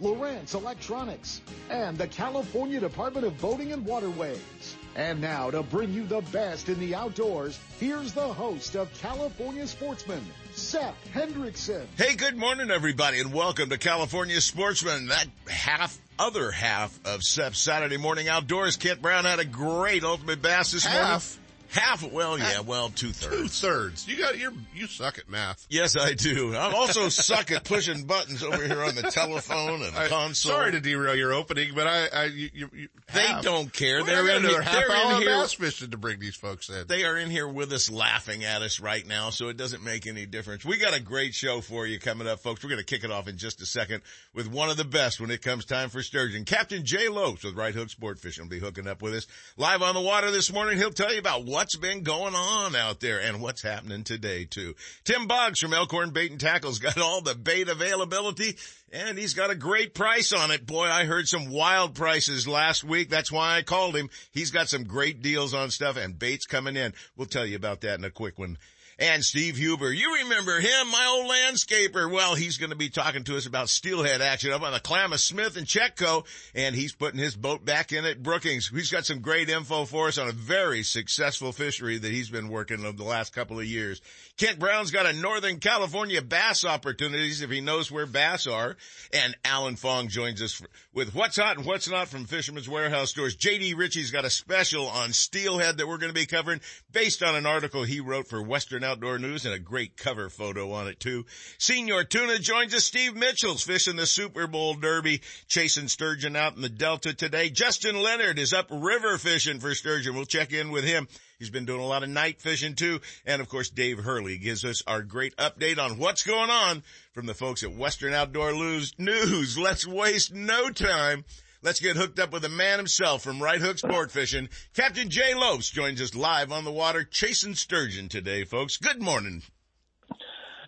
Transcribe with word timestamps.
Lowrance 0.00 0.54
Electronics, 0.54 1.40
and 1.70 1.98
the 1.98 2.06
California 2.06 2.80
Department 2.80 3.26
of 3.26 3.40
Boating 3.40 3.72
and 3.72 3.84
Waterways. 3.84 4.76
And 4.94 5.20
now 5.20 5.50
to 5.50 5.62
bring 5.62 5.92
you 5.92 6.06
the 6.06 6.20
best 6.32 6.68
in 6.68 6.78
the 6.80 6.94
outdoors, 6.94 7.58
here's 7.78 8.12
the 8.12 8.26
host 8.26 8.76
of 8.76 8.92
California 9.00 9.66
Sportsman, 9.66 10.24
Seth 10.54 10.96
Hendrickson. 11.12 11.86
Hey, 11.96 12.14
good 12.16 12.36
morning 12.36 12.70
everybody 12.70 13.20
and 13.20 13.32
welcome 13.32 13.70
to 13.70 13.78
California 13.78 14.40
Sportsman. 14.40 15.06
That 15.08 15.26
half 15.48 15.98
other 16.18 16.50
half 16.50 16.98
of 17.04 17.22
Seth's 17.22 17.58
Saturday 17.58 17.96
morning 17.96 18.28
outdoors. 18.28 18.76
Kent 18.76 19.00
Brown 19.02 19.24
had 19.24 19.38
a 19.38 19.44
great 19.44 20.04
ultimate 20.04 20.42
bass 20.42 20.72
this 20.72 20.84
half. 20.84 21.36
morning. 21.36 21.47
Half, 21.70 22.10
well, 22.12 22.38
yeah, 22.38 22.60
well, 22.60 22.88
two 22.88 23.10
thirds. 23.10 23.36
Two 23.36 23.48
thirds. 23.48 24.08
You 24.08 24.16
got, 24.16 24.38
you 24.38 24.52
you 24.74 24.86
suck 24.86 25.18
at 25.18 25.28
math. 25.28 25.66
Yes, 25.68 25.96
I 25.96 26.14
do. 26.14 26.54
I 26.54 26.72
also 26.72 27.08
suck 27.10 27.50
at 27.50 27.64
pushing 27.64 28.04
buttons 28.04 28.42
over 28.42 28.64
here 28.64 28.82
on 28.82 28.94
the 28.94 29.02
telephone 29.02 29.82
and 29.82 29.94
I, 29.94 30.08
console. 30.08 30.52
Sorry 30.52 30.72
to 30.72 30.80
derail 30.80 31.14
your 31.14 31.32
opening, 31.32 31.72
but 31.74 31.86
I, 31.86 32.06
I, 32.06 32.24
you, 32.24 32.50
you, 32.54 32.88
they 33.12 33.20
half. 33.20 33.42
don't 33.42 33.72
care. 33.72 33.98
Well, 33.98 34.06
they're 34.06 34.36
in, 34.36 34.44
here, 34.44 34.62
they're 34.62 35.12
in 35.16 35.22
here. 35.22 35.40
bass 35.40 35.52
fishing 35.52 35.90
to 35.90 35.98
bring 35.98 36.20
these 36.20 36.36
folks 36.36 36.70
in. 36.70 36.86
They 36.86 37.04
are 37.04 37.16
in 37.16 37.30
here 37.30 37.46
with 37.46 37.72
us 37.72 37.90
laughing 37.90 38.44
at 38.44 38.62
us 38.62 38.80
right 38.80 39.06
now, 39.06 39.30
so 39.30 39.48
it 39.48 39.56
doesn't 39.56 39.84
make 39.84 40.06
any 40.06 40.24
difference. 40.24 40.64
We 40.64 40.78
got 40.78 40.96
a 40.96 41.00
great 41.00 41.34
show 41.34 41.60
for 41.60 41.86
you 41.86 41.98
coming 41.98 42.26
up, 42.26 42.40
folks. 42.40 42.62
We're 42.64 42.70
going 42.70 42.80
to 42.80 42.86
kick 42.86 43.04
it 43.04 43.10
off 43.10 43.28
in 43.28 43.36
just 43.36 43.60
a 43.60 43.66
second 43.66 44.02
with 44.34 44.48
one 44.50 44.70
of 44.70 44.78
the 44.78 44.84
best 44.84 45.20
when 45.20 45.30
it 45.30 45.42
comes 45.42 45.66
time 45.66 45.90
for 45.90 46.02
sturgeon. 46.02 46.44
Captain 46.44 46.84
Jay 46.84 47.08
Lopes 47.08 47.44
with 47.44 47.56
Right 47.56 47.74
Hook 47.74 47.90
Sport 47.90 48.18
Fishing 48.18 48.44
will 48.44 48.50
be 48.50 48.58
hooking 48.58 48.86
up 48.86 49.02
with 49.02 49.14
us 49.14 49.26
live 49.56 49.82
on 49.82 49.94
the 49.94 50.00
water 50.00 50.30
this 50.30 50.52
morning. 50.52 50.78
He'll 50.78 50.90
tell 50.90 51.12
you 51.12 51.18
about 51.18 51.44
what's 51.58 51.74
been 51.74 52.04
going 52.04 52.36
on 52.36 52.76
out 52.76 53.00
there 53.00 53.20
and 53.20 53.42
what's 53.42 53.62
happening 53.62 54.04
today 54.04 54.44
too. 54.44 54.76
Tim 55.02 55.26
Boggs 55.26 55.58
from 55.58 55.74
Elkhorn 55.74 56.10
Bait 56.10 56.30
and 56.30 56.38
Tackle's 56.38 56.78
got 56.78 57.00
all 57.00 57.20
the 57.20 57.34
bait 57.34 57.68
availability 57.68 58.56
and 58.92 59.18
he's 59.18 59.34
got 59.34 59.50
a 59.50 59.56
great 59.56 59.92
price 59.92 60.32
on 60.32 60.52
it. 60.52 60.64
Boy, 60.64 60.86
I 60.86 61.04
heard 61.04 61.26
some 61.26 61.50
wild 61.50 61.96
prices 61.96 62.46
last 62.46 62.84
week. 62.84 63.10
That's 63.10 63.32
why 63.32 63.56
I 63.56 63.62
called 63.62 63.96
him. 63.96 64.08
He's 64.30 64.52
got 64.52 64.68
some 64.68 64.84
great 64.84 65.20
deals 65.20 65.52
on 65.52 65.70
stuff 65.70 65.96
and 65.96 66.16
baits 66.16 66.46
coming 66.46 66.76
in. 66.76 66.94
We'll 67.16 67.26
tell 67.26 67.44
you 67.44 67.56
about 67.56 67.80
that 67.80 67.98
in 67.98 68.04
a 68.04 68.10
quick 68.10 68.38
one 68.38 68.56
and 68.98 69.24
Steve 69.24 69.56
Huber. 69.56 69.92
You 69.92 70.16
remember 70.22 70.58
him, 70.58 70.90
my 70.90 71.06
old 71.06 71.30
landscaper. 71.30 72.10
Well, 72.10 72.34
he's 72.34 72.58
going 72.58 72.70
to 72.70 72.76
be 72.76 72.88
talking 72.88 73.24
to 73.24 73.36
us 73.36 73.46
about 73.46 73.68
steelhead 73.68 74.20
action 74.20 74.52
up 74.52 74.62
on 74.62 74.72
the 74.72 74.80
Klamath 74.80 75.20
Smith 75.20 75.56
and 75.56 75.66
Chetco, 75.66 76.26
and 76.54 76.74
he's 76.74 76.92
putting 76.92 77.20
his 77.20 77.36
boat 77.36 77.64
back 77.64 77.92
in 77.92 78.04
at 78.04 78.22
Brookings. 78.22 78.68
He's 78.68 78.90
got 78.90 79.06
some 79.06 79.20
great 79.20 79.48
info 79.48 79.84
for 79.84 80.08
us 80.08 80.18
on 80.18 80.28
a 80.28 80.32
very 80.32 80.82
successful 80.82 81.52
fishery 81.52 81.98
that 81.98 82.10
he's 82.10 82.30
been 82.30 82.48
working 82.48 82.84
over 82.84 82.96
the 82.96 83.04
last 83.04 83.32
couple 83.32 83.58
of 83.58 83.66
years. 83.66 84.00
Kent 84.36 84.58
Brown's 84.58 84.90
got 84.90 85.06
a 85.06 85.12
Northern 85.12 85.60
California 85.60 86.22
bass 86.22 86.64
opportunities 86.64 87.40
if 87.40 87.50
he 87.50 87.60
knows 87.60 87.90
where 87.90 88.06
bass 88.06 88.46
are. 88.46 88.76
And 89.12 89.36
Alan 89.44 89.76
Fong 89.76 90.08
joins 90.08 90.42
us 90.42 90.60
with 90.92 91.14
what's 91.14 91.36
hot 91.36 91.56
and 91.56 91.66
what's 91.66 91.88
not 91.88 92.08
from 92.08 92.24
Fisherman's 92.24 92.68
Warehouse 92.68 93.10
stores. 93.10 93.36
JD 93.36 93.76
Richey's 93.76 94.10
got 94.10 94.24
a 94.24 94.30
special 94.30 94.86
on 94.88 95.12
steelhead 95.12 95.78
that 95.78 95.86
we're 95.86 95.98
going 95.98 96.12
to 96.12 96.20
be 96.20 96.26
covering 96.26 96.60
based 96.92 97.22
on 97.22 97.36
an 97.36 97.46
article 97.46 97.84
he 97.84 98.00
wrote 98.00 98.26
for 98.26 98.42
Western 98.42 98.84
Outdoor 98.88 99.18
News 99.18 99.44
and 99.44 99.54
a 99.54 99.58
great 99.58 99.98
cover 99.98 100.30
photo 100.30 100.72
on 100.72 100.88
it 100.88 100.98
too. 100.98 101.26
Senior 101.58 102.04
Tuna 102.04 102.38
joins 102.38 102.74
us. 102.74 102.84
Steve 102.84 103.14
Mitchell's 103.14 103.62
fishing 103.62 103.96
the 103.96 104.06
Super 104.06 104.46
Bowl 104.46 104.72
Derby, 104.72 105.20
chasing 105.46 105.88
sturgeon 105.88 106.34
out 106.36 106.56
in 106.56 106.62
the 106.62 106.70
Delta 106.70 107.12
today. 107.12 107.50
Justin 107.50 108.00
Leonard 108.00 108.38
is 108.38 108.54
up 108.54 108.68
river 108.70 109.18
fishing 109.18 109.60
for 109.60 109.74
sturgeon. 109.74 110.14
We'll 110.14 110.24
check 110.24 110.54
in 110.54 110.70
with 110.70 110.84
him. 110.84 111.06
He's 111.38 111.50
been 111.50 111.66
doing 111.66 111.82
a 111.82 111.86
lot 111.86 112.02
of 112.02 112.08
night 112.08 112.40
fishing 112.40 112.74
too. 112.74 113.00
And 113.26 113.42
of 113.42 113.48
course, 113.50 113.68
Dave 113.68 113.98
Hurley 113.98 114.38
gives 114.38 114.64
us 114.64 114.82
our 114.86 115.02
great 115.02 115.36
update 115.36 115.78
on 115.78 115.98
what's 115.98 116.22
going 116.22 116.50
on 116.50 116.82
from 117.12 117.26
the 117.26 117.34
folks 117.34 117.62
at 117.62 117.72
Western 117.72 118.14
Outdoor 118.14 118.52
News. 118.52 119.58
Let's 119.58 119.86
waste 119.86 120.32
no 120.32 120.70
time. 120.70 121.26
Let's 121.60 121.80
get 121.80 121.96
hooked 121.96 122.20
up 122.20 122.32
with 122.32 122.42
the 122.42 122.48
man 122.48 122.78
himself 122.78 123.22
from 123.22 123.42
Right 123.42 123.60
Hook 123.60 123.78
Sport 123.78 124.12
Fishing. 124.12 124.48
Captain 124.74 125.10
Jay 125.10 125.34
Lopes 125.34 125.68
joins 125.68 126.00
us 126.00 126.14
live 126.14 126.52
on 126.52 126.64
the 126.64 126.70
water 126.70 127.02
chasing 127.02 127.56
sturgeon 127.56 128.08
today, 128.08 128.44
folks. 128.44 128.76
Good 128.76 129.02
morning. 129.02 129.42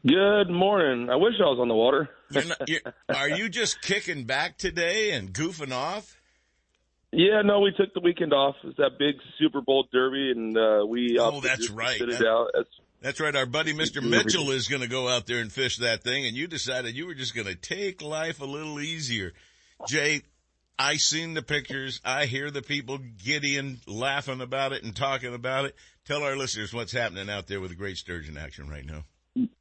Good 0.05 0.51
morning. 0.51 1.09
I 1.09 1.15
wish 1.15 1.35
I 1.39 1.45
was 1.45 1.59
on 1.61 1.69
the 1.69 1.75
water. 1.75 2.09
you're 2.31 2.45
not, 2.45 2.69
you're, 2.69 2.81
are 3.09 3.29
you 3.29 3.49
just 3.49 3.81
kicking 3.83 4.25
back 4.25 4.59
today 4.59 5.13
and 5.13 5.33
goofing 5.33 5.73
off? 5.73 6.17
Yeah, 7.13 7.43
no, 7.43 7.61
we 7.61 7.73
took 7.77 7.95
the 7.95 8.01
weekend 8.01 8.33
off. 8.33 8.57
It 8.65 8.69
was 8.69 8.77
that 8.79 8.99
big 8.99 9.17
Super 9.39 9.61
Bowl 9.61 9.87
Derby, 9.93 10.33
and 10.35 10.57
uh, 10.57 10.87
we 10.89 11.19
oh, 11.21 11.41
that's 11.41 11.71
right. 11.71 12.01
It 12.01 12.27
out. 12.27 12.51
That's, 12.53 12.69
that's 13.01 13.21
right. 13.21 13.35
Our 13.35 13.47
buddy 13.47 13.75
Mr. 13.75 14.03
Mitchell 14.03 14.51
is 14.51 14.67
going 14.67 14.83
to 14.83 14.89
go 14.89 15.09
out 15.09 15.27
there 15.27 15.41
and 15.41 15.53
fish 15.53 15.79
that 15.79 16.03
thing, 16.03 16.27
and 16.27 16.37
you 16.37 16.49
decided 16.49 16.97
you 16.97 17.07
were 17.07 17.15
just 17.15 17.35
going 17.35 17.49
to 17.49 17.55
take 17.55 18.03
life 18.03 18.41
a 18.41 18.45
little 18.45 18.81
easier. 18.81 19.33
Jay, 19.89 20.23
I 20.81 20.97
seen 20.97 21.35
the 21.35 21.43
pictures. 21.43 22.01
I 22.07 22.25
hear 22.25 22.51
the 22.51 22.63
people 22.63 22.97
giddying, 23.23 23.81
laughing 23.87 24.41
about 24.41 24.73
it, 24.73 24.83
and 24.83 24.97
talking 24.97 25.35
about 25.35 25.67
it. 25.67 25.77
Tell 26.07 26.23
our 26.23 26.39
listeners 26.39 26.73
what's 26.73 26.91
happening 26.91 27.29
out 27.29 27.49
there 27.49 27.61
with 27.61 27.69
the 27.69 27.77
great 27.77 27.99
sturgeon 27.99 28.39
action 28.39 28.67
right 28.71 28.87
now. 28.87 29.05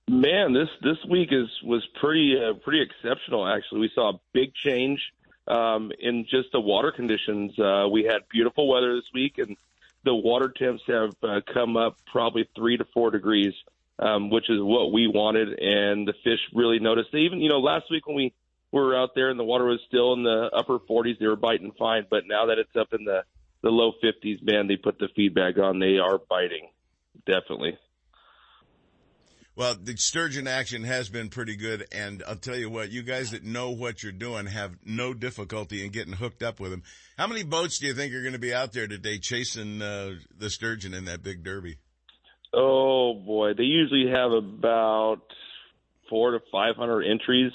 Man, 0.08 0.54
this 0.54 0.70
this 0.82 0.98
week 1.12 1.28
is 1.34 1.50
was 1.62 1.86
pretty 2.00 2.36
uh, 2.40 2.54
pretty 2.64 2.82
exceptional. 2.82 3.46
Actually, 3.46 3.82
we 3.82 3.92
saw 3.94 4.14
a 4.14 4.20
big 4.32 4.54
change 4.56 5.02
um, 5.46 5.92
in 6.00 6.24
just 6.24 6.54
the 6.54 6.62
water 6.62 6.94
conditions. 6.94 7.52
Uh, 7.60 7.90
we 7.92 8.06
had 8.06 8.22
beautiful 8.32 8.70
weather 8.70 8.96
this 8.96 9.10
week, 9.14 9.40
and 9.40 9.58
the 10.06 10.16
water 10.16 10.54
temps 10.58 10.84
have 10.88 11.14
uh, 11.22 11.42
come 11.54 11.76
up 11.76 11.98
probably 12.10 12.48
three 12.56 12.78
to 12.78 12.86
four 12.94 13.12
degrees, 13.12 13.54
um, 14.00 14.30
which 14.30 14.50
is 14.50 14.60
what 14.62 14.94
we 14.94 15.08
wanted. 15.08 15.50
And 15.50 16.08
the 16.08 16.14
fish 16.24 16.40
really 16.54 16.80
noticed. 16.80 17.10
They 17.12 17.20
even, 17.20 17.42
you 17.42 17.50
know, 17.50 17.60
last 17.60 17.92
week 17.92 18.08
when 18.08 18.16
we 18.16 18.34
were 18.72 18.98
out 18.98 19.10
there 19.16 19.30
and 19.30 19.40
the 19.40 19.44
water 19.44 19.66
was 19.66 19.80
still 19.88 20.14
in 20.14 20.24
the 20.24 20.50
upper 20.56 20.80
40s, 20.80 21.20
they 21.20 21.28
were 21.28 21.36
biting 21.36 21.72
fine. 21.78 22.06
But 22.10 22.24
now 22.28 22.48
that 22.48 22.58
it's 22.60 22.76
up 22.76 22.94
in 22.94 23.06
the 23.06 23.24
the 23.62 23.70
low 23.70 23.92
50s, 24.02 24.42
man, 24.42 24.68
they 24.68 24.78
put 24.78 25.00
the 25.00 25.10
feedback 25.16 25.58
on. 25.58 25.80
They 25.80 25.98
are 25.98 26.18
biting, 26.18 26.70
definitely. 27.26 27.78
Well, 29.60 29.76
the 29.76 29.98
sturgeon 29.98 30.48
action 30.48 30.86
has 30.86 31.10
been 31.10 31.28
pretty 31.28 31.58
good, 31.58 31.86
and 31.92 32.24
I'll 32.26 32.38
tell 32.38 32.56
you 32.56 32.70
what, 32.70 32.92
you 32.92 33.04
guys 33.04 33.32
that 33.32 33.44
know 33.44 33.72
what 33.72 34.02
you're 34.02 34.14
doing 34.14 34.46
have 34.46 34.78
no 34.86 35.14
difficulty 35.14 35.84
in 35.84 35.92
getting 35.92 36.14
hooked 36.14 36.42
up 36.42 36.62
with 36.62 36.72
them. 36.72 36.84
How 37.18 37.28
many 37.28 37.44
boats 37.44 37.80
do 37.80 37.88
you 37.88 37.94
think 37.94 38.14
are 38.14 38.22
going 38.22 38.32
to 38.32 38.40
be 38.40 38.54
out 38.54 38.72
there 38.72 38.88
today 38.88 39.18
chasing 39.18 39.82
uh, 39.82 40.12
the 40.38 40.50
sturgeon 40.50 40.94
in 40.94 41.04
that 41.06 41.24
big 41.24 41.44
derby? 41.44 41.76
Oh 42.54 43.14
boy, 43.14 43.54
they 43.54 43.64
usually 43.64 44.10
have 44.10 44.32
about 44.32 45.24
four 46.10 46.32
to 46.32 46.40
five 46.52 46.78
hundred 46.78 47.04
entries. 47.04 47.52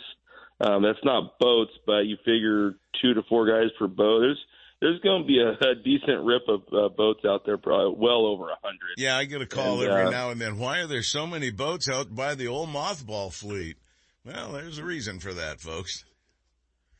Um, 0.60 0.82
that's 0.82 1.04
not 1.04 1.38
boats, 1.38 1.72
but 1.86 2.06
you 2.06 2.16
figure 2.24 2.76
two 3.02 3.14
to 3.14 3.22
four 3.28 3.46
guys 3.46 3.70
per 3.78 3.88
boat. 3.88 4.20
There's 4.20 4.44
there's 4.80 5.00
going 5.00 5.22
to 5.22 5.26
be 5.26 5.40
a, 5.40 5.50
a 5.50 5.74
decent 5.76 6.24
rip 6.24 6.42
of 6.48 6.62
uh, 6.72 6.88
boats 6.94 7.20
out 7.26 7.46
there, 7.46 7.56
probably 7.56 7.96
well 7.98 8.26
over 8.26 8.50
a 8.50 8.56
hundred. 8.62 8.94
Yeah, 8.98 9.16
I 9.16 9.24
get 9.24 9.40
a 9.40 9.46
call 9.46 9.80
and, 9.80 9.90
every 9.90 10.04
uh, 10.04 10.10
now 10.10 10.30
and 10.30 10.40
then. 10.40 10.58
Why 10.58 10.80
are 10.80 10.86
there 10.86 11.02
so 11.02 11.26
many 11.26 11.50
boats 11.50 11.88
out 11.88 12.14
by 12.14 12.34
the 12.34 12.48
old 12.48 12.68
mothball 12.68 13.32
fleet? 13.32 13.76
Well, 14.24 14.52
there's 14.52 14.78
a 14.78 14.84
reason 14.84 15.20
for 15.20 15.32
that, 15.34 15.60
folks. 15.60 16.04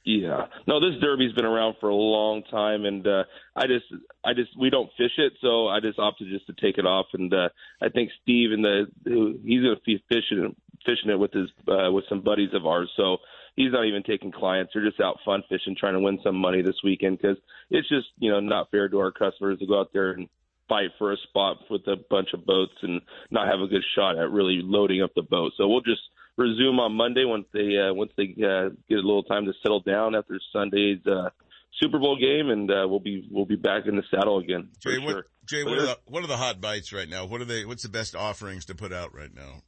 Yeah, 0.04 0.46
no, 0.66 0.80
this 0.80 1.00
derby's 1.00 1.32
been 1.32 1.46
around 1.46 1.76
for 1.80 1.88
a 1.88 1.94
long 1.94 2.42
time, 2.50 2.84
and 2.84 3.06
uh, 3.06 3.24
I 3.56 3.66
just, 3.66 3.86
I 4.22 4.34
just, 4.34 4.50
we 4.58 4.68
don't 4.68 4.90
fish 4.98 5.12
it, 5.16 5.32
so 5.40 5.66
I 5.68 5.80
just 5.80 5.98
opted 5.98 6.28
just 6.28 6.46
to 6.46 6.52
take 6.52 6.76
it 6.76 6.84
off, 6.84 7.06
and 7.14 7.32
uh, 7.32 7.48
I 7.80 7.88
think 7.88 8.10
Steve 8.22 8.52
and 8.52 8.62
the, 8.62 8.84
he's 9.06 9.62
going 9.62 9.74
to 9.74 9.80
be 9.86 10.04
fishing, 10.10 10.54
fishing 10.84 11.08
it 11.08 11.18
with 11.18 11.32
his, 11.32 11.48
uh, 11.66 11.90
with 11.90 12.04
some 12.10 12.20
buddies 12.20 12.52
of 12.52 12.66
ours, 12.66 12.90
so 12.98 13.16
he's 13.56 13.72
not 13.72 13.86
even 13.86 14.02
taking 14.02 14.32
clients. 14.32 14.72
They're 14.72 14.84
just 14.84 15.00
out 15.00 15.18
fun 15.24 15.42
fishing, 15.48 15.76
trying 15.78 15.94
to 15.94 16.00
win 16.00 16.18
some 16.22 16.36
money 16.36 16.62
this 16.62 16.82
weekend 16.82 17.18
because 17.18 17.36
it's 17.70 17.88
just 17.88 18.06
you 18.18 18.30
know 18.30 18.40
not 18.40 18.70
fair 18.70 18.88
to 18.88 18.98
our 18.98 19.12
customers 19.12 19.58
to 19.58 19.66
go 19.66 19.80
out 19.80 19.92
there 19.92 20.12
and 20.12 20.28
fight 20.68 20.90
for 20.98 21.12
a 21.12 21.16
spot 21.28 21.58
with 21.70 21.86
a 21.86 21.96
bunch 22.08 22.28
of 22.32 22.46
boats 22.46 22.72
and 22.82 23.00
not 23.30 23.48
have 23.48 23.60
a 23.60 23.66
good 23.66 23.84
shot 23.94 24.18
at 24.18 24.30
really 24.30 24.60
loading 24.62 25.02
up 25.02 25.10
the 25.14 25.22
boat. 25.22 25.52
So 25.56 25.68
we'll 25.68 25.82
just 25.82 26.00
resume 26.36 26.80
on 26.80 26.94
Monday 26.94 27.24
once 27.24 27.46
they 27.52 27.76
uh, 27.78 27.94
once 27.94 28.12
they 28.16 28.34
uh, 28.44 28.70
get 28.88 28.98
a 28.98 29.06
little 29.06 29.24
time 29.24 29.46
to 29.46 29.52
settle 29.62 29.80
down 29.80 30.14
after 30.14 30.38
Sunday's 30.52 31.04
uh, 31.06 31.30
Super 31.80 31.98
Bowl 31.98 32.16
game, 32.18 32.50
and 32.50 32.70
uh, 32.70 32.86
we'll 32.88 33.00
be 33.00 33.28
we'll 33.30 33.46
be 33.46 33.56
back 33.56 33.86
in 33.86 33.96
the 33.96 34.02
saddle 34.10 34.38
again. 34.38 34.68
Jay, 34.80 34.98
what, 34.98 35.10
sure. 35.10 35.26
Jay, 35.46 35.64
what 35.64 35.78
are 35.78 35.86
the 35.86 35.98
what 36.06 36.24
are 36.24 36.28
the 36.28 36.36
hot 36.36 36.60
bites 36.60 36.92
right 36.92 37.08
now? 37.08 37.26
What 37.26 37.40
are 37.40 37.46
they? 37.46 37.64
What's 37.64 37.82
the 37.82 37.88
best 37.88 38.14
offerings 38.14 38.66
to 38.66 38.74
put 38.74 38.92
out 38.92 39.14
right 39.14 39.34
now? 39.34 39.62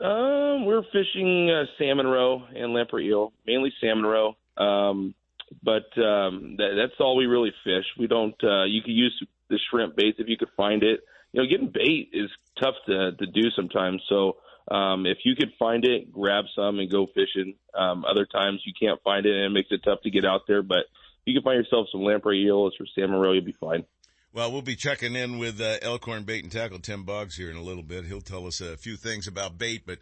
Um, 0.00 0.64
we're 0.64 0.82
fishing 0.92 1.50
uh, 1.50 1.64
salmon 1.78 2.06
roe 2.06 2.42
and 2.54 2.72
lamprey 2.72 3.08
eel, 3.08 3.32
mainly 3.46 3.72
salmon 3.80 4.04
roe. 4.04 4.36
Um, 4.56 5.14
but 5.62 5.86
um, 6.02 6.56
that, 6.58 6.74
that's 6.76 6.98
all 7.00 7.16
we 7.16 7.26
really 7.26 7.52
fish. 7.64 7.84
We 7.98 8.06
don't. 8.06 8.34
Uh, 8.42 8.64
you 8.64 8.82
can 8.82 8.94
use 8.94 9.24
the 9.48 9.58
shrimp 9.70 9.96
bait 9.96 10.16
if 10.18 10.28
you 10.28 10.36
could 10.36 10.50
find 10.56 10.82
it. 10.82 11.00
You 11.32 11.42
know, 11.42 11.48
getting 11.48 11.70
bait 11.72 12.10
is 12.12 12.30
tough 12.60 12.74
to 12.86 13.12
to 13.12 13.26
do 13.26 13.50
sometimes. 13.54 14.02
So 14.08 14.38
um, 14.70 15.06
if 15.06 15.18
you 15.24 15.34
could 15.36 15.52
find 15.58 15.84
it, 15.84 16.12
grab 16.12 16.44
some 16.54 16.78
and 16.78 16.90
go 16.90 17.06
fishing. 17.06 17.54
Um, 17.74 18.04
other 18.04 18.26
times 18.26 18.62
you 18.64 18.72
can't 18.78 19.02
find 19.02 19.26
it, 19.26 19.34
and 19.34 19.44
it 19.44 19.50
makes 19.50 19.70
it 19.70 19.82
tough 19.84 20.02
to 20.02 20.10
get 20.10 20.24
out 20.24 20.42
there. 20.46 20.62
But 20.62 20.86
if 21.20 21.26
you 21.26 21.34
can 21.34 21.42
find 21.42 21.62
yourself 21.62 21.88
some 21.92 22.02
lamprey 22.02 22.44
eels 22.44 22.74
or 22.80 22.86
salmon 22.94 23.20
roe, 23.20 23.32
you'll 23.32 23.44
be 23.44 23.56
fine. 23.60 23.84
Well, 24.34 24.50
we'll 24.50 24.62
be 24.62 24.76
checking 24.76 25.14
in 25.14 25.38
with 25.38 25.60
uh, 25.60 25.76
Elkhorn 25.82 26.24
Bait 26.24 26.42
and 26.42 26.50
Tackle 26.50 26.78
Tim 26.78 27.04
Boggs 27.04 27.36
here 27.36 27.50
in 27.50 27.56
a 27.56 27.62
little 27.62 27.82
bit. 27.82 28.06
He'll 28.06 28.22
tell 28.22 28.46
us 28.46 28.62
a 28.62 28.78
few 28.78 28.96
things 28.96 29.26
about 29.26 29.58
bait. 29.58 29.82
But 29.86 29.98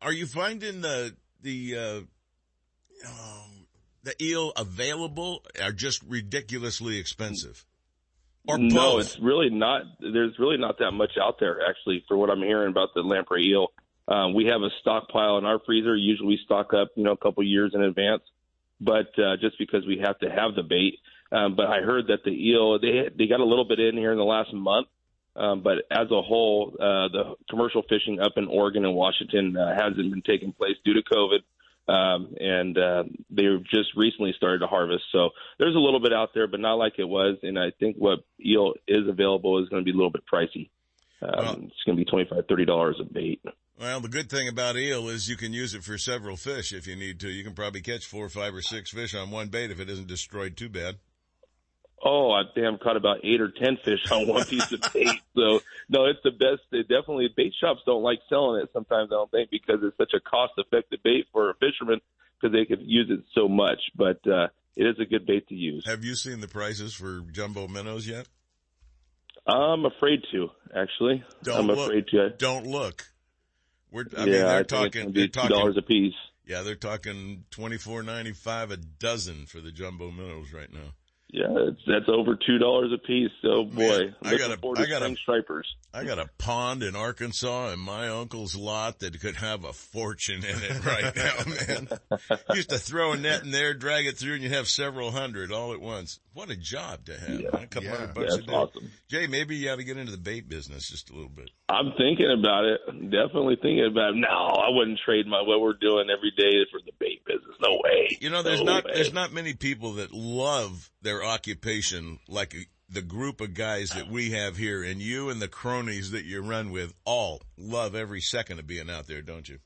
are 0.00 0.12
you 0.12 0.26
finding 0.26 0.80
the 0.80 1.16
the 1.42 1.76
uh, 1.76 3.08
um, 3.08 3.66
the 4.04 4.14
eel 4.22 4.52
available 4.56 5.42
are 5.60 5.72
just 5.72 6.02
ridiculously 6.04 6.98
expensive? 6.98 7.64
Or 8.46 8.58
no, 8.58 8.92
both? 8.92 9.00
it's 9.00 9.18
really 9.18 9.50
not. 9.50 9.82
There's 9.98 10.38
really 10.38 10.58
not 10.58 10.78
that 10.78 10.92
much 10.92 11.12
out 11.20 11.40
there 11.40 11.58
actually 11.68 12.04
for 12.06 12.16
what 12.16 12.30
I'm 12.30 12.42
hearing 12.42 12.68
about 12.68 12.90
the 12.94 13.00
lamprey 13.00 13.48
eel. 13.48 13.72
Um, 14.06 14.34
we 14.34 14.46
have 14.46 14.60
a 14.60 14.68
stockpile 14.80 15.38
in 15.38 15.46
our 15.46 15.58
freezer. 15.64 15.96
Usually 15.96 16.28
we 16.28 16.40
stock 16.44 16.74
up, 16.74 16.90
you 16.94 17.02
know, 17.02 17.12
a 17.12 17.16
couple 17.16 17.42
years 17.42 17.72
in 17.74 17.82
advance, 17.82 18.22
but 18.80 19.18
uh, 19.18 19.36
just 19.40 19.58
because 19.58 19.84
we 19.86 20.02
have 20.04 20.18
to 20.20 20.28
have 20.28 20.54
the 20.54 20.62
bait. 20.62 20.98
Um, 21.34 21.56
but 21.56 21.66
I 21.66 21.80
heard 21.80 22.06
that 22.08 22.22
the 22.24 22.30
eel 22.30 22.78
they 22.78 23.08
they 23.18 23.26
got 23.26 23.40
a 23.40 23.44
little 23.44 23.64
bit 23.64 23.80
in 23.80 23.96
here 23.96 24.12
in 24.12 24.18
the 24.18 24.24
last 24.24 24.52
month, 24.52 24.86
um, 25.34 25.62
but 25.62 25.78
as 25.90 26.08
a 26.10 26.22
whole, 26.22 26.74
uh, 26.78 27.08
the 27.08 27.34
commercial 27.50 27.82
fishing 27.82 28.20
up 28.20 28.32
in 28.36 28.46
Oregon 28.46 28.84
and 28.84 28.94
Washington 28.94 29.56
uh, 29.56 29.74
hasn't 29.74 30.10
been 30.10 30.22
taking 30.22 30.52
place 30.52 30.76
due 30.84 30.94
to 30.94 31.02
COVID. 31.02 31.40
Um, 31.86 32.34
and 32.40 32.78
uh, 32.78 33.04
they've 33.28 33.62
just 33.64 33.90
recently 33.94 34.32
started 34.38 34.60
to 34.60 34.66
harvest. 34.66 35.04
So 35.12 35.30
there's 35.58 35.74
a 35.74 35.78
little 35.78 36.00
bit 36.00 36.14
out 36.14 36.30
there, 36.34 36.46
but 36.46 36.60
not 36.60 36.76
like 36.76 36.94
it 36.98 37.04
was. 37.04 37.36
And 37.42 37.58
I 37.58 37.72
think 37.78 37.96
what 37.96 38.20
eel 38.42 38.72
is 38.88 39.06
available 39.06 39.62
is 39.62 39.68
going 39.68 39.82
to 39.82 39.84
be 39.84 39.90
a 39.90 39.94
little 39.94 40.10
bit 40.10 40.22
pricey. 40.32 40.70
Um, 41.20 41.30
Well- 41.44 41.60
it's 41.66 41.82
going 41.84 41.98
to 41.98 42.04
be 42.04 42.10
twenty 42.10 42.26
five, 42.30 42.46
thirty 42.48 42.64
dollars 42.64 42.96
a 43.00 43.04
bait. 43.04 43.42
Well, 43.78 44.00
the 44.00 44.08
good 44.08 44.30
thing 44.30 44.46
about 44.48 44.76
eel 44.76 45.08
is 45.08 45.28
you 45.28 45.36
can 45.36 45.52
use 45.52 45.74
it 45.74 45.82
for 45.82 45.98
several 45.98 46.36
fish 46.36 46.72
if 46.72 46.86
you 46.86 46.94
need 46.96 47.18
to. 47.20 47.28
You 47.28 47.42
can 47.42 47.54
probably 47.54 47.80
catch 47.80 48.06
four, 48.06 48.28
five, 48.28 48.54
or 48.54 48.62
six 48.62 48.90
fish 48.92 49.14
on 49.14 49.30
one 49.32 49.48
bait 49.48 49.72
if 49.72 49.80
it 49.80 49.90
isn't 49.90 50.06
destroyed 50.06 50.56
too 50.56 50.68
bad. 50.68 50.98
Oh, 52.02 52.30
I 52.32 52.42
think 52.54 52.66
I've 52.66 52.80
caught 52.80 52.96
about 52.96 53.24
eight 53.24 53.40
or 53.40 53.50
ten 53.50 53.76
fish 53.82 54.10
on 54.10 54.26
one 54.28 54.44
piece 54.44 54.70
of 54.72 54.80
bait. 54.92 55.08
So 55.34 55.60
no, 55.88 56.04
it's 56.06 56.20
the 56.22 56.30
best. 56.30 56.62
It 56.70 56.82
definitely 56.88 57.28
bait 57.36 57.52
shops 57.60 57.80
don't 57.86 58.02
like 58.02 58.20
selling 58.28 58.62
it 58.62 58.70
sometimes. 58.72 59.10
I 59.10 59.16
don't 59.16 59.30
think 59.30 59.50
because 59.50 59.80
it's 59.82 59.96
such 59.96 60.12
a 60.14 60.20
cost-effective 60.20 61.00
bait 61.02 61.26
for 61.32 61.50
a 61.50 61.54
fisherman 61.54 62.00
because 62.40 62.54
they 62.54 62.64
could 62.64 62.84
use 62.86 63.10
it 63.10 63.24
so 63.34 63.48
much. 63.48 63.78
But 63.96 64.20
uh, 64.26 64.48
it 64.76 64.84
is 64.84 64.96
a 65.00 65.04
good 65.04 65.26
bait 65.26 65.48
to 65.48 65.54
use. 65.54 65.84
Have 65.86 66.04
you 66.04 66.14
seen 66.14 66.40
the 66.40 66.46
prices 66.48 66.94
for 66.94 67.20
jumbo 67.32 67.66
minnows 67.66 68.06
yet? 68.06 68.28
I'm 69.46 69.84
afraid 69.84 70.20
to 70.32 70.48
actually. 70.74 71.24
Don't 71.42 71.58
I'm 71.58 71.66
look. 71.66 71.88
afraid 71.88 72.06
to. 72.08 72.30
Don't 72.38 72.66
look. 72.66 73.06
We're, 73.90 74.04
I 74.16 74.20
yeah, 74.20 74.24
mean, 74.24 74.32
they're 74.32 74.58
I 74.58 74.62
talking, 74.62 75.12
they're 75.12 75.28
be 75.28 75.48
dollars 75.48 75.76
a 75.78 75.82
piece. 75.82 76.14
yeah, 76.46 76.62
they're 76.62 76.74
talking 76.74 77.44
twenty 77.50 77.76
four 77.76 78.02
ninety 78.02 78.32
five 78.32 78.70
a 78.70 78.76
dozen 78.76 79.46
for 79.46 79.60
the 79.60 79.70
jumbo 79.70 80.10
minnows 80.10 80.52
right 80.52 80.72
now. 80.72 80.94
Yeah, 81.36 81.48
it's, 81.68 81.80
that's 81.84 82.08
over 82.08 82.36
two 82.36 82.58
dollars 82.58 82.92
a 82.94 82.98
piece. 83.04 83.32
Oh, 83.42 83.64
so 83.64 83.64
boy, 83.64 83.98
Man, 83.98 84.14
I 84.22 84.36
gotta- 84.38 84.56
forward 84.56 84.78
I 84.78 84.84
to 84.84 84.88
gotta- 84.88 85.04
spring 85.06 85.16
stripers. 85.20 85.66
I 85.92 86.02
got 86.04 86.18
a 86.18 86.28
pond 86.38 86.82
in 86.82 86.96
Arkansas 86.96 87.70
in 87.72 87.78
my 87.78 88.08
uncle's 88.08 88.56
lot 88.56 88.98
that 89.00 89.20
could 89.20 89.36
have 89.36 89.64
a 89.64 89.72
fortune 89.72 90.44
in 90.44 90.56
it 90.62 90.84
right 90.84 91.14
now, 91.16 91.34
man. 91.46 91.88
Used 92.54 92.70
to 92.70 92.78
throw 92.78 93.12
a 93.12 93.16
net 93.16 93.44
in 93.44 93.52
there, 93.52 93.74
drag 93.74 94.06
it 94.06 94.16
through, 94.18 94.34
and 94.34 94.42
you 94.42 94.50
have 94.50 94.66
several 94.68 95.10
hundred 95.12 95.52
all 95.52 95.72
at 95.72 95.80
once. 95.80 96.18
What 96.32 96.50
a 96.50 96.56
job 96.56 97.04
to 97.06 97.16
have, 97.18 97.40
Yeah. 97.40 97.48
man. 97.52 97.62
A 97.62 97.66
couple 97.68 97.84
Yeah. 97.90 97.96
hundred 97.96 98.14
bucks 98.14 98.26
That's 98.34 98.42
a 98.42 98.46
day. 98.46 98.52
awesome. 98.52 98.90
Jay, 99.08 99.26
maybe 99.28 99.54
you 99.56 99.70
ought 99.70 99.76
to 99.76 99.84
get 99.84 99.96
into 99.96 100.10
the 100.12 100.18
bait 100.18 100.48
business 100.48 100.88
just 100.88 101.10
a 101.10 101.14
little 101.14 101.28
bit. 101.28 101.50
I'm 101.68 101.92
thinking 101.96 102.30
about 102.36 102.64
it. 102.64 102.80
Definitely 103.10 103.56
thinking 103.62 103.86
about 103.90 104.14
it. 104.14 104.16
No, 104.16 104.28
I 104.28 104.70
wouldn't 104.70 104.98
trade 105.04 105.26
my 105.28 105.42
what 105.42 105.60
we're 105.60 105.74
doing 105.74 106.08
every 106.10 106.32
day 106.36 106.64
for 106.72 106.80
the 106.84 106.92
bait 106.98 107.24
business. 107.24 107.56
No 107.60 107.80
way. 107.84 108.18
You 108.20 108.30
know, 108.30 108.42
there's 108.42 108.60
No 108.60 108.74
not 108.74 108.84
way. 108.84 108.92
there's 108.94 109.12
not 109.12 109.32
many 109.32 109.54
people 109.54 109.94
that 109.94 110.12
love 110.12 110.90
their 111.02 111.22
occupation 111.24 112.18
like 112.28 112.54
the 112.88 113.02
group 113.02 113.40
of 113.40 113.54
guys 113.54 113.90
that 113.90 114.08
we 114.08 114.30
have 114.30 114.56
here, 114.56 114.82
and 114.82 115.00
you 115.00 115.30
and 115.30 115.40
the 115.40 115.48
cronies 115.48 116.10
that 116.12 116.24
you 116.24 116.42
run 116.42 116.70
with 116.70 116.94
all 117.04 117.42
love 117.56 117.94
every 117.94 118.20
second 118.20 118.58
of 118.58 118.66
being 118.66 118.90
out 118.90 119.06
there, 119.06 119.22
don't 119.22 119.48
you? 119.48 119.58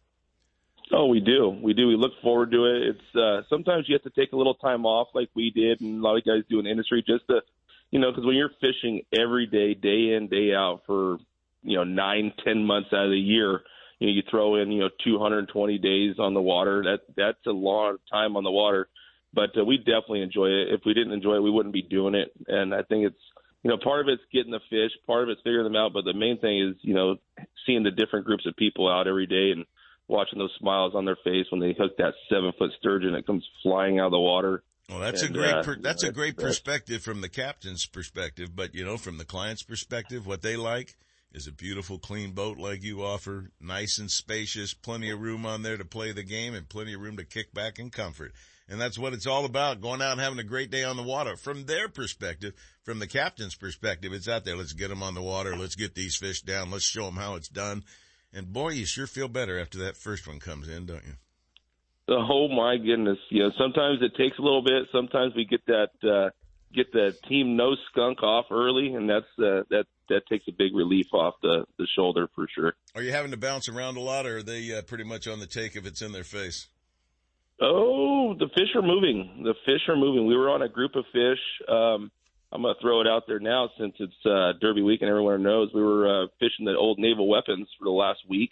Oh, 0.93 1.07
we 1.07 1.21
do. 1.21 1.51
We 1.63 1.75
do. 1.75 1.89
We 1.89 1.97
look 1.97 2.13
forward 2.23 2.51
to 2.53 2.65
it. 2.65 2.83
It's 2.89 3.17
uh, 3.17 3.43
sometimes 3.51 3.85
you 3.89 3.95
have 3.95 4.11
to 4.11 4.21
take 4.21 4.33
a 4.33 4.37
little 4.37 4.55
time 4.55 4.87
off, 4.87 5.09
like 5.15 5.29
we 5.35 5.51
did, 5.51 5.81
and 5.81 6.01
a 6.01 6.03
lot 6.03 6.17
of 6.17 6.25
guys 6.25 6.43
do 6.49 6.59
in 6.59 6.65
the 6.65 6.71
industry, 6.71 7.05
just 7.07 7.27
to, 7.29 7.41
you 7.91 8.01
know, 8.01 8.11
because 8.11 8.25
when 8.25 8.37
you're 8.37 8.51
fishing 8.61 9.03
every 9.13 9.47
day, 9.47 9.75
day 9.75 10.15
in, 10.17 10.29
day 10.31 10.55
out 10.55 10.83
for, 10.87 11.19
you 11.63 11.77
know, 11.77 11.85
nine, 11.85 12.33
ten 12.45 12.65
months 12.65 12.89
out 12.93 13.05
of 13.05 13.11
the 13.11 13.19
year, 13.19 13.61
you 13.99 14.07
know, 14.07 14.13
you 14.15 14.23
throw 14.31 14.57
in, 14.57 14.73
you 14.73 14.81
know, 14.81 14.91
220 15.05 15.79
days 15.79 16.15
on 16.19 16.33
the 16.33 16.41
water. 16.41 16.83
That 16.85 17.01
that's 17.17 17.47
a 17.47 17.51
long 17.51 17.99
time 18.11 18.37
on 18.37 18.45
the 18.45 18.51
water, 18.51 18.89
but 19.33 19.51
uh, 19.59 19.65
we 19.65 19.79
definitely 19.79 20.23
enjoy 20.23 20.47
it. 20.47 20.73
If 20.73 20.81
we 20.87 20.95
didn't 20.95 21.13
enjoy 21.13 21.37
it, 21.37 21.43
we 21.43 21.51
wouldn't 21.51 21.75
be 21.75 21.83
doing 21.83 22.15
it. 22.15 22.33
And 22.47 22.75
I 22.75 22.83
think 22.83 23.07
it's, 23.07 23.21
you 23.63 23.71
know, 23.71 23.79
part 23.83 24.01
of 24.01 24.09
it's 24.09 24.23
getting 24.33 24.53
the 24.53 24.61
fish, 24.71 24.93
part 25.07 25.25
of 25.25 25.29
it's 25.31 25.41
figuring 25.43 25.65
them 25.65 25.77
out, 25.77 25.93
but 25.93 26.05
the 26.05 26.15
main 26.15 26.39
thing 26.39 26.61
is, 26.61 26.77
you 26.83 26.95
know, 26.95 27.17
seeing 27.67 27.83
the 27.83 27.91
different 27.91 28.27
groups 28.27 28.47
of 28.47 28.57
people 28.57 28.89
out 28.89 29.09
every 29.09 29.27
day 29.27 29.51
and 29.51 29.67
watching 30.07 30.39
those 30.39 30.55
smiles 30.59 30.95
on 30.95 31.05
their 31.05 31.19
face 31.23 31.47
when 31.51 31.61
they 31.61 31.75
hook 31.79 31.97
that 31.99 32.15
seven 32.31 32.53
foot 32.59 32.71
sturgeon 32.79 33.13
that 33.13 33.27
comes 33.27 33.47
flying 33.63 33.99
out 33.99 34.07
of 34.07 34.13
the 34.13 34.19
water. 34.19 34.63
Well, 34.89 35.01
that's 35.01 35.23
And, 35.23 35.37
a 35.37 35.39
great 35.39 35.55
uh, 35.55 35.63
per, 35.63 35.77
that's 35.77 36.03
a 36.03 36.13
great 36.13 36.39
perspective 36.39 37.03
from 37.03 37.21
the 37.21 37.29
captain's 37.29 37.85
perspective, 37.87 38.57
but 38.57 38.75
you 38.75 38.85
know, 38.85 38.97
from 38.97 39.19
the 39.19 39.27
client's 39.27 39.63
perspective, 39.63 40.27
what 40.27 40.41
they 40.41 40.57
like 40.57 40.97
is 41.33 41.47
a 41.47 41.53
beautiful, 41.53 41.99
clean 41.99 42.33
boat 42.33 42.57
like 42.57 42.83
you 42.83 43.05
offer, 43.05 43.51
nice 43.61 43.99
and 43.99 44.11
spacious, 44.11 44.73
plenty 44.73 45.11
of 45.11 45.21
room 45.21 45.45
on 45.45 45.63
there 45.63 45.77
to 45.77 45.85
play 45.85 46.13
the 46.13 46.23
game, 46.23 46.55
and 46.55 46.71
plenty 46.71 46.95
of 46.95 47.03
room 47.03 47.19
to 47.19 47.25
kick 47.25 47.53
back 47.53 47.79
in 47.79 47.91
comfort. 47.91 48.33
And 48.69 48.81
that's 48.81 48.99
what 48.99 49.15
it's 49.15 49.27
all 49.27 49.47
about, 49.47 49.81
going 49.81 50.03
out 50.03 50.13
and 50.13 50.21
having 50.21 50.39
a 50.39 50.45
great 50.45 50.71
day 50.71 50.85
on 50.85 50.97
the 50.97 51.03
water. 51.03 51.37
From 51.37 51.65
their 51.65 51.89
perspective, 51.89 52.53
from 52.83 52.99
the 52.99 53.07
captain's 53.07 53.55
perspective, 53.55 54.13
it's 54.13 54.29
out 54.29 54.45
there. 54.45 54.57
Let's 54.57 54.75
get 54.75 54.89
them 54.89 55.03
on 55.03 55.15
the 55.15 55.23
water. 55.23 55.57
Let's 55.57 55.75
get 55.75 55.95
these 55.95 56.17
fish 56.17 56.43
down. 56.43 56.71
Let's 56.71 56.85
show 56.85 57.07
them 57.07 57.17
how 57.17 57.35
it's 57.35 57.49
done. 57.49 57.85
And 58.33 58.53
boy, 58.53 58.71
you 58.71 58.85
sure 58.85 59.07
feel 59.07 59.29
better 59.29 59.59
after 59.59 59.79
that 59.79 59.97
first 59.97 60.29
one 60.29 60.39
comes 60.39 60.69
in, 60.69 60.85
don't 60.87 61.05
you? 61.07 61.15
Oh 62.11 62.49
my 62.49 62.77
goodness! 62.79 63.19
You 63.29 63.45
know, 63.45 63.51
sometimes 63.59 63.99
it 64.01 64.17
takes 64.17 64.39
a 64.39 64.43
little 64.43 64.63
bit. 64.63 64.89
Sometimes 64.93 65.35
we 65.35 65.45
get 65.45 65.65
that 65.67 65.91
uh, 66.03 66.31
get 66.75 66.91
the 66.93 67.15
team 67.29 67.57
no 67.57 67.75
skunk 67.91 68.23
off 68.23 68.47
early, 68.51 68.95
and 68.95 69.09
that's 69.09 69.27
uh, 69.39 69.65
that 69.71 69.85
that 70.09 70.23
takes 70.27 70.45
a 70.49 70.53
big 70.53 70.75
relief 70.75 71.07
off 71.13 71.35
the 71.43 71.67
the 71.79 71.87
shoulder 71.95 72.29
for 72.35 72.47
sure. 72.55 72.75
Are 72.95 73.03
you 73.03 73.13
having 73.13 73.31
to 73.33 73.37
bounce 73.37 73.69
around 73.69 73.99
a 73.99 74.01
lot, 74.01 74.27
or 74.27 74.39
are 74.39 74.43
they 74.43 74.75
uh, 74.75 74.83
pretty 74.83 75.05
much 75.05 75.29
on 75.29 75.39
the 75.39 75.47
take 75.47 75.77
if 75.77 75.87
it's 75.87 76.01
in 76.01 76.13
their 76.13 76.25
face? 76.25 76.69
Oh, 77.61 78.35
the 78.39 78.49
fish 78.55 78.69
are 78.75 78.83
moving. 78.83 79.43
The 79.45 79.55
fish 79.67 79.89
are 79.89 79.97
moving. 79.97 80.27
We 80.27 80.37
were 80.37 80.51
on 80.51 80.63
a 80.63 80.69
group 80.69 80.95
of 80.95 81.05
fish. 81.13 81.41
Um, 81.69 82.11
I'm 82.53 82.63
going 82.63 82.75
to 82.75 82.81
throw 82.81 83.01
it 83.01 83.07
out 83.07 83.25
there 83.27 83.41
now 83.41 83.69
since 83.79 83.95
it's 83.99 84.27
uh, 84.27 84.53
Derby 84.61 84.83
week 84.83 85.03
and 85.03 85.11
everyone 85.11 85.43
knows. 85.43 85.71
We 85.75 85.83
were 85.83 86.25
uh, 86.25 86.27
fishing 86.39 86.65
the 86.65 86.77
old 86.77 86.99
naval 86.99 87.29
weapons 87.29 87.69
for 87.79 87.85
the 87.85 87.91
last 87.91 88.21
week, 88.29 88.51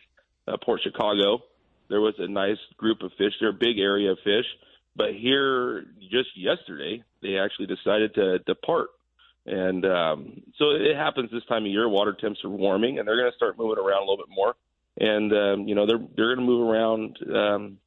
uh, 0.49 0.57
Port 0.63 0.81
Chicago. 0.83 1.43
There 1.89 2.01
was 2.01 2.15
a 2.19 2.29
nice 2.29 2.59
group 2.77 3.03
of 3.03 3.13
fish. 3.17 3.33
They're 3.41 3.51
a 3.51 3.53
big 3.53 3.79
area 3.79 4.11
of 4.11 4.19
fish. 4.25 4.45
But 4.97 5.15
here, 5.15 5.85
just 6.11 6.31
yesterday, 6.37 7.03
they 7.23 7.39
actually 7.39 7.67
decided 7.67 8.15
to 8.15 8.39
depart. 8.41 8.89
And 9.47 9.85
um, 9.85 10.43
so 10.59 10.71
it 10.71 10.97
happens 10.97 11.31
this 11.31 11.45
time 11.49 11.65
of 11.65 11.71
year. 11.71 11.89
Water 11.89 12.17
temps 12.19 12.41
are 12.45 12.51
warming, 12.51 12.99
and 12.99 13.07
they're 13.07 13.17
going 13.17 13.31
to 13.31 13.37
start 13.37 13.59
moving 13.59 13.79
around 13.79 13.99
a 13.99 14.11
little 14.11 14.17
bit 14.17 14.35
more. 14.35 14.57
And 14.99 15.33
um, 15.33 15.69
you 15.69 15.75
know 15.75 15.87
they're 15.87 16.01
they're 16.17 16.35
going 16.35 16.39
to 16.39 16.53
move 16.53 16.69
around. 16.69 17.19
Um, 17.33 17.79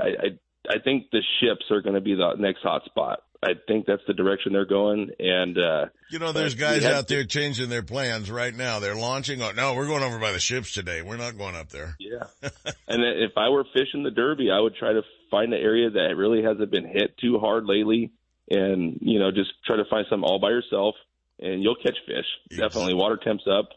I, 0.00 0.04
I 0.04 0.28
I 0.68 0.78
think 0.80 1.10
the 1.10 1.22
ships 1.40 1.64
are 1.70 1.80
going 1.80 1.94
to 1.94 2.00
be 2.00 2.14
the 2.14 2.34
next 2.38 2.62
hot 2.62 2.84
spot. 2.84 3.20
I 3.42 3.52
think 3.68 3.86
that's 3.86 4.02
the 4.08 4.14
direction 4.14 4.52
they're 4.52 4.66
going, 4.66 5.10
and 5.20 5.56
uh, 5.56 5.86
You 6.10 6.18
know, 6.18 6.32
there's 6.32 6.56
guys 6.56 6.84
out 6.84 7.06
there 7.06 7.22
changing 7.24 7.68
their 7.68 7.84
plans 7.84 8.30
right 8.30 8.54
now. 8.54 8.80
They're 8.80 8.96
launching. 8.96 9.40
Oh, 9.40 9.52
no, 9.52 9.74
we're 9.74 9.86
going 9.86 10.02
over 10.02 10.18
by 10.18 10.32
the 10.32 10.40
ships 10.40 10.74
today. 10.74 11.02
We're 11.02 11.18
not 11.18 11.38
going 11.38 11.54
up 11.54 11.68
there. 11.68 11.96
yeah. 12.00 12.24
and 12.88 13.02
if 13.04 13.32
I 13.36 13.48
were 13.50 13.64
fishing 13.72 14.02
the 14.02 14.10
Derby, 14.10 14.50
I 14.50 14.58
would 14.58 14.74
try 14.74 14.92
to 14.92 15.02
find 15.30 15.52
an 15.54 15.60
area 15.60 15.88
that 15.90 16.16
really 16.16 16.42
hasn't 16.42 16.70
been 16.72 16.86
hit 16.86 17.16
too 17.18 17.38
hard 17.38 17.64
lately, 17.66 18.10
and 18.50 18.98
you 19.00 19.20
know 19.20 19.30
just 19.30 19.50
try 19.64 19.76
to 19.76 19.84
find 19.88 20.04
something 20.10 20.28
all 20.28 20.40
by 20.40 20.50
yourself, 20.50 20.96
and 21.38 21.62
you'll 21.62 21.76
catch 21.76 21.96
fish. 22.06 22.26
Yes. 22.50 22.60
Definitely, 22.60 22.94
water 22.94 23.18
temps 23.22 23.44
up, 23.48 23.68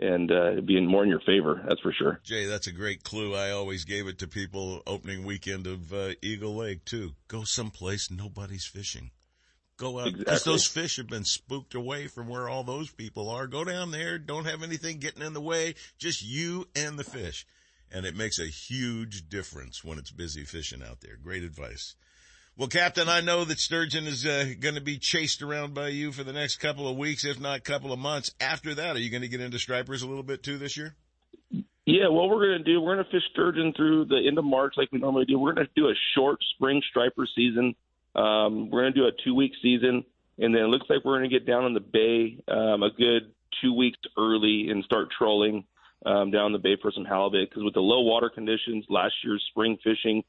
and 0.00 0.30
uh, 0.32 0.52
it'd 0.52 0.66
be 0.66 0.76
in 0.76 0.86
more 0.86 1.02
in 1.04 1.08
your 1.10 1.20
favor. 1.20 1.62
That's 1.68 1.80
for 1.80 1.92
sure. 1.92 2.20
Jay, 2.24 2.46
that's 2.46 2.66
a 2.66 2.72
great 2.72 3.04
clue. 3.04 3.34
I 3.34 3.50
always 3.50 3.84
gave 3.84 4.06
it 4.08 4.18
to 4.20 4.26
people 4.28 4.82
opening 4.86 5.24
weekend 5.24 5.66
of 5.66 5.92
uh, 5.92 6.10
Eagle 6.22 6.56
Lake 6.56 6.84
too. 6.84 7.12
Go 7.28 7.44
someplace 7.44 8.10
nobody's 8.10 8.64
fishing. 8.66 9.10
Go 9.76 9.98
out 9.98 10.06
because 10.12 10.20
Exactly. 10.22 10.52
those 10.52 10.66
fish 10.66 10.96
have 10.96 11.06
been 11.08 11.24
spooked 11.24 11.74
away 11.74 12.06
from 12.06 12.28
where 12.28 12.48
all 12.48 12.64
those 12.64 12.90
people 12.90 13.30
are. 13.30 13.46
Go 13.46 13.64
down 13.64 13.90
there. 13.92 14.18
Don't 14.18 14.44
have 14.44 14.62
anything 14.62 14.98
getting 14.98 15.22
in 15.22 15.32
the 15.32 15.40
way. 15.40 15.74
Just 15.98 16.22
you 16.22 16.66
and 16.76 16.98
the 16.98 17.04
fish. 17.04 17.46
And 17.90 18.04
it 18.04 18.14
makes 18.14 18.38
a 18.38 18.46
huge 18.46 19.28
difference 19.28 19.82
when 19.82 19.98
it's 19.98 20.10
busy 20.10 20.44
fishing 20.44 20.82
out 20.82 21.00
there. 21.00 21.16
Great 21.16 21.42
advice. 21.42 21.96
Well, 22.56 22.68
Captain, 22.68 23.08
I 23.08 23.20
know 23.20 23.44
that 23.44 23.58
sturgeon 23.58 24.06
is 24.06 24.26
uh, 24.26 24.52
going 24.60 24.74
to 24.74 24.82
be 24.82 24.98
chased 24.98 25.40
around 25.40 25.72
by 25.72 25.88
you 25.88 26.12
for 26.12 26.24
the 26.24 26.32
next 26.32 26.56
couple 26.56 26.86
of 26.88 26.96
weeks, 26.96 27.24
if 27.24 27.40
not 27.40 27.64
couple 27.64 27.92
of 27.92 27.98
months. 27.98 28.34
After 28.38 28.74
that, 28.74 28.96
are 28.96 28.98
you 28.98 29.10
going 29.10 29.22
to 29.22 29.28
get 29.28 29.40
into 29.40 29.58
stripers 29.58 30.02
a 30.02 30.06
little 30.06 30.22
bit 30.22 30.42
too 30.42 30.58
this 30.58 30.76
year? 30.76 30.94
Yeah, 31.86 32.08
what 32.08 32.28
we're 32.28 32.46
going 32.46 32.58
to 32.58 32.64
do, 32.64 32.80
we're 32.80 32.94
going 32.94 33.06
to 33.06 33.10
fish 33.10 33.24
sturgeon 33.32 33.72
through 33.74 34.04
the 34.04 34.20
end 34.26 34.38
of 34.38 34.44
March 34.44 34.74
like 34.76 34.92
we 34.92 34.98
normally 34.98 35.24
do. 35.24 35.38
We're 35.38 35.54
going 35.54 35.66
to 35.66 35.72
do 35.74 35.88
a 35.88 35.94
short 36.14 36.38
spring 36.54 36.82
striper 36.90 37.26
season. 37.34 37.74
Um, 38.14 38.70
we're 38.70 38.82
going 38.82 38.92
to 38.92 39.00
do 39.00 39.06
a 39.06 39.12
two 39.24 39.34
week 39.34 39.52
season, 39.62 40.04
and 40.38 40.54
then 40.54 40.62
it 40.62 40.66
looks 40.66 40.86
like 40.90 41.04
we're 41.04 41.18
going 41.18 41.30
to 41.30 41.38
get 41.38 41.46
down 41.46 41.64
in 41.64 41.74
the 41.74 41.80
bay 41.80 42.42
um, 42.46 42.82
a 42.82 42.90
good 42.90 43.32
two 43.62 43.74
weeks 43.74 43.98
early 44.18 44.68
and 44.68 44.84
start 44.84 45.08
trolling 45.16 45.64
um, 46.04 46.30
down 46.30 46.52
the 46.52 46.58
bay 46.58 46.76
for 46.80 46.92
some 46.92 47.04
halibut. 47.04 47.48
Because 47.48 47.64
with 47.64 47.74
the 47.74 47.80
low 47.80 48.02
water 48.02 48.30
conditions, 48.32 48.84
last 48.88 49.14
year's 49.24 49.44
spring 49.50 49.78
fishing 49.82 50.22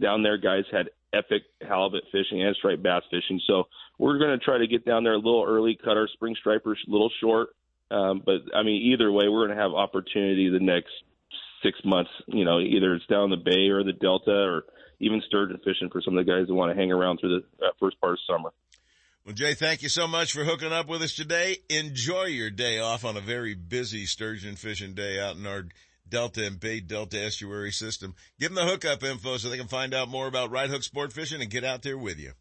down 0.00 0.22
there, 0.22 0.38
guys 0.38 0.64
had 0.70 0.90
epic 1.12 1.42
halibut 1.66 2.04
fishing 2.12 2.42
and 2.42 2.54
striped 2.56 2.82
bass 2.82 3.02
fishing. 3.10 3.40
So 3.46 3.64
we're 3.98 4.18
going 4.18 4.38
to 4.38 4.44
try 4.44 4.58
to 4.58 4.66
get 4.66 4.84
down 4.84 5.04
there 5.04 5.14
a 5.14 5.18
little 5.18 5.44
early, 5.46 5.78
cut 5.82 5.96
our 5.96 6.08
spring 6.12 6.36
stripers 6.38 6.78
a 6.86 6.90
little 6.90 7.10
short. 7.20 7.50
Um, 7.90 8.22
but 8.24 8.42
I 8.54 8.62
mean, 8.62 8.92
either 8.92 9.10
way, 9.10 9.28
we're 9.28 9.46
going 9.46 9.56
to 9.56 9.62
have 9.62 9.72
opportunity 9.72 10.50
the 10.50 10.60
next 10.60 10.90
six 11.62 11.78
months. 11.84 12.10
You 12.26 12.44
know, 12.44 12.60
either 12.60 12.94
it's 12.94 13.06
down 13.06 13.30
the 13.30 13.36
bay 13.36 13.68
or 13.68 13.82
the 13.82 13.94
delta, 13.94 14.30
or 14.30 14.64
even 15.00 15.22
sturgeon 15.26 15.58
fishing 15.58 15.88
for 15.90 16.02
some 16.02 16.16
of 16.16 16.24
the 16.24 16.30
guys 16.30 16.46
that 16.46 16.54
want 16.54 16.74
to 16.74 16.80
hang 16.80 16.92
around 16.92 17.18
through 17.18 17.40
the 17.40 17.66
uh, 17.66 17.70
first 17.80 18.00
part 18.00 18.12
of 18.12 18.18
summer. 18.26 18.50
Well, 19.24 19.34
Jay, 19.34 19.54
thank 19.54 19.82
you 19.82 19.88
so 19.88 20.08
much 20.08 20.32
for 20.32 20.44
hooking 20.44 20.72
up 20.72 20.88
with 20.88 21.02
us 21.02 21.14
today. 21.14 21.58
Enjoy 21.68 22.24
your 22.24 22.50
day 22.50 22.78
off 22.78 23.04
on 23.04 23.16
a 23.16 23.20
very 23.20 23.54
busy 23.54 24.06
sturgeon 24.06 24.56
fishing 24.56 24.94
day 24.94 25.20
out 25.20 25.36
in 25.36 25.46
our 25.46 25.66
Delta 26.08 26.46
and 26.46 26.58
Bay 26.58 26.80
Delta 26.80 27.20
estuary 27.20 27.72
system. 27.72 28.14
Give 28.38 28.54
them 28.54 28.66
the 28.66 28.70
hookup 28.70 29.02
info 29.02 29.36
so 29.36 29.48
they 29.48 29.58
can 29.58 29.68
find 29.68 29.94
out 29.94 30.08
more 30.08 30.26
about 30.26 30.50
right 30.50 30.70
hook 30.70 30.82
sport 30.82 31.12
fishing 31.12 31.40
and 31.40 31.50
get 31.50 31.64
out 31.64 31.82
there 31.82 31.98
with 31.98 32.18
you. 32.18 32.32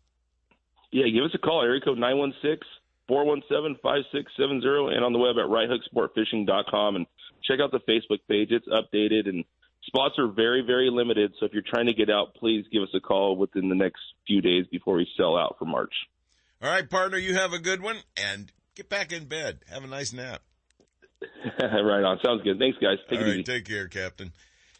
Yeah, 0.91 1.05
give 1.07 1.23
us 1.23 1.31
a 1.35 1.37
call, 1.37 1.63
area 1.63 1.81
code 1.81 1.97
916 1.97 2.59
417 3.07 3.79
5670, 3.81 4.95
and 4.95 5.03
on 5.03 5.13
the 5.13 5.19
web 5.19 5.35
at 5.37 5.49
righthooksportfishing.com. 5.49 6.95
And 6.95 7.05
check 7.43 7.59
out 7.59 7.71
the 7.71 7.79
Facebook 7.79 8.19
page. 8.27 8.49
It's 8.51 8.67
updated, 8.67 9.27
and 9.27 9.43
spots 9.85 10.15
are 10.17 10.27
very, 10.27 10.63
very 10.65 10.89
limited. 10.89 11.33
So 11.39 11.45
if 11.45 11.53
you're 11.53 11.63
trying 11.63 11.87
to 11.87 11.93
get 11.93 12.09
out, 12.09 12.35
please 12.35 12.65
give 12.71 12.83
us 12.83 12.93
a 12.93 12.99
call 12.99 13.35
within 13.35 13.69
the 13.69 13.75
next 13.75 14.01
few 14.25 14.41
days 14.41 14.65
before 14.71 14.95
we 14.95 15.07
sell 15.17 15.37
out 15.37 15.55
for 15.59 15.65
March. 15.65 15.93
All 16.61 16.69
right, 16.69 16.89
partner, 16.89 17.17
you 17.17 17.35
have 17.35 17.53
a 17.53 17.59
good 17.59 17.81
one, 17.81 17.97
and 18.15 18.51
get 18.75 18.89
back 18.89 19.11
in 19.11 19.25
bed. 19.25 19.59
Have 19.69 19.83
a 19.83 19.87
nice 19.87 20.11
nap. 20.11 20.41
right 21.61 22.03
on. 22.03 22.19
Sounds 22.23 22.43
good. 22.43 22.59
Thanks, 22.59 22.77
guys. 22.79 22.97
Take 23.09 23.19
All 23.19 23.25
it 23.25 23.29
right, 23.29 23.33
easy. 23.35 23.43
take 23.43 23.65
care, 23.65 23.87
Captain. 23.87 24.31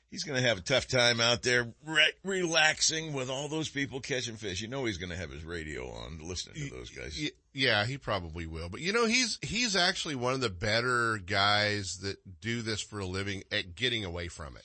He's 0.10 0.24
going 0.24 0.41
to 0.41 0.48
have 0.48 0.58
a 0.58 0.62
tough 0.62 0.88
time 0.88 1.20
out 1.20 1.44
there 1.44 1.67
re- 1.86 2.13
relaxing 2.24 3.12
with 3.12 3.29
all 3.29 3.50
those 3.50 3.67
people 3.67 4.00
catching 4.00 4.36
fish. 4.36 4.62
You 4.62 4.70
know 4.70 4.86
he's 4.86 4.98
going 4.98 5.10
to 5.10 5.17
have 5.17 5.32
his 5.32 5.44
radio 5.44 5.89
on 5.89 6.20
listening 6.24 6.70
to 6.70 6.75
those 6.75 6.89
guys. 6.89 7.29
Yeah, 7.53 7.86
he 7.86 7.98
probably 7.98 8.48
will. 8.48 8.70
But 8.70 8.79
you 8.79 8.94
know, 8.94 9.06
he's, 9.06 9.38
he's 9.41 9.75
actually 9.75 10.15
one 10.15 10.34
of 10.34 10.39
the 10.39 10.50
better 10.50 11.17
guys 11.17 11.98
that 12.03 12.17
do 12.39 12.62
this 12.62 12.82
for 12.82 13.00
a 13.00 13.06
living 13.06 13.44
at 13.51 13.75
getting 13.75 14.06
away 14.06 14.29
from 14.29 14.56
it. 14.56 14.63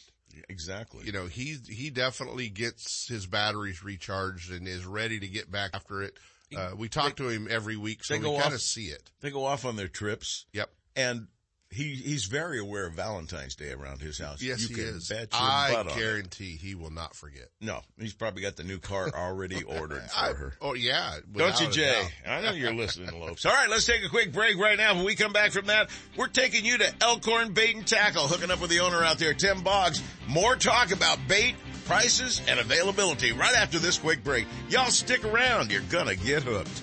Exactly. 0.48 1.04
You 1.06 1.12
know, 1.12 1.26
he, 1.26 1.56
he 1.68 1.90
definitely 1.90 2.48
gets 2.48 3.08
his 3.08 3.26
batteries 3.26 3.82
recharged 3.82 4.52
and 4.52 4.68
is 4.68 4.86
ready 4.86 5.18
to 5.18 5.26
get 5.26 5.50
back 5.50 5.70
after 5.74 6.02
it. 6.02 6.16
Uh, 6.56 6.72
we 6.76 6.88
talk 6.88 7.16
to 7.16 7.28
him 7.28 7.48
every 7.50 7.76
week, 7.76 8.04
so 8.04 8.14
they 8.14 8.20
we 8.20 8.26
go 8.26 8.38
kind 8.38 8.54
of 8.54 8.60
see 8.60 8.86
it. 8.86 9.10
They 9.20 9.30
go 9.30 9.44
off 9.44 9.64
on 9.64 9.76
their 9.76 9.88
trips. 9.88 10.46
Yep. 10.52 10.70
And 10.94 11.28
he 11.72 11.94
he's 11.94 12.26
very 12.26 12.58
aware 12.58 12.86
of 12.86 12.94
Valentine's 12.94 13.54
Day 13.56 13.72
around 13.72 14.00
his 14.00 14.18
house. 14.18 14.42
Yes, 14.42 14.62
you 14.62 14.68
he 14.68 14.74
can 14.82 14.94
is. 14.96 15.10
I 15.32 15.70
butt 15.72 15.86
on 15.86 15.92
it. 15.92 15.98
guarantee 15.98 16.56
he 16.56 16.74
will 16.74 16.90
not 16.90 17.16
forget. 17.16 17.48
No, 17.60 17.80
he's 17.98 18.12
probably 18.12 18.42
got 18.42 18.56
the 18.56 18.64
new 18.64 18.78
car 18.78 19.08
already 19.14 19.62
ordered 19.62 20.02
for 20.10 20.18
I- 20.18 20.32
her. 20.34 20.54
oh 20.60 20.74
yeah. 20.74 21.16
Don't 21.34 21.58
you, 21.60 21.68
Jay? 21.70 22.02
I 22.26 22.40
know 22.42 22.52
you're 22.52 22.74
listening, 22.74 23.18
Lopes. 23.18 23.46
All 23.46 23.52
right, 23.52 23.68
let's 23.70 23.86
take 23.86 24.04
a 24.04 24.08
quick 24.08 24.32
break 24.32 24.58
right 24.58 24.76
now. 24.78 24.94
When 24.94 25.04
we 25.04 25.14
come 25.14 25.32
back 25.32 25.52
from 25.52 25.66
that, 25.66 25.90
we're 26.16 26.28
taking 26.28 26.64
you 26.64 26.78
to 26.78 26.94
Elkhorn 27.00 27.52
Bait 27.52 27.74
and 27.76 27.86
Tackle, 27.86 28.28
hooking 28.28 28.50
up 28.50 28.60
with 28.60 28.70
the 28.70 28.80
owner 28.80 29.02
out 29.02 29.18
there, 29.18 29.34
Tim 29.34 29.62
Boggs. 29.62 30.02
More 30.28 30.56
talk 30.56 30.92
about 30.92 31.18
bait, 31.28 31.54
prices, 31.86 32.40
and 32.48 32.60
availability 32.60 33.32
right 33.32 33.54
after 33.54 33.78
this 33.78 33.98
quick 33.98 34.22
break. 34.22 34.46
Y'all 34.68 34.90
stick 34.90 35.24
around. 35.24 35.70
You're 35.72 35.80
gonna 35.90 36.14
get 36.16 36.42
hooked. 36.42 36.82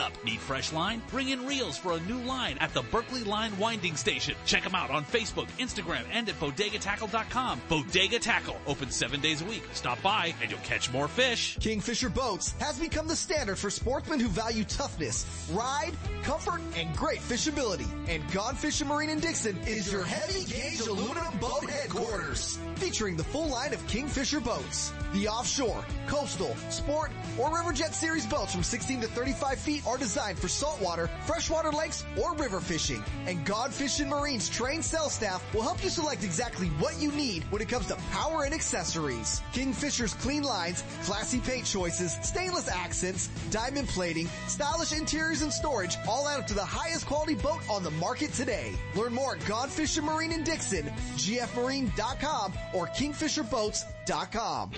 Up. 0.01 0.11
Need 0.25 0.39
fresh 0.39 0.73
line? 0.73 1.01
Bring 1.09 1.29
in 1.29 1.45
reels 1.45 1.77
for 1.77 1.93
a 1.93 1.99
new 2.01 2.19
line 2.19 2.57
at 2.59 2.73
the 2.73 2.81
Berkeley 2.81 3.23
Line 3.23 3.57
Winding 3.57 3.95
Station. 3.95 4.35
Check 4.45 4.63
them 4.63 4.75
out 4.75 4.89
on 4.89 5.05
Facebook, 5.05 5.47
Instagram, 5.59 6.03
and 6.11 6.27
at 6.27 6.39
bodegatackle.com. 6.39 7.61
Bodega 7.69 8.19
Tackle, 8.19 8.57
open 8.67 8.89
seven 8.91 9.21
days 9.21 9.41
a 9.41 9.45
week. 9.45 9.63
Stop 9.73 10.01
by 10.01 10.33
and 10.41 10.49
you'll 10.49 10.59
catch 10.61 10.91
more 10.91 11.07
fish. 11.07 11.57
Kingfisher 11.59 12.09
Boats 12.09 12.53
has 12.59 12.79
become 12.79 13.07
the 13.07 13.15
standard 13.15 13.57
for 13.57 13.69
sportsmen 13.69 14.19
who 14.19 14.27
value 14.27 14.63
toughness, 14.63 15.25
ride, 15.53 15.93
comfort, 16.23 16.61
and 16.75 16.93
great 16.95 17.19
fishability. 17.19 17.87
And 18.07 18.29
Gone 18.31 18.55
Fishing 18.55 18.87
Marine 18.87 19.09
in 19.09 19.19
Dixon 19.19 19.57
is 19.67 19.91
your 19.91 20.03
heavy 20.03 20.43
gauge 20.45 20.79
aluminum 20.81 21.37
boat 21.39 21.69
headquarters. 21.69 22.57
Featuring 22.75 23.15
the 23.15 23.23
full 23.23 23.47
line 23.47 23.73
of 23.73 23.85
Kingfisher 23.87 24.39
boats. 24.39 24.91
The 25.13 25.27
offshore, 25.27 25.85
coastal, 26.07 26.55
sport, 26.69 27.11
or 27.37 27.49
Riverjet 27.49 27.93
series 27.93 28.25
boats 28.25 28.53
from 28.53 28.63
16 28.63 29.01
to 29.01 29.07
35 29.07 29.59
feet 29.59 29.85
are 29.91 29.97
designed 29.97 30.39
for 30.39 30.47
saltwater, 30.47 31.09
freshwater 31.25 31.71
lakes, 31.71 32.05
or 32.21 32.33
river 32.35 32.61
fishing. 32.61 33.03
And 33.27 33.45
Gone 33.45 33.71
Fishing 33.71 34.07
Marine's 34.07 34.47
trained 34.47 34.85
sales 34.85 35.13
staff 35.13 35.43
will 35.53 35.63
help 35.63 35.83
you 35.83 35.89
select 35.89 36.23
exactly 36.23 36.67
what 36.79 37.01
you 37.01 37.11
need 37.11 37.43
when 37.51 37.61
it 37.61 37.67
comes 37.67 37.87
to 37.87 37.95
power 38.11 38.43
and 38.43 38.53
accessories. 38.53 39.41
Kingfisher's 39.51 40.13
clean 40.13 40.43
lines, 40.43 40.83
classy 41.03 41.39
paint 41.39 41.65
choices, 41.65 42.17
stainless 42.21 42.69
accents, 42.69 43.27
diamond 43.49 43.89
plating, 43.89 44.29
stylish 44.47 44.93
interiors 44.93 45.41
and 45.41 45.51
storage 45.51 45.97
all 46.07 46.27
add 46.27 46.39
up 46.39 46.47
to 46.47 46.53
the 46.53 46.63
highest 46.63 47.05
quality 47.05 47.35
boat 47.35 47.59
on 47.69 47.83
the 47.83 47.91
market 47.91 48.31
today. 48.31 48.71
Learn 48.95 49.13
more 49.13 49.35
at 49.35 49.45
Gone 49.45 49.69
Fishing 49.69 50.05
Marine 50.05 50.31
in 50.31 50.43
Dixon, 50.43 50.85
gfmarine.com 51.17 52.53
or 52.73 52.87
kingfisherboats.com. 52.87 54.71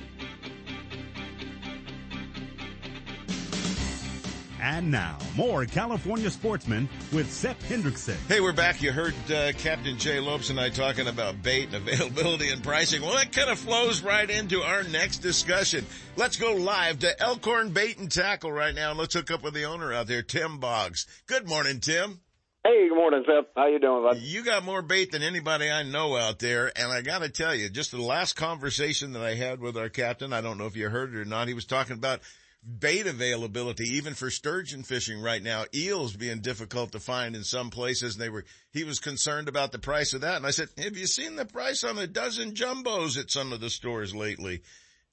And 4.63 4.89
now, 4.89 5.17
more 5.35 5.65
California 5.65 6.29
sportsmen 6.29 6.87
with 7.11 7.29
Seth 7.29 7.61
Hendrickson. 7.67 8.15
Hey, 8.29 8.39
we're 8.39 8.53
back. 8.53 8.81
You 8.81 8.93
heard 8.93 9.13
uh, 9.29 9.51
Captain 9.57 9.97
Jay 9.97 10.21
Lopes 10.21 10.51
and 10.51 10.57
I 10.57 10.69
talking 10.69 11.07
about 11.07 11.43
bait 11.43 11.73
and 11.73 11.75
availability 11.89 12.49
and 12.49 12.63
pricing. 12.63 13.01
Well, 13.01 13.13
that 13.15 13.33
kind 13.33 13.49
of 13.49 13.59
flows 13.59 14.01
right 14.01 14.29
into 14.29 14.63
our 14.63 14.83
next 14.83 15.17
discussion. 15.17 15.85
Let's 16.15 16.37
go 16.37 16.53
live 16.53 16.99
to 16.99 17.21
Elkhorn 17.21 17.71
Bait 17.71 17.97
and 17.97 18.09
Tackle 18.09 18.53
right 18.53 18.73
now, 18.73 18.91
and 18.91 18.99
let's 18.99 19.15
hook 19.15 19.31
up 19.31 19.43
with 19.43 19.53
the 19.53 19.65
owner 19.65 19.91
out 19.91 20.07
there, 20.07 20.21
Tim 20.21 20.59
Boggs. 20.59 21.07
Good 21.25 21.45
morning, 21.45 21.81
Tim. 21.81 22.21
Hey, 22.63 22.87
good 22.87 22.95
morning, 22.95 23.25
Seth. 23.27 23.47
How 23.57 23.67
you 23.67 23.79
doing, 23.79 24.01
bud? 24.01 24.21
You 24.21 24.45
got 24.45 24.63
more 24.63 24.81
bait 24.81 25.11
than 25.11 25.23
anybody 25.23 25.69
I 25.69 25.83
know 25.83 26.15
out 26.15 26.39
there, 26.39 26.71
and 26.77 26.89
I 26.89 27.01
got 27.01 27.21
to 27.21 27.27
tell 27.27 27.53
you, 27.53 27.67
just 27.67 27.91
the 27.91 28.01
last 28.01 28.37
conversation 28.37 29.11
that 29.11 29.23
I 29.23 29.35
had 29.35 29.59
with 29.59 29.75
our 29.75 29.89
captain, 29.89 30.31
I 30.31 30.39
don't 30.39 30.57
know 30.57 30.67
if 30.67 30.77
you 30.77 30.87
heard 30.87 31.13
it 31.13 31.19
or 31.19 31.25
not, 31.25 31.49
he 31.49 31.53
was 31.53 31.65
talking 31.65 31.97
about 31.97 32.21
bait 32.65 33.07
availability, 33.07 33.83
even 33.95 34.13
for 34.13 34.29
sturgeon 34.29 34.83
fishing 34.83 35.21
right 35.21 35.43
now, 35.43 35.65
eels 35.73 36.15
being 36.15 36.39
difficult 36.39 36.91
to 36.93 36.99
find 36.99 37.35
in 37.35 37.43
some 37.43 37.69
places. 37.69 38.15
And 38.15 38.23
they 38.23 38.29
were, 38.29 38.45
he 38.71 38.83
was 38.83 38.99
concerned 38.99 39.47
about 39.47 39.71
the 39.71 39.79
price 39.79 40.13
of 40.13 40.21
that. 40.21 40.37
And 40.37 40.45
I 40.45 40.51
said, 40.51 40.69
have 40.77 40.97
you 40.97 41.07
seen 41.07 41.35
the 41.35 41.45
price 41.45 41.83
on 41.83 41.97
a 41.97 42.07
dozen 42.07 42.53
jumbos 42.53 43.19
at 43.19 43.31
some 43.31 43.51
of 43.51 43.59
the 43.59 43.69
stores 43.69 44.15
lately? 44.15 44.61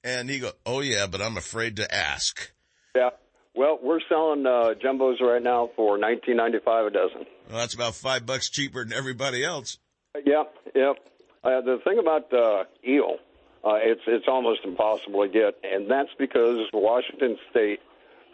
And 0.03 0.29
he 0.29 0.39
go, 0.39 0.51
oh 0.65 0.79
yeah, 0.79 1.07
but 1.07 1.21
I'm 1.21 1.37
afraid 1.37 1.75
to 1.75 1.93
ask. 1.93 2.51
Yeah. 2.95 3.09
Well, 3.53 3.79
we're 3.83 3.99
selling 4.07 4.45
uh, 4.45 4.73
jumbos 4.83 5.19
right 5.19 5.43
now 5.43 5.69
for 5.75 5.97
nineteen 5.97 6.37
ninety 6.37 6.59
five 6.63 6.85
a 6.85 6.89
dozen. 6.89 7.25
Well, 7.49 7.59
that's 7.59 7.73
about 7.73 7.95
five 7.95 8.25
bucks 8.25 8.49
cheaper 8.49 8.85
than 8.85 8.93
everybody 8.93 9.43
else. 9.43 9.77
Yep, 10.15 10.55
yep. 10.73 10.95
Uh, 11.43 11.59
the 11.61 11.79
thing 11.83 11.99
about 11.99 12.31
uh, 12.33 12.63
eel, 12.87 13.17
uh, 13.63 13.75
it's 13.75 14.01
it's 14.07 14.25
almost 14.27 14.61
impossible 14.63 15.23
to 15.23 15.29
get, 15.29 15.55
and 15.63 15.89
that's 15.89 16.09
because 16.17 16.67
Washington 16.73 17.37
State 17.51 17.79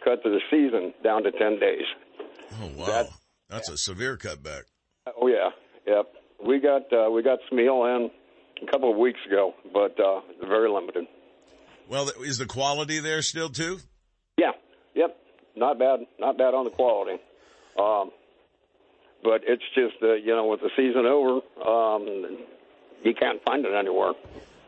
cut 0.04 0.22
the 0.22 0.40
season 0.50 0.94
down 1.04 1.22
to 1.24 1.32
ten 1.32 1.58
days. 1.58 1.84
Oh 2.60 2.70
wow, 2.76 2.86
that, 2.86 3.08
that's 3.50 3.68
a 3.68 3.76
severe 3.76 4.16
cutback. 4.16 4.62
Oh 5.20 5.26
yeah, 5.26 5.50
yep. 5.86 6.06
We 6.44 6.60
got 6.60 6.92
uh, 6.92 7.10
we 7.10 7.22
got 7.22 7.40
some 7.48 7.60
eel 7.60 7.84
in 7.84 8.10
a 8.66 8.70
couple 8.70 8.90
of 8.90 8.96
weeks 8.96 9.20
ago, 9.26 9.54
but 9.72 9.98
uh, 10.00 10.20
very 10.46 10.70
limited. 10.70 11.06
Well, 11.88 12.10
is 12.20 12.38
the 12.38 12.46
quality 12.46 13.00
there 13.00 13.22
still 13.22 13.48
too? 13.48 13.80
Yeah, 14.38 14.52
yep. 14.94 15.16
Not 15.56 15.78
bad, 15.78 16.00
not 16.18 16.38
bad 16.38 16.54
on 16.54 16.64
the 16.64 16.70
quality. 16.70 17.20
Um, 17.78 18.10
but 19.22 19.42
it's 19.46 19.62
just 19.74 20.02
uh, 20.02 20.14
you 20.14 20.34
know 20.34 20.46
with 20.46 20.60
the 20.60 20.70
season 20.76 21.06
over, 21.06 21.40
um, 21.66 22.38
you 23.04 23.14
can't 23.14 23.42
find 23.44 23.64
it 23.64 23.72
anywhere. 23.74 24.12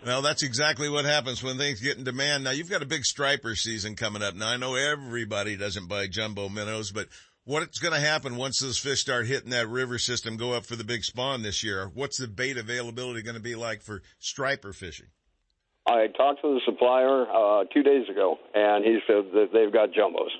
Well, 0.04 0.22
that's 0.22 0.42
exactly 0.42 0.88
what 0.88 1.04
happens 1.04 1.42
when 1.42 1.58
things 1.58 1.80
get 1.80 1.98
in 1.98 2.04
demand. 2.04 2.44
Now 2.44 2.50
you've 2.50 2.70
got 2.70 2.82
a 2.82 2.86
big 2.86 3.04
striper 3.04 3.54
season 3.54 3.96
coming 3.96 4.22
up. 4.22 4.34
Now 4.34 4.48
I 4.48 4.56
know 4.56 4.74
everybody 4.74 5.56
doesn't 5.56 5.88
buy 5.88 6.06
jumbo 6.06 6.48
minnows, 6.48 6.90
but 6.90 7.08
what's 7.44 7.78
going 7.78 7.94
to 7.94 8.00
happen 8.00 8.36
once 8.36 8.60
those 8.60 8.78
fish 8.78 9.00
start 9.00 9.26
hitting 9.26 9.50
that 9.50 9.68
river 9.68 9.98
system, 9.98 10.36
go 10.36 10.52
up 10.52 10.64
for 10.64 10.76
the 10.76 10.84
big 10.84 11.04
spawn 11.04 11.42
this 11.42 11.62
year? 11.62 11.90
What's 11.92 12.16
the 12.16 12.28
bait 12.28 12.56
availability 12.56 13.22
going 13.22 13.34
to 13.36 13.42
be 13.42 13.56
like 13.56 13.82
for 13.82 14.02
striper 14.18 14.72
fishing? 14.72 15.08
I 15.86 16.06
talked 16.16 16.40
to 16.42 16.54
the 16.54 16.60
supplier 16.64 17.26
uh, 17.26 17.64
two 17.72 17.82
days 17.82 18.08
ago, 18.08 18.38
and 18.54 18.84
he 18.84 18.98
said 19.06 19.32
that 19.32 19.48
they've 19.52 19.72
got 19.72 19.90
jumbos 19.90 20.30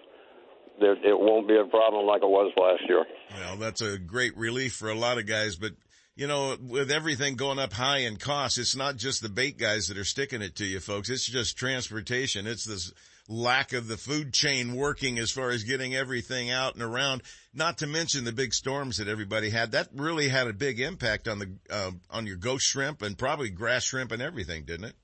there, 0.81 0.93
it 0.93 1.19
won't 1.19 1.47
be 1.47 1.57
a 1.57 1.65
problem 1.65 2.07
like 2.07 2.23
it 2.23 2.29
was 2.29 2.53
last 2.57 2.83
year. 2.89 3.05
Well, 3.39 3.57
that's 3.57 3.83
a 3.83 3.99
great 3.99 4.37
relief 4.37 4.75
for 4.75 4.89
a 4.89 4.95
lot 4.95 5.19
of 5.19 5.27
guys, 5.27 5.57
but 5.57 5.73
you 6.17 6.27
know, 6.27 6.57
with 6.61 6.91
everything 6.91 7.37
going 7.37 7.59
up 7.59 7.73
high 7.73 7.99
in 7.99 8.17
cost, 8.17 8.59
it's 8.59 8.77
not 8.77 8.97
just 8.97 9.23
the 9.23 9.29
bait 9.29 9.59
guys 9.59 9.87
that 9.87 9.99
are 9.99 10.05
sticking 10.05 10.43
it 10.43 10.57
to 10.57 10.65
you 10.65 10.81
folks. 10.81 11.09
It's 11.11 11.27
just 11.27 11.57
transportation. 11.57 12.47
It's 12.47 12.65
this 12.65 12.93
lack 13.29 13.73
of 13.73 13.87
the 13.87 13.97
food 13.97 14.33
chain 14.33 14.75
working 14.75 15.19
as 15.19 15.31
far 15.31 15.51
as 15.51 15.63
getting 15.63 15.95
everything 15.95 16.51
out 16.51 16.75
and 16.75 16.83
around. 16.83 17.23
Not 17.55 17.79
to 17.79 17.87
mention 17.87 18.25
the 18.25 18.33
big 18.33 18.53
storms 18.53 18.97
that 18.97 19.09
everybody 19.09 19.51
had. 19.51 19.73
That 19.73 19.89
really 19.95 20.29
had 20.29 20.49
a 20.49 20.53
big 20.53 20.81
impact 20.81 21.29
on 21.29 21.39
the, 21.39 21.53
uh, 21.71 21.93
on 22.11 22.27
your 22.27 22.37
ghost 22.37 22.67
shrimp 22.67 23.03
and 23.03 23.17
probably 23.17 23.51
grass 23.51 23.85
shrimp 23.85 24.11
and 24.11 24.21
everything, 24.21 24.65
didn't 24.65 24.87
it? 24.87 24.95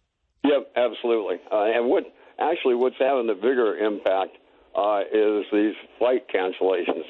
Yep, 0.45 0.73
absolutely. 0.77 1.37
Uh, 1.51 1.65
and 1.65 1.89
what, 1.89 2.05
actually 2.39 2.75
what's 2.75 2.97
having 2.99 3.27
the 3.27 3.35
bigger 3.35 3.79
impact 3.79 4.37
uh, 4.75 5.01
is 5.13 5.45
these 5.53 5.75
flight 5.99 6.27
cancellations. 6.35 7.05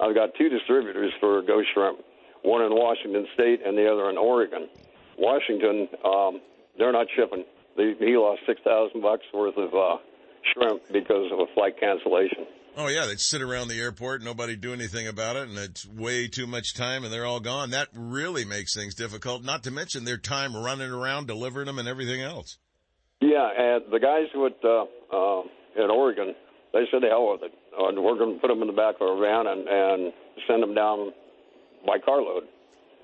I've 0.00 0.14
got 0.14 0.30
two 0.36 0.48
distributors 0.48 1.12
for 1.20 1.40
ghost 1.42 1.68
shrimp, 1.72 1.98
one 2.46 2.62
in 2.62 2.70
Washington 2.70 3.26
State 3.34 3.60
and 3.66 3.76
the 3.76 3.90
other 3.90 4.08
in 4.08 4.16
Oregon. 4.16 4.68
Washington, 5.18 5.88
um, 6.04 6.40
they're 6.78 6.92
not 6.92 7.08
shipping. 7.16 7.44
They, 7.76 7.94
he 7.98 8.16
lost 8.16 8.42
six 8.46 8.60
thousand 8.62 9.02
bucks 9.02 9.24
worth 9.34 9.56
of 9.58 9.74
uh, 9.74 9.98
shrimp 10.54 10.82
because 10.92 11.32
of 11.32 11.40
a 11.40 11.46
flight 11.54 11.74
cancellation. 11.80 12.46
Oh 12.78 12.88
yeah, 12.88 13.06
they 13.06 13.16
sit 13.16 13.42
around 13.42 13.68
the 13.68 13.80
airport, 13.80 14.22
nobody 14.22 14.54
do 14.54 14.72
anything 14.72 15.08
about 15.08 15.36
it, 15.36 15.48
and 15.48 15.58
it's 15.58 15.86
way 15.86 16.28
too 16.28 16.46
much 16.46 16.74
time, 16.74 17.04
and 17.04 17.12
they're 17.12 17.24
all 17.24 17.40
gone. 17.40 17.70
That 17.70 17.88
really 17.94 18.44
makes 18.44 18.74
things 18.74 18.94
difficult. 18.94 19.42
Not 19.42 19.64
to 19.64 19.70
mention 19.70 20.04
their 20.04 20.18
time 20.18 20.54
running 20.54 20.90
around 20.90 21.26
delivering 21.26 21.66
them 21.66 21.78
and 21.78 21.88
everything 21.88 22.20
else. 22.20 22.58
Yeah, 23.20 23.48
and 23.56 23.84
the 23.90 23.98
guys 23.98 24.28
with 24.34 24.60
uh, 24.62 24.84
uh, 25.10 25.42
in 25.82 25.90
Oregon, 25.90 26.34
they 26.74 26.84
said 26.90 27.02
the 27.02 27.08
hell 27.08 27.32
with 27.32 27.42
it. 27.44 27.52
And 27.78 28.02
we're 28.04 28.16
going 28.16 28.34
to 28.34 28.40
put 28.40 28.48
them 28.48 28.60
in 28.60 28.68
the 28.68 28.76
back 28.76 28.96
of 29.00 29.08
a 29.08 29.20
van 29.20 29.46
and, 29.46 29.66
and 29.68 30.12
send 30.46 30.62
them 30.62 30.74
down 30.74 31.12
by 31.86 31.98
carload. 31.98 32.44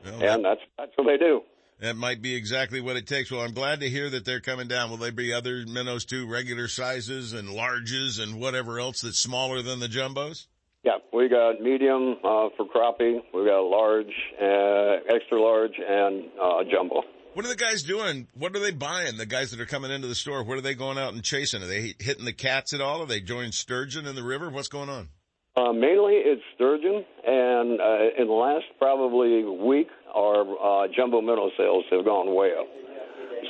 Well, 0.04 0.22
and 0.22 0.44
that's 0.44 0.60
that's 0.76 0.92
what 0.96 1.06
they 1.06 1.16
do. 1.16 1.42
That 1.80 1.96
might 1.96 2.22
be 2.22 2.34
exactly 2.36 2.80
what 2.80 2.96
it 2.96 3.08
takes. 3.08 3.30
Well, 3.30 3.40
I'm 3.40 3.54
glad 3.54 3.80
to 3.80 3.88
hear 3.88 4.08
that 4.10 4.24
they're 4.24 4.40
coming 4.40 4.68
down. 4.68 4.90
Will 4.90 4.98
there 4.98 5.10
be 5.10 5.32
other 5.32 5.64
minnows 5.66 6.04
too, 6.04 6.28
regular 6.28 6.68
sizes 6.68 7.32
and 7.32 7.48
larges 7.48 8.22
and 8.22 8.40
whatever 8.40 8.78
else 8.78 9.00
that's 9.00 9.18
smaller 9.18 9.62
than 9.62 9.80
the 9.80 9.88
jumbos? 9.88 10.46
Yeah, 10.84 10.98
we 11.12 11.28
got 11.28 11.60
medium 11.60 12.16
uh, 12.24 12.48
for 12.56 12.66
crappie. 12.66 13.20
We 13.32 13.44
got 13.46 13.60
large, 13.60 14.12
uh, 14.40 15.14
extra 15.14 15.40
large, 15.40 15.74
and 15.78 16.24
uh, 16.40 16.64
jumbo. 16.70 17.02
What 17.34 17.46
are 17.46 17.48
the 17.48 17.56
guys 17.56 17.82
doing? 17.82 18.28
What 18.34 18.54
are 18.54 18.60
they 18.60 18.72
buying? 18.72 19.16
The 19.16 19.26
guys 19.26 19.52
that 19.52 19.60
are 19.60 19.66
coming 19.66 19.90
into 19.90 20.06
the 20.06 20.14
store, 20.14 20.44
what 20.44 20.58
are 20.58 20.62
they 20.62 20.74
going 20.74 20.98
out 20.98 21.14
and 21.14 21.22
chasing? 21.22 21.62
Are 21.62 21.66
they 21.66 21.94
hitting 21.98 22.24
the 22.24 22.32
cats 22.32 22.74
at 22.74 22.80
all? 22.80 23.02
Are 23.02 23.06
they 23.06 23.20
joining 23.20 23.52
sturgeon 23.52 24.06
in 24.06 24.14
the 24.16 24.22
river? 24.22 24.50
What's 24.50 24.68
going 24.68 24.88
on? 24.90 25.08
Uh, 25.54 25.72
mainly 25.72 26.14
it's 26.14 26.42
sturgeon, 26.54 27.04
and 27.26 27.78
uh, 27.78 28.22
in 28.22 28.26
the 28.26 28.32
last 28.32 28.64
probably 28.78 29.44
week, 29.44 29.88
our 30.14 30.40
uh, 30.84 30.88
jumbo 30.96 31.20
minnow 31.20 31.50
sales 31.58 31.84
have 31.90 32.04
gone 32.06 32.34
way 32.34 32.52
up. 32.58 32.66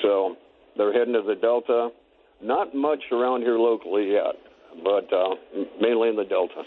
So 0.02 0.36
they're 0.76 0.92
heading 0.92 1.14
to 1.14 1.22
the 1.22 1.36
Delta. 1.36 1.90
Not 2.42 2.74
much 2.74 3.04
around 3.12 3.42
here 3.42 3.56
locally 3.56 4.12
yet, 4.12 4.34
but 4.82 5.12
uh, 5.12 5.36
mainly 5.80 6.08
in 6.08 6.16
the 6.16 6.24
Delta. 6.24 6.64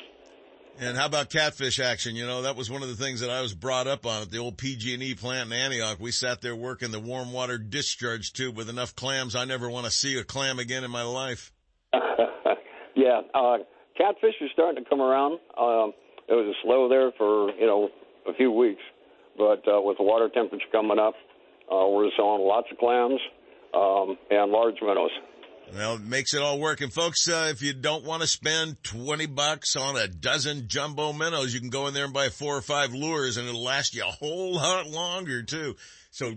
And 0.80 0.98
how 0.98 1.06
about 1.06 1.30
catfish 1.30 1.80
action? 1.80 2.16
You 2.16 2.26
know, 2.26 2.42
that 2.44 2.56
was 2.56 2.70
one 2.70 2.82
of 2.82 2.90
the 2.90 2.96
things 2.96 3.22
that 3.22 3.30
I 3.30 3.42
was 3.42 3.54
brought 3.54 3.88
up 3.88 4.06
on 4.06 4.22
at 4.22 4.32
the 4.32 4.40
old 4.40 4.58
PG&E 4.58 5.16
plant 5.16 5.52
in 5.52 5.54
Antioch. 5.54 5.98
We 6.00 6.12
sat 6.12 6.42
there 6.42 6.56
working 6.56 6.92
the 6.92 7.00
warm 7.00 7.32
water 7.32 7.58
discharge 7.58 8.34
tube 8.34 8.58
with 8.58 8.70
enough 8.70 8.96
clams. 8.96 9.36
I 9.36 9.46
never 9.46 9.70
want 9.70 9.86
to 9.86 9.92
see 9.92 10.18
a 10.18 10.24
clam 10.24 10.60
again 10.60 10.84
in 10.84 10.92
my 10.92 11.04
life. 11.04 11.54
yeah, 12.96 13.22
uh, 13.34 13.58
catfish 13.98 14.36
are 14.42 14.48
starting 14.54 14.84
to 14.84 14.90
come 14.90 15.02
around. 15.02 15.34
Um, 15.58 15.94
it 16.28 16.34
was 16.34 16.56
slow 16.64 16.90
there 16.90 17.12
for, 17.18 17.52
you 17.52 17.66
know, 17.66 17.90
a 18.28 18.34
few 18.34 18.52
weeks, 18.52 18.82
but 19.38 19.62
uh, 19.68 19.82
with 19.82 19.98
the 19.98 20.04
water 20.04 20.30
temperature 20.30 20.66
coming 20.72 21.00
up, 21.00 21.14
uh, 21.72 21.88
we're 21.88 22.10
selling 22.18 22.42
lots 22.42 22.68
of 22.72 22.78
clams 22.78 23.20
um, 23.74 24.18
and 24.30 24.52
large 24.52 24.76
minnows. 24.82 25.12
Well, 25.74 25.96
it 25.96 26.04
makes 26.04 26.34
it 26.34 26.42
all 26.42 26.60
work. 26.60 26.82
And 26.82 26.94
folks, 26.94 27.28
uh, 27.28 27.48
if 27.50 27.62
you 27.62 27.74
don't 27.74 28.06
want 28.06 28.22
to 28.22 28.28
spend 28.28 28.84
20 28.84 29.26
bucks 29.28 29.76
on 29.76 29.98
a 29.98 30.08
dozen 30.08 30.68
jumbo 30.68 31.12
minnows, 31.12 31.54
you 31.54 31.60
can 31.60 31.70
go 31.70 31.88
in 31.88 31.94
there 31.94 32.06
and 32.06 32.14
buy 32.14 32.30
four 32.30 32.56
or 32.56 32.62
five 32.62 32.94
lures 32.94 33.38
and 33.38 33.48
it'll 33.48 33.64
last 33.64 33.96
you 33.96 34.04
a 34.04 34.06
whole 34.06 34.54
lot 34.56 34.88
longer 34.88 35.42
too. 35.42 35.76
So 36.12 36.36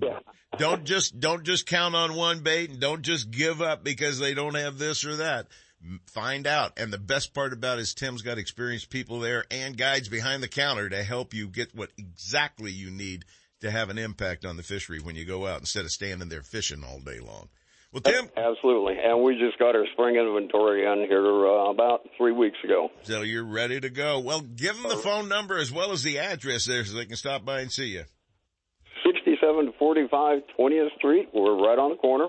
don't 0.57 0.85
just, 0.85 1.21
don't 1.21 1.45
just 1.45 1.67
count 1.67 1.95
on 1.95 2.15
one 2.15 2.41
bait 2.41 2.71
and 2.71 2.81
don't 2.81 3.03
just 3.03 3.31
give 3.31 3.61
up 3.61 3.85
because 3.85 4.19
they 4.19 4.35
don't 4.35 4.57
have 4.57 4.79
this 4.79 5.05
or 5.05 5.17
that. 5.17 5.49
Find 6.07 6.47
out. 6.47 6.73
And 6.77 6.93
the 6.93 6.99
best 6.99 7.35
part 7.35 7.53
about 7.53 7.79
it 7.79 7.83
is 7.83 7.95
Tim's 7.95 8.23
got 8.23 8.39
experienced 8.39 8.91
people 8.91 9.21
there 9.21 9.45
and 9.51 9.77
guides 9.77 10.09
behind 10.09 10.43
the 10.43 10.49
counter 10.49 10.89
to 10.89 11.03
help 11.03 11.35
you 11.35 11.49
get 11.49 11.75
what 11.75 11.91
exactly 11.97 12.73
you 12.73 12.91
need 12.91 13.25
to 13.61 13.71
have 13.71 13.89
an 13.89 13.99
impact 13.99 14.45
on 14.45 14.57
the 14.57 14.63
fishery 14.63 14.99
when 15.01 15.17
you 15.17 15.25
go 15.25 15.47
out 15.47 15.61
instead 15.61 15.85
of 15.85 15.91
standing 15.91 16.29
there 16.29 16.43
fishing 16.43 16.85
all 16.85 17.01
day 17.01 17.21
long. 17.21 17.49
Well, 17.93 18.03
Tim. 18.03 18.29
Absolutely. 18.37 18.97
And 19.03 19.23
we 19.23 19.39
just 19.39 19.59
got 19.59 19.75
our 19.75 19.87
spring 19.93 20.17
inventory 20.17 20.85
in 20.85 21.07
here 21.09 21.25
uh, 21.25 21.71
about 21.71 22.07
three 22.19 22.33
weeks 22.33 22.59
ago. 22.63 22.91
So 23.03 23.23
you're 23.23 23.47
ready 23.47 23.81
to 23.81 23.89
go. 23.89 24.21
Well, 24.21 24.41
give 24.41 24.77
them 24.77 24.91
the 24.91 24.97
phone 24.97 25.29
number 25.29 25.57
as 25.57 25.73
well 25.73 25.93
as 25.93 26.03
the 26.03 26.19
address 26.19 26.67
there 26.67 26.85
so 26.85 26.97
they 26.97 27.07
can 27.07 27.17
stop 27.17 27.45
by 27.45 27.61
and 27.61 27.73
see 27.73 27.87
you. 27.87 28.05
6745 29.07 30.43
20th 30.59 30.97
Street. 30.99 31.29
We're 31.33 31.57
right 31.57 31.79
on 31.79 31.91
the 31.91 31.97
corner. 31.97 32.27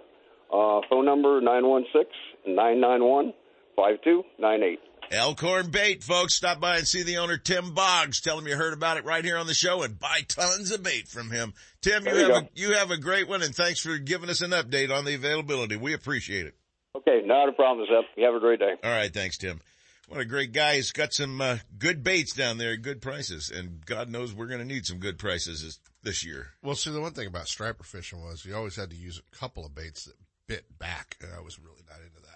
Uh, 0.51 0.81
phone 0.89 1.05
number 1.05 1.41
916 1.41 2.07
991 2.45 3.33
5298. 3.75 4.79
Elkhorn 5.11 5.71
Bait, 5.71 6.03
folks. 6.03 6.35
Stop 6.35 6.59
by 6.59 6.77
and 6.77 6.87
see 6.87 7.01
the 7.01 7.17
owner, 7.17 7.37
Tim 7.37 7.73
Boggs. 7.73 8.21
Tell 8.21 8.37
him 8.37 8.47
you 8.47 8.55
heard 8.55 8.73
about 8.73 8.97
it 8.97 9.05
right 9.05 9.25
here 9.25 9.37
on 9.37 9.47
the 9.47 9.53
show 9.53 9.81
and 9.81 9.97
buy 9.97 10.21
tons 10.27 10.71
of 10.71 10.83
bait 10.83 11.07
from 11.07 11.31
him. 11.31 11.53
Tim, 11.81 12.05
you, 12.05 12.11
you 12.13 12.19
have 12.19 12.29
a, 12.29 12.49
you 12.53 12.73
have 12.73 12.91
a 12.91 12.97
great 12.97 13.27
one 13.27 13.41
and 13.41 13.55
thanks 13.55 13.79
for 13.79 13.97
giving 13.97 14.29
us 14.29 14.41
an 14.41 14.51
update 14.51 14.95
on 14.95 15.05
the 15.05 15.15
availability. 15.15 15.77
We 15.77 15.93
appreciate 15.93 16.45
it. 16.45 16.55
Okay, 16.95 17.21
not 17.25 17.49
a 17.49 17.53
problem, 17.53 17.87
Seth. 17.89 18.05
You 18.17 18.25
have 18.25 18.35
a 18.35 18.39
great 18.39 18.59
day. 18.59 18.73
All 18.83 18.91
right, 18.91 19.13
thanks, 19.13 19.37
Tim. 19.37 19.61
What 20.09 20.19
a 20.19 20.25
great 20.25 20.53
guy. 20.53 20.75
He's 20.75 20.91
got 20.91 21.13
some 21.13 21.39
uh, 21.39 21.57
good 21.77 22.03
baits 22.03 22.33
down 22.33 22.57
there, 22.57 22.75
good 22.77 22.99
prices, 22.99 23.51
and 23.55 23.85
God 23.85 24.09
knows 24.09 24.33
we're 24.33 24.47
going 24.47 24.59
to 24.59 24.65
need 24.65 24.87
some 24.87 24.97
good 24.97 25.19
prices 25.19 25.63
this, 25.63 25.79
this 26.01 26.25
year. 26.25 26.47
Well, 26.63 26.73
see, 26.73 26.89
the 26.89 26.99
one 26.99 27.13
thing 27.13 27.27
about 27.27 27.47
striper 27.47 27.83
fishing 27.83 28.23
was 28.23 28.43
you 28.43 28.55
always 28.55 28.75
had 28.75 28.89
to 28.89 28.95
use 28.95 29.19
a 29.19 29.37
couple 29.37 29.67
of 29.67 29.75
baits 29.75 30.05
that 30.05 30.15
bit 30.47 30.65
back, 30.79 31.15
and 31.21 31.31
I 31.31 31.41
was 31.41 31.59
really 31.59 31.83
not 31.87 31.99
into 31.99 32.21
that. 32.21 32.28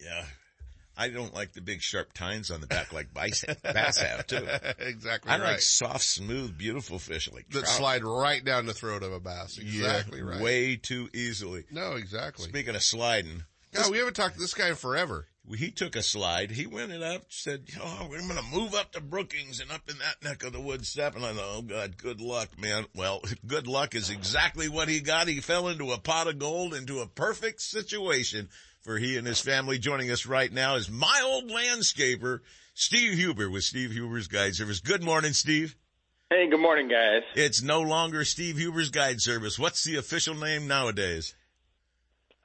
Yeah, 0.00 0.24
I 0.98 1.08
don't 1.10 1.32
like 1.32 1.52
the 1.52 1.60
big 1.60 1.80
sharp 1.80 2.12
tines 2.12 2.50
on 2.50 2.60
the 2.60 2.66
back 2.66 2.92
like 2.92 3.14
bass 3.14 3.44
have 3.44 4.26
too. 4.26 4.44
exactly. 4.80 5.30
I 5.30 5.38
right. 5.38 5.52
like 5.52 5.60
soft, 5.60 6.02
smooth, 6.02 6.58
beautiful 6.58 6.98
fish 6.98 7.30
like 7.32 7.48
that 7.50 7.60
trout. 7.60 7.68
slide 7.68 8.04
right 8.04 8.44
down 8.44 8.66
the 8.66 8.74
throat 8.74 9.04
of 9.04 9.12
a 9.12 9.20
bass. 9.20 9.58
Exactly 9.58 10.18
yeah, 10.18 10.24
right. 10.24 10.40
Way 10.40 10.76
too 10.76 11.08
easily. 11.14 11.64
No, 11.70 11.92
exactly. 11.92 12.48
Speaking 12.48 12.74
of 12.74 12.82
sliding. 12.82 13.44
God, 13.72 13.92
we 13.92 13.98
haven't 13.98 14.14
talked 14.14 14.34
to 14.34 14.40
this 14.40 14.54
guy 14.54 14.70
in 14.70 14.74
forever. 14.74 15.26
He 15.56 15.70
took 15.70 15.96
a 15.96 16.02
slide. 16.02 16.50
He 16.50 16.66
went 16.66 16.92
it 16.92 17.02
up, 17.02 17.26
said, 17.28 17.64
"Oh, 17.80 18.00
I'm 18.02 18.08
going 18.08 18.36
to 18.36 18.42
move 18.52 18.74
up 18.74 18.92
to 18.92 19.00
Brookings 19.00 19.60
and 19.60 19.70
up 19.70 19.88
in 19.88 19.96
that 19.98 20.22
neck 20.22 20.42
of 20.42 20.52
the 20.52 20.60
woods 20.60 20.88
step." 20.88 21.16
And 21.16 21.24
I 21.24 21.32
thought, 21.32 21.54
"Oh 21.56 21.62
God, 21.62 21.96
good 21.96 22.20
luck, 22.20 22.58
man." 22.58 22.86
Well, 22.94 23.22
good 23.46 23.66
luck 23.66 23.94
is 23.94 24.10
exactly 24.10 24.68
what 24.68 24.88
he 24.88 25.00
got. 25.00 25.28
He 25.28 25.40
fell 25.40 25.68
into 25.68 25.92
a 25.92 25.98
pot 25.98 26.26
of 26.26 26.38
gold, 26.38 26.74
into 26.74 27.00
a 27.00 27.06
perfect 27.06 27.62
situation 27.62 28.50
for 28.88 28.96
he 28.96 29.18
and 29.18 29.26
his 29.26 29.38
family. 29.38 29.78
Joining 29.78 30.10
us 30.10 30.24
right 30.24 30.50
now 30.50 30.76
is 30.76 30.90
my 30.90 31.20
old 31.22 31.50
landscaper, 31.50 32.40
Steve 32.72 33.18
Huber 33.18 33.50
with 33.50 33.64
Steve 33.64 33.92
Huber's 33.92 34.28
Guide 34.28 34.54
Service. 34.54 34.80
Good 34.80 35.04
morning, 35.04 35.34
Steve. 35.34 35.76
Hey, 36.30 36.48
good 36.48 36.60
morning, 36.60 36.88
guys. 36.88 37.20
It's 37.34 37.62
no 37.62 37.82
longer 37.82 38.24
Steve 38.24 38.56
Huber's 38.56 38.88
Guide 38.88 39.20
Service. 39.20 39.58
What's 39.58 39.84
the 39.84 39.96
official 39.96 40.34
name 40.34 40.66
nowadays? 40.66 41.34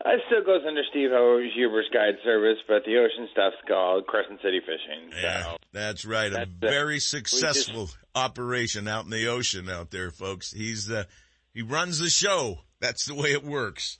Uh, 0.06 0.10
it 0.16 0.22
still 0.28 0.44
goes 0.44 0.64
under 0.68 0.82
Steve 0.90 1.12
Huber's 1.56 1.88
Guide 1.94 2.16
Service, 2.26 2.58
but 2.68 2.84
the 2.84 2.98
ocean 2.98 3.30
stuff's 3.32 3.56
called 3.66 4.06
Crescent 4.06 4.42
City 4.42 4.60
Fishing. 4.60 5.12
So. 5.12 5.18
Yeah, 5.26 5.56
that's 5.72 6.04
right. 6.04 6.30
That's 6.30 6.50
a 6.50 6.70
very 6.70 7.00
successful 7.00 7.86
just, 7.86 7.98
operation 8.14 8.90
out 8.90 9.06
in 9.06 9.12
the 9.12 9.28
ocean 9.28 9.70
out 9.70 9.92
there, 9.92 10.12
folks. 10.12 10.52
He's 10.52 10.88
the, 10.88 11.08
he 11.54 11.62
runs 11.62 12.00
the 12.00 12.10
show. 12.10 12.60
That's 12.82 13.06
the 13.06 13.16
way 13.16 13.32
it 13.32 13.46
works. 13.46 14.00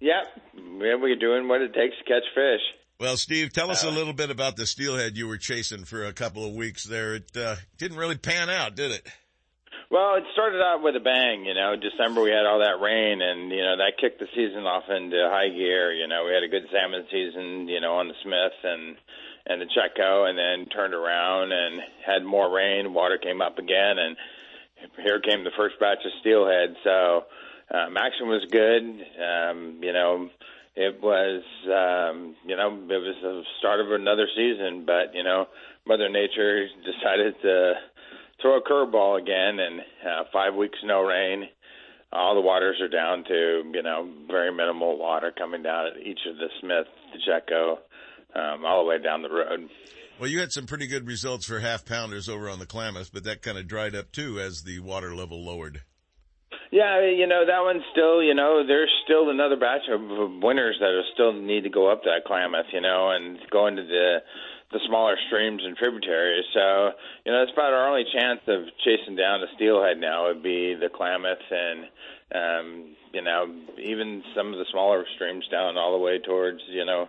Yep. 0.00 0.22
Yeah, 0.54 0.94
we're 0.96 1.16
doing 1.16 1.48
what 1.48 1.60
it 1.60 1.74
takes 1.74 1.96
to 1.98 2.04
catch 2.04 2.24
fish. 2.34 2.60
Well, 2.98 3.16
Steve, 3.16 3.52
tell 3.52 3.70
us 3.70 3.84
uh, 3.84 3.88
a 3.88 3.90
little 3.90 4.12
bit 4.12 4.30
about 4.30 4.56
the 4.56 4.66
steelhead 4.66 5.16
you 5.16 5.26
were 5.26 5.38
chasing 5.38 5.84
for 5.84 6.04
a 6.04 6.12
couple 6.12 6.44
of 6.44 6.54
weeks 6.54 6.84
there. 6.84 7.14
It 7.14 7.34
uh, 7.36 7.56
didn't 7.78 7.96
really 7.96 8.18
pan 8.18 8.50
out, 8.50 8.74
did 8.74 8.90
it? 8.90 9.06
Well, 9.90 10.14
it 10.14 10.24
started 10.32 10.62
out 10.62 10.82
with 10.82 10.94
a 10.94 11.00
bang. 11.00 11.44
You 11.44 11.54
know, 11.54 11.74
December 11.74 12.22
we 12.22 12.30
had 12.30 12.46
all 12.46 12.60
that 12.60 12.78
rain, 12.80 13.20
and 13.22 13.50
you 13.50 13.62
know 13.62 13.76
that 13.78 13.98
kicked 14.00 14.20
the 14.20 14.28
season 14.36 14.62
off 14.62 14.84
into 14.88 15.16
high 15.32 15.48
gear. 15.48 15.92
You 15.92 16.06
know, 16.06 16.24
we 16.26 16.32
had 16.32 16.44
a 16.44 16.48
good 16.48 16.68
salmon 16.70 17.04
season. 17.10 17.66
You 17.66 17.80
know, 17.80 17.94
on 17.94 18.06
the 18.06 18.14
Smith 18.22 18.54
and 18.62 18.96
and 19.46 19.60
the 19.60 19.66
Chetco, 19.66 20.28
and 20.28 20.38
then 20.38 20.68
turned 20.70 20.94
around 20.94 21.50
and 21.50 21.80
had 22.06 22.22
more 22.22 22.48
rain. 22.54 22.94
Water 22.94 23.18
came 23.18 23.42
up 23.42 23.58
again, 23.58 23.98
and 23.98 24.16
here 25.02 25.18
came 25.20 25.42
the 25.42 25.56
first 25.56 25.80
batch 25.80 26.04
of 26.04 26.12
steelhead. 26.20 26.76
So 26.84 27.24
um, 27.72 27.96
action 27.96 28.28
was 28.28 28.44
good. 28.50 28.82
Um, 28.82 29.78
you 29.82 29.92
know, 29.92 30.28
it 30.76 31.00
was 31.02 31.42
um, 31.66 32.34
you 32.46 32.56
know 32.56 32.68
it 32.68 33.02
was 33.02 33.16
the 33.22 33.42
start 33.58 33.80
of 33.80 33.92
another 33.92 34.26
season, 34.36 34.84
but 34.86 35.14
you 35.14 35.22
know 35.22 35.46
Mother 35.86 36.08
Nature 36.08 36.66
decided 36.84 37.34
to 37.42 37.74
throw 38.40 38.58
a 38.58 38.62
curveball 38.62 39.20
again, 39.20 39.58
and 39.60 39.80
uh, 39.80 40.24
five 40.32 40.54
weeks 40.54 40.78
no 40.84 41.02
rain. 41.02 41.48
All 42.12 42.34
the 42.34 42.40
waters 42.40 42.80
are 42.80 42.88
down 42.88 43.24
to 43.24 43.62
you 43.72 43.82
know 43.82 44.08
very 44.26 44.52
minimal 44.52 44.98
water 44.98 45.32
coming 45.36 45.62
down 45.62 45.86
at 45.86 46.06
each 46.06 46.20
of 46.28 46.36
the 46.36 46.48
Smith, 46.60 46.86
the 47.12 47.20
Chetco, 47.30 47.78
um, 48.34 48.64
all 48.64 48.82
the 48.82 48.88
way 48.88 49.02
down 49.02 49.22
the 49.22 49.30
road. 49.30 49.68
Well, 50.18 50.28
you 50.28 50.40
had 50.40 50.52
some 50.52 50.66
pretty 50.66 50.86
good 50.86 51.06
results 51.06 51.46
for 51.46 51.60
half 51.60 51.86
pounders 51.86 52.28
over 52.28 52.50
on 52.50 52.58
the 52.58 52.66
Klamath, 52.66 53.10
but 53.12 53.24
that 53.24 53.42
kind 53.42 53.56
of 53.56 53.66
dried 53.66 53.94
up 53.94 54.12
too 54.12 54.38
as 54.38 54.64
the 54.64 54.80
water 54.80 55.14
level 55.14 55.42
lowered. 55.42 55.82
Yeah, 56.70 57.02
you 57.02 57.26
know 57.26 57.44
that 57.46 57.60
one's 57.62 57.82
still, 57.90 58.22
you 58.22 58.34
know, 58.34 58.64
there's 58.64 58.90
still 59.04 59.30
another 59.30 59.56
batch 59.56 59.90
of 59.90 60.00
winners 60.42 60.76
that 60.78 60.86
are 60.86 61.02
still 61.14 61.32
need 61.32 61.64
to 61.64 61.70
go 61.70 61.90
up 61.90 62.04
that 62.04 62.24
Klamath, 62.24 62.66
you 62.72 62.80
know, 62.80 63.10
and 63.10 63.38
go 63.50 63.66
into 63.66 63.82
the 63.82 64.18
the 64.72 64.78
smaller 64.86 65.16
streams 65.26 65.62
and 65.64 65.76
tributaries. 65.76 66.44
So, 66.54 66.90
you 67.26 67.32
know, 67.32 67.40
that's 67.40 67.52
about 67.52 67.72
our 67.72 67.88
only 67.88 68.04
chance 68.14 68.38
of 68.46 68.70
chasing 68.84 69.16
down 69.16 69.40
the 69.40 69.48
steelhead 69.56 69.98
now 69.98 70.28
would 70.28 70.44
be 70.44 70.74
the 70.74 70.88
Klamath 70.88 71.42
and 71.50 71.86
um, 72.32 72.96
you 73.12 73.22
know, 73.22 73.52
even 73.82 74.22
some 74.36 74.52
of 74.52 74.58
the 74.58 74.66
smaller 74.70 75.04
streams 75.16 75.46
down 75.50 75.76
all 75.76 75.98
the 75.98 76.04
way 76.04 76.18
towards, 76.20 76.60
you 76.68 76.84
know, 76.84 77.08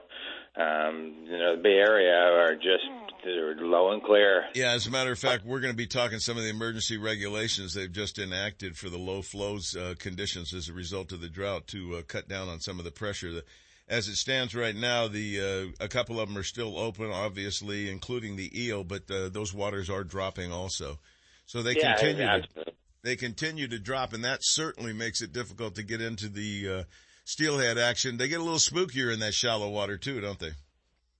um, 0.57 1.13
you 1.25 1.37
know, 1.37 1.55
the 1.55 1.61
Bay 1.61 1.77
Area 1.77 2.17
are 2.17 2.55
just 2.55 2.89
low 3.25 3.91
and 3.91 4.03
clear. 4.03 4.45
Yeah, 4.53 4.71
as 4.71 4.87
a 4.87 4.91
matter 4.91 5.11
of 5.11 5.19
fact, 5.19 5.45
we're 5.45 5.59
going 5.59 5.73
to 5.73 5.77
be 5.77 5.87
talking 5.87 6.19
some 6.19 6.37
of 6.37 6.43
the 6.43 6.49
emergency 6.49 6.97
regulations 6.97 7.73
they've 7.73 7.91
just 7.91 8.19
enacted 8.19 8.77
for 8.77 8.89
the 8.89 8.97
low 8.97 9.21
flows 9.21 9.75
uh, 9.75 9.95
conditions 9.99 10.53
as 10.53 10.69
a 10.69 10.73
result 10.73 11.11
of 11.11 11.21
the 11.21 11.29
drought 11.29 11.67
to 11.67 11.95
uh, 11.97 12.01
cut 12.07 12.27
down 12.27 12.49
on 12.49 12.59
some 12.59 12.79
of 12.79 12.85
the 12.85 12.91
pressure. 12.91 13.41
As 13.87 14.07
it 14.07 14.15
stands 14.15 14.55
right 14.55 14.75
now, 14.75 15.07
the 15.07 15.73
uh, 15.79 15.83
a 15.83 15.87
couple 15.87 16.19
of 16.19 16.29
them 16.29 16.37
are 16.37 16.43
still 16.43 16.77
open, 16.77 17.11
obviously, 17.11 17.89
including 17.89 18.35
the 18.35 18.51
eel, 18.59 18.83
but 18.83 19.09
uh, 19.11 19.29
those 19.29 19.53
waters 19.53 19.89
are 19.89 20.03
dropping 20.03 20.51
also. 20.51 20.99
So 21.45 21.61
they 21.61 21.75
yeah, 21.75 21.95
continue. 21.95 22.25
To, 22.25 22.73
they 23.03 23.15
continue 23.15 23.67
to 23.67 23.79
drop, 23.79 24.13
and 24.13 24.23
that 24.23 24.39
certainly 24.41 24.93
makes 24.93 25.21
it 25.21 25.33
difficult 25.33 25.75
to 25.75 25.83
get 25.83 26.01
into 26.01 26.29
the 26.29 26.69
uh, 26.69 26.83
steelhead 27.25 27.77
action. 27.77 28.17
They 28.17 28.27
get 28.27 28.39
a 28.39 28.43
little 28.43 28.59
spookier 28.59 29.11
in 29.13 29.19
that 29.19 29.33
shallow 29.33 29.69
water 29.69 29.97
too, 29.97 30.21
don't 30.21 30.39
they? 30.39 30.51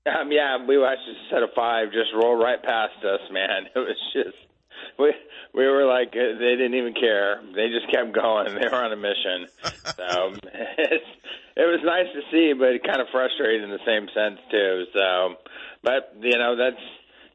Um, 0.06 0.32
yeah, 0.32 0.58
we 0.66 0.78
watched 0.80 1.06
a 1.08 1.34
set 1.34 1.44
of 1.44 1.50
five 1.56 1.92
just 1.92 2.10
roll 2.16 2.36
right 2.36 2.62
past 2.62 2.98
us, 3.06 3.22
man. 3.32 3.68
It 3.76 3.80
was 3.80 3.98
just 4.14 4.38
we 4.98 5.14
we 5.54 5.68
were 5.68 5.86
like 5.86 6.10
uh, 6.10 6.40
they 6.40 6.56
didn't 6.58 6.74
even 6.74 6.94
care. 6.94 7.42
They 7.56 7.70
just 7.70 7.92
kept 7.92 8.14
going. 8.14 8.54
They 8.60 8.68
were 8.68 8.84
on 8.84 8.92
a 8.92 8.98
mission. 8.98 9.48
so 9.98 10.34
it's, 10.78 11.12
it 11.56 11.68
was 11.70 11.82
nice 11.84 12.08
to 12.14 12.22
see, 12.32 12.54
but 12.54 12.82
kind 12.84 13.02
of 13.02 13.08
frustrating 13.12 13.64
in 13.64 13.70
the 13.70 13.86
same 13.86 14.08
sense 14.14 14.40
too. 14.50 14.86
So, 14.94 15.36
but 15.84 16.16
you 16.22 16.38
know 16.38 16.56
that's 16.56 16.82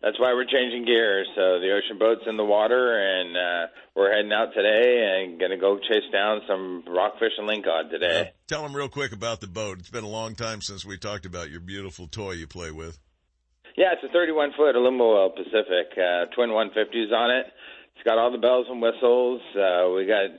that's 0.02 0.18
why 0.20 0.32
we're 0.34 0.44
changing 0.44 0.84
gears. 0.84 1.26
So 1.34 1.60
the 1.60 1.72
ocean 1.72 1.98
boat's 1.98 2.22
in 2.26 2.36
the 2.36 2.44
water, 2.44 2.98
and 2.98 3.36
uh, 3.36 3.66
we're 3.94 4.12
heading 4.12 4.32
out 4.32 4.54
today 4.54 5.24
and 5.24 5.38
going 5.38 5.50
to 5.50 5.56
go 5.56 5.78
chase 5.78 6.10
down 6.12 6.42
some 6.46 6.84
rockfish 6.86 7.32
and 7.38 7.48
lingcod 7.48 7.90
today. 7.90 8.32
Tell 8.46 8.62
them 8.62 8.74
real 8.74 8.88
quick 8.88 9.12
about 9.12 9.40
the 9.40 9.46
boat. 9.46 9.78
It's 9.78 9.90
been 9.90 10.04
a 10.04 10.08
long 10.08 10.34
time 10.34 10.60
since 10.60 10.84
we 10.84 10.98
talked 10.98 11.26
about 11.26 11.50
your 11.50 11.60
beautiful 11.60 12.06
toy 12.06 12.32
you 12.32 12.46
play 12.46 12.70
with. 12.70 12.98
Yeah, 13.76 13.92
it's 13.92 14.02
a 14.04 14.12
31 14.12 14.52
foot 14.56 14.74
Alumaweld 14.74 15.36
Pacific, 15.36 15.92
uh, 15.98 16.26
twin 16.34 16.48
150s 16.48 17.12
on 17.12 17.30
it. 17.30 17.46
It's 17.94 18.04
got 18.04 18.16
all 18.18 18.32
the 18.32 18.38
bells 18.38 18.66
and 18.70 18.80
whistles. 18.80 19.42
Uh, 19.54 19.90
we 19.94 20.06
got 20.06 20.30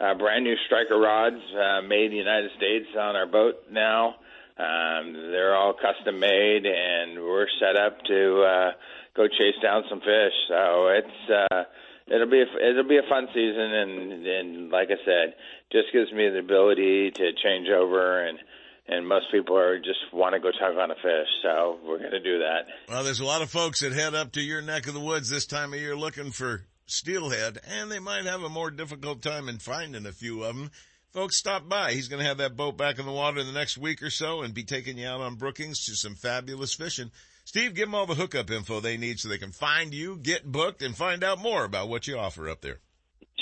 uh, 0.00 0.14
brand 0.18 0.44
new 0.44 0.54
striker 0.66 0.98
rods 0.98 1.40
uh, 1.54 1.80
made 1.82 2.06
in 2.06 2.10
the 2.10 2.16
United 2.16 2.50
States 2.56 2.86
on 2.98 3.16
our 3.16 3.26
boat 3.26 3.54
now. 3.70 4.16
Um, 4.56 5.12
they're 5.32 5.54
all 5.54 5.74
custom 5.74 6.20
made, 6.20 6.64
and 6.64 7.20
we're 7.20 7.48
set 7.58 7.76
up 7.76 7.98
to 8.04 8.42
uh, 8.42 8.70
go 9.16 9.26
chase 9.26 9.58
down 9.62 9.82
some 9.88 10.00
fish. 10.00 10.34
So 10.48 10.88
it's 10.88 11.50
uh, 11.50 11.64
it'll 12.06 12.30
be 12.30 12.42
a, 12.42 12.70
it'll 12.70 12.88
be 12.88 12.98
a 12.98 13.08
fun 13.08 13.26
season, 13.34 13.72
and 13.74 14.26
and 14.26 14.70
like 14.70 14.88
I 14.90 15.04
said, 15.04 15.34
just 15.72 15.92
gives 15.92 16.12
me 16.12 16.28
the 16.28 16.38
ability 16.38 17.10
to 17.10 17.32
change 17.42 17.68
over 17.68 18.26
and 18.26 18.38
and 18.86 19.08
most 19.08 19.26
people 19.32 19.56
are 19.56 19.78
just 19.78 20.12
want 20.12 20.34
to 20.34 20.40
go 20.40 20.50
tug 20.50 20.76
on 20.76 20.90
a 20.90 20.94
fish. 20.94 21.28
So 21.42 21.78
we're 21.84 21.98
going 21.98 22.10
to 22.10 22.20
do 22.20 22.40
that. 22.40 22.66
Well, 22.88 23.04
there's 23.04 23.20
a 23.20 23.24
lot 23.24 23.42
of 23.42 23.50
folks 23.50 23.80
that 23.80 23.92
head 23.92 24.14
up 24.14 24.32
to 24.32 24.42
your 24.42 24.62
neck 24.62 24.86
of 24.86 24.94
the 24.94 25.00
woods 25.00 25.30
this 25.30 25.46
time 25.46 25.72
of 25.72 25.80
year 25.80 25.96
looking 25.96 26.30
for 26.30 26.66
steelhead, 26.86 27.58
and 27.66 27.90
they 27.90 27.98
might 27.98 28.26
have 28.26 28.42
a 28.42 28.48
more 28.48 28.70
difficult 28.70 29.22
time 29.22 29.48
in 29.48 29.58
finding 29.58 30.06
a 30.06 30.12
few 30.12 30.44
of 30.44 30.56
them. 30.56 30.70
Folks, 31.14 31.38
stop 31.38 31.68
by. 31.68 31.92
He's 31.92 32.08
going 32.08 32.18
to 32.18 32.26
have 32.26 32.38
that 32.38 32.56
boat 32.56 32.76
back 32.76 32.98
in 32.98 33.06
the 33.06 33.12
water 33.12 33.38
in 33.38 33.46
the 33.46 33.52
next 33.52 33.78
week 33.78 34.02
or 34.02 34.10
so 34.10 34.42
and 34.42 34.52
be 34.52 34.64
taking 34.64 34.98
you 34.98 35.06
out 35.06 35.20
on 35.20 35.36
Brookings 35.36 35.84
to 35.84 35.94
some 35.94 36.16
fabulous 36.16 36.74
fishing. 36.74 37.12
Steve, 37.44 37.74
give 37.74 37.86
them 37.86 37.94
all 37.94 38.04
the 38.04 38.16
hookup 38.16 38.50
info 38.50 38.80
they 38.80 38.96
need 38.96 39.20
so 39.20 39.28
they 39.28 39.38
can 39.38 39.52
find 39.52 39.94
you, 39.94 40.16
get 40.16 40.50
booked, 40.50 40.82
and 40.82 40.96
find 40.96 41.22
out 41.22 41.38
more 41.38 41.62
about 41.62 41.88
what 41.88 42.08
you 42.08 42.18
offer 42.18 42.50
up 42.50 42.62
there. 42.62 42.80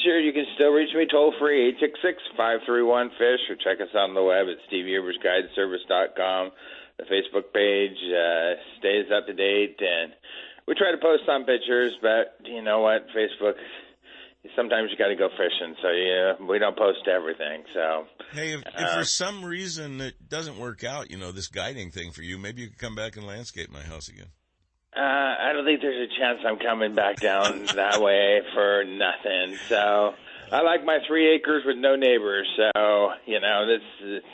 Sure, 0.05 0.21
you 0.21 0.35
can 0.35 0.45
still 0.55 0.69
reach 0.69 0.95
me 0.95 1.07
toll 1.11 1.33
free, 1.41 1.69
eight 1.69 1.77
six 1.81 1.99
six 2.05 2.19
five 2.37 2.61
three 2.67 2.83
one 2.83 3.09
fish 3.17 3.41
or 3.49 3.57
check 3.57 3.81
us 3.81 3.89
out 3.95 4.11
on 4.11 4.15
the 4.15 4.23
web 4.23 4.49
at 4.53 4.61
steviehubersguideservice.com. 4.69 6.51
The 6.99 7.05
Facebook 7.05 7.55
page 7.55 7.97
uh, 8.13 8.61
stays 8.81 9.07
up 9.17 9.27
to 9.27 9.33
date, 9.33 9.81
and 9.81 10.13
we 10.69 10.75
try 10.75 10.91
to 10.93 11.01
post 11.01 11.23
some 11.25 11.45
pictures, 11.45 11.93
but 12.03 12.37
you 12.45 12.61
know 12.61 12.81
what? 12.81 13.07
Facebook, 13.17 13.55
sometimes 14.57 14.91
you 14.91 14.97
got 14.97 15.09
to 15.09 15.17
go 15.17 15.29
fishing, 15.31 15.75
so 15.83 15.91
yeah, 15.91 16.33
we 16.47 16.59
don't 16.59 16.77
post 16.77 17.07
everything. 17.09 17.63
So 17.73 18.05
Hey, 18.33 18.53
if, 18.53 18.61
if 18.61 18.75
Uh, 18.77 18.99
for 18.99 19.05
some 19.05 19.45
reason 19.45 20.01
it 20.01 20.29
doesn't 20.29 20.59
work 20.59 20.85
out, 20.85 21.11
you 21.11 21.17
know, 21.17 21.33
this 21.33 21.49
guiding 21.49 21.91
thing 21.91 22.11
for 22.13 22.23
you, 22.23 22.39
maybe 22.39 22.63
you 22.63 22.69
could 22.69 22.79
come 22.79 22.95
back 22.95 23.17
and 23.17 23.27
landscape 23.27 23.71
my 23.71 23.83
house 23.83 24.09
again. 24.09 24.29
Uh, 24.95 25.01
I 25.01 25.53
don't 25.55 25.65
think 25.65 25.81
there's 25.81 26.11
a 26.11 26.21
chance 26.21 26.41
I'm 26.47 26.59
coming 26.59 26.95
back 26.95 27.17
down 27.17 27.65
that 27.77 28.03
way 28.03 28.41
for 28.53 28.85
nothing. 28.85 29.57
So 29.69 30.15
I 30.51 30.61
like 30.61 30.85
my 30.85 30.99
three 31.09 31.35
acres 31.35 31.63
with 31.65 31.79
no 31.79 31.97
neighbors. 31.97 32.47
So 32.57 33.11
you 33.25 33.41
know, 33.41 33.67
this 33.67 33.83
it's, 34.03 34.27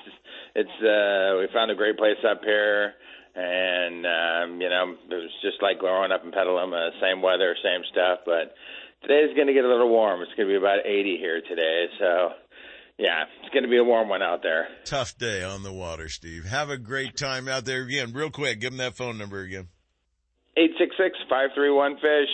it's 0.57 0.83
uh, 0.83 1.39
we 1.39 1.47
found 1.53 1.71
a 1.71 1.77
great 1.77 1.97
place 1.97 2.19
up 2.29 2.43
here, 2.43 2.95
and 3.37 4.05
um, 4.05 4.61
you 4.61 4.69
know, 4.69 4.97
it 5.11 5.15
was 5.15 5.31
just 5.43 5.63
like 5.63 5.79
growing 5.79 6.11
up 6.11 6.25
in 6.25 6.33
Petaluma, 6.33 6.91
same 7.01 7.23
weather, 7.23 7.55
same 7.63 7.83
stuff. 7.93 8.21
But 8.27 8.55
today's 9.03 9.35
going 9.35 9.47
to 9.47 9.53
get 9.53 9.65
a 9.65 9.69
little 9.69 9.89
warm. 9.89 10.23
It's 10.23 10.33
going 10.37 10.49
to 10.49 10.53
be 10.53 10.57
about 10.57 10.87
80 10.87 11.17
here 11.19 11.41
today. 11.49 11.87
So 11.99 12.31
yeah, 12.99 13.25
it's 13.43 13.53
going 13.53 13.63
to 13.63 13.71
be 13.71 13.79
a 13.79 13.85
warm 13.85 14.09
one 14.09 14.23
out 14.23 14.43
there. 14.43 14.69
Tough 14.85 15.17
day 15.19 15.45
on 15.45 15.63
the 15.63 15.73
water, 15.73 16.09
Steve. 16.09 16.45
Have 16.45 16.71
a 16.71 16.79
great 16.79 17.17
time 17.17 17.49
out 17.49 17.65
there 17.65 17.83
again. 17.83 18.13
Real 18.13 18.31
quick, 18.31 18.61
give 18.61 18.71
them 18.71 18.79
that 18.79 18.97
phone 18.97 19.19
number 19.19 19.41
again. 19.41 19.69
Eight 20.57 20.73
six 20.79 20.97
six 20.99 21.17
five 21.31 21.51
three 21.55 21.71
one 21.71 21.95
fish. 21.97 22.29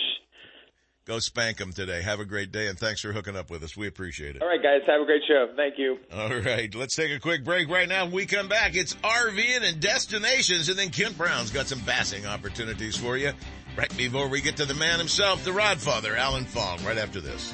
Go 1.05 1.19
spank 1.19 1.57
them 1.57 1.71
today. 1.71 2.01
Have 2.01 2.19
a 2.19 2.25
great 2.25 2.51
day 2.51 2.65
and 2.65 2.79
thanks 2.79 3.01
for 3.01 3.13
hooking 3.13 3.35
up 3.35 3.51
with 3.51 3.63
us. 3.63 3.77
We 3.77 3.85
appreciate 3.85 4.35
it. 4.35 4.41
All 4.41 4.47
right, 4.47 4.61
guys, 4.61 4.81
have 4.87 5.01
a 5.01 5.05
great 5.05 5.21
show. 5.27 5.53
Thank 5.55 5.75
you. 5.77 5.99
All 6.11 6.33
right, 6.33 6.73
let's 6.73 6.95
take 6.95 7.11
a 7.11 7.19
quick 7.19 7.45
break 7.45 7.69
right 7.69 7.87
now. 7.87 8.05
When 8.05 8.13
we 8.15 8.25
come 8.25 8.47
back, 8.47 8.75
it's 8.75 8.95
RVing 8.95 9.61
and 9.61 9.79
destinations, 9.79 10.67
and 10.67 10.79
then 10.79 10.89
Kent 10.89 11.15
Brown's 11.15 11.51
got 11.51 11.67
some 11.67 11.77
bassing 11.81 12.25
opportunities 12.25 12.97
for 12.97 13.17
you. 13.17 13.33
Right 13.77 13.97
before 13.97 14.29
we 14.29 14.39
get 14.39 14.57
to 14.57 14.65
the 14.65 14.73
man 14.73 14.99
himself, 14.99 15.43
the 15.43 15.51
Rodfather, 15.51 16.17
Alan 16.17 16.45
Fong, 16.45 16.83
right 16.85 16.97
after 16.97 17.19
this. 17.19 17.53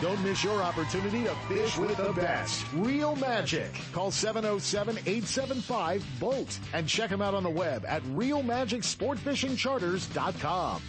Don't 0.00 0.22
miss 0.22 0.44
your 0.44 0.62
opportunity 0.62 1.24
to 1.24 1.34
fish 1.48 1.76
with 1.76 1.96
the 1.96 2.12
best. 2.12 2.64
Real 2.72 3.16
Magic. 3.16 3.74
Call 3.92 4.12
707-875-BOAT 4.12 6.58
and 6.72 6.88
check 6.88 7.10
them 7.10 7.20
out 7.20 7.34
on 7.34 7.42
the 7.42 7.50
web 7.50 7.84
at 7.86 8.04
realmagicsportfishingcharters.com. 8.04 10.82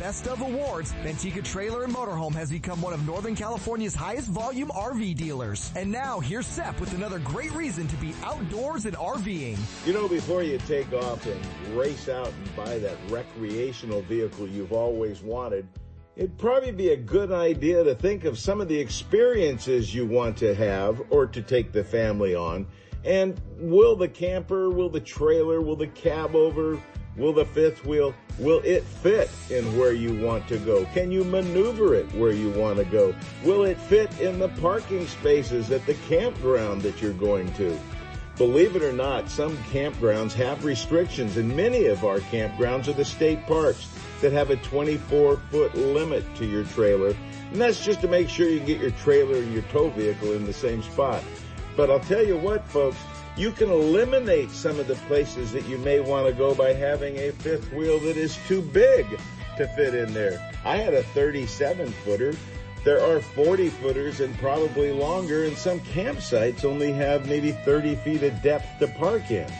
Best 0.00 0.26
of 0.26 0.40
Awards, 0.40 0.92
Manteca 1.04 1.42
Trailer 1.44 1.84
and 1.84 1.94
Motorhome 1.94 2.34
has 2.34 2.50
become 2.50 2.82
one 2.82 2.92
of 2.92 3.06
Northern 3.06 3.36
California's 3.36 3.94
highest 3.94 4.28
volume 4.28 4.68
RV 4.70 5.14
dealers. 5.16 5.70
And 5.76 5.90
now 5.90 6.18
here's 6.18 6.48
Seth 6.48 6.80
with 6.80 6.94
another 6.94 7.20
great 7.20 7.52
reason 7.52 7.86
to 7.86 7.96
be 7.96 8.12
outdoors 8.24 8.86
and 8.86 8.96
RVing. 8.96 9.56
You 9.86 9.92
know, 9.92 10.08
before 10.08 10.42
you 10.42 10.58
take 10.58 10.92
off 10.92 11.24
and 11.26 11.40
race 11.76 12.08
out 12.08 12.26
and 12.26 12.56
buy 12.56 12.78
that 12.80 12.96
recreational 13.08 14.02
vehicle 14.02 14.48
you've 14.48 14.72
always 14.72 15.22
wanted, 15.22 15.68
it'd 16.16 16.38
probably 16.38 16.72
be 16.72 16.88
a 16.88 16.96
good 16.96 17.30
idea 17.30 17.84
to 17.84 17.94
think 17.94 18.24
of 18.24 18.36
some 18.36 18.60
of 18.60 18.66
the 18.66 18.78
experiences 18.78 19.94
you 19.94 20.06
want 20.06 20.36
to 20.38 20.56
have 20.56 21.00
or 21.10 21.24
to 21.28 21.40
take 21.40 21.70
the 21.70 21.84
family 21.84 22.34
on. 22.34 22.66
And 23.04 23.40
will 23.58 23.94
the 23.94 24.08
camper, 24.08 24.70
will 24.70 24.88
the 24.88 25.00
trailer, 25.00 25.60
will 25.60 25.76
the 25.76 25.86
cab 25.88 26.34
over 26.34 26.80
Will 27.16 27.32
the 27.32 27.44
fifth 27.44 27.86
wheel, 27.86 28.12
will 28.38 28.60
it 28.64 28.82
fit 28.82 29.30
in 29.48 29.78
where 29.78 29.92
you 29.92 30.20
want 30.20 30.48
to 30.48 30.58
go? 30.58 30.84
Can 30.86 31.12
you 31.12 31.22
maneuver 31.22 31.94
it 31.94 32.12
where 32.14 32.32
you 32.32 32.50
want 32.50 32.78
to 32.78 32.84
go? 32.84 33.14
Will 33.44 33.64
it 33.64 33.78
fit 33.78 34.20
in 34.20 34.40
the 34.40 34.48
parking 34.48 35.06
spaces 35.06 35.70
at 35.70 35.86
the 35.86 35.94
campground 36.08 36.82
that 36.82 37.00
you're 37.00 37.12
going 37.12 37.52
to? 37.54 37.78
Believe 38.36 38.74
it 38.74 38.82
or 38.82 38.92
not, 38.92 39.30
some 39.30 39.56
campgrounds 39.72 40.32
have 40.32 40.64
restrictions 40.64 41.36
and 41.36 41.56
many 41.56 41.86
of 41.86 42.04
our 42.04 42.18
campgrounds 42.18 42.88
are 42.88 42.92
the 42.94 43.04
state 43.04 43.46
parks 43.46 43.88
that 44.20 44.32
have 44.32 44.50
a 44.50 44.56
24 44.56 45.36
foot 45.36 45.74
limit 45.76 46.24
to 46.34 46.44
your 46.44 46.64
trailer. 46.64 47.14
And 47.52 47.60
that's 47.60 47.84
just 47.84 48.00
to 48.00 48.08
make 48.08 48.28
sure 48.28 48.48
you 48.48 48.58
get 48.58 48.80
your 48.80 48.90
trailer 48.90 49.36
and 49.36 49.52
your 49.52 49.62
tow 49.64 49.88
vehicle 49.90 50.32
in 50.32 50.46
the 50.46 50.52
same 50.52 50.82
spot. 50.82 51.22
But 51.76 51.90
I'll 51.90 52.00
tell 52.00 52.26
you 52.26 52.36
what, 52.36 52.66
folks, 52.66 52.96
you 53.36 53.50
can 53.50 53.68
eliminate 53.68 54.50
some 54.50 54.78
of 54.78 54.86
the 54.86 54.94
places 55.06 55.52
that 55.52 55.66
you 55.66 55.76
may 55.78 56.00
want 56.00 56.26
to 56.26 56.32
go 56.32 56.54
by 56.54 56.72
having 56.72 57.16
a 57.16 57.32
fifth 57.32 57.72
wheel 57.72 57.98
that 58.00 58.16
is 58.16 58.38
too 58.46 58.62
big 58.62 59.06
to 59.56 59.66
fit 59.68 59.94
in 59.94 60.12
there. 60.14 60.52
I 60.64 60.76
had 60.76 60.94
a 60.94 61.02
37 61.02 61.90
footer. 61.90 62.34
There 62.84 63.00
are 63.00 63.20
40 63.20 63.70
footers 63.70 64.20
and 64.20 64.36
probably 64.38 64.92
longer, 64.92 65.44
and 65.44 65.56
some 65.56 65.80
campsites 65.80 66.64
only 66.64 66.92
have 66.92 67.28
maybe 67.28 67.52
30 67.52 67.96
feet 67.96 68.22
of 68.22 68.40
depth 68.42 68.78
to 68.78 68.88
park 68.88 69.30
in. 69.30 69.50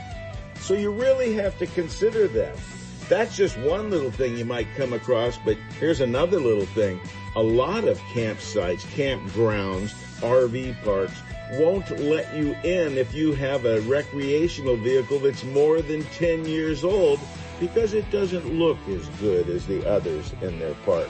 So 0.60 0.74
you 0.74 0.92
really 0.92 1.32
have 1.34 1.58
to 1.58 1.66
consider 1.66 2.28
that. 2.28 2.56
That's 3.08 3.36
just 3.36 3.58
one 3.58 3.90
little 3.90 4.10
thing 4.10 4.36
you 4.36 4.44
might 4.44 4.68
come 4.76 4.92
across, 4.92 5.36
but 5.44 5.56
here's 5.78 6.00
another 6.00 6.38
little 6.38 6.66
thing. 6.66 7.00
A 7.36 7.42
lot 7.42 7.84
of 7.84 7.98
campsites, 7.98 8.82
campgrounds, 8.94 9.92
RV 10.20 10.82
parks 10.84 11.20
won't 11.52 11.90
let 12.00 12.34
you 12.34 12.52
in 12.64 12.96
if 12.96 13.14
you 13.14 13.32
have 13.34 13.64
a 13.64 13.80
recreational 13.82 14.76
vehicle 14.76 15.18
that's 15.18 15.44
more 15.44 15.82
than 15.82 16.02
10 16.04 16.46
years 16.46 16.84
old 16.84 17.20
because 17.60 17.94
it 17.94 18.10
doesn't 18.10 18.46
look 18.52 18.78
as 18.88 19.06
good 19.20 19.48
as 19.48 19.66
the 19.66 19.88
others 19.88 20.32
in 20.42 20.58
their 20.58 20.74
park. 20.86 21.08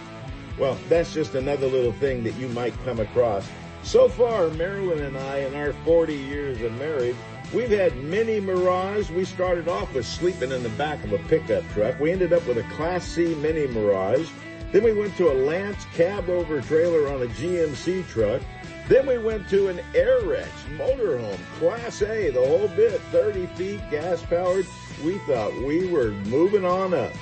Well, 0.59 0.79
that's 0.89 1.13
just 1.13 1.35
another 1.35 1.67
little 1.67 1.93
thing 1.93 2.23
that 2.25 2.35
you 2.35 2.49
might 2.49 2.75
come 2.85 3.01
across. 3.01 3.49
So 3.83 4.09
far, 4.09 4.49
Marilyn 4.51 5.05
and 5.05 5.19
I, 5.19 5.39
in 5.39 5.55
our 5.55 5.73
40 5.85 6.15
years 6.15 6.61
of 6.63 6.73
marriage, 6.79 7.17
we've 7.53 7.71
had 7.71 7.97
many 7.97 8.41
Mirage. 8.41 9.11
We 9.11 9.25
started 9.25 9.69
off 9.69 9.93
with 9.95 10.07
sleeping 10.07 10.53
in 10.53 10.63
the 10.63 10.69
back 10.71 11.03
of 11.05 11.13
a 11.13 11.19
pickup 11.29 11.69
truck. 11.73 11.99
We 12.01 12.11
ended 12.11 12.33
up 12.33 12.47
with 12.47 12.59
a 12.59 12.63
Class 12.75 13.05
C 13.05 13.35
Mini 13.37 13.67
Mirage. 13.67 14.29
Then 14.73 14.85
we 14.85 14.93
went 14.93 15.17
to 15.19 15.31
a 15.31 15.35
Lance 15.35 15.85
cab 15.95 16.29
over 16.29 16.61
trailer 16.63 17.13
on 17.13 17.23
a 17.23 17.27
GMC 17.27 18.09
truck. 18.09 18.43
Then 18.87 19.07
we 19.07 19.17
went 19.17 19.49
to 19.49 19.69
an 19.69 19.81
Airex 19.95 20.47
motorhome, 20.77 21.39
Class 21.59 22.03
A, 22.03 22.31
the 22.31 22.47
whole 22.47 22.69
bit, 22.69 23.01
30 23.13 23.47
feet, 23.47 23.81
gas 23.91 24.23
powered. 24.23 24.67
We 25.03 25.17
thought 25.21 25.55
we 25.63 25.87
were 25.87 26.11
moving 26.27 26.67
on 26.67 26.93
up. 26.93 27.13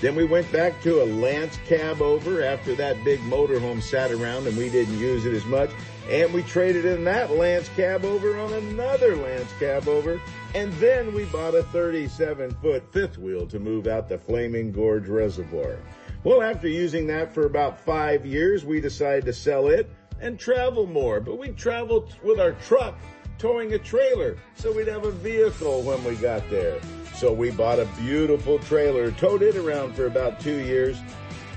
Then 0.00 0.16
we 0.16 0.24
went 0.24 0.50
back 0.50 0.82
to 0.82 1.00
a 1.00 1.06
Lance 1.06 1.56
cab 1.64 2.02
over 2.02 2.42
after 2.42 2.74
that 2.74 3.04
big 3.04 3.20
motorhome 3.20 3.80
sat 3.80 4.10
around 4.10 4.48
and 4.48 4.56
we 4.56 4.68
didn't 4.68 4.98
use 4.98 5.24
it 5.24 5.32
as 5.32 5.44
much. 5.46 5.70
And 6.10 6.32
we 6.34 6.42
traded 6.42 6.84
in 6.84 7.04
that 7.04 7.30
Lance 7.30 7.68
cab 7.76 8.04
over 8.04 8.36
on 8.36 8.52
another 8.52 9.14
Lance 9.14 9.52
cab 9.60 9.86
over. 9.86 10.20
And 10.56 10.72
then 10.74 11.14
we 11.14 11.26
bought 11.26 11.54
a 11.54 11.62
37 11.62 12.52
foot 12.54 12.92
fifth 12.92 13.16
wheel 13.16 13.46
to 13.46 13.60
move 13.60 13.86
out 13.86 14.08
the 14.08 14.18
Flaming 14.18 14.72
Gorge 14.72 15.06
Reservoir. 15.06 15.78
Well, 16.24 16.42
after 16.42 16.66
using 16.66 17.06
that 17.06 17.32
for 17.32 17.46
about 17.46 17.78
five 17.78 18.26
years, 18.26 18.64
we 18.64 18.80
decided 18.80 19.24
to 19.26 19.32
sell 19.32 19.68
it 19.68 19.88
and 20.22 20.38
travel 20.38 20.86
more. 20.86 21.20
But 21.20 21.38
we 21.38 21.50
traveled 21.50 22.14
with 22.22 22.40
our 22.40 22.52
truck 22.52 22.96
towing 23.38 23.74
a 23.74 23.78
trailer 23.78 24.38
so 24.54 24.72
we'd 24.72 24.86
have 24.86 25.04
a 25.04 25.10
vehicle 25.10 25.82
when 25.82 26.02
we 26.04 26.14
got 26.14 26.48
there. 26.48 26.80
So 27.14 27.32
we 27.32 27.50
bought 27.50 27.78
a 27.78 27.88
beautiful 27.98 28.58
trailer, 28.60 29.10
towed 29.10 29.42
it 29.42 29.56
around 29.56 29.94
for 29.94 30.06
about 30.06 30.40
two 30.40 30.58
years. 30.58 30.98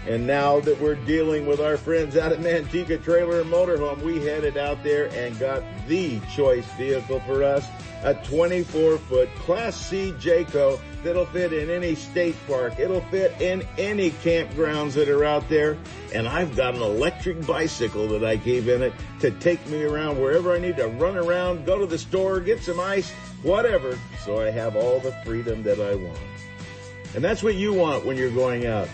And 0.07 0.27
now 0.27 0.59
that 0.59 0.79
we're 0.79 0.95
dealing 0.95 1.47
with 1.47 1.59
our 1.59 1.77
friends 1.77 2.15
out 2.17 2.31
at 2.31 2.39
Manteca 2.39 3.03
Trailer 3.03 3.41
and 3.41 3.51
Motorhome, 3.51 4.03
we 4.03 4.23
headed 4.23 4.57
out 4.57 4.83
there 4.83 5.07
and 5.13 5.39
got 5.39 5.63
the 5.87 6.19
choice 6.35 6.65
vehicle 6.73 7.19
for 7.21 7.43
us, 7.43 7.67
a 8.03 8.13
24 8.13 8.97
foot 8.99 9.29
Class 9.37 9.75
C 9.75 10.11
Jayco 10.19 10.79
that'll 11.05 11.27
fit 11.27 11.53
in 11.53 11.69
any 11.69 11.93
state 11.93 12.35
park. 12.47 12.79
It'll 12.79 13.01
fit 13.01 13.39
in 13.39 13.65
any 13.77 14.09
campgrounds 14.09 14.93
that 14.93 15.07
are 15.07 15.23
out 15.23 15.47
there. 15.47 15.77
And 16.13 16.27
I've 16.27 16.55
got 16.55 16.73
an 16.73 16.81
electric 16.81 17.45
bicycle 17.45 18.07
that 18.07 18.25
I 18.25 18.35
gave 18.37 18.67
in 18.67 18.81
it 18.81 18.91
to 19.19 19.29
take 19.31 19.65
me 19.67 19.83
around 19.83 20.19
wherever 20.19 20.51
I 20.51 20.59
need 20.59 20.77
to 20.77 20.87
run 20.87 21.15
around, 21.15 21.65
go 21.65 21.77
to 21.77 21.85
the 21.85 21.99
store, 21.99 22.39
get 22.39 22.63
some 22.63 22.79
ice, 22.79 23.11
whatever. 23.43 23.97
So 24.23 24.41
I 24.41 24.49
have 24.49 24.75
all 24.75 24.99
the 24.99 25.11
freedom 25.23 25.61
that 25.63 25.79
I 25.79 25.93
want. 25.93 26.19
And 27.13 27.23
that's 27.23 27.43
what 27.43 27.53
you 27.55 27.71
want 27.71 28.03
when 28.03 28.17
you're 28.17 28.31
going 28.31 28.65
out. 28.65 28.89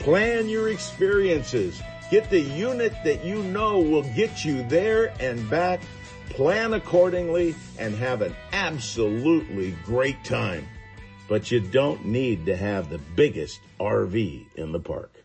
Plan 0.00 0.48
your 0.48 0.68
experiences. 0.68 1.80
Get 2.10 2.28
the 2.30 2.40
unit 2.40 2.92
that 3.04 3.24
you 3.24 3.42
know 3.44 3.78
will 3.78 4.02
get 4.14 4.44
you 4.44 4.64
there 4.64 5.14
and 5.20 5.48
back. 5.48 5.80
Plan 6.30 6.74
accordingly 6.74 7.54
and 7.78 7.94
have 7.94 8.22
an 8.22 8.34
absolutely 8.52 9.70
great 9.84 10.22
time. 10.24 10.66
But 11.28 11.50
you 11.50 11.60
don't 11.60 12.04
need 12.04 12.46
to 12.46 12.56
have 12.56 12.90
the 12.90 13.00
biggest 13.16 13.60
RV 13.80 14.46
in 14.56 14.72
the 14.72 14.80
park. 14.80 15.24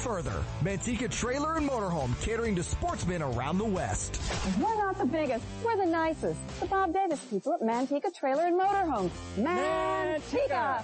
further. 0.00 0.42
Manteca 0.62 1.10
Trailer 1.10 1.56
and 1.56 1.68
Motorhome 1.68 2.18
catering 2.22 2.56
to 2.56 2.62
sportsmen 2.62 3.20
around 3.20 3.58
the 3.58 3.64
West. 3.64 4.20
We're 4.58 4.76
not 4.76 4.96
the 4.96 5.04
biggest, 5.04 5.44
we're 5.62 5.76
the 5.76 5.84
nicest. 5.84 6.40
The 6.58 6.66
Bob 6.66 6.94
Davis 6.94 7.22
people 7.24 7.52
at 7.52 7.60
Manteca 7.60 8.12
Trailer 8.14 8.46
and 8.46 8.58
Motorhome. 8.58 9.10
Manteca! 9.36 10.82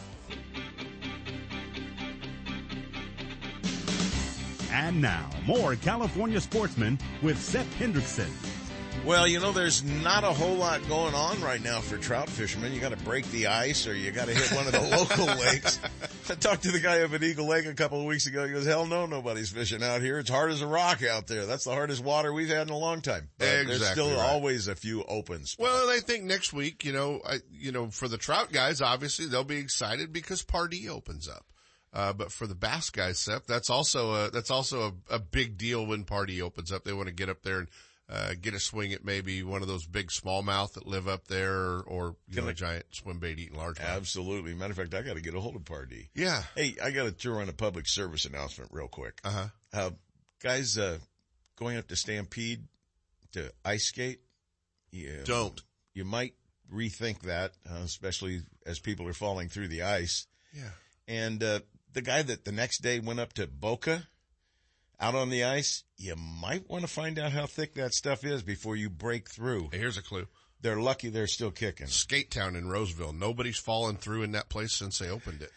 And 4.70 5.00
now, 5.00 5.30
more 5.46 5.76
California 5.76 6.40
sportsmen 6.40 6.98
with 7.22 7.40
Seth 7.40 7.72
Hendrickson. 7.78 8.28
Well, 9.06 9.28
you 9.28 9.38
know, 9.38 9.52
there's 9.52 9.84
not 9.84 10.24
a 10.24 10.32
whole 10.32 10.56
lot 10.56 10.86
going 10.88 11.14
on 11.14 11.40
right 11.40 11.62
now 11.62 11.80
for 11.80 11.96
trout 11.96 12.28
fishermen. 12.28 12.72
You 12.72 12.80
got 12.80 12.90
to 12.90 12.96
break 13.04 13.24
the 13.30 13.46
ice 13.46 13.86
or 13.86 13.94
you 13.94 14.10
got 14.10 14.26
to 14.26 14.34
hit 14.34 14.50
one 14.50 14.66
of 14.66 14.72
the 14.72 14.80
local 14.96 15.26
lakes. 15.26 15.78
I 16.28 16.34
talked 16.34 16.64
to 16.64 16.72
the 16.72 16.80
guy 16.80 17.02
up 17.02 17.12
at 17.12 17.22
Eagle 17.22 17.46
Lake 17.46 17.66
a 17.66 17.74
couple 17.74 18.00
of 18.00 18.06
weeks 18.06 18.26
ago. 18.26 18.44
He 18.44 18.52
goes, 18.52 18.66
hell 18.66 18.84
no, 18.84 19.06
nobody's 19.06 19.50
fishing 19.50 19.80
out 19.80 20.00
here. 20.02 20.18
It's 20.18 20.28
hard 20.28 20.50
as 20.50 20.60
a 20.60 20.66
rock 20.66 21.04
out 21.04 21.28
there. 21.28 21.46
That's 21.46 21.62
the 21.62 21.70
hardest 21.70 22.02
water 22.02 22.32
we've 22.32 22.48
had 22.48 22.66
in 22.66 22.74
a 22.74 22.76
long 22.76 23.00
time. 23.00 23.28
But 23.38 23.46
Exactly 23.46 23.78
There's 23.78 23.90
still 23.92 24.10
right. 24.10 24.28
always 24.28 24.66
a 24.66 24.74
few 24.74 25.04
open 25.04 25.46
spots. 25.46 25.56
Well, 25.60 25.88
and 25.88 25.96
I 25.96 26.00
think 26.00 26.24
next 26.24 26.52
week, 26.52 26.84
you 26.84 26.92
know, 26.92 27.20
I, 27.24 27.36
you 27.52 27.70
know, 27.70 27.90
for 27.90 28.08
the 28.08 28.18
trout 28.18 28.50
guys, 28.50 28.80
obviously 28.80 29.26
they'll 29.26 29.44
be 29.44 29.58
excited 29.58 30.12
because 30.12 30.42
Pardee 30.42 30.88
opens 30.88 31.28
up. 31.28 31.46
Uh, 31.92 32.12
but 32.12 32.32
for 32.32 32.48
the 32.48 32.56
bass 32.56 32.90
guys, 32.90 33.20
Seth, 33.20 33.46
that's 33.46 33.70
also 33.70 34.14
a, 34.14 34.30
that's 34.32 34.50
also 34.50 34.96
a, 35.10 35.14
a 35.14 35.18
big 35.20 35.56
deal 35.56 35.86
when 35.86 36.02
Pardee 36.02 36.42
opens 36.42 36.72
up. 36.72 36.82
They 36.82 36.92
want 36.92 37.06
to 37.06 37.14
get 37.14 37.28
up 37.28 37.44
there 37.44 37.60
and, 37.60 37.68
uh, 38.08 38.34
get 38.40 38.54
a 38.54 38.60
swing 38.60 38.92
at 38.92 39.04
maybe 39.04 39.42
one 39.42 39.62
of 39.62 39.68
those 39.68 39.84
big 39.86 40.08
smallmouth 40.10 40.74
that 40.74 40.86
live 40.86 41.08
up 41.08 41.26
there 41.26 41.52
or, 41.52 41.80
or 41.82 42.16
you 42.28 42.36
Can 42.36 42.44
know, 42.44 42.48
I- 42.48 42.52
a 42.52 42.54
giant 42.54 42.86
swim 42.92 43.18
bait 43.18 43.38
eating 43.38 43.56
largemouth. 43.58 43.80
Absolutely. 43.96 44.54
Matter 44.54 44.72
of 44.72 44.76
fact, 44.76 44.94
I 44.94 45.02
got 45.02 45.14
to 45.14 45.20
get 45.20 45.34
a 45.34 45.40
hold 45.40 45.56
of 45.56 45.64
Pardee. 45.64 46.08
Yeah. 46.14 46.42
Hey, 46.54 46.76
I 46.82 46.90
got 46.92 47.04
to 47.04 47.10
throw 47.10 47.40
in 47.40 47.48
a 47.48 47.52
public 47.52 47.86
service 47.88 48.24
announcement 48.24 48.70
real 48.72 48.88
quick. 48.88 49.20
Uh-huh. 49.24 49.46
Uh, 49.72 49.90
guys, 50.42 50.78
uh, 50.78 50.98
going 51.56 51.76
up 51.78 51.88
to 51.88 51.96
Stampede 51.96 52.64
to 53.32 53.52
ice 53.64 53.86
skate. 53.86 54.20
Yeah. 54.92 55.24
Don't. 55.24 55.60
You 55.94 56.04
might 56.04 56.34
rethink 56.72 57.22
that, 57.22 57.52
uh, 57.68 57.80
especially 57.84 58.40
as 58.64 58.78
people 58.78 59.08
are 59.08 59.12
falling 59.14 59.48
through 59.48 59.68
the 59.68 59.82
ice. 59.82 60.26
Yeah. 60.52 60.70
And, 61.08 61.42
uh, 61.42 61.60
the 61.92 62.02
guy 62.02 62.20
that 62.22 62.44
the 62.44 62.52
next 62.52 62.82
day 62.82 63.00
went 63.00 63.20
up 63.20 63.32
to 63.34 63.46
Boca 63.46 64.06
out 64.98 65.14
on 65.14 65.30
the 65.30 65.44
ice, 65.44 65.84
you 65.96 66.14
might 66.16 66.68
want 66.68 66.82
to 66.82 66.88
find 66.88 67.18
out 67.18 67.32
how 67.32 67.46
thick 67.46 67.74
that 67.74 67.94
stuff 67.94 68.24
is 68.24 68.42
before 68.42 68.76
you 68.76 68.90
break 68.90 69.30
through. 69.30 69.70
Here's 69.72 69.98
a 69.98 70.02
clue. 70.02 70.26
They're 70.62 70.80
lucky 70.80 71.10
they're 71.10 71.26
still 71.26 71.50
kicking. 71.50 71.86
Skate 71.86 72.30
Town 72.30 72.56
in 72.56 72.68
Roseville. 72.68 73.12
Nobody's 73.12 73.58
fallen 73.58 73.96
through 73.96 74.22
in 74.22 74.32
that 74.32 74.48
place 74.48 74.72
since 74.72 74.98
they 74.98 75.10
opened 75.10 75.42
it. 75.42 75.52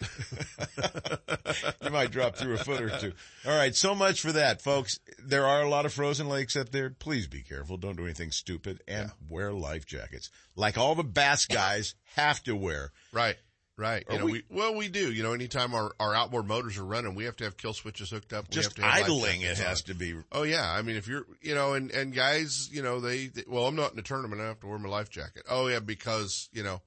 you 1.82 1.90
might 1.90 2.12
drop 2.12 2.36
through 2.36 2.56
a 2.56 2.58
foot 2.58 2.82
or 2.82 2.90
two. 3.00 3.14
All 3.48 3.58
right. 3.58 3.74
So 3.74 3.96
much 3.96 4.22
for 4.22 4.34
that, 4.34 4.62
folks. 4.62 5.00
There 5.18 5.48
are 5.48 5.64
a 5.64 5.70
lot 5.70 5.86
of 5.86 5.94
frozen 5.94 6.28
lakes 6.28 6.58
up 6.58 6.70
there. 6.70 6.90
Please 6.90 7.28
be 7.28 7.42
careful. 7.42 7.78
Don't 7.78 7.96
do 7.96 8.04
anything 8.04 8.32
stupid 8.32 8.82
and 8.88 9.10
wear 9.30 9.54
life 9.54 9.86
jackets 9.86 10.30
like 10.60 10.78
all 10.78 10.94
the 10.94 11.04
bass 11.04 11.46
guys 11.46 11.96
have 12.16 12.44
to 12.44 12.56
wear. 12.56 12.92
Right. 13.12 13.38
Right. 13.80 14.04
You 14.12 14.20
know, 14.20 14.26
we- 14.26 14.32
we, 14.34 14.44
well, 14.50 14.76
we 14.76 14.90
do. 14.90 15.10
You 15.12 15.24
know, 15.24 15.32
anytime 15.32 15.74
our, 15.74 15.92
our 16.02 16.14
outboard 16.14 16.46
motors 16.48 16.78
are 16.78 16.84
running, 16.84 17.16
we 17.16 17.24
have 17.24 17.38
to 17.38 17.46
have 17.46 17.56
kill 17.56 17.72
switches 17.74 18.10
hooked 18.10 18.34
up. 18.34 18.46
We 18.50 18.56
Just 18.56 18.70
have 18.70 18.76
to 18.76 18.82
have 18.82 19.06
idling, 19.06 19.42
it 19.42 19.58
has 19.58 19.82
on. 19.82 19.86
to 19.88 19.94
be. 19.94 20.16
Oh 20.34 20.44
yeah. 20.44 20.70
I 20.70 20.82
mean, 20.82 20.98
if 20.98 21.08
you're, 21.08 21.26
you 21.42 21.56
know, 21.56 21.74
and, 21.74 21.90
and 21.92 22.14
guys, 22.14 22.70
you 22.74 22.82
know, 22.84 23.00
they, 23.00 23.28
they, 23.28 23.44
well, 23.48 23.68
I'm 23.68 23.76
not 23.78 23.94
in 23.94 24.00
a 24.00 24.02
tournament. 24.02 24.42
I 24.42 24.48
have 24.48 24.60
to 24.60 24.68
wear 24.68 24.78
my 24.80 24.90
life 24.90 25.10
jacket. 25.10 25.44
Oh 25.50 25.68
yeah. 25.68 25.80
Because, 25.80 26.50
you 26.52 26.62
know, 26.64 26.82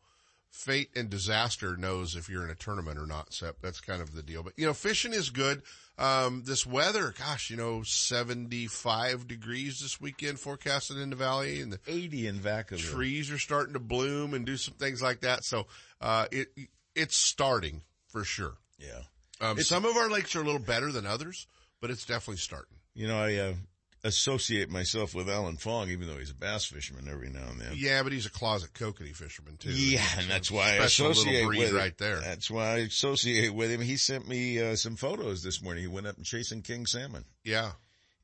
fate 0.51 0.91
and 0.95 1.09
disaster 1.09 1.79
knows 1.79 2.15
if 2.15 2.29
you're 2.29 2.45
in 2.45 2.51
a 2.51 2.55
tournament 2.55 2.99
or 2.99 3.07
not. 3.07 3.33
So 3.33 3.53
that's 3.63 3.81
kind 3.81 4.03
of 4.03 4.15
the 4.15 4.23
deal. 4.23 4.43
But, 4.43 4.53
you 4.59 4.67
know, 4.67 4.75
fishing 4.75 5.15
is 5.15 5.31
good. 5.31 5.63
Um, 5.99 6.43
this 6.45 6.67
weather, 6.67 7.15
gosh, 7.19 7.49
you 7.49 7.57
know, 7.57 7.83
75 7.85 9.27
degrees 9.29 9.81
this 9.81 10.01
weekend 10.01 10.39
forecasted 10.41 10.99
in 10.99 11.11
the 11.11 11.17
valley 11.17 11.61
and 11.61 11.73
the 11.73 11.79
80 11.87 12.27
in 12.27 12.39
Vacaville. 12.39 12.79
trees 12.81 13.31
are 13.31 13.39
starting 13.39 13.75
to 13.75 13.81
bloom 13.81 14.35
and 14.35 14.45
do 14.45 14.57
some 14.57 14.75
things 14.75 15.01
like 15.03 15.21
that. 15.21 15.45
So, 15.45 15.67
uh, 16.01 16.27
it, 16.33 16.49
it's 16.95 17.17
starting 17.17 17.83
for 18.09 18.25
sure. 18.25 18.55
Yeah. 18.79 19.01
Um, 19.41 19.59
some 19.61 19.85
of 19.85 19.97
our 19.97 20.09
lakes 20.11 20.37
are 20.37 20.41
a 20.41 20.45
little 20.45 20.61
better 20.61 20.93
than 20.93 21.07
others, 21.07 21.47
but 21.81 21.91
it's 21.91 22.05
definitely 22.05 22.37
starting. 22.37 22.77
You 22.95 23.09
know, 23.09 23.19
I 23.19 23.35
uh, 23.37 23.55
associate 24.05 24.69
myself 24.71 25.15
with 25.15 25.29
Alan 25.29 25.57
Fong, 25.57 25.89
even 25.91 26.07
though 26.07 26.19
he's 26.19 26.31
a 26.31 26.35
bass 26.35 26.65
fisherman 26.65 27.09
every 27.09 27.29
now 27.31 27.49
and 27.51 27.61
then. 27.61 27.73
Yeah, 27.75 28.03
but 28.03 28.13
he's 28.13 28.27
a 28.27 28.31
closet 28.31 28.73
kokanee 28.75 29.15
fisherman 29.17 29.57
too. 29.57 29.71
Yeah, 29.73 30.05
and 30.19 30.29
that's 30.29 30.51
why 30.51 30.73
I 30.73 30.85
associate 30.85 31.47
breed 31.47 31.59
with 31.59 31.73
right 31.73 31.97
there. 31.99 32.21
That's 32.21 32.51
why 32.51 32.67
I 32.75 32.77
associate 32.79 33.55
with 33.55 33.71
him. 33.71 33.81
He 33.81 33.97
sent 33.97 34.29
me 34.29 34.61
uh, 34.61 34.77
some 34.77 34.97
photos 34.97 35.43
this 35.43 35.63
morning. 35.63 35.83
He 35.83 35.89
went 35.89 36.07
up 36.07 36.17
and 36.17 36.27
chasing 36.27 36.63
king 36.63 36.87
salmon, 36.87 37.25
Yeah. 37.45 37.73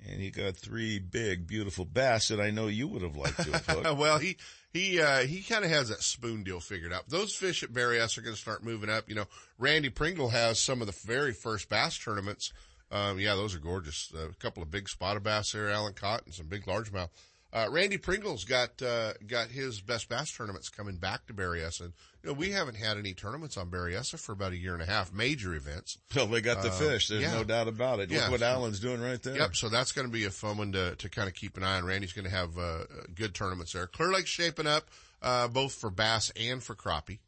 and 0.09 0.21
he 0.21 0.31
got 0.31 0.57
three 0.57 0.99
big, 0.99 1.47
beautiful 1.47 1.85
bass 1.85 2.29
that 2.29 2.41
I 2.41 2.51
know 2.51 2.67
you 2.67 2.87
would 2.89 3.03
have 3.03 3.17
liked 3.17 3.43
to 3.43 3.53
have 3.53 3.67
hooked. 3.85 3.97
well, 3.99 4.19
he 4.19 4.37
he 4.73 5.01
uh, 5.01 5.21
he 5.21 5.43
kind 5.43 5.65
of 5.65 5.71
has 5.71 5.89
that 5.89 6.03
spoon 6.03 6.43
deal 6.43 6.61
figured 6.61 6.93
out. 6.93 7.09
Those 7.09 7.35
fish 7.35 7.63
at 7.63 7.73
Berryessa 7.73 8.19
are 8.19 8.23
going 8.23 8.35
to 8.35 8.41
start 8.41 8.65
moving 8.65 8.91
up. 8.91 9.09
You 9.09 9.15
know, 9.15 9.27
Randy 9.59 9.89
Pringle 9.89 10.29
has 10.29 10.61
some 10.61 10.81
of 10.81 10.87
the 10.87 10.97
very 11.07 11.33
first 11.33 11.69
bass 11.69 11.99
tournaments. 11.99 12.53
Um, 12.91 13.19
yeah, 13.19 13.35
those 13.35 13.55
are 13.55 13.61
gorgeous. 13.61 14.13
a 14.15 14.35
couple 14.37 14.63
of 14.63 14.71
big 14.71 14.89
spotted 14.89 15.23
bass 15.23 15.53
there, 15.53 15.69
Alan 15.69 15.93
caught, 15.93 16.25
and 16.25 16.35
some 16.35 16.47
big 16.47 16.65
largemouth. 16.65 17.11
Uh, 17.51 17.67
Randy 17.71 17.97
Pringle's 17.97 18.45
got 18.45 18.83
uh, 18.83 19.15
got 19.27 19.49
his 19.49 19.81
best 19.81 20.11
bass 20.11 20.31
tournaments 20.31 20.69
coming 20.69 20.97
back 20.97 21.27
to 21.27 21.33
Berryessa. 21.33 21.81
And, 21.81 21.93
you 22.23 22.29
know, 22.29 22.35
we 22.35 22.51
haven't 22.51 22.75
had 22.77 22.99
any 22.99 23.15
tournaments 23.15 23.57
on 23.57 23.71
Berryessa 23.71 24.19
for 24.19 24.33
about 24.33 24.53
a 24.53 24.57
year 24.59 24.75
and 24.75 24.83
a 24.83 24.87
half, 24.87 25.15
major 25.15 25.55
events. 25.55 25.97
So 26.11 26.27
they 26.27 26.43
got 26.43 26.63
the 26.63 26.69
Uh, 26.69 26.73
fish. 26.73 27.09
There's 27.09 27.23
yeah. 27.23 27.33
no 27.33 27.45
doubt 27.45 27.67
about 27.67 28.01
it. 28.01 28.11
Yeah. 28.11 28.25
Look 28.25 28.33
what 28.33 28.43
Alan's 28.43 28.81
doing 28.81 29.01
right 29.01 29.23
there. 29.23 29.37
Yep. 29.37 29.57
So 29.57 29.71
that's 29.71 29.93
going 29.93 30.07
to 30.07 30.13
be 30.13 30.25
a 30.27 30.31
fun 30.31 30.59
one 30.59 30.73
to, 30.73 30.95
to 30.97 31.09
kind 31.09 31.27
of 31.27 31.35
keep 31.35 31.57
an 31.57 31.63
eye 31.65 31.79
on. 31.79 31.87
Randy's 31.87 32.13
going 32.13 32.27
to 32.27 32.31
have 32.31 32.59
uh, 32.59 32.85
good 33.15 33.35
tournaments 33.35 33.73
there. 33.73 33.87
Clear 33.87 34.13
Lake's 34.13 34.29
shaping 34.29 34.67
up 34.67 34.91
uh, 35.23 35.49
both 35.49 35.73
for 35.73 35.89
bass 35.89 36.31
and 36.37 36.63
for 36.63 36.75
crappie. 36.75 37.21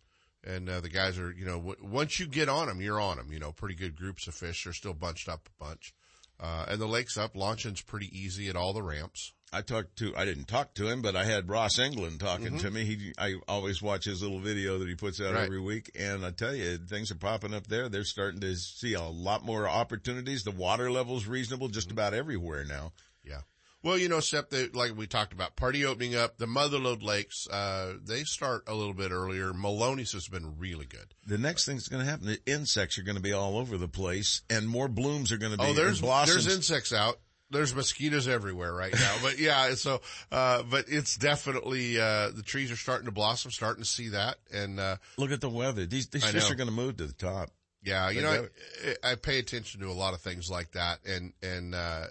And 0.45 0.69
uh, 0.69 0.81
the 0.81 0.89
guys 0.91 1.19
are, 1.19 1.33
you 1.33 1.47
know, 1.47 1.57
w- 1.59 1.77
once 1.83 2.21
you 2.21 2.27
get 2.27 2.49
on 2.51 2.67
them, 2.67 2.81
you're 2.83 3.01
on 3.01 3.17
them. 3.17 3.33
You 3.33 3.39
know, 3.39 3.53
pretty 3.53 3.75
good 3.75 3.97
groups 3.97 4.27
of 4.27 4.35
fish. 4.35 4.65
They're 4.65 4.73
still 4.75 4.95
bunched 4.95 5.31
up 5.31 5.49
a 5.61 5.65
bunch. 5.65 5.95
Uh, 6.39 6.67
and 6.69 6.81
the 6.81 6.87
lake's 6.87 7.17
up. 7.19 7.35
Launching's 7.37 7.83
pretty 7.83 8.09
easy 8.19 8.49
at 8.49 8.57
all 8.57 8.73
the 8.75 8.83
ramps. 8.83 9.33
I 9.53 9.63
talked 9.63 9.97
to, 9.97 10.17
I 10.17 10.25
didn't 10.25 10.45
talk 10.47 10.75
to 10.75 10.87
him, 10.89 11.03
but 11.03 11.17
I 11.17 11.25
had 11.25 11.49
Ross 11.49 11.79
England 11.79 12.21
talking 12.21 12.53
Mhm. 12.59 12.61
to 12.61 12.71
me. 12.71 12.85
He, 12.85 13.13
I 13.19 13.35
always 13.49 13.83
watch 13.83 14.05
his 14.05 14.23
little 14.23 14.39
video 14.39 14.79
that 14.79 14.89
he 14.89 14.95
puts 14.95 15.21
out 15.21 15.35
Right. 15.35 15.45
every 15.45 15.61
week. 15.61 15.91
And 15.99 16.25
I 16.25 16.31
tell 16.31 16.55
you, 16.55 16.79
things 16.79 17.11
are 17.11 17.17
popping 17.17 17.53
up 17.53 17.67
there. 17.67 17.89
They're 17.89 18.05
starting 18.05 18.41
to 18.43 18.57
see 18.57 18.95
a 18.95 19.03
lot 19.03 19.45
more 19.45 19.69
opportunities. 19.69 20.45
The 20.45 20.53
water 20.53 20.91
level's 20.91 21.27
reasonable 21.27 21.69
just 21.69 21.91
about 21.91 22.15
everywhere 22.15 22.65
now. 22.65 22.93
Yeah. 23.25 23.41
Well, 23.83 23.97
you 23.99 24.09
know, 24.11 24.21
Sep, 24.21 24.51
they, 24.51 24.69
like 24.69 24.95
we 24.97 25.07
talked 25.09 25.33
about, 25.33 25.57
Pardee 25.57 25.87
opening 25.87 26.15
up, 26.15 26.37
the 26.39 26.47
Motherlode 26.47 27.03
Lakes, 27.03 27.49
uh, 27.49 27.95
they 28.05 28.25
start 28.25 28.63
a 28.69 28.75
little 28.75 28.93
bit 28.95 29.11
earlier. 29.11 29.53
Maloney's 29.55 30.13
has 30.13 30.29
been 30.29 30.59
really 30.59 30.85
good. 30.87 31.15
The 31.27 31.39
next 31.39 31.65
thing's 31.65 31.89
going 31.89 32.05
to 32.05 32.09
happen, 32.09 32.27
the 32.27 32.41
insects 32.47 32.99
are 32.99 33.03
going 33.03 33.17
to 33.17 33.23
be 33.23 33.33
all 33.33 33.57
over 33.57 33.79
the 33.79 33.89
place 33.89 34.43
and 34.51 34.69
more 34.69 34.87
blooms 34.87 35.33
are 35.33 35.39
going 35.39 35.53
to 35.53 35.59
be 35.59 35.65
Oh, 35.65 35.73
there's 35.73 36.01
blossoms. 36.03 36.45
there's 36.45 36.57
insects 36.57 36.93
out. 36.93 37.19
There's 37.51 37.75
mosquitoes 37.75 38.29
everywhere 38.29 38.73
right 38.73 38.93
now. 38.93 39.17
But 39.23 39.39
yeah, 39.39 39.75
so 39.75 40.01
uh 40.31 40.63
but 40.63 40.87
it's 40.89 41.17
definitely 41.17 41.99
uh 42.01 42.31
the 42.31 42.43
trees 42.45 42.71
are 42.71 42.77
starting 42.77 43.07
to 43.07 43.13
blossom, 43.13 43.51
starting 43.51 43.83
to 43.83 43.89
see 43.89 44.09
that. 44.11 44.37
And 44.53 44.79
uh 44.79 44.97
Look 45.17 45.33
at 45.33 45.41
the 45.41 45.51
weather. 45.51 45.87
These, 45.87 46.09
these 46.09 46.25
fish 46.25 46.51
are 46.51 46.55
going 46.55 46.69
to 46.69 46.75
move 46.75 46.97
to 46.99 47.07
the 47.07 47.13
top. 47.13 47.51
yeah, 47.83 48.11
you 48.11 48.21
know, 48.23 48.47
I, 49.05 49.13
I 49.13 49.15
pay 49.17 49.39
attention 49.39 49.81
to 49.81 49.89
a 49.89 49.93
lot 49.93 50.15
of 50.15 50.21
things 50.21 50.51
like 50.51 50.73
that 50.73 51.01
and 51.07 51.33
and 51.43 51.75
uh 51.75 52.07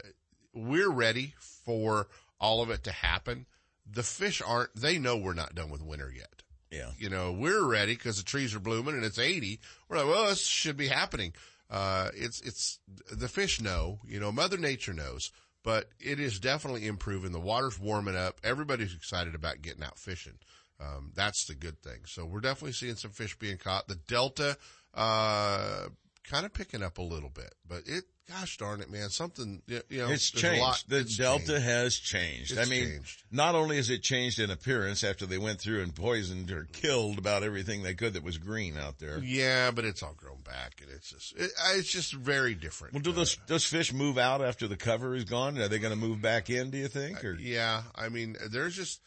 we're 0.53 0.91
ready 0.91 1.35
for 1.39 2.07
all 2.39 2.61
of 2.61 2.69
it 2.69 2.83
to 2.85 2.91
happen. 2.91 3.45
The 3.91 4.03
fish 4.03 4.41
aren't 4.45 4.75
they 4.75 4.97
know 4.99 5.17
we're 5.17 5.33
not 5.33 5.55
done 5.55 5.69
with 5.69 5.81
winter 5.81 6.11
yet. 6.15 6.43
Yeah. 6.71 6.91
You 6.99 7.09
know, 7.09 7.31
we're 7.31 7.63
ready 7.63 7.95
because 7.95 8.17
the 8.17 8.23
trees 8.23 8.53
are 8.53 8.59
blooming 8.59 8.93
and 8.95 9.03
it's 9.03 9.17
80. 9.17 9.59
We're 9.87 9.97
like, 9.97 10.05
well, 10.07 10.27
this 10.27 10.45
should 10.45 10.77
be 10.77 10.87
happening. 10.87 11.33
Uh, 11.69 12.09
it's, 12.15 12.41
it's, 12.41 12.79
the 13.11 13.27
fish 13.27 13.61
know, 13.61 13.99
you 14.05 14.19
know, 14.19 14.31
Mother 14.31 14.57
Nature 14.57 14.93
knows, 14.93 15.31
but 15.63 15.89
it 15.99 16.19
is 16.19 16.39
definitely 16.39 16.87
improving. 16.87 17.31
The 17.31 17.39
water's 17.39 17.79
warming 17.79 18.15
up. 18.15 18.39
Everybody's 18.43 18.95
excited 18.95 19.35
about 19.35 19.61
getting 19.61 19.83
out 19.83 19.99
fishing. 19.99 20.39
Um, 20.79 21.11
that's 21.13 21.45
the 21.45 21.55
good 21.55 21.81
thing. 21.81 22.01
So 22.05 22.25
we're 22.25 22.39
definitely 22.39 22.71
seeing 22.71 22.95
some 22.95 23.11
fish 23.11 23.37
being 23.37 23.57
caught. 23.57 23.87
The 23.87 23.95
Delta, 23.95 24.57
uh, 24.93 25.89
kind 26.23 26.45
of 26.45 26.53
picking 26.53 26.83
up 26.83 26.97
a 26.97 27.03
little 27.03 27.29
bit, 27.29 27.53
but 27.67 27.83
it, 27.85 28.05
gosh 28.29 28.57
darn 28.57 28.81
it, 28.81 28.91
man, 28.91 29.09
something, 29.09 29.61
you 29.67 29.81
know, 29.89 30.09
it's 30.09 30.29
changed. 30.29 30.61
lot- 30.61 30.83
the 30.87 30.99
it's 30.99 31.17
delta 31.17 31.45
changed. 31.45 31.63
has 31.63 31.95
changed. 31.95 32.57
I 32.57 32.65
mean, 32.65 32.85
changed. 32.85 33.23
not 33.31 33.55
only 33.55 33.77
has 33.77 33.89
it 33.89 34.03
changed 34.03 34.39
in 34.39 34.51
appearance 34.51 35.03
after 35.03 35.25
they 35.25 35.37
went 35.37 35.59
through 35.59 35.81
and 35.81 35.95
poisoned 35.95 36.51
or 36.51 36.67
killed 36.71 37.17
about 37.17 37.43
everything 37.43 37.81
they 37.81 37.95
could 37.95 38.13
that 38.13 38.23
was 38.23 38.37
green 38.37 38.77
out 38.77 38.99
there. 38.99 39.19
Yeah, 39.19 39.71
but 39.71 39.85
it's 39.85 40.03
all 40.03 40.13
grown 40.13 40.41
back 40.41 40.81
and 40.81 40.91
it's 40.91 41.09
just, 41.09 41.35
it, 41.35 41.51
it's 41.75 41.91
just 41.91 42.13
very 42.13 42.53
different. 42.53 42.93
Well, 42.93 43.01
do 43.01 43.11
those 43.11 43.37
uh, 43.37 43.41
those 43.47 43.65
fish 43.65 43.91
move 43.91 44.17
out 44.17 44.41
after 44.41 44.67
the 44.67 44.77
cover 44.77 45.15
is 45.15 45.25
gone? 45.25 45.57
Are 45.57 45.67
they 45.67 45.79
going 45.79 45.93
to 45.93 45.99
move 45.99 46.21
back 46.21 46.49
in? 46.49 46.69
Do 46.69 46.77
you 46.77 46.87
think? 46.87 47.23
Uh, 47.23 47.29
or 47.29 47.33
Yeah, 47.35 47.83
I 47.95 48.09
mean, 48.09 48.37
there's 48.51 48.75
just 48.75 49.01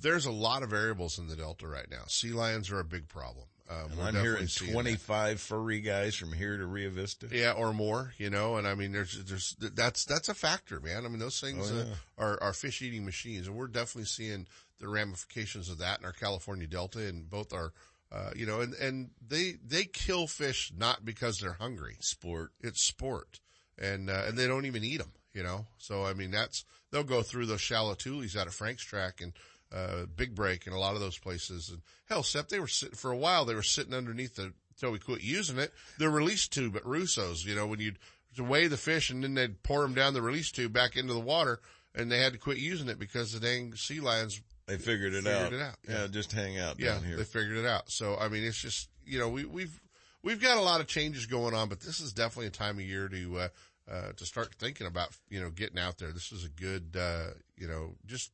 there's 0.00 0.26
a 0.26 0.32
lot 0.32 0.62
of 0.62 0.70
variables 0.70 1.18
in 1.18 1.28
the 1.28 1.36
delta 1.36 1.68
right 1.68 1.90
now. 1.90 2.04
Sea 2.08 2.30
lions 2.32 2.70
are 2.70 2.80
a 2.80 2.84
big 2.84 3.08
problem. 3.08 3.46
Um, 3.70 3.92
And 3.92 4.00
I'm 4.18 4.22
hearing 4.22 4.46
25 4.46 5.40
furry 5.40 5.80
guys 5.80 6.14
from 6.14 6.32
here 6.32 6.56
to 6.58 6.66
Rio 6.66 6.90
Vista. 6.90 7.28
yeah, 7.32 7.52
or 7.52 7.72
more, 7.72 8.12
you 8.18 8.28
know. 8.30 8.56
And 8.56 8.66
I 8.68 8.74
mean, 8.74 8.92
there's 8.92 9.24
there's 9.24 9.56
that's 9.58 10.04
that's 10.04 10.28
a 10.28 10.34
factor, 10.34 10.80
man. 10.80 11.06
I 11.06 11.08
mean, 11.08 11.18
those 11.18 11.40
things 11.40 11.70
Oh, 11.72 11.74
uh, 11.80 11.84
yeah. 11.84 11.94
are 12.18 12.42
are 12.42 12.52
fish 12.52 12.82
eating 12.82 13.04
machines, 13.04 13.46
and 13.46 13.56
we're 13.56 13.68
definitely 13.68 14.04
seeing 14.04 14.46
the 14.80 14.88
ramifications 14.88 15.70
of 15.70 15.78
that 15.78 16.00
in 16.00 16.04
our 16.04 16.12
California 16.12 16.66
delta 16.66 16.98
and 17.06 17.28
both 17.30 17.52
our. 17.52 17.72
Uh, 18.12 18.30
you 18.36 18.46
know, 18.46 18.60
and, 18.60 18.74
and 18.74 19.10
they, 19.26 19.54
they 19.66 19.82
kill 19.82 20.28
fish 20.28 20.70
not 20.76 21.04
because 21.04 21.38
they're 21.38 21.54
hungry. 21.54 21.96
Sport. 21.98 22.52
It's 22.60 22.80
sport. 22.80 23.40
And, 23.76 24.08
uh, 24.08 24.24
and 24.28 24.38
they 24.38 24.46
don't 24.46 24.66
even 24.66 24.84
eat 24.84 24.98
them, 24.98 25.10
you 25.32 25.42
know? 25.42 25.66
So, 25.78 26.04
I 26.04 26.12
mean, 26.12 26.30
that's, 26.30 26.64
they'll 26.92 27.02
go 27.02 27.22
through 27.22 27.46
those 27.46 27.60
shallow 27.62 27.94
tules 27.94 28.36
out 28.36 28.46
of 28.46 28.54
Franks 28.54 28.84
Tract 28.84 29.20
and, 29.20 29.32
uh, 29.72 30.06
Big 30.16 30.34
Break 30.34 30.66
and 30.66 30.74
a 30.74 30.78
lot 30.78 30.94
of 30.94 31.00
those 31.00 31.18
places. 31.18 31.68
And 31.70 31.80
hell, 32.08 32.22
Sep, 32.22 32.48
they 32.48 32.60
were 32.60 32.66
sitting 32.68 32.96
for 32.96 33.10
a 33.10 33.16
while, 33.16 33.44
they 33.44 33.54
were 33.54 33.62
sitting 33.62 33.94
underneath 33.94 34.36
the, 34.36 34.52
till 34.78 34.90
we 34.90 34.98
quit 34.98 35.22
using 35.22 35.58
it. 35.58 35.72
The 35.98 36.08
release 36.08 36.48
tube 36.48 36.76
at 36.76 36.84
Russo's, 36.86 37.44
you 37.44 37.54
know, 37.54 37.66
when 37.66 37.80
you'd 37.80 37.98
weigh 38.38 38.66
the 38.66 38.76
fish 38.76 39.10
and 39.10 39.22
then 39.22 39.34
they'd 39.34 39.62
pour 39.62 39.82
them 39.82 39.94
down 39.94 40.12
the 40.14 40.22
release 40.22 40.50
tube 40.50 40.72
back 40.72 40.96
into 40.96 41.12
the 41.14 41.20
water 41.20 41.60
and 41.94 42.10
they 42.10 42.18
had 42.18 42.32
to 42.32 42.38
quit 42.38 42.58
using 42.58 42.88
it 42.88 42.98
because 42.98 43.32
the 43.32 43.38
dang 43.38 43.74
sea 43.76 44.00
lions 44.00 44.40
They 44.66 44.76
figured 44.76 45.14
it 45.14 45.22
Figured 45.22 45.36
out. 45.46 45.52
it 45.52 45.60
out, 45.60 45.74
Yeah. 45.88 46.06
just 46.08 46.32
hang 46.32 46.58
out 46.58 46.80
yeah, 46.80 46.94
down 46.94 47.04
here. 47.04 47.16
they 47.16 47.22
figured 47.24 47.56
it 47.58 47.66
out. 47.66 47.90
So 47.90 48.16
I 48.16 48.28
mean, 48.28 48.42
it's 48.44 48.58
just 48.60 48.88
you 49.06 49.18
know 49.20 49.28
we 49.28 49.44
we've 49.44 49.80
we've 50.22 50.40
got 50.42 50.56
a 50.58 50.62
lot 50.62 50.80
of 50.80 50.86
changes 50.88 51.26
going 51.26 51.54
on, 51.54 51.68
but 51.68 51.80
this 51.80 52.00
is 52.00 52.12
definitely 52.12 52.46
a 52.48 52.50
time 52.50 52.78
of 52.78 52.84
year 52.84 53.06
to 53.08 53.38
uh, 53.38 53.48
uh, 53.88 54.12
to 54.16 54.26
start 54.26 54.52
thinking 54.58 54.86
about 54.88 55.10
you 55.28 55.40
know 55.40 55.50
getting 55.50 55.78
out 55.78 55.98
there. 55.98 56.10
This 56.10 56.32
is 56.32 56.44
a 56.44 56.48
good 56.48 56.96
uh, 56.98 57.26
you 57.56 57.68
know 57.68 57.94
just 58.06 58.32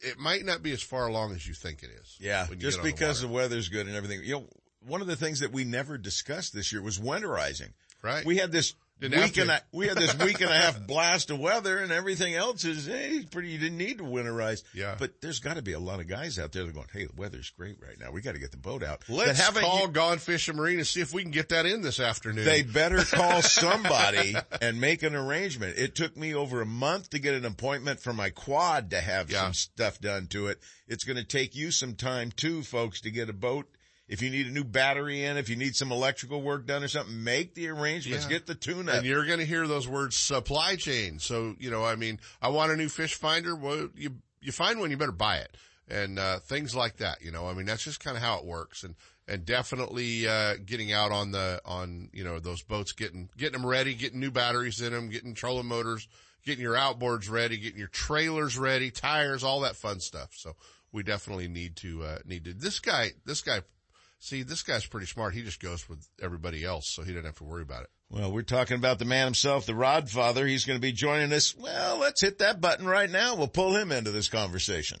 it 0.00 0.18
might 0.18 0.44
not 0.44 0.62
be 0.62 0.72
as 0.72 0.82
far 0.82 1.06
along 1.06 1.34
as 1.34 1.46
you 1.46 1.54
think 1.54 1.82
it 1.82 1.90
is. 1.90 2.16
Yeah, 2.20 2.46
just 2.58 2.78
on 2.78 2.84
the 2.84 2.90
because 2.90 3.20
the 3.20 3.28
weather's 3.28 3.68
good 3.68 3.86
and 3.86 3.96
everything. 3.96 4.22
You 4.22 4.34
know, 4.34 4.46
one 4.86 5.00
of 5.00 5.06
the 5.06 5.16
things 5.16 5.40
that 5.40 5.52
we 5.52 5.64
never 5.64 5.98
discussed 5.98 6.54
this 6.54 6.72
year 6.72 6.82
was 6.82 6.98
winterizing. 6.98 7.72
Right. 8.02 8.24
We 8.24 8.36
had 8.36 8.52
this 8.52 8.74
Didn't 9.00 9.20
week 9.20 9.36
and 9.38 9.50
a, 9.50 9.60
we 9.72 9.86
had 9.86 9.96
this 9.96 10.16
week 10.18 10.40
and 10.40 10.50
a 10.50 10.54
half 10.54 10.84
blast 10.86 11.30
of 11.30 11.38
weather 11.38 11.78
and 11.78 11.92
everything 11.92 12.34
else 12.34 12.64
is, 12.64 12.88
eh, 12.88 12.92
hey, 12.92 13.24
pretty, 13.30 13.50
you 13.50 13.58
didn't 13.58 13.78
need 13.78 13.98
to 13.98 14.04
winterize. 14.04 14.64
Yeah. 14.74 14.96
But 14.98 15.20
there's 15.20 15.38
got 15.38 15.54
to 15.56 15.62
be 15.62 15.72
a 15.72 15.78
lot 15.78 16.00
of 16.00 16.08
guys 16.08 16.38
out 16.38 16.50
there 16.52 16.64
that 16.64 16.70
are 16.70 16.72
going, 16.72 16.88
hey, 16.92 17.04
the 17.04 17.12
weather's 17.16 17.50
great 17.50 17.76
right 17.80 17.98
now. 18.00 18.10
We 18.10 18.20
got 18.22 18.32
to 18.32 18.38
get 18.40 18.50
the 18.50 18.56
boat 18.56 18.82
out. 18.82 19.02
Let's 19.08 19.48
call 19.50 19.82
u- 19.82 19.88
Gone 19.88 20.18
Fishing 20.18 20.56
Marine 20.56 20.78
and 20.78 20.86
see 20.86 21.00
if 21.00 21.12
we 21.14 21.22
can 21.22 21.30
get 21.30 21.50
that 21.50 21.64
in 21.66 21.80
this 21.82 22.00
afternoon. 22.00 22.44
They 22.44 22.62
better 22.62 23.04
call 23.04 23.40
somebody 23.72 24.34
and 24.60 24.80
make 24.80 25.02
an 25.02 25.14
arrangement. 25.14 25.78
It 25.78 25.94
took 25.94 26.16
me 26.16 26.34
over 26.34 26.60
a 26.60 26.66
month 26.66 27.10
to 27.10 27.18
get 27.18 27.34
an 27.34 27.44
appointment 27.44 28.00
for 28.00 28.12
my 28.12 28.30
quad 28.30 28.90
to 28.90 29.00
have 29.00 29.30
Yeah. 29.30 29.42
some 29.44 29.54
stuff 29.54 30.00
done 30.00 30.26
to 30.28 30.48
it. 30.48 30.58
It's 30.88 31.04
going 31.04 31.18
to 31.18 31.24
take 31.24 31.54
you 31.54 31.70
some 31.70 31.94
time 31.94 32.32
too, 32.32 32.62
folks, 32.62 33.00
to 33.02 33.10
get 33.10 33.28
a 33.28 33.32
boat. 33.34 33.66
If 34.08 34.22
you 34.22 34.30
need 34.30 34.46
a 34.46 34.50
new 34.50 34.64
battery 34.64 35.24
in, 35.24 35.36
if 35.36 35.48
you 35.50 35.56
need 35.56 35.76
some 35.76 35.92
electrical 35.92 36.40
work 36.40 36.66
done 36.66 36.82
or 36.82 36.88
something, 36.88 37.22
make 37.22 37.54
the 37.54 37.68
arrangements. 37.68 38.24
Yeah. 38.24 38.30
Get 38.30 38.46
the 38.46 38.54
tune 38.54 38.88
up. 38.88 38.96
And 38.96 39.06
you're 39.06 39.26
going 39.26 39.38
to 39.38 39.44
hear 39.44 39.66
those 39.66 39.86
words 39.86 40.16
supply 40.16 40.76
chain. 40.76 41.18
So, 41.18 41.54
you 41.58 41.70
know, 41.70 41.84
I 41.84 41.94
mean, 41.94 42.18
I 42.40 42.48
want 42.48 42.72
a 42.72 42.76
new 42.76 42.88
fish 42.88 43.14
finder. 43.14 43.54
Well, 43.54 43.90
you, 43.94 44.16
you 44.40 44.50
find 44.50 44.80
one, 44.80 44.90
you 44.90 44.96
better 44.96 45.12
buy 45.12 45.36
it. 45.36 45.56
and, 45.90 46.18
uh, 46.18 46.38
things 46.40 46.74
like 46.74 46.98
that. 46.98 47.22
You 47.22 47.30
know, 47.30 47.46
I 47.46 47.54
mean, 47.54 47.66
that's 47.66 47.84
just 47.84 48.02
kind 48.02 48.16
of 48.16 48.22
how 48.22 48.38
it 48.38 48.44
works. 48.44 48.84
And, 48.84 48.94
and 49.26 49.44
definitely, 49.44 50.26
uh, 50.26 50.54
getting 50.64 50.92
out 50.92 51.12
on 51.12 51.32
the, 51.32 51.60
on, 51.64 52.08
you 52.12 52.24
know, 52.24 52.38
those 52.38 52.62
boats, 52.62 52.92
getting, 52.92 53.28
getting 53.36 53.60
them 53.60 53.68
ready, 53.68 53.94
getting 53.94 54.20
new 54.20 54.30
batteries 54.30 54.80
in 54.80 54.92
them, 54.92 55.10
getting 55.10 55.34
trolling 55.34 55.66
motors, 55.66 56.08
getting 56.44 56.62
your 56.62 56.76
outboards 56.76 57.30
ready, 57.30 57.58
getting 57.58 57.78
your 57.78 57.88
trailers 57.88 58.58
ready, 58.58 58.90
tires, 58.90 59.44
all 59.44 59.60
that 59.60 59.76
fun 59.76 60.00
stuff. 60.00 60.30
So 60.34 60.56
we 60.92 61.02
definitely 61.02 61.48
need 61.48 61.76
to, 61.76 62.02
uh, 62.02 62.18
need 62.24 62.44
to, 62.44 62.54
this 62.54 62.80
guy, 62.80 63.10
this 63.26 63.42
guy, 63.42 63.60
see, 64.18 64.42
this 64.42 64.62
guy's 64.62 64.86
pretty 64.86 65.06
smart. 65.06 65.34
He 65.34 65.42
just 65.42 65.60
goes 65.60 65.88
with 65.88 66.06
everybody 66.22 66.64
else. 66.64 66.92
So 66.94 67.02
he 67.02 67.12
doesn't 67.12 67.26
have 67.26 67.36
to 67.36 67.44
worry 67.44 67.62
about 67.62 67.84
it. 67.84 67.90
Well, 68.10 68.32
we're 68.32 68.42
talking 68.42 68.76
about 68.76 68.98
the 68.98 69.04
man 69.04 69.26
himself, 69.26 69.66
the 69.66 69.74
Rod 69.74 70.08
Father. 70.08 70.46
He's 70.46 70.64
going 70.64 70.78
to 70.78 70.82
be 70.82 70.92
joining 70.92 71.32
us. 71.32 71.54
Well, 71.54 71.98
let's 71.98 72.22
hit 72.22 72.38
that 72.38 72.60
button 72.60 72.86
right 72.86 73.10
now. 73.10 73.36
We'll 73.36 73.48
pull 73.48 73.76
him 73.76 73.92
into 73.92 74.10
this 74.10 74.28
conversation. 74.28 75.00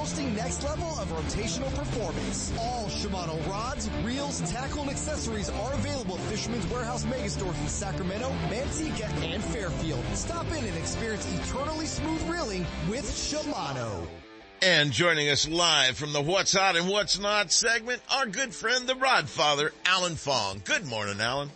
boasting 0.01 0.33
next 0.33 0.63
level 0.63 0.87
of 0.99 1.07
rotational 1.09 1.71
performance. 1.75 2.51
All 2.59 2.87
Shimano 2.87 3.47
rods, 3.47 3.87
reels, 4.03 4.41
tackle, 4.51 4.81
and 4.81 4.89
accessories 4.89 5.47
are 5.51 5.73
available 5.75 6.15
at 6.15 6.21
Fisherman's 6.21 6.65
Warehouse 6.71 7.05
Megastores 7.05 7.61
in 7.61 7.67
Sacramento, 7.67 8.31
Manteca, 8.49 9.07
and 9.23 9.43
Fairfield. 9.43 10.03
Stop 10.15 10.47
in 10.53 10.65
and 10.65 10.75
experience 10.75 11.31
eternally 11.31 11.85
smooth 11.85 12.19
reeling 12.27 12.65
with 12.89 13.03
Shimano. 13.03 14.07
And 14.63 14.91
joining 14.91 15.29
us 15.29 15.47
live 15.47 15.97
from 15.97 16.13
the 16.13 16.21
What's 16.21 16.53
Hot 16.53 16.75
and 16.75 16.89
What's 16.89 17.19
Not 17.19 17.51
segment, 17.51 18.01
our 18.11 18.25
good 18.25 18.55
friend, 18.55 18.87
the 18.87 18.95
Rod 18.95 19.29
Father, 19.29 19.71
Alan 19.85 20.15
Fong. 20.15 20.63
Good 20.65 20.87
morning, 20.87 21.21
Alan. 21.21 21.51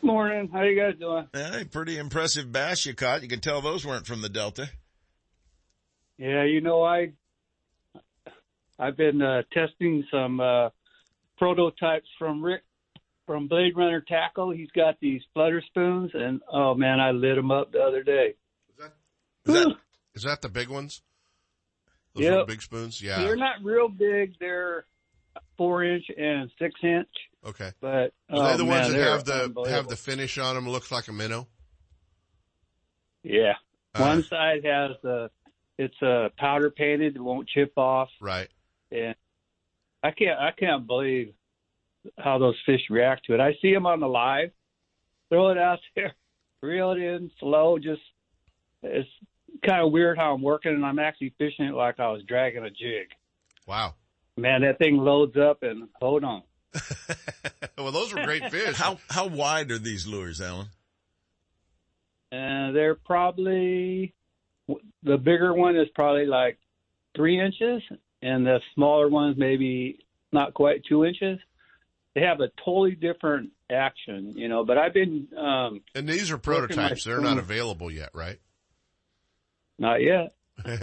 Morning. 0.00 0.48
How 0.50 0.62
you 0.62 0.74
guys 0.74 0.98
doing? 0.98 1.28
Hey, 1.34 1.64
pretty 1.64 1.98
impressive 1.98 2.50
bass 2.50 2.86
you 2.86 2.94
caught. 2.94 3.20
You 3.20 3.28
can 3.28 3.40
tell 3.40 3.60
those 3.60 3.84
weren't 3.84 4.06
from 4.06 4.22
the 4.22 4.30
Delta. 4.30 4.70
Yeah, 6.18 6.44
you 6.44 6.62
know, 6.62 6.82
I 6.82 7.12
I've 8.78 8.96
been 8.96 9.22
uh, 9.22 9.42
testing 9.52 10.04
some 10.10 10.40
uh, 10.40 10.70
prototypes 11.38 12.08
from 12.18 12.42
Rick 12.44 12.62
from 13.26 13.48
Blade 13.48 13.76
Runner 13.76 14.00
Tackle. 14.06 14.50
He's 14.50 14.70
got 14.70 15.00
these 15.00 15.22
flutter 15.34 15.62
spoons, 15.66 16.10
and 16.14 16.40
oh 16.52 16.74
man, 16.74 17.00
I 17.00 17.10
lit 17.10 17.36
them 17.36 17.50
up 17.50 17.72
the 17.72 17.80
other 17.80 18.02
day. 18.02 18.34
Is 19.46 19.54
that, 19.54 19.76
is 20.14 20.22
that 20.24 20.42
the 20.42 20.48
big 20.48 20.68
ones? 20.68 21.02
Those 22.14 22.24
Yep. 22.24 22.46
big 22.48 22.62
spoons? 22.62 23.00
Yeah. 23.00 23.18
They're 23.18 23.36
not 23.36 23.62
real 23.62 23.88
big. 23.88 24.34
They're 24.40 24.86
four 25.56 25.84
inch 25.84 26.04
and 26.16 26.50
six 26.58 26.74
inch, 26.82 27.08
Okay. 27.44 27.70
but 27.80 27.88
Are 27.88 28.02
they 28.30 28.54
oh, 28.54 28.56
the 28.56 28.64
man, 28.64 28.82
ones 28.82 28.92
that 28.92 29.00
have 29.00 29.24
the 29.24 29.66
have 29.68 29.86
the 29.88 29.96
finish 29.96 30.36
on 30.38 30.54
them? 30.56 30.68
Looks 30.68 30.90
like 30.90 31.06
a 31.08 31.12
minnow. 31.12 31.46
yeah. 33.22 33.52
Uh, 33.94 34.00
One 34.00 34.22
side 34.24 34.64
has 34.64 34.96
the 35.02 35.30
it's 35.78 36.00
uh, 36.02 36.30
powder 36.38 36.70
painted, 36.70 37.16
it 37.16 37.20
won't 37.22 37.48
chip 37.48 37.72
off, 37.76 38.08
Right. 38.20 38.48
And 38.90 39.14
I 40.02 40.10
can't 40.10 40.38
I 40.38 40.50
can't 40.52 40.86
believe 40.86 41.32
how 42.18 42.38
those 42.38 42.56
fish 42.64 42.82
react 42.90 43.26
to 43.26 43.34
it. 43.34 43.40
I 43.40 43.54
see 43.60 43.72
them 43.72 43.86
on 43.86 44.00
the 44.00 44.06
live, 44.06 44.50
throw 45.28 45.50
it 45.50 45.58
out 45.58 45.80
there, 45.96 46.14
reel 46.62 46.92
it 46.92 46.98
in 46.98 47.30
slow. 47.40 47.78
Just 47.78 48.02
it's 48.82 49.08
kind 49.64 49.84
of 49.84 49.92
weird 49.92 50.18
how 50.18 50.34
I'm 50.34 50.42
working, 50.42 50.72
and 50.72 50.84
I'm 50.84 50.98
actually 50.98 51.34
fishing 51.38 51.66
it 51.66 51.74
like 51.74 51.98
I 52.00 52.10
was 52.10 52.22
dragging 52.26 52.64
a 52.64 52.70
jig. 52.70 53.08
Wow. 53.66 53.94
Man, 54.36 54.62
that 54.62 54.78
thing 54.78 54.98
loads 54.98 55.36
up 55.36 55.62
and 55.62 55.88
hold 56.00 56.22
on. 56.22 56.42
well, 57.78 57.90
those 57.90 58.12
were 58.14 58.22
great 58.24 58.50
fish. 58.50 58.76
How 58.76 58.98
how 59.08 59.26
wide 59.28 59.70
are 59.70 59.78
these 59.78 60.06
lures, 60.06 60.40
Alan? 60.40 60.66
And 62.30 62.76
they're 62.76 62.96
probably 62.96 64.12
the 65.02 65.16
bigger 65.16 65.54
one 65.54 65.76
is 65.76 65.88
probably 65.94 66.26
like 66.26 66.58
three 67.14 67.40
inches, 67.40 67.82
and 68.22 68.46
the 68.46 68.60
smaller 68.74 69.08
ones 69.08 69.36
maybe 69.38 70.04
not 70.32 70.54
quite 70.54 70.82
two 70.88 71.04
inches. 71.04 71.38
They 72.14 72.22
have 72.22 72.40
a 72.40 72.48
totally 72.64 72.94
different 72.94 73.50
action, 73.70 74.32
you 74.36 74.48
know. 74.48 74.64
But 74.64 74.78
I've 74.78 74.94
been 74.94 75.28
um, 75.36 75.82
and 75.94 76.08
these 76.08 76.30
are 76.30 76.38
prototypes. 76.38 77.04
They're 77.04 77.20
not 77.20 77.38
available 77.38 77.90
yet, 77.90 78.10
right? 78.14 78.38
Not 79.78 80.00
yet. 80.02 80.32
and 80.66 80.80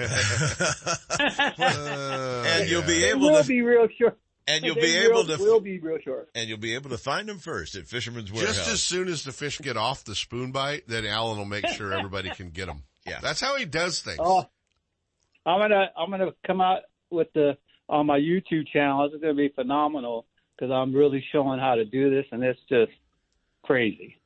you'll 2.69 2.81
be 2.83 2.99
They 3.01 3.09
able 3.09 3.31
will 3.31 3.41
to 3.41 3.47
be 3.47 3.61
real 3.61 3.87
short. 3.99 4.17
and 4.47 4.63
you'll 4.63 4.75
They 4.75 4.81
be 4.81 4.95
able 4.97 5.25
will- 5.25 5.37
to 5.37 5.43
will 5.43 5.59
be 5.59 5.79
real 5.79 5.97
short. 6.03 6.29
and 6.35 6.47
you'll 6.47 6.57
be 6.59 6.75
able 6.75 6.91
to 6.91 6.97
find 6.97 7.27
them 7.27 7.39
first 7.39 7.75
at 7.75 7.87
Fisherman's 7.87 8.31
Warehouse. 8.31 8.55
Just 8.55 8.71
as 8.71 8.83
soon 8.83 9.07
as 9.07 9.23
the 9.23 9.31
fish 9.31 9.59
get 9.59 9.77
off 9.77 10.03
the 10.03 10.15
spoon 10.15 10.51
bite, 10.51 10.83
then 10.87 11.05
Alan 11.05 11.37
will 11.37 11.45
make 11.45 11.67
sure 11.69 11.93
everybody 11.93 12.29
can 12.31 12.49
get 12.49 12.67
them. 12.67 12.83
Yeah. 13.05 13.19
That's 13.21 13.41
how 13.41 13.57
he 13.57 13.65
does 13.65 13.99
things. 13.99 14.19
Oh, 14.21 14.45
I'm 15.45 15.59
gonna 15.59 15.89
I'm 15.97 16.09
gonna 16.09 16.31
come 16.47 16.61
out 16.61 16.83
with 17.13 17.31
the 17.33 17.57
on 17.89 18.05
my 18.07 18.19
YouTube 18.19 18.67
channel. 18.71 19.05
It's 19.05 19.21
gonna 19.21 19.33
be 19.33 19.49
phenomenal 19.49 20.25
because 20.55 20.71
I'm 20.71 20.93
really 20.93 21.23
showing 21.31 21.59
how 21.59 21.75
to 21.75 21.85
do 21.85 22.09
this, 22.09 22.25
and 22.31 22.43
it's 22.43 22.59
just 22.69 22.91
crazy. 23.63 24.17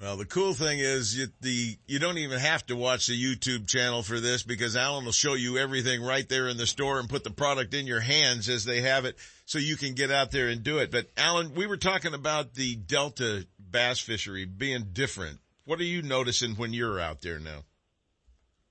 Well, 0.00 0.18
the 0.18 0.26
cool 0.26 0.52
thing 0.52 0.78
is 0.78 1.16
you, 1.16 1.28
the 1.40 1.76
you 1.86 1.98
don't 1.98 2.18
even 2.18 2.38
have 2.38 2.66
to 2.66 2.76
watch 2.76 3.06
the 3.06 3.14
YouTube 3.14 3.66
channel 3.66 4.02
for 4.02 4.20
this 4.20 4.42
because 4.42 4.76
Alan 4.76 5.06
will 5.06 5.12
show 5.12 5.32
you 5.32 5.56
everything 5.56 6.02
right 6.02 6.28
there 6.28 6.48
in 6.48 6.58
the 6.58 6.66
store 6.66 7.00
and 7.00 7.08
put 7.08 7.24
the 7.24 7.30
product 7.30 7.72
in 7.72 7.86
your 7.86 8.00
hands 8.00 8.48
as 8.50 8.64
they 8.64 8.82
have 8.82 9.06
it, 9.06 9.16
so 9.46 9.58
you 9.58 9.76
can 9.76 9.94
get 9.94 10.10
out 10.10 10.32
there 10.32 10.48
and 10.48 10.62
do 10.62 10.78
it. 10.78 10.90
But 10.90 11.06
Alan, 11.16 11.54
we 11.54 11.66
were 11.66 11.78
talking 11.78 12.12
about 12.12 12.52
the 12.52 12.76
Delta 12.76 13.46
bass 13.58 13.98
fishery 13.98 14.44
being 14.44 14.88
different. 14.92 15.38
What 15.64 15.80
are 15.80 15.84
you 15.84 16.02
noticing 16.02 16.56
when 16.56 16.74
you're 16.74 17.00
out 17.00 17.22
there 17.22 17.38
now? 17.38 17.64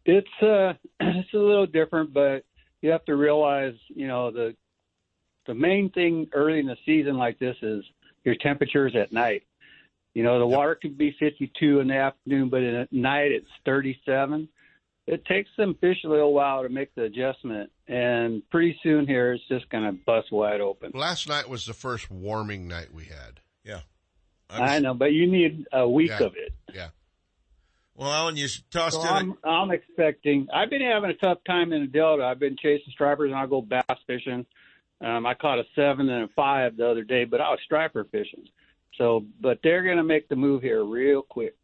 It's 0.06 0.28
uh 0.44 0.74
it's 1.00 1.34
a 1.34 1.38
little 1.38 1.66
different, 1.66 2.14
but 2.14 2.46
you 2.86 2.92
have 2.92 3.04
to 3.06 3.16
realize, 3.16 3.74
you 3.90 4.08
know, 4.08 4.30
the 4.32 4.56
the 5.48 5.56
main 5.56 5.90
thing 5.90 6.28
early 6.34 6.60
in 6.60 6.68
the 6.68 6.78
season 6.86 7.18
like 7.18 7.40
this 7.40 7.56
is 7.62 7.84
your 8.24 8.36
temperatures 8.36 8.96
at 8.96 9.12
night. 9.12 9.44
You 10.14 10.24
know, 10.24 10.40
the 10.40 10.48
water 10.48 10.76
could 10.76 10.98
be 10.98 11.16
52 11.20 11.80
in 11.82 11.88
the 11.90 11.96
afternoon, 11.96 12.50
but 12.50 12.64
at 12.64 12.94
night 12.94 13.32
it's 13.32 13.50
37. 13.66 14.48
It 15.08 15.26
takes 15.26 15.50
them 15.58 15.76
fish 15.82 15.98
a 16.04 16.08
little 16.08 16.34
while 16.34 16.64
to 16.64 16.70
make 16.70 16.94
the 16.96 17.04
adjustment, 17.04 17.70
and 17.88 18.42
pretty 18.50 18.80
soon 18.82 19.06
here 19.08 19.34
it's 19.34 19.44
just 19.50 19.68
going 19.70 19.84
to 19.84 19.92
bust 19.92 20.32
wide 20.32 20.62
open. 20.62 20.92
Last 20.96 21.28
night 21.28 21.48
was 21.50 21.66
the 21.66 21.74
first 21.74 22.10
warming 22.10 22.68
night 22.68 22.94
we 22.94 23.06
had. 23.06 23.40
Yeah. 23.64 23.82
I 24.50 24.80
know, 24.80 24.94
but 24.94 25.12
you 25.12 25.28
need 25.28 25.66
a 25.74 25.88
week 25.90 26.12
Yeah. 26.12 26.24
of 26.24 26.36
it. 26.36 26.54
Yeah. 26.74 26.88
Well, 27.96 28.12
Alan, 28.12 28.36
you 28.36 28.48
tossed 28.72 29.02
So 29.02 29.02
in. 29.02 29.08
I'm, 29.08 29.38
I'm 29.44 29.72
expecting. 29.72 30.48
I've 30.54 30.70
been 30.70 30.82
having 30.82 31.10
a 31.12 31.16
tough 31.16 31.38
time 31.48 31.72
in 31.72 31.82
the 31.82 31.88
Delta. 31.88 32.24
I've 32.24 32.40
been 32.40 32.58
chasing 32.58 32.92
stripers, 32.92 33.32
and 33.32 33.40
I 33.40 33.46
go 33.46 33.62
bass 33.62 33.84
fishing. 34.06 34.46
Um, 35.02 35.26
I 35.26 35.34
caught 35.34 35.60
a 35.60 35.64
seven 35.76 36.10
and 36.10 36.26
a 36.26 36.28
five 36.36 36.78
the 36.78 36.90
other 36.90 37.04
day, 37.04 37.26
but 37.26 37.42
I 37.42 37.50
was 37.50 37.60
striper 37.64 38.06
fishing. 38.12 38.48
So, 38.98 39.26
but 39.42 39.60
they're 39.64 39.84
going 39.84 39.98
to 39.98 40.04
make 40.04 40.28
the 40.30 40.36
move 40.36 40.62
here 40.62 40.84
real 40.84 41.22
quick. 41.22 41.56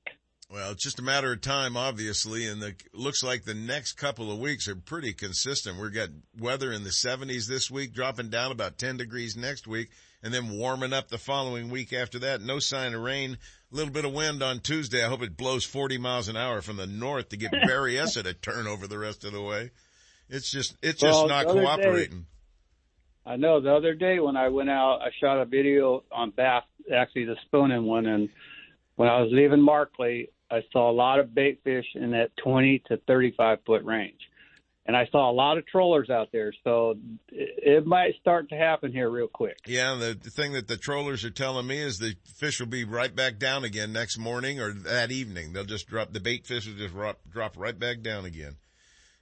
Well, 0.50 0.72
it's 0.72 0.84
just 0.84 1.00
a 1.00 1.04
matter 1.04 1.32
of 1.32 1.40
time, 1.40 1.78
obviously, 1.78 2.46
and 2.46 2.62
the 2.62 2.76
looks 2.94 3.24
like 3.24 3.46
the 3.46 3.54
next 3.54 3.94
couple 3.94 4.30
of 4.30 4.40
weeks 4.40 4.68
are 4.68 4.76
pretty 4.76 5.14
consistent. 5.14 5.80
We've 5.80 5.94
got 5.94 6.10
weather 6.38 6.74
in 6.74 6.84
the 6.84 6.90
70s 6.90 7.48
this 7.48 7.72
week, 7.72 7.94
dropping 7.94 8.30
down 8.30 8.52
about 8.52 8.78
10 8.78 8.98
degrees 8.98 9.38
next 9.38 9.66
week, 9.66 9.92
and 10.22 10.34
then 10.34 10.58
warming 10.58 10.92
up 10.92 11.08
the 11.08 11.18
following 11.18 11.70
week 11.70 11.94
after 11.94 12.20
that. 12.20 12.42
No 12.42 12.60
sign 12.60 12.94
of 12.94 13.02
rain. 13.02 13.38
A 13.72 13.76
little 13.76 13.92
bit 13.94 14.04
of 14.06 14.14
wind 14.14 14.44
on 14.44 14.60
Tuesday. 14.60 15.04
I 15.04 15.08
hope 15.08 15.22
it 15.22 15.38
blows 15.38 15.64
40 15.64 15.98
miles 15.98 16.28
an 16.28 16.36
hour 16.36 16.62
from 16.62 16.76
the 16.78 16.88
north 16.88 17.30
to 17.30 17.38
get 17.38 17.52
Berryessa 17.68 18.24
to 18.24 18.34
turn 18.34 18.68
over 18.68 18.88
the 18.88 19.00
rest 19.00 19.24
of 19.24 19.32
the 19.32 19.42
way. 19.42 19.72
It's 20.30 20.52
just, 20.52 20.76
it's 20.82 21.00
just 21.00 21.14
Well, 21.20 21.28
not 21.28 21.46
other 21.46 21.60
day- 21.60 21.66
cooperating. 21.66 22.26
I 23.26 23.36
know 23.36 23.62
the 23.62 23.74
other 23.74 23.94
day 23.94 24.20
when 24.20 24.36
I 24.36 24.50
went 24.50 24.72
out, 24.72 25.00
I 25.02 25.10
shot 25.20 25.40
a 25.40 25.46
video 25.46 26.04
on 26.12 26.32
bass, 26.32 26.64
actually 26.92 27.26
the 27.26 27.36
spooning 27.46 27.86
one, 27.86 28.08
and 28.08 28.30
when 28.96 29.08
I 29.10 29.22
was 29.22 29.30
leaving 29.32 29.62
Markley, 29.62 30.30
I 30.50 30.62
saw 30.74 30.90
a 30.90 30.92
lot 30.92 31.20
of 31.20 31.34
bait 31.36 31.60
fish 31.64 31.86
in 31.94 32.12
that 32.12 32.32
20 32.44 32.82
to 32.88 32.98
35 33.08 33.60
foot 33.64 33.84
range. 33.84 34.20
And 34.86 34.98
I 34.98 35.08
saw 35.12 35.30
a 35.30 35.32
lot 35.32 35.60
of 35.60 35.68
trollers 35.68 36.10
out 36.10 36.30
there, 36.32 36.52
so 36.64 36.96
it, 37.30 37.82
it 37.82 37.86
might 37.86 38.16
start 38.20 38.50
to 38.50 38.56
happen 38.56 38.92
here 38.92 39.10
real 39.10 39.28
quick. 39.28 39.60
Yeah, 39.68 39.94
the, 39.94 40.18
the 40.20 40.32
thing 40.32 40.54
that 40.54 40.68
the 40.68 40.76
trollers 40.76 41.24
are 41.24 41.30
telling 41.30 41.68
me 41.68 41.78
is 41.78 42.00
the 42.00 42.16
fish 42.36 42.60
will 42.60 42.68
be 42.68 42.84
right 42.84 43.16
back 43.16 43.38
down 43.38 43.64
again 43.64 43.94
next 43.94 44.18
morning 44.18 44.60
or 44.60 44.74
that 44.74 45.12
evening. 45.12 45.54
They'll 45.54 45.66
just 45.66 45.88
drop, 45.88 46.14
the 46.14 46.20
bait 46.20 46.48
fish 46.48 46.66
will 46.66 46.76
just 46.76 46.96
drop, 46.96 47.20
drop 47.32 47.58
right 47.58 47.78
back 47.78 48.02
down 48.02 48.26
again. 48.26 48.58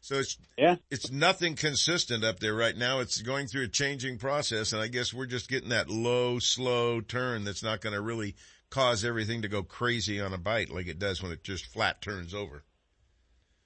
So 0.01 0.15
it's 0.15 0.37
yeah, 0.57 0.77
it's 0.89 1.11
nothing 1.11 1.55
consistent 1.55 2.23
up 2.23 2.39
there 2.39 2.53
right 2.53 2.75
now. 2.75 2.99
It's 2.99 3.21
going 3.21 3.47
through 3.47 3.63
a 3.63 3.67
changing 3.67 4.17
process, 4.17 4.71
and 4.71 4.81
I 4.81 4.87
guess 4.87 5.13
we're 5.13 5.25
just 5.25 5.49
getting 5.49 5.69
that 5.69 5.89
low, 5.89 6.39
slow 6.39 7.01
turn 7.01 7.43
that's 7.43 7.63
not 7.63 7.81
going 7.81 7.93
to 7.93 8.01
really 8.01 8.35
cause 8.69 9.03
everything 9.03 9.41
to 9.41 9.47
go 9.47 9.63
crazy 9.63 10.21
on 10.21 10.33
a 10.33 10.37
bite 10.37 10.69
like 10.69 10.87
it 10.87 10.99
does 10.99 11.21
when 11.21 11.31
it 11.31 11.43
just 11.43 11.65
flat 11.65 12.01
turns 12.01 12.33
over. 12.33 12.63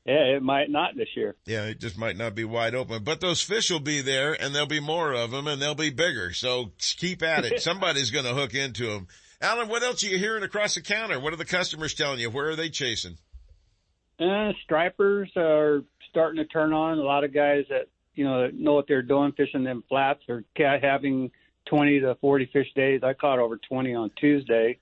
Yeah, 0.06 0.36
it 0.36 0.43
might 0.43 0.70
not 0.70 0.97
this 0.97 1.08
year. 1.16 1.36
Yeah, 1.45 1.66
it 1.66 1.80
just 1.80 1.97
might 1.97 2.18
not 2.18 2.36
be 2.36 2.43
wide 2.43 2.76
open, 2.76 3.04
but 3.04 3.22
those 3.22 3.41
fish 3.41 3.72
will 3.72 3.80
be 3.80 4.01
there 4.01 4.34
and 4.34 4.54
there'll 4.54 4.68
be 4.68 4.82
more 4.82 5.14
of 5.14 5.32
them 5.32 5.47
and 5.47 5.62
they'll 5.62 5.76
be 5.76 5.91
bigger. 5.91 6.34
So 6.34 6.72
keep 6.78 7.24
at 7.24 7.45
it. 7.45 7.62
Somebody's 7.62 8.12
going 8.12 8.26
to 8.26 8.34
hook 8.34 8.54
into 8.54 8.88
them. 8.88 9.08
Alan, 9.41 9.70
what 9.70 9.84
else 9.84 10.04
are 10.04 10.08
you 10.08 10.18
hearing 10.18 10.43
across 10.43 10.76
the 10.76 10.82
counter? 10.82 11.20
What 11.20 11.34
are 11.34 11.38
the 11.38 11.45
customers 11.45 11.93
telling 11.93 12.20
you? 12.20 12.30
Where 12.30 12.49
are 12.49 12.56
they 12.56 12.70
chasing? 12.70 13.18
Uh, 14.20 14.51
stripers 14.64 15.32
are 15.36 15.84
starting 16.10 16.43
to 16.43 16.45
turn 16.45 16.74
on. 16.74 16.97
A 16.97 17.04
lot 17.04 17.24
of 17.24 17.34
guys 17.34 17.66
that 17.70 17.88
you 18.14 18.24
know 18.24 18.49
know 18.54 18.74
what 18.74 18.86
they're 18.88 19.01
doing, 19.01 19.32
fishing 19.34 19.64
them 19.64 19.84
flats, 19.89 20.22
are 20.30 20.43
having 20.58 21.32
20 21.66 22.01
to 22.01 22.16
40 22.22 22.49
fish 22.54 22.68
days. 22.76 23.01
I 23.04 23.14
caught 23.14 23.39
over 23.39 23.58
20 23.58 23.95
on 23.95 24.12
Tuesday. 24.18 24.80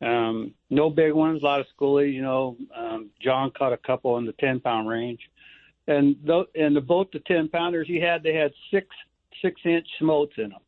Um, 0.00 0.54
no 0.68 0.90
big 0.90 1.12
ones, 1.12 1.42
a 1.42 1.44
lot 1.44 1.60
of 1.60 1.66
schoolies. 1.78 2.12
You 2.12 2.22
know, 2.22 2.56
um, 2.76 3.10
John 3.22 3.50
caught 3.56 3.72
a 3.72 3.78
couple 3.78 4.18
in 4.18 4.26
the 4.26 4.32
10 4.32 4.60
pound 4.60 4.88
range, 4.88 5.20
and 5.86 6.16
th- 6.26 6.48
and 6.54 6.76
the 6.76 6.80
boat 6.80 7.12
the 7.12 7.20
10 7.20 7.48
pounders 7.48 7.86
he 7.88 8.00
had, 8.00 8.22
they 8.22 8.34
had 8.34 8.52
six 8.70 8.88
six 9.42 9.60
inch 9.64 9.86
smolts 9.98 10.34
in 10.36 10.50
them. 10.50 10.60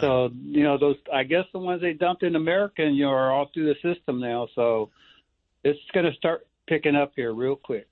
So 0.00 0.30
you 0.44 0.62
know 0.62 0.78
those. 0.78 0.96
I 1.12 1.24
guess 1.24 1.44
the 1.52 1.58
ones 1.58 1.80
they 1.82 1.94
dumped 1.94 2.22
in 2.22 2.36
American, 2.36 2.94
you 2.94 3.04
know, 3.04 3.10
are 3.10 3.32
all 3.32 3.50
through 3.52 3.74
the 3.74 3.94
system 3.94 4.20
now. 4.20 4.46
So 4.54 4.90
it's 5.64 5.80
going 5.92 6.06
to 6.06 6.12
start 6.12 6.46
picking 6.68 6.94
up 6.94 7.12
here 7.16 7.32
real 7.32 7.56
quick. 7.56 7.88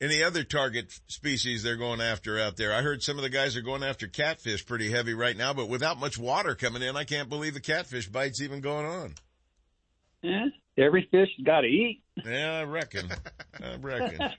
Any 0.00 0.22
other 0.22 0.44
target 0.44 0.92
species 1.08 1.62
they're 1.62 1.76
going 1.76 2.00
after 2.00 2.38
out 2.38 2.56
there? 2.56 2.72
I 2.72 2.82
heard 2.82 3.02
some 3.02 3.16
of 3.16 3.22
the 3.22 3.30
guys 3.30 3.56
are 3.56 3.62
going 3.62 3.82
after 3.82 4.06
catfish 4.06 4.64
pretty 4.64 4.90
heavy 4.90 5.14
right 5.14 5.36
now, 5.36 5.54
but 5.54 5.68
without 5.68 5.98
much 5.98 6.18
water 6.18 6.54
coming 6.54 6.82
in, 6.82 6.96
I 6.96 7.04
can't 7.04 7.28
believe 7.28 7.54
the 7.54 7.60
catfish 7.60 8.06
bite's 8.06 8.40
even 8.40 8.60
going 8.60 8.86
on. 8.86 9.14
Yeah, 10.22 10.46
every 10.76 11.08
fish 11.10 11.28
got 11.44 11.60
to 11.60 11.68
eat. 11.68 12.02
Yeah, 12.24 12.58
I 12.58 12.64
reckon. 12.64 13.08
I 13.62 13.76
reckon. 13.76 14.18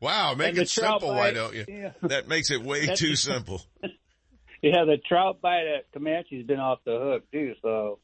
wow, 0.00 0.34
make 0.34 0.56
it 0.56 0.68
simple, 0.68 1.08
bite, 1.08 1.16
why 1.16 1.30
don't 1.32 1.54
you? 1.54 1.64
Yeah. 1.68 1.92
That 2.02 2.28
makes 2.28 2.50
it 2.50 2.62
way 2.62 2.94
too 2.94 3.16
simple. 3.16 3.62
yeah, 4.62 4.84
the 4.84 4.98
trout 5.06 5.40
bite 5.40 5.66
at 5.66 5.92
Comanche's 5.92 6.46
been 6.46 6.60
off 6.60 6.80
the 6.84 6.98
hook 6.98 7.30
too, 7.30 7.54
so 7.62 7.98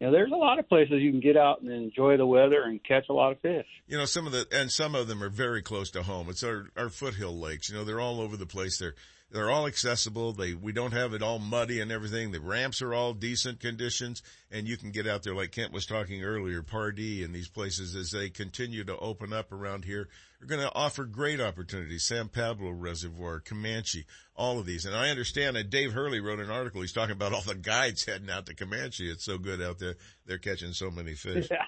you 0.00 0.06
know, 0.06 0.12
there's 0.12 0.32
a 0.32 0.36
lot 0.36 0.58
of 0.58 0.68
places 0.68 1.00
you 1.00 1.10
can 1.10 1.20
get 1.20 1.38
out 1.38 1.62
and 1.62 1.70
enjoy 1.70 2.18
the 2.18 2.26
weather 2.26 2.62
and 2.62 2.82
catch 2.84 3.06
a 3.08 3.14
lot 3.14 3.32
of 3.32 3.40
fish. 3.40 3.66
You 3.86 3.96
know, 3.96 4.04
some 4.04 4.26
of 4.26 4.32
the, 4.32 4.46
and 4.52 4.70
some 4.70 4.94
of 4.94 5.08
them 5.08 5.22
are 5.22 5.30
very 5.30 5.62
close 5.62 5.90
to 5.92 6.02
home. 6.02 6.28
It's 6.28 6.42
our, 6.42 6.66
our 6.76 6.90
foothill 6.90 7.38
lakes. 7.38 7.70
You 7.70 7.76
know, 7.76 7.84
they're 7.84 8.00
all 8.00 8.20
over 8.20 8.36
the 8.36 8.46
place. 8.46 8.78
They're, 8.78 8.94
they're 9.36 9.50
all 9.50 9.66
accessible. 9.66 10.32
They, 10.32 10.54
we 10.54 10.72
don't 10.72 10.92
have 10.92 11.12
it 11.12 11.22
all 11.22 11.38
muddy 11.38 11.80
and 11.80 11.92
everything. 11.92 12.32
The 12.32 12.40
ramps 12.40 12.80
are 12.80 12.94
all 12.94 13.12
decent 13.12 13.60
conditions 13.60 14.22
and 14.50 14.66
you 14.66 14.76
can 14.76 14.90
get 14.90 15.06
out 15.06 15.22
there 15.22 15.34
like 15.34 15.52
Kent 15.52 15.72
was 15.72 15.84
talking 15.84 16.24
earlier, 16.24 16.62
Pardee 16.62 17.22
and 17.22 17.34
these 17.34 17.48
places 17.48 17.94
as 17.94 18.10
they 18.10 18.30
continue 18.30 18.82
to 18.84 18.96
open 18.96 19.32
up 19.32 19.52
around 19.52 19.84
here 19.84 20.08
are 20.40 20.46
going 20.46 20.62
to 20.62 20.74
offer 20.74 21.04
great 21.04 21.40
opportunities. 21.40 22.04
San 22.04 22.28
Pablo 22.28 22.70
Reservoir, 22.70 23.40
Comanche, 23.40 24.06
all 24.34 24.58
of 24.58 24.66
these. 24.66 24.86
And 24.86 24.94
I 24.94 25.10
understand 25.10 25.56
that 25.56 25.70
Dave 25.70 25.92
Hurley 25.92 26.20
wrote 26.20 26.40
an 26.40 26.50
article. 26.50 26.80
He's 26.80 26.92
talking 26.92 27.12
about 27.12 27.32
all 27.32 27.42
the 27.42 27.54
guides 27.54 28.04
heading 28.06 28.30
out 28.30 28.46
to 28.46 28.54
Comanche. 28.54 29.10
It's 29.10 29.24
so 29.24 29.38
good 29.38 29.60
out 29.60 29.78
there. 29.78 29.96
They're 30.24 30.38
catching 30.38 30.72
so 30.72 30.90
many 30.90 31.14
fish. 31.14 31.48
Yeah. 31.50 31.64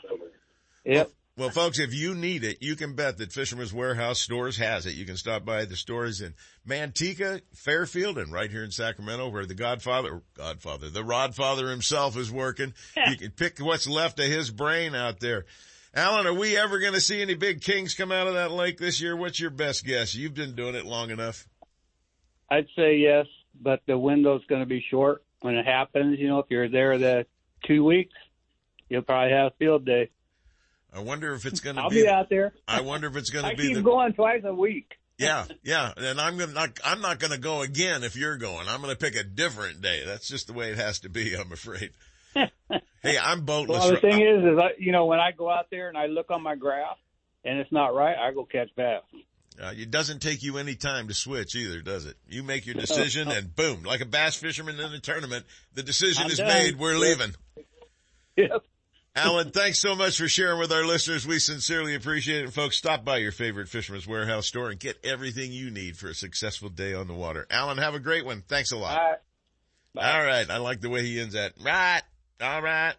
Yep. 0.85 1.11
Well, 1.39 1.51
folks, 1.51 1.79
if 1.79 1.95
you 1.95 2.17
need 2.17 2.43
it, 2.43 2.59
you 2.63 2.75
can 2.75 2.97
bet 2.97 3.19
that 3.19 3.31
Fisherman's 3.31 3.73
Warehouse 3.73 4.19
Stores 4.19 4.57
has 4.57 4.87
it. 4.87 4.95
You 4.95 5.07
can 5.07 5.17
stop 5.17 5.45
by 5.45 5.67
the 5.67 5.77
stores 5.77 6.21
in 6.21 6.35
Manteca, 6.67 7.43
Fairfield, 7.55 8.19
and 8.19 8.33
right 8.33 8.51
here 8.51 8.65
in 8.65 8.73
Sacramento 8.73 9.29
where 9.29 9.47
the 9.47 9.55
Godfather, 9.55 10.21
Godfather, 10.35 10.91
the 10.91 11.05
Rodfather 11.05 11.71
himself 11.71 12.17
is 12.17 12.29
working. 12.29 12.75
you 13.07 13.17
can 13.17 13.31
pick 13.31 13.61
what's 13.61 13.87
left 13.87 14.19
of 14.19 14.25
his 14.25 14.51
brain 14.51 14.97
out 14.97 15.21
there. 15.21 15.45
Alan, 15.95 16.27
are 16.27 16.35
we 16.35 16.57
ever 16.57 16.81
going 16.81 16.95
to 16.95 17.01
see 17.01 17.23
any 17.23 17.35
big 17.35 17.61
kings 17.61 17.95
come 17.95 18.11
out 18.11 18.27
of 18.27 18.35
that 18.35 18.51
lake 18.51 18.79
this 18.79 19.01
year? 19.01 19.17
What's 19.17 19.39
your 19.39 19.51
best 19.51 19.85
guess? 19.85 20.17
You've 20.17 20.35
been 20.35 20.57
doing 20.57 20.75
it 20.75 20.87
long 20.87 21.11
enough. 21.11 21.47
I'd 22.51 22.67
say 22.75 22.97
yes, 22.97 23.27
but 23.55 23.83
the 23.87 23.97
window's 23.97 24.45
going 24.47 24.63
to 24.63 24.67
be 24.67 24.85
short 24.91 25.23
when 25.43 25.55
it 25.55 25.67
happens. 25.67 26.19
You 26.19 26.27
know, 26.27 26.41
if 26.41 26.47
you're 26.49 26.69
there 26.69 26.99
the 26.99 27.27
two 27.65 27.85
weeks, 27.85 28.15
you'll 28.89 29.03
probably 29.03 29.33
have 29.35 29.53
field 29.61 29.87
day. 29.87 30.11
I 30.93 31.01
wonder 31.01 31.35
if 31.35 31.45
it's 31.45 31.61
going 31.61 31.77
to 31.77 31.83
be. 31.83 31.85
I'll 31.85 32.05
be, 32.05 32.09
out 32.09 32.29
there. 32.31 32.53
I 32.67 32.81
wonder 32.81 33.09
if 33.09 33.17
it's 33.17 33.31
going 33.31 33.45
to 33.45 33.57
be. 33.57 33.65
I 33.65 33.67
keep 33.67 33.77
the, 33.77 33.83
going 33.83 34.13
twice 34.15 34.43
a 34.45 34.55
week. 34.55 34.95
yeah, 35.19 35.45
yeah. 35.63 35.93
And 35.97 36.21
I'm 36.21 36.39
to 36.39 36.47
not, 36.47 36.79
I'm 36.85 37.01
not 37.01 37.19
going 37.19 37.33
to 37.33 37.39
go 37.39 37.63
again 37.63 38.05
if 38.05 38.17
you're 38.17 38.37
going. 38.37 38.69
I'm 38.69 38.81
going 38.81 38.95
to 38.95 38.99
pick 38.99 39.17
a 39.17 39.25
different 39.25 39.83
day. 39.83 40.05
That's 40.07 40.29
just 40.29 40.47
the 40.47 40.53
way 40.53 40.71
it 40.71 40.79
has 40.79 41.01
to 41.01 41.09
be, 41.09 41.37
I'm 41.37 41.53
afraid. 41.53 41.91
hey, 42.35 43.19
I'm 43.21 43.45
boatless. 43.45 43.81
Well, 43.81 43.91
the 43.91 44.01
thing 44.01 44.21
is, 44.21 44.45
is 44.45 44.59
I, 44.59 44.71
you 44.79 44.93
know, 44.93 45.07
when 45.07 45.19
I 45.19 45.33
go 45.33 45.51
out 45.51 45.67
there 45.71 45.89
and 45.89 45.99
I 45.99 46.07
look 46.07 46.31
on 46.31 46.43
my 46.43 46.55
graph 46.55 46.99
and 47.45 47.59
it's 47.59 47.73
not 47.73 47.95
right, 47.95 48.17
I 48.17 48.33
go 48.33 48.45
catch 48.45 48.69
bass. 48.77 49.03
Uh, 49.61 49.73
it 49.77 49.91
doesn't 49.91 50.21
take 50.21 50.45
you 50.45 50.59
any 50.59 50.77
time 50.77 51.09
to 51.09 51.15
switch 51.15 51.57
either, 51.57 51.81
does 51.81 52.07
it? 52.07 52.17
You 52.29 52.45
make 52.45 52.65
your 52.67 52.77
decision 52.77 53.29
and 53.29 53.55
boom, 53.57 53.83
like 53.83 54.01
a 54.01 54.07
bass 54.07 54.37
fisherman 54.37 54.79
in 54.79 54.93
a 54.93 55.01
tournament, 55.01 55.45
the 55.75 55.83
decision 55.83 56.27
I'm 56.27 56.31
is 56.31 56.39
done. 56.39 56.47
made. 56.49 56.79
We're 56.79 56.97
leaving. 56.97 57.35
Yep. 58.37 58.63
Alan, 59.19 59.51
thanks 59.51 59.79
so 59.79 59.95
much 59.95 60.17
for 60.19 60.29
sharing 60.29 60.59
with 60.59 60.73
our 60.73 60.85
listeners. 60.85 61.27
We 61.27 61.39
sincerely 61.39 61.95
appreciate 61.95 62.45
it. 62.45 62.53
Folks, 62.53 62.77
stop 62.77 63.05
by 63.05 63.19
your 63.19 63.33
favorite 63.33 63.69
Fisherman's 63.69 64.07
Warehouse 64.07 64.47
store 64.47 64.71
and 64.71 64.79
get 64.79 64.99
everything 65.05 65.53
you 65.53 65.71
need 65.71 65.97
for 65.97 66.09
a 66.09 66.15
successful 66.15 66.69
day 66.69 66.95
on 66.95 67.09
the 67.09 67.15
water. 67.15 67.47
Alan, 67.51 67.79
have 67.79 67.95
a 67.95 68.01
great 68.01 68.25
one. 68.25 68.43
Thanks 68.47 68.73
a 68.73 68.77
lot. 68.77 68.99
All 68.99 69.09
right. 69.11 69.19
All 70.15 70.25
right. 70.25 70.51
I 70.51 70.59
like 70.59 70.81
the 70.81 70.89
way 70.89 71.03
he 71.05 71.21
ends 71.21 71.35
that. 71.35 71.55
Right. 71.63 72.03
All 72.41 72.63
right. 72.63 72.95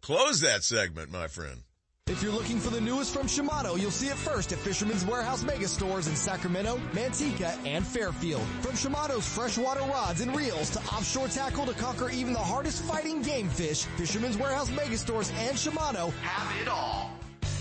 Close 0.00 0.40
that 0.40 0.64
segment, 0.64 1.10
my 1.10 1.28
friend. 1.28 1.62
If 2.10 2.24
you're 2.24 2.32
looking 2.32 2.58
for 2.58 2.70
the 2.70 2.80
newest 2.80 3.14
from 3.14 3.28
Shimano, 3.28 3.80
you'll 3.80 3.92
see 3.92 4.08
it 4.08 4.16
first 4.16 4.50
at 4.50 4.58
Fisherman's 4.58 5.04
Warehouse 5.04 5.44
Mega 5.44 5.68
Stores 5.68 6.08
in 6.08 6.16
Sacramento, 6.16 6.80
Manteca, 6.92 7.56
and 7.64 7.86
Fairfield. 7.86 8.42
From 8.62 8.72
Shimano's 8.72 9.28
freshwater 9.28 9.82
rods 9.82 10.20
and 10.20 10.34
reels 10.34 10.70
to 10.70 10.80
offshore 10.80 11.28
tackle 11.28 11.66
to 11.66 11.72
conquer 11.74 12.10
even 12.10 12.32
the 12.32 12.40
hardest 12.40 12.82
fighting 12.82 13.22
game 13.22 13.48
fish, 13.48 13.84
Fisherman's 13.96 14.36
Warehouse 14.36 14.72
Mega 14.72 14.98
Stores 14.98 15.30
and 15.36 15.56
Shimano 15.56 16.12
have 16.22 16.60
it 16.60 16.66
all. 16.66 17.19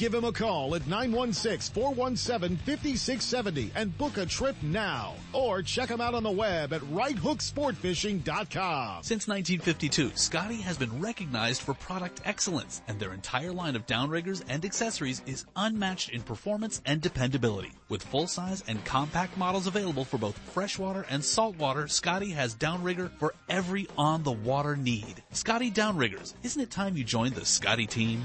Give 0.00 0.14
him 0.14 0.24
a 0.24 0.32
call 0.32 0.74
at 0.76 0.82
916-417-5670 0.84 3.70
and 3.74 3.98
book 3.98 4.16
a 4.16 4.24
trip 4.24 4.56
now. 4.62 5.16
Or 5.34 5.60
check 5.60 5.90
him 5.90 6.00
out 6.00 6.14
on 6.14 6.22
the 6.22 6.30
web 6.30 6.72
at 6.72 6.80
righthooksportfishing.com. 6.80 9.02
Since 9.02 9.28
1952, 9.28 10.12
Scotty 10.14 10.62
has 10.62 10.78
been 10.78 11.02
recognized 11.02 11.60
for 11.60 11.74
product 11.74 12.22
excellence, 12.24 12.80
and 12.88 12.98
their 12.98 13.12
entire 13.12 13.52
line 13.52 13.76
of 13.76 13.86
downriggers 13.86 14.42
and 14.48 14.64
accessories 14.64 15.20
is 15.26 15.44
unmatched 15.54 16.08
in 16.08 16.22
performance 16.22 16.80
and 16.86 17.02
dependability. 17.02 17.72
With 17.90 18.02
full-size 18.02 18.64
and 18.66 18.82
compact 18.86 19.36
models 19.36 19.66
available 19.66 20.06
for 20.06 20.16
both 20.16 20.38
freshwater 20.38 21.04
and 21.10 21.22
saltwater, 21.22 21.88
Scotty 21.88 22.30
has 22.30 22.54
downrigger 22.54 23.10
for 23.18 23.34
every 23.50 23.86
on-the-water 23.98 24.76
need. 24.76 25.22
Scotty 25.32 25.70
Downriggers, 25.70 26.32
isn't 26.42 26.62
it 26.62 26.70
time 26.70 26.96
you 26.96 27.04
joined 27.04 27.34
the 27.34 27.44
Scotty 27.44 27.86
team? 27.86 28.24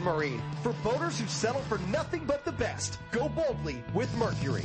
Marine. 0.00 0.40
For 0.62 0.72
boaters 0.82 1.20
who 1.20 1.26
settle 1.26 1.60
for 1.60 1.76
nothing 1.90 2.24
but 2.24 2.46
the 2.46 2.52
best. 2.52 2.98
Go 3.10 3.28
boldly 3.28 3.84
with 3.92 4.10
Mercury. 4.16 4.64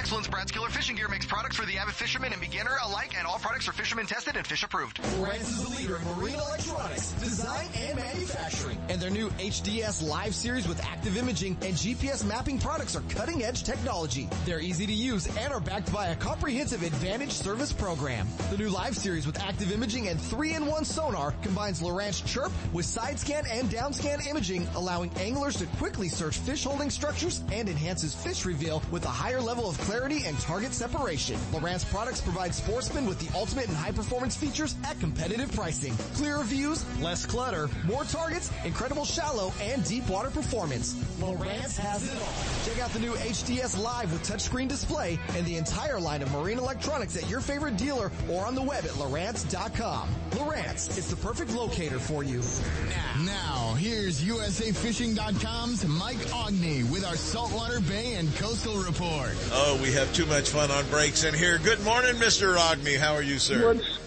excellence, 0.01 0.27
Brad's 0.27 0.51
Killer 0.51 0.69
Fishing 0.69 0.95
Gear 0.95 1.07
makes 1.07 1.27
products 1.27 1.55
for 1.55 1.63
the 1.67 1.77
avid 1.77 1.93
fisherman 1.93 2.31
and 2.31 2.41
beginner 2.41 2.75
alike, 2.83 3.13
and 3.15 3.27
all 3.27 3.37
products 3.37 3.67
are 3.67 3.71
fisherman 3.71 4.07
tested 4.07 4.35
and 4.35 4.47
fish 4.47 4.63
approved. 4.63 4.99
Lowrance 4.99 5.41
is 5.41 5.61
the 5.61 5.69
leader 5.77 5.97
in 5.97 6.03
marine 6.15 6.33
electronics, 6.33 7.11
design, 7.11 7.67
and 7.77 7.97
manufacturing. 7.97 8.79
And 8.89 8.99
their 8.99 9.11
new 9.11 9.29
HDS 9.29 10.01
Live 10.01 10.33
series 10.33 10.67
with 10.67 10.83
active 10.83 11.17
imaging 11.17 11.55
and 11.61 11.75
GPS 11.75 12.25
mapping 12.25 12.57
products 12.57 12.95
are 12.95 13.03
cutting 13.09 13.43
edge 13.43 13.61
technology. 13.61 14.27
They're 14.43 14.59
easy 14.59 14.87
to 14.87 14.93
use 14.93 15.27
and 15.37 15.53
are 15.53 15.59
backed 15.59 15.93
by 15.93 16.07
a 16.07 16.15
comprehensive 16.15 16.81
advantage 16.81 17.33
service 17.33 17.71
program. 17.71 18.27
The 18.49 18.57
new 18.57 18.69
Live 18.69 18.97
series 18.97 19.27
with 19.27 19.39
active 19.39 19.71
imaging 19.71 20.07
and 20.07 20.19
3-in-1 20.19 20.83
sonar 20.83 21.35
combines 21.43 21.79
Lowrance 21.79 22.25
Chirp 22.25 22.51
with 22.73 22.87
side 22.87 23.19
scan 23.19 23.43
and 23.47 23.69
down 23.69 23.93
scan 23.93 24.19
imaging, 24.27 24.67
allowing 24.73 25.11
anglers 25.19 25.57
to 25.57 25.67
quickly 25.77 26.09
search 26.09 26.39
fish 26.39 26.63
holding 26.63 26.89
structures 26.89 27.43
and 27.51 27.69
enhances 27.69 28.15
fish 28.15 28.47
reveal 28.47 28.81
with 28.89 29.05
a 29.05 29.09
higher 29.09 29.39
level 29.39 29.69
of 29.69 29.77
clarity 29.81 30.25
and 30.25 30.39
target 30.39 30.73
separation. 30.73 31.35
Lowrance 31.51 31.89
products 31.89 32.21
provide 32.21 32.53
sportsmen 32.53 33.05
with 33.05 33.19
the 33.19 33.37
ultimate 33.37 33.67
and 33.67 33.75
high 33.77 33.91
performance 33.91 34.35
features 34.35 34.75
at 34.85 34.99
competitive 34.99 35.51
pricing. 35.51 35.93
Clearer 36.15 36.43
views, 36.43 36.85
less 36.99 37.25
clutter, 37.25 37.69
more 37.85 38.03
targets, 38.03 38.51
incredible 38.65 39.05
shallow 39.05 39.53
and 39.61 39.83
deep 39.83 40.07
water 40.09 40.29
performance. 40.29 40.93
Lowrance 41.19 41.77
has 41.77 42.03
it 42.03 42.17
all. 42.21 42.65
Check 42.65 42.83
out 42.83 42.91
the 42.91 42.99
new 42.99 43.13
HDS 43.13 43.81
Live 43.81 44.11
with 44.11 44.23
touchscreen 44.23 44.67
display 44.67 45.19
and 45.35 45.45
the 45.45 45.57
entire 45.57 45.99
line 45.99 46.21
of 46.21 46.31
marine 46.31 46.59
electronics 46.59 47.15
at 47.15 47.29
your 47.29 47.41
favorite 47.41 47.77
dealer 47.77 48.11
or 48.29 48.45
on 48.45 48.55
the 48.55 48.61
web 48.61 48.85
at 48.85 48.91
Lowrance.com. 48.91 50.09
Lowrance 50.31 50.97
is 50.97 51.09
the 51.09 51.15
perfect 51.15 51.53
locator 51.53 51.99
for 51.99 52.23
you. 52.23 52.41
Now, 52.89 53.23
now 53.25 53.73
here's 53.75 54.21
USAFishing.com's 54.21 55.85
Mike 55.87 56.17
Aughney 56.17 56.89
with 56.89 57.05
our 57.05 57.15
Saltwater 57.15 57.79
Bay 57.81 58.15
and 58.15 58.33
Coastal 58.35 58.75
Report. 58.77 59.35
Oh, 59.51 59.70
we 59.81 59.91
have 59.93 60.11
too 60.13 60.25
much 60.25 60.49
fun 60.49 60.71
on 60.71 60.87
breaks 60.89 61.23
in 61.23 61.33
here. 61.33 61.57
Good 61.59 61.83
morning, 61.83 62.15
Mr. 62.15 62.55
Aughney. 62.57 62.97
How 62.97 63.13
are 63.13 63.21
you, 63.21 63.37
sir? 63.37 63.73
What's 63.73 63.97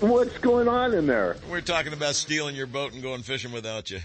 what's 0.00 0.38
going 0.38 0.68
on 0.68 0.94
in 0.94 1.06
there? 1.06 1.36
We're 1.50 1.60
talking 1.60 1.92
about 1.92 2.14
stealing 2.14 2.54
your 2.56 2.66
boat 2.66 2.92
and 2.92 3.02
going 3.02 3.22
fishing 3.22 3.52
without 3.52 3.90
you. 3.90 4.00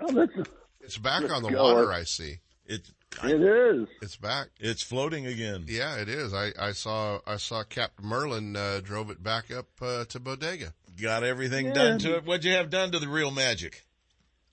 Oh, 0.00 0.12
that's, 0.12 0.48
It's 0.80 0.96
back 0.98 1.28
on 1.30 1.42
the 1.42 1.50
go. 1.50 1.62
water, 1.62 1.92
I 1.92 2.04
see. 2.04 2.36
It, 2.66 2.88
it 3.24 3.40
is. 3.42 3.88
It's 4.00 4.16
back. 4.16 4.48
It's 4.60 4.82
floating 4.82 5.26
again. 5.26 5.64
Yeah, 5.66 5.96
it 5.96 6.08
is. 6.08 6.32
I, 6.34 6.52
I 6.58 6.72
saw 6.72 7.18
I 7.26 7.36
saw 7.36 7.64
Captain 7.64 8.06
Merlin 8.06 8.54
uh, 8.54 8.80
drove 8.82 9.10
it 9.10 9.22
back 9.22 9.50
up 9.50 9.66
uh, 9.82 10.04
to 10.06 10.20
Bodega. 10.20 10.72
Got 11.00 11.24
everything 11.24 11.66
Yeah. 11.66 11.72
done 11.74 11.98
to 12.00 12.16
it. 12.16 12.24
What'd 12.24 12.44
you 12.44 12.52
have 12.52 12.70
done 12.70 12.92
to 12.92 12.98
the 12.98 13.08
real 13.08 13.30
magic? 13.30 13.84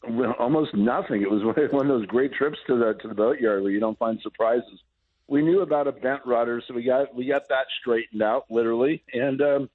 Well, 0.08 0.34
almost 0.40 0.74
nothing. 0.76 1.22
It 1.22 1.30
was 1.30 1.44
one 1.72 1.90
of 1.90 2.00
those 2.00 2.06
great 2.08 2.34
trips 2.34 2.58
to 2.68 2.78
the 2.78 2.94
to 3.02 3.08
the 3.08 3.16
boatyard 3.16 3.62
where 3.62 3.72
you 3.72 3.80
don't 3.80 3.98
find 4.00 4.20
surprises. 4.22 4.80
We 5.28 5.42
knew 5.42 5.62
about 5.62 5.88
a 5.88 5.92
bent 5.92 6.22
rudder, 6.26 6.62
so 6.68 6.74
we 6.74 6.84
got 6.84 7.16
we 7.16 7.26
got 7.26 7.50
that 7.50 7.66
straightened 7.82 8.22
out 8.22 8.46
literally, 8.50 9.04
and 9.12 9.42
um, 9.42 9.70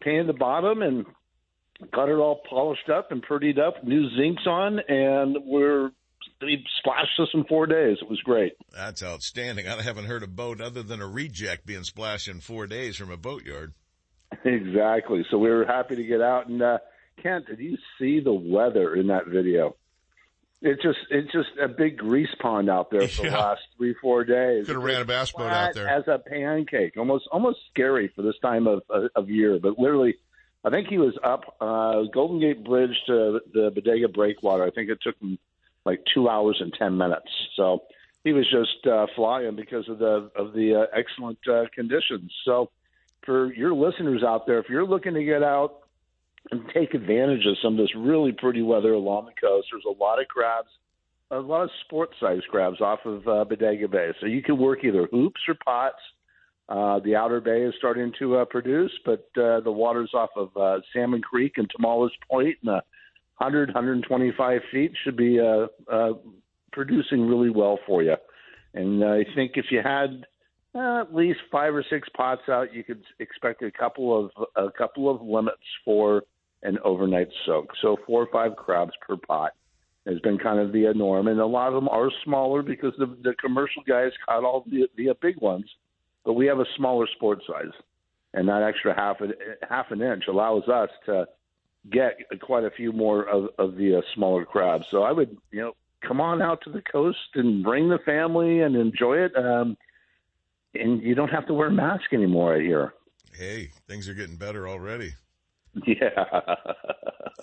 painted 0.00 0.26
the 0.26 0.32
bottom 0.32 0.82
and 0.82 1.06
got 1.92 2.08
it 2.08 2.14
all 2.14 2.42
polished 2.48 2.88
up 2.88 3.12
and 3.12 3.24
prettied 3.24 3.58
up. 3.58 3.84
New 3.84 4.08
zincs 4.10 4.46
on, 4.46 4.80
and 4.88 5.36
we're 5.44 5.90
we 6.40 6.64
splashed 6.78 7.12
this 7.18 7.28
in 7.34 7.44
four 7.44 7.66
days. 7.66 7.98
It 8.00 8.08
was 8.08 8.20
great. 8.22 8.54
That's 8.74 9.02
outstanding. 9.02 9.68
I 9.68 9.82
haven't 9.82 10.06
heard 10.06 10.22
a 10.22 10.28
boat 10.28 10.60
other 10.60 10.82
than 10.82 11.00
a 11.00 11.06
reject 11.06 11.66
being 11.66 11.84
splashed 11.84 12.28
in 12.28 12.40
four 12.40 12.66
days 12.66 12.96
from 12.96 13.10
a 13.10 13.16
boatyard. 13.16 13.74
Exactly. 14.44 15.24
So 15.30 15.38
we 15.38 15.48
were 15.48 15.64
happy 15.64 15.96
to 15.96 16.04
get 16.04 16.20
out. 16.20 16.48
And 16.48 16.62
uh, 16.62 16.78
Kent, 17.22 17.46
did 17.46 17.58
you 17.58 17.76
see 17.98 18.20
the 18.20 18.32
weather 18.32 18.94
in 18.94 19.08
that 19.08 19.26
video? 19.26 19.76
It's 20.60 20.82
just 20.82 20.98
it's 21.10 21.30
just 21.32 21.50
a 21.62 21.68
big 21.68 21.98
grease 21.98 22.34
pond 22.40 22.68
out 22.68 22.90
there 22.90 23.06
for 23.06 23.22
the 23.22 23.30
last 23.36 23.62
three 23.76 23.94
four 24.00 24.24
days. 24.24 24.66
Could 24.66 24.74
have 24.74 24.84
ran 24.84 25.02
a 25.02 25.04
bass 25.04 25.30
boat 25.30 25.50
out 25.50 25.74
there. 25.74 25.88
as 25.88 26.08
a 26.08 26.18
pancake. 26.18 26.96
Almost 26.96 27.28
almost 27.30 27.58
scary 27.70 28.08
for 28.14 28.22
this 28.22 28.34
time 28.42 28.66
of 28.66 28.82
of 29.14 29.30
year. 29.30 29.58
But 29.62 29.78
literally, 29.78 30.16
I 30.64 30.70
think 30.70 30.88
he 30.88 30.98
was 30.98 31.16
up 31.22 31.56
uh, 31.60 32.02
Golden 32.12 32.40
Gate 32.40 32.64
Bridge 32.64 32.96
to 33.06 33.40
the 33.52 33.70
Bodega 33.72 34.08
Breakwater. 34.08 34.64
I 34.64 34.70
think 34.70 34.90
it 34.90 34.98
took 35.00 35.16
him 35.20 35.38
like 35.84 36.02
two 36.12 36.28
hours 36.28 36.58
and 36.60 36.72
ten 36.76 36.96
minutes. 36.98 37.30
So 37.54 37.84
he 38.24 38.32
was 38.32 38.44
just 38.50 38.84
uh, 38.86 39.06
flying 39.14 39.54
because 39.54 39.88
of 39.88 39.98
the 39.98 40.30
of 40.34 40.52
the 40.54 40.74
uh, 40.74 40.98
excellent 40.98 41.38
uh, 41.48 41.66
conditions. 41.72 42.32
So 42.44 42.70
for 43.24 43.52
your 43.52 43.74
listeners 43.74 44.24
out 44.24 44.46
there, 44.46 44.58
if 44.58 44.68
you're 44.68 44.86
looking 44.86 45.14
to 45.14 45.22
get 45.24 45.42
out 45.44 45.82
and 46.50 46.62
take 46.74 46.94
advantage 46.94 47.44
of 47.46 47.56
some 47.62 47.74
of 47.74 47.78
this 47.78 47.94
really 47.96 48.32
pretty 48.32 48.62
weather 48.62 48.92
along 48.92 49.26
the 49.26 49.40
coast, 49.40 49.68
there's 49.72 49.84
a 49.84 50.02
lot 50.02 50.20
of 50.20 50.28
crabs, 50.28 50.68
a 51.30 51.38
lot 51.38 51.62
of 51.62 51.70
sport 51.84 52.10
sized 52.20 52.46
crabs 52.50 52.80
off 52.80 53.00
of 53.04 53.26
uh, 53.28 53.44
Bodega 53.44 53.88
Bay. 53.88 54.10
So 54.20 54.26
you 54.26 54.42
can 54.42 54.58
work 54.58 54.84
either 54.84 55.08
hoops 55.10 55.40
or 55.48 55.54
pots. 55.64 55.96
Uh, 56.68 57.00
the 57.00 57.16
outer 57.16 57.40
bay 57.40 57.62
is 57.62 57.74
starting 57.78 58.12
to 58.18 58.36
uh, 58.36 58.44
produce, 58.44 58.92
but 59.06 59.26
uh, 59.38 59.60
the 59.60 59.72
waters 59.72 60.10
off 60.12 60.30
of 60.36 60.54
uh, 60.56 60.80
Salmon 60.92 61.22
Creek 61.22 61.54
and 61.56 61.70
Tomales 61.70 62.10
Point 62.30 62.56
and 62.62 62.70
uh, 62.70 62.80
100, 63.38 63.68
125 63.68 64.60
feet 64.70 64.92
should 65.02 65.16
be 65.16 65.40
uh, 65.40 65.66
uh, 65.90 66.12
producing 66.72 67.26
really 67.26 67.50
well 67.50 67.78
for 67.86 68.02
you. 68.02 68.16
And 68.74 69.02
I 69.02 69.24
think 69.34 69.52
if 69.54 69.66
you 69.70 69.80
had 69.82 70.26
uh, 70.74 71.00
at 71.00 71.14
least 71.14 71.38
five 71.50 71.74
or 71.74 71.84
six 71.88 72.08
pots 72.14 72.42
out, 72.48 72.74
you 72.74 72.84
could 72.84 73.02
expect 73.18 73.62
a 73.62 73.70
couple 73.70 74.30
of 74.36 74.46
a 74.56 74.70
couple 74.70 75.08
of 75.08 75.22
limits 75.22 75.56
for 75.84 76.22
an 76.62 76.78
overnight 76.84 77.28
soak. 77.46 77.70
So 77.80 77.96
four 78.06 78.22
or 78.22 78.28
five 78.32 78.56
crabs 78.56 78.92
per 79.06 79.16
pot 79.16 79.52
has 80.06 80.18
been 80.20 80.38
kind 80.38 80.58
of 80.58 80.72
the 80.72 80.92
norm, 80.94 81.28
and 81.28 81.40
a 81.40 81.46
lot 81.46 81.68
of 81.68 81.74
them 81.74 81.88
are 81.88 82.10
smaller 82.24 82.62
because 82.62 82.94
the 82.98 83.06
the 83.22 83.34
commercial 83.34 83.82
guys 83.86 84.12
caught 84.26 84.44
all 84.44 84.64
the 84.66 84.88
the 84.96 85.14
big 85.20 85.40
ones, 85.40 85.66
but 86.24 86.34
we 86.34 86.46
have 86.46 86.58
a 86.58 86.66
smaller 86.76 87.06
sport 87.14 87.40
size, 87.46 87.72
and 88.34 88.48
that 88.48 88.62
extra 88.62 88.94
half 88.94 89.18
half 89.68 89.90
an 89.90 90.02
inch 90.02 90.24
allows 90.28 90.66
us 90.68 90.90
to 91.06 91.26
get 91.90 92.18
quite 92.40 92.64
a 92.64 92.70
few 92.70 92.92
more 92.92 93.24
of, 93.28 93.48
of 93.58 93.76
the 93.76 93.96
uh, 93.96 94.00
smaller 94.14 94.44
crabs. 94.44 94.86
So 94.90 95.02
I 95.02 95.12
would, 95.12 95.36
you 95.50 95.60
know, 95.60 95.76
come 96.06 96.20
on 96.20 96.42
out 96.42 96.60
to 96.64 96.70
the 96.70 96.82
coast 96.82 97.18
and 97.34 97.62
bring 97.62 97.88
the 97.88 97.98
family 98.04 98.60
and 98.60 98.76
enjoy 98.76 99.18
it. 99.18 99.36
Um, 99.36 99.76
and 100.74 101.02
you 101.02 101.14
don't 101.14 101.30
have 101.30 101.46
to 101.46 101.54
wear 101.54 101.68
a 101.68 101.72
mask 101.72 102.12
anymore 102.12 102.54
out 102.54 102.60
here. 102.60 102.94
Hey, 103.32 103.70
things 103.86 104.08
are 104.08 104.14
getting 104.14 104.36
better 104.36 104.68
already. 104.68 105.14
Yeah. 105.86 106.24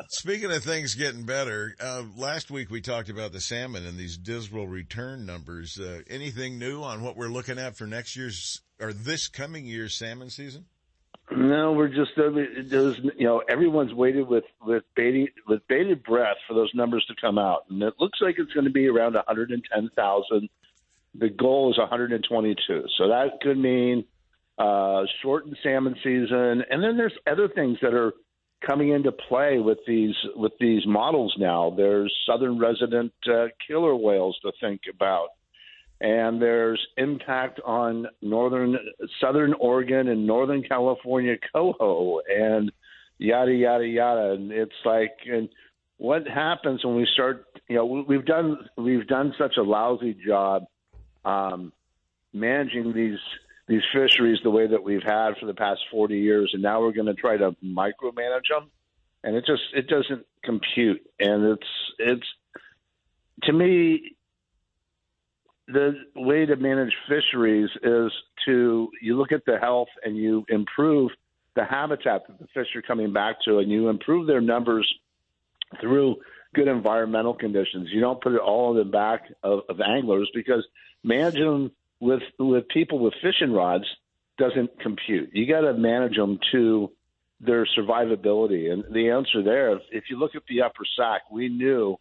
Speaking 0.09 0.51
of 0.51 0.63
things 0.63 0.93
getting 0.93 1.23
better, 1.23 1.75
uh, 1.79 2.03
last 2.15 2.51
week 2.51 2.69
we 2.69 2.81
talked 2.81 3.09
about 3.09 3.31
the 3.31 3.39
salmon 3.39 3.85
and 3.85 3.97
these 3.97 4.17
dismal 4.17 4.67
return 4.67 5.25
numbers. 5.25 5.79
Uh, 5.79 6.01
anything 6.09 6.59
new 6.59 6.83
on 6.83 7.01
what 7.01 7.15
we're 7.17 7.29
looking 7.29 7.57
at 7.57 7.75
for 7.75 7.87
next 7.87 8.15
year's 8.15 8.61
or 8.79 8.93
this 8.93 9.27
coming 9.27 9.65
year's 9.65 9.97
salmon 9.97 10.29
season? 10.29 10.65
No, 11.31 11.73
we're 11.73 11.87
just 11.87 12.11
uh, 12.17 12.29
there's 12.65 12.99
you 12.99 13.25
know 13.25 13.41
everyone's 13.49 13.93
waited 13.93 14.27
with 14.27 14.43
with 14.63 14.83
bated 14.95 15.29
with 15.47 15.67
bated 15.67 16.03
breath 16.03 16.37
for 16.47 16.53
those 16.53 16.69
numbers 16.75 17.03
to 17.07 17.15
come 17.19 17.39
out, 17.39 17.65
and 17.69 17.81
it 17.81 17.95
looks 17.99 18.19
like 18.21 18.35
it's 18.37 18.53
going 18.53 18.65
to 18.65 18.71
be 18.71 18.87
around 18.87 19.15
110,000. 19.15 20.49
The 21.15 21.29
goal 21.29 21.71
is 21.71 21.79
122, 21.79 22.83
so 22.95 23.07
that 23.07 23.39
could 23.41 23.57
mean 23.57 24.05
uh, 24.57 25.03
shortened 25.21 25.57
salmon 25.63 25.95
season, 26.03 26.63
and 26.69 26.83
then 26.83 26.97
there's 26.97 27.17
other 27.27 27.47
things 27.47 27.77
that 27.81 27.93
are 27.93 28.13
coming 28.65 28.89
into 28.89 29.11
play 29.11 29.59
with 29.59 29.79
these 29.85 30.15
with 30.35 30.53
these 30.59 30.83
models 30.87 31.35
now. 31.37 31.73
There's 31.75 32.13
southern 32.25 32.57
resident 32.57 33.13
uh, 33.27 33.47
killer 33.67 33.95
whales 33.95 34.37
to 34.43 34.51
think 34.61 34.81
about. 34.93 35.29
and 36.01 36.41
there's 36.41 36.79
impact 36.97 37.59
on 37.65 38.07
northern, 38.21 38.77
southern 39.21 39.53
Oregon 39.53 40.09
and 40.09 40.27
northern 40.27 40.61
California 40.63 41.35
coho, 41.53 42.19
and 42.29 42.71
yada 43.17 43.53
yada 43.53 43.87
yada. 43.87 44.31
And 44.33 44.51
it's 44.51 44.73
like, 44.83 45.13
and 45.25 45.47
what 45.97 46.27
happens 46.27 46.83
when 46.83 46.95
we 46.95 47.07
start? 47.13 47.45
You 47.69 47.77
know, 47.77 47.85
we've 48.07 48.25
done 48.25 48.57
we've 48.77 49.07
done 49.07 49.33
such 49.37 49.55
a 49.57 49.63
lousy 49.63 50.15
job 50.25 50.65
um, 51.23 51.71
managing 52.33 52.93
these 52.93 53.19
these 53.67 53.81
fisheries 53.93 54.39
the 54.43 54.49
way 54.49 54.67
that 54.67 54.83
we've 54.83 55.03
had 55.03 55.37
for 55.39 55.45
the 55.45 55.53
past 55.53 55.81
40 55.91 56.17
years, 56.17 56.51
and 56.53 56.61
now 56.61 56.81
we're 56.81 56.91
going 56.91 57.07
to 57.07 57.13
try 57.13 57.37
to 57.37 57.55
micromanage 57.63 58.49
them, 58.49 58.69
and 59.23 59.35
it 59.35 59.45
just 59.45 59.63
it 59.73 59.87
doesn't 59.87 60.25
compute, 60.43 61.01
and 61.19 61.45
it's 61.45 61.67
it's 61.97 62.27
to 63.43 63.53
me 63.53 64.15
the 65.67 65.93
way 66.15 66.45
to 66.45 66.55
manage 66.55 66.93
fisheries 67.09 67.69
is 67.81 68.11
to 68.45 68.89
you 69.01 69.17
look 69.17 69.31
at 69.31 69.45
the 69.45 69.57
health 69.59 69.87
and 70.03 70.15
you 70.15 70.45
improve 70.49 71.09
the 71.55 71.65
habitat 71.65 72.27
that 72.27 72.37
the 72.37 72.47
fish 72.53 72.67
are 72.75 72.81
coming 72.81 73.13
back 73.13 73.37
to, 73.45 73.59
and 73.59 73.71
you 73.71 73.89
improve 73.89 74.27
their 74.27 74.41
numbers 74.41 74.87
through 75.81 76.17
good 76.53 76.67
environmental 76.67 77.33
conditions. 77.33 77.89
You 77.91 78.01
don't 78.01 78.21
put 78.21 78.33
it 78.33 78.39
all 78.39 78.71
in 78.71 78.77
the 78.77 78.91
back 78.91 79.23
of, 79.41 79.61
of 79.69 79.81
anglers 79.81 80.29
because 80.33 80.65
managing 81.03 81.45
them 81.45 81.71
with 81.99 82.21
with 82.39 82.67
people 82.69 82.99
with 82.99 83.13
fishing 83.21 83.51
rods 83.51 83.85
doesn't 84.37 84.79
compute. 84.79 85.29
You 85.33 85.47
got 85.47 85.61
to 85.61 85.73
manage 85.73 86.15
them 86.15 86.39
to 86.51 86.91
their 87.39 87.65
survivability. 87.77 88.71
And 88.71 88.83
the 88.93 89.09
answer 89.11 89.43
there, 89.43 89.77
if, 89.91 90.03
you 90.09 90.17
look 90.17 90.35
at 90.35 90.43
the 90.47 90.61
upper 90.61 90.83
sac, 90.97 91.21
we 91.31 91.49
knew 91.49 91.97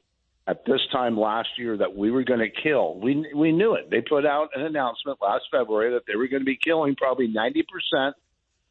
at 0.46 0.64
this 0.64 0.80
time 0.92 1.18
last 1.18 1.48
year 1.58 1.76
that 1.76 1.96
we 1.96 2.10
were 2.10 2.24
going 2.24 2.40
to 2.40 2.50
kill. 2.50 2.98
We 2.98 3.26
we 3.34 3.52
knew 3.52 3.74
it. 3.74 3.90
They 3.90 4.00
put 4.00 4.26
out 4.26 4.50
an 4.54 4.62
announcement 4.62 5.18
last 5.22 5.44
February 5.50 5.92
that 5.94 6.02
they 6.06 6.16
were 6.16 6.28
going 6.28 6.42
to 6.42 6.46
be 6.46 6.58
killing 6.62 6.96
probably 6.96 7.32
90% 7.32 8.12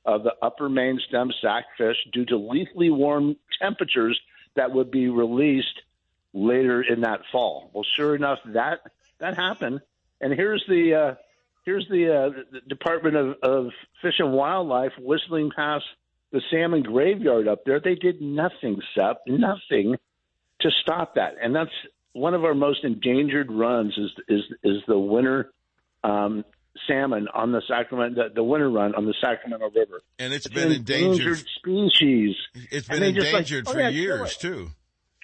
of 0.05 0.23
the 0.23 0.33
upper 0.41 0.69
main 0.69 0.99
stem 1.07 1.31
sac 1.41 1.65
fish 1.77 1.97
due 2.11 2.25
to 2.25 2.37
lethally 2.37 2.91
warm 2.91 3.35
temperatures 3.61 4.19
that 4.55 4.71
would 4.71 4.91
be 4.91 5.07
released 5.07 5.81
later 6.33 6.81
in 6.81 7.01
that 7.01 7.21
fall. 7.31 7.71
Well, 7.73 7.85
sure 7.95 8.15
enough, 8.15 8.39
that 8.45 8.81
that 9.19 9.35
happened. 9.35 9.81
And 10.23 10.33
here's 10.33 10.63
the 10.69 10.93
uh, 10.93 11.15
here's 11.65 11.85
the, 11.89 12.31
uh, 12.33 12.43
the 12.51 12.61
Department 12.69 13.17
of, 13.17 13.35
of 13.43 13.71
Fish 14.01 14.15
and 14.19 14.31
Wildlife 14.31 14.93
whistling 14.97 15.51
past 15.53 15.83
the 16.31 16.41
salmon 16.49 16.81
graveyard 16.81 17.47
up 17.49 17.65
there. 17.65 17.81
They 17.83 17.95
did 17.95 18.21
nothing, 18.21 18.79
Seth, 18.95 19.17
nothing 19.27 19.97
to 20.61 20.69
stop 20.81 21.15
that. 21.15 21.33
And 21.41 21.53
that's 21.53 21.71
one 22.13 22.33
of 22.33 22.45
our 22.45 22.55
most 22.55 22.85
endangered 22.85 23.51
runs 23.51 23.93
is 23.97 24.11
is 24.29 24.41
is 24.63 24.77
the 24.87 24.97
winter 24.97 25.51
um, 26.05 26.45
salmon 26.87 27.27
on 27.33 27.51
the 27.51 27.61
Sacramento, 27.67 28.29
the, 28.29 28.35
the, 28.35 28.43
winter 28.43 28.69
run 28.69 28.95
on 28.95 29.05
the 29.05 29.13
Sacramento 29.21 29.71
River. 29.75 30.01
And 30.19 30.33
it's, 30.33 30.45
it's 30.45 30.55
been 30.55 30.71
endangered. 30.71 31.39
endangered 31.39 31.45
species. 31.57 32.35
It's 32.71 32.87
been 32.87 33.03
endangered 33.03 33.65
like, 33.65 33.67
oh, 33.67 33.73
for 33.73 33.79
yeah, 33.79 33.89
years 33.89 34.37
too. 34.37 34.69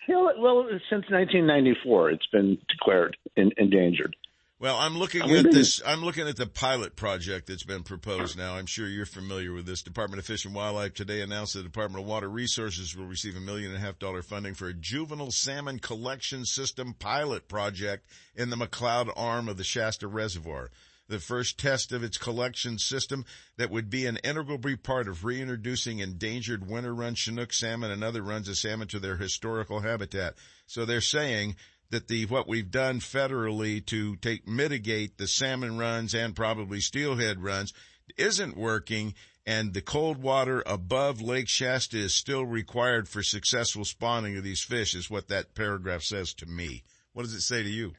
Kill 0.06 0.28
it. 0.28 0.36
Well, 0.40 0.68
since 0.90 1.06
1994, 1.10 2.12
it's 2.12 2.28
been 2.28 2.58
declared 2.70 3.18
in, 3.36 3.52
endangered. 3.58 4.16
Well, 4.62 4.76
I'm 4.76 4.98
looking 4.98 5.22
at 5.22 5.52
this. 5.54 5.82
I'm 5.86 6.04
looking 6.04 6.28
at 6.28 6.36
the 6.36 6.46
pilot 6.46 6.98
project 6.98 7.48
that's 7.48 7.64
been 7.64 7.84
proposed 7.84 8.38
now. 8.38 8.56
I'm 8.56 8.66
sure 8.66 8.90
you're 8.90 9.06
familiar 9.06 9.54
with 9.54 9.66
this. 9.66 9.82
Department 9.82 10.20
of 10.20 10.26
Fish 10.26 10.44
and 10.44 10.54
Wildlife 10.54 10.94
today 10.94 11.22
announced 11.22 11.54
the 11.54 11.64
Department 11.64 12.04
of 12.04 12.10
Water 12.10 12.28
Resources 12.28 12.94
will 12.94 13.06
receive 13.06 13.38
a 13.38 13.40
million 13.40 13.72
and 13.72 13.78
a 13.78 13.86
half 13.86 14.00
dollar 14.00 14.22
funding 14.22 14.56
for 14.56 14.68
a 14.68 14.74
juvenile 14.74 15.32
salmon 15.32 15.80
collection 15.80 16.44
system 16.44 16.94
pilot 16.94 17.48
project 17.48 18.06
in 18.36 18.50
the 18.50 18.58
McCloud 18.58 19.14
arm 19.16 19.48
of 19.48 19.56
the 19.56 19.64
Shasta 19.64 20.10
Reservoir. 20.10 20.72
The 21.08 21.20
first 21.20 21.58
test 21.58 21.94
of 21.94 22.04
its 22.04 22.18
collection 22.18 22.80
system 22.80 23.24
that 23.56 23.72
would 23.72 23.90
be 23.90 24.06
an 24.08 24.18
integral 24.26 24.60
part 24.84 25.08
of 25.08 25.24
reintroducing 25.24 26.00
endangered 26.00 26.68
winter 26.68 26.94
run 26.94 27.16
Chinook 27.16 27.54
salmon 27.54 27.92
and 27.92 28.04
other 28.04 28.22
runs 28.22 28.50
of 28.50 28.58
salmon 28.58 28.90
to 28.90 29.00
their 29.00 29.16
historical 29.16 29.80
habitat. 29.80 30.36
So 30.68 30.84
they're 30.84 31.00
saying 31.00 31.56
that 31.92 32.08
the 32.08 32.26
what 32.26 32.48
we've 32.48 32.72
done 32.72 33.00
federally 33.00 33.86
to 33.86 34.16
take 34.18 34.48
mitigate 34.48 35.18
the 35.18 35.28
salmon 35.28 35.78
runs 35.78 36.14
and 36.14 36.36
probably 36.36 36.80
steelhead 36.80 37.42
runs 37.42 37.74
isn't 38.18 38.58
working 38.58 39.14
and 39.46 39.74
the 39.74 39.82
cold 39.82 40.22
water 40.22 40.62
above 40.68 41.22
Lake 41.22 41.50
Shasta 41.50 41.98
is 41.98 42.14
still 42.14 42.46
required 42.46 43.10
for 43.10 43.24
successful 43.24 43.84
spawning 43.84 44.38
of 44.38 44.44
these 44.44 44.62
fish 44.62 44.94
is 44.94 45.10
what 45.10 45.30
that 45.30 45.56
paragraph 45.56 46.04
says 46.04 46.36
to 46.36 46.46
me. 46.46 46.84
What 47.14 47.24
does 47.24 47.34
it 47.34 47.42
say 47.42 47.64
to 47.64 47.70
you? 47.70 47.94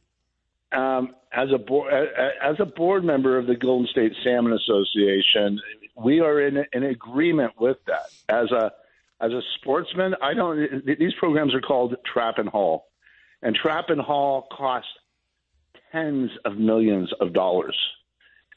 Um, 0.72 1.16
as 1.32 1.49
a 1.53 1.59
board, 1.59 1.93
as 1.93 2.55
a 2.61 2.66
board 2.66 3.05
member 3.05 3.36
of 3.36 3.49
the 3.49 3.57
Golden 3.57 3.88
State 3.88 4.12
Salmon 4.22 4.53
Association, 4.53 5.61
we 5.97 6.20
are 6.20 6.41
in 6.41 6.64
in 6.72 6.84
agreement 6.84 7.55
with 7.59 7.78
that. 7.86 8.11
As 8.28 8.53
a 8.53 8.70
as 9.20 9.32
a 9.32 9.41
sportsman, 9.57 10.14
I 10.22 10.34
don't. 10.34 10.86
These 10.86 11.14
programs 11.18 11.53
are 11.55 11.61
called 11.61 11.97
trap 12.12 12.38
and 12.38 12.49
haul. 12.49 12.89
And 13.43 13.55
trap 13.55 13.86
and 13.88 14.01
haul 14.01 14.47
cost 14.53 14.86
tens 15.93 16.30
of 16.45 16.57
millions 16.57 17.11
of 17.20 17.32
dollars. 17.32 17.76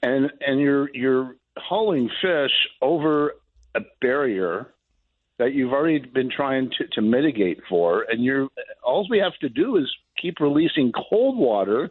And 0.02 0.32
and 0.46 0.60
you're 0.60 0.90
you're 0.94 1.36
hauling 1.58 2.10
fish 2.22 2.52
over 2.82 3.34
a 3.76 3.82
barrier 4.02 4.68
that 5.40 5.54
you've 5.54 5.74
already 5.74 6.00
been 6.00 6.30
trying 6.30 6.70
to, 6.78 6.88
to 6.94 7.02
mitigate 7.02 7.60
for, 7.70 8.06
and 8.10 8.24
you're 8.24 8.50
all 8.84 9.08
we 9.10 9.20
have 9.20 9.38
to 9.42 9.50
do 9.50 9.78
is 9.78 9.92
keep 10.22 10.40
releasing 10.40 10.92
cold 11.10 11.38
water 11.38 11.90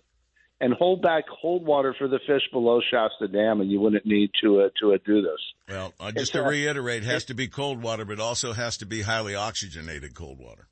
and 0.61 0.73
hold 0.75 1.03
back 1.03 1.25
cold 1.43 1.67
water 1.67 1.95
for 1.99 2.07
the 2.07 2.21
fish 2.27 2.43
below 2.53 2.81
Shasta 2.89 3.27
Dam, 3.27 3.61
and 3.61 3.71
you 3.71 3.81
wouldn't 3.81 4.07
need 4.07 4.31
to 4.43 4.61
uh, 4.61 4.69
to 4.81 4.95
uh, 4.95 4.99
do 5.05 5.21
this. 5.21 5.41
Well, 5.69 5.93
uh, 5.99 6.13
just 6.13 6.17
it's, 6.23 6.31
to 6.31 6.43
reiterate, 6.43 7.03
has 7.03 7.25
to 7.27 7.35
be 7.35 7.49
cold 7.49 7.83
water, 7.83 8.05
but 8.05 8.21
also 8.21 8.53
has 8.53 8.77
to 8.79 8.87
be 8.87 9.03
highly 9.03 9.35
oxygenated 9.35 10.15
cold 10.15 10.39
water. 10.39 10.69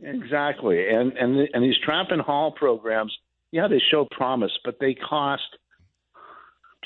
Exactly, 0.00 0.88
and 0.88 1.12
and 1.12 1.48
and 1.52 1.64
these 1.64 1.78
trap 1.84 2.08
and 2.10 2.20
haul 2.20 2.52
programs, 2.52 3.16
yeah, 3.52 3.68
they 3.68 3.80
show 3.90 4.06
promise, 4.10 4.52
but 4.64 4.78
they 4.80 4.94
cost 4.94 5.42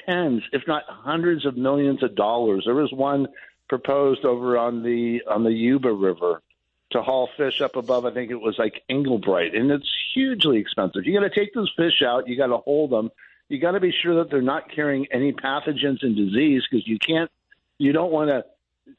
tens, 0.06 0.42
if 0.52 0.62
not 0.66 0.84
hundreds 0.86 1.46
of 1.46 1.56
millions 1.56 2.02
of 2.02 2.14
dollars. 2.14 2.64
There 2.66 2.74
was 2.74 2.92
one 2.92 3.26
proposed 3.68 4.24
over 4.24 4.58
on 4.58 4.82
the 4.82 5.22
on 5.28 5.44
the 5.44 5.52
Yuba 5.52 5.92
River 5.92 6.42
to 6.90 7.02
haul 7.02 7.28
fish 7.36 7.60
up 7.60 7.76
above. 7.76 8.04
I 8.04 8.12
think 8.12 8.30
it 8.30 8.40
was 8.40 8.56
like 8.58 8.82
Englebright, 8.90 9.56
and 9.56 9.70
it's 9.70 9.90
hugely 10.14 10.58
expensive. 10.58 11.04
You 11.04 11.18
got 11.18 11.26
to 11.26 11.34
take 11.34 11.54
those 11.54 11.72
fish 11.76 12.02
out. 12.06 12.28
You 12.28 12.36
got 12.36 12.48
to 12.48 12.58
hold 12.58 12.90
them. 12.90 13.10
You 13.48 13.58
got 13.58 13.72
to 13.72 13.80
be 13.80 13.92
sure 14.02 14.16
that 14.16 14.30
they're 14.30 14.42
not 14.42 14.70
carrying 14.74 15.06
any 15.10 15.32
pathogens 15.32 16.02
and 16.02 16.16
disease 16.16 16.62
because 16.70 16.86
you 16.86 16.98
can't. 16.98 17.30
You 17.78 17.92
don't 17.92 18.12
want 18.12 18.28
to 18.28 18.44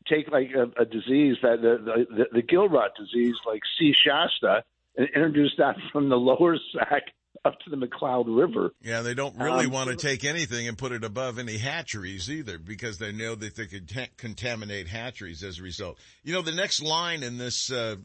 take 0.08 0.32
like 0.32 0.52
a, 0.56 0.82
a 0.82 0.86
disease 0.86 1.38
that 1.42 1.62
the, 1.62 2.06
the 2.10 2.26
the 2.32 2.42
gill 2.42 2.68
rot 2.68 2.92
disease 2.98 3.36
like 3.46 3.62
C. 3.78 3.94
Shasta 3.94 4.64
and 4.96 5.08
introduce 5.16 5.54
that 5.58 5.76
from 5.92 6.10
the 6.10 6.18
lower 6.18 6.58
sac 6.74 7.04
up 7.46 7.60
to 7.62 7.70
the 7.70 7.78
McCloud 7.78 8.26
River. 8.28 8.72
Yeah, 8.82 9.02
they 9.02 9.14
don't 9.14 9.38
really 9.38 9.66
um, 9.66 9.72
want 9.72 9.90
to 9.90 9.96
take 9.96 10.26
anything 10.26 10.68
and 10.68 10.78
put 10.78 10.92
it 10.92 11.04
above 11.04 11.40
any 11.40 11.58
hatcheries 11.58 12.30
either 12.30 12.58
because 12.58 12.98
they 12.98 13.12
know 13.12 13.36
that 13.36 13.56
they 13.56 13.68
could 13.68 13.88
t- 13.88 14.10
contaminate 14.18 14.88
hatcheries 14.88 15.44
as 15.44 15.60
a 15.60 15.64
result. 15.64 15.98
You 16.24 16.34
know, 16.34 16.42
the 16.42 16.52
next 16.52 16.82
line 16.82 17.24
in 17.24 17.38
this 17.38 17.72
uh, 17.72 17.96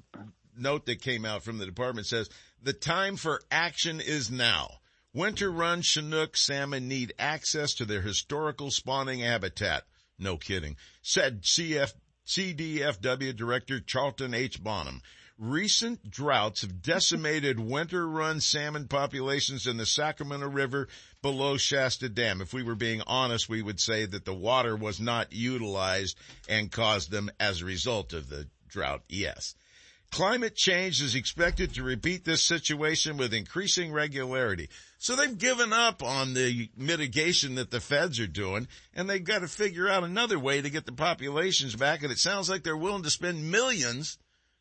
note 0.56 0.86
that 0.86 1.00
came 1.00 1.24
out 1.24 1.42
from 1.42 1.58
the 1.58 1.66
department 1.66 2.06
says, 2.06 2.28
the 2.62 2.72
time 2.72 3.16
for 3.16 3.42
action 3.50 4.00
is 4.00 4.30
now. 4.30 4.68
Winter 5.12 5.50
run 5.50 5.82
Chinook 5.82 6.36
salmon 6.36 6.88
need 6.88 7.14
access 7.18 7.74
to 7.74 7.84
their 7.84 8.00
historical 8.02 8.70
spawning 8.70 9.20
habitat. 9.20 9.84
No 10.18 10.36
kidding. 10.36 10.76
Said 11.02 11.42
CF, 11.42 11.92
CDFW 12.26 13.34
Director 13.36 13.80
Charlton 13.80 14.34
H. 14.34 14.62
Bonham. 14.62 15.02
Recent 15.36 16.10
droughts 16.10 16.60
have 16.60 16.80
decimated 16.80 17.58
winter 17.70 18.08
run 18.08 18.40
salmon 18.40 18.86
populations 18.86 19.66
in 19.66 19.76
the 19.76 19.86
Sacramento 19.86 20.48
River 20.48 20.88
below 21.22 21.56
Shasta 21.56 22.08
Dam. 22.08 22.40
If 22.40 22.52
we 22.52 22.62
were 22.62 22.76
being 22.76 23.02
honest, 23.06 23.48
we 23.48 23.60
would 23.60 23.80
say 23.80 24.06
that 24.06 24.24
the 24.24 24.34
water 24.34 24.76
was 24.76 25.00
not 25.00 25.32
utilized 25.32 26.16
and 26.48 26.70
caused 26.70 27.10
them 27.10 27.30
as 27.40 27.60
a 27.60 27.64
result 27.64 28.12
of 28.12 28.28
the 28.28 28.48
drought. 28.68 29.02
Yes. 29.08 29.56
Climate 30.14 30.54
change 30.54 31.02
is 31.02 31.16
expected 31.16 31.74
to 31.74 31.82
repeat 31.82 32.24
this 32.24 32.40
situation 32.40 33.16
with 33.16 33.34
increasing 33.34 33.92
regularity. 33.92 34.68
So 34.96 35.16
they've 35.16 35.36
given 35.36 35.72
up 35.72 36.04
on 36.04 36.34
the 36.34 36.70
mitigation 36.76 37.56
that 37.56 37.72
the 37.72 37.80
feds 37.80 38.20
are 38.20 38.28
doing, 38.28 38.68
and 38.94 39.10
they've 39.10 39.24
got 39.24 39.40
to 39.40 39.48
figure 39.48 39.88
out 39.88 40.04
another 40.04 40.38
way 40.38 40.62
to 40.62 40.70
get 40.70 40.86
the 40.86 40.92
populations 40.92 41.74
back. 41.74 42.04
And 42.04 42.12
it 42.12 42.18
sounds 42.18 42.48
like 42.48 42.62
they're 42.62 42.76
willing 42.76 43.02
to 43.02 43.10
spend 43.10 43.50
millions 43.50 44.16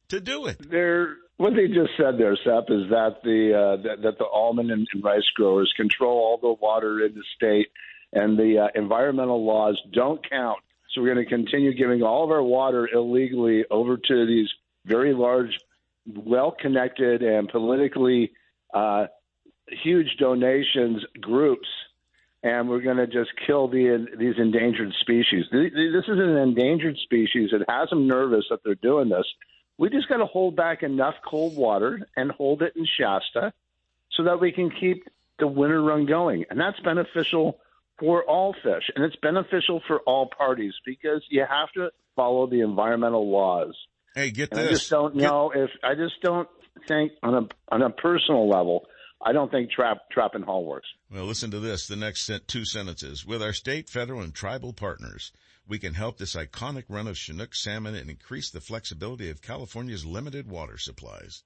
to 0.08 0.20
do 0.20 0.48
it. 0.48 0.58
They're 0.72 1.18
what 1.38 1.54
they 1.54 1.68
just 1.68 1.92
said 1.98 2.18
there, 2.18 2.36
Seth, 2.44 2.72
is 2.72 2.90
that 2.90 3.18
the 3.24 3.54
uh, 3.54 3.84
that, 3.84 4.02
that, 4.02 4.18
the 4.18 4.26
almond 4.26 4.72
and, 4.72 4.88
and, 4.92 5.04
rice 5.04 5.22
growers 5.36 5.72
control 5.78 6.18
all 6.18 6.40
the 6.42 6.60
water 6.60 7.06
in 7.06 7.14
the 7.14 7.24
state, 7.36 7.68
and 8.12 8.40
the 8.40 8.58
uh, 8.58 8.68
environmental 8.74 9.46
laws 9.46 9.80
don't 9.94 10.28
count. 10.28 10.58
So 10.96 11.02
we're 11.02 11.14
going 11.14 11.24
to 11.24 11.30
continue 11.30 11.76
giving 11.76 12.02
all 12.02 12.24
of 12.24 12.32
our 12.32 12.42
water 12.42 12.90
illegally 12.92 13.66
over 13.70 13.98
to 13.98 14.26
these 14.26 14.50
very 14.86 15.14
large, 15.14 15.58
well 16.06 16.52
connected, 16.52 17.22
and 17.22 17.48
politically, 17.50 18.34
uh, 18.74 19.08
huge 19.84 20.18
donations 20.20 21.04
groups, 21.22 21.68
and 22.44 22.68
we're 22.68 22.82
going 22.82 22.98
to 22.98 23.08
just 23.08 23.32
kill 23.48 23.68
the 23.68 24.08
these 24.18 24.36
endangered 24.38 24.94
species. 25.02 25.46
This 25.52 26.04
is 26.08 26.20
an 26.20 26.38
endangered 26.38 26.98
species. 26.98 27.52
It 27.54 27.64
has 27.70 27.90
them 27.90 28.08
nervous 28.08 28.46
that 28.50 28.60
they're 28.64 28.76
doing 28.76 29.10
this. 29.10 29.26
We 29.78 29.90
just 29.90 30.10
got 30.10 30.18
to 30.18 30.26
hold 30.26 30.56
back 30.56 30.84
enough 30.84 31.16
cold 31.28 31.56
water 31.58 32.08
and 32.16 32.32
hold 32.32 32.62
it 32.62 32.74
in 32.76 32.86
Shasta 32.86 33.54
so 34.12 34.24
that 34.24 34.40
we 34.40 34.52
can 34.52 34.70
keep 34.70 35.08
the 35.40 35.48
winter 35.48 35.82
run 35.82 36.06
going. 36.06 36.46
And 36.50 36.60
that's 36.60 36.80
beneficial 36.82 37.60
for 38.00 38.24
all 38.24 38.54
fish. 38.64 38.84
And 38.96 39.04
it's 39.04 39.16
beneficial 39.16 39.82
for 39.88 40.00
all 40.02 40.30
parties 40.38 40.74
because 40.86 41.24
you 41.30 41.46
have 41.50 41.72
to 41.74 41.90
follow 42.16 42.48
the 42.48 42.62
environmental 42.62 43.30
laws. 43.30 43.76
Hey, 44.16 44.32
get 44.32 44.52
and 44.52 44.60
this. 44.60 44.68
I 44.68 44.72
just 44.72 44.90
don't 44.90 45.16
know 45.16 45.52
if 45.54 45.70
I 45.84 45.96
just 45.96 46.22
don't 46.22 46.48
think 46.88 47.14
on 47.24 47.34
a 47.34 47.74
on 47.74 47.82
a 47.82 47.90
personal 47.90 48.48
level, 48.48 48.86
I 49.22 49.32
don't 49.32 49.50
think 49.50 49.72
trap 49.72 50.10
trap 50.12 50.36
and 50.36 50.44
haul 50.44 50.66
works. 50.66 50.88
Well, 51.12 51.26
listen 51.26 51.52
to 51.52 51.60
this. 51.60 51.88
The 51.88 51.96
next 51.96 52.30
two 52.48 52.66
sentences. 52.66 53.26
With 53.26 53.42
our 53.42 53.54
state, 53.54 53.90
federal, 53.90 54.22
and 54.22 54.34
tribal 54.34 54.74
partners, 54.74 55.32
we 55.68 55.80
can 55.80 55.94
help 55.94 56.18
this 56.18 56.36
iconic 56.36 56.86
run 56.90 57.08
of 57.08 57.18
Chinook 57.18 57.56
salmon 57.56 57.96
and 57.96 58.10
increase 58.10 58.50
the 58.50 58.62
flexibility 58.62 59.30
of 59.30 59.42
California's 59.42 60.06
limited 60.06 60.48
water 60.48 60.78
supplies. 60.78 61.44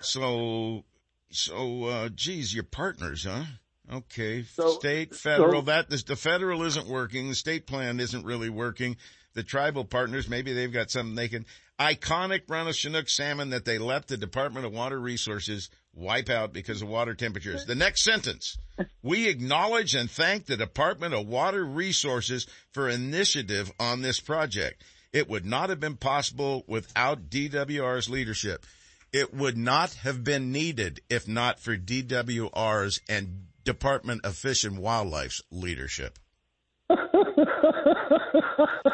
So, 0.00 0.84
so, 1.30 1.84
uh, 1.84 2.08
geez, 2.08 2.54
your 2.54 2.64
partners, 2.64 3.24
huh? 3.24 3.44
Okay. 3.92 4.44
So, 4.44 4.70
state, 4.78 5.14
federal, 5.14 5.62
so, 5.62 5.66
that, 5.66 5.90
the 5.90 6.16
federal 6.16 6.62
isn't 6.62 6.86
working. 6.86 7.28
The 7.28 7.34
state 7.34 7.66
plan 7.66 8.00
isn't 8.00 8.24
really 8.24 8.50
working. 8.50 8.96
The 9.34 9.42
tribal 9.42 9.84
partners, 9.84 10.28
maybe 10.28 10.52
they've 10.52 10.72
got 10.72 10.90
something 10.90 11.14
they 11.14 11.28
can, 11.28 11.46
iconic 11.78 12.42
of 12.50 12.76
Chinook 12.76 13.08
salmon 13.08 13.50
that 13.50 13.64
they 13.64 13.78
let 13.78 14.06
the 14.06 14.16
Department 14.16 14.66
of 14.66 14.72
Water 14.72 15.00
Resources 15.00 15.70
wipe 15.94 16.28
out 16.28 16.52
because 16.52 16.82
of 16.82 16.88
water 16.88 17.14
temperatures. 17.14 17.64
The 17.64 17.74
next 17.74 18.02
sentence. 18.02 18.56
We 19.02 19.28
acknowledge 19.28 19.94
and 19.94 20.10
thank 20.10 20.46
the 20.46 20.56
Department 20.56 21.14
of 21.14 21.26
Water 21.26 21.64
Resources 21.64 22.46
for 22.72 22.88
initiative 22.88 23.70
on 23.78 24.02
this 24.02 24.20
project. 24.20 24.82
It 25.12 25.28
would 25.28 25.44
not 25.44 25.70
have 25.70 25.80
been 25.80 25.96
possible 25.96 26.64
without 26.66 27.30
DWR's 27.30 28.08
leadership. 28.08 28.64
It 29.12 29.34
would 29.34 29.56
not 29.56 29.92
have 29.94 30.22
been 30.22 30.52
needed 30.52 31.00
if 31.10 31.26
not 31.26 31.58
for 31.58 31.76
DWR's 31.76 33.00
and 33.08 33.46
Department 33.64 34.24
of 34.24 34.36
Fish 34.36 34.64
and 34.64 34.78
Wildlife's 34.78 35.42
leadership. 35.50 36.18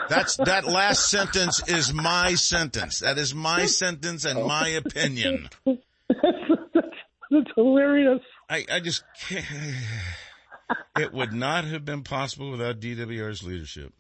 That's 0.09 0.37
that 0.37 0.65
last 0.67 1.11
sentence 1.11 1.63
is 1.69 1.93
my 1.93 2.35
sentence. 2.35 3.01
That 3.01 3.19
is 3.19 3.35
my 3.35 3.67
sentence 3.67 4.25
and 4.25 4.39
oh. 4.39 4.47
my 4.47 4.69
opinion. 4.69 5.49
That's 5.67 7.51
hilarious. 7.55 8.21
I, 8.49 8.65
I 8.71 8.81
just 8.81 9.05
can't. 9.21 9.45
It 10.99 11.13
would 11.13 11.33
not 11.33 11.65
have 11.65 11.85
been 11.85 12.03
possible 12.03 12.51
without 12.51 12.81
DWR's 12.81 13.43
leadership. 13.43 13.93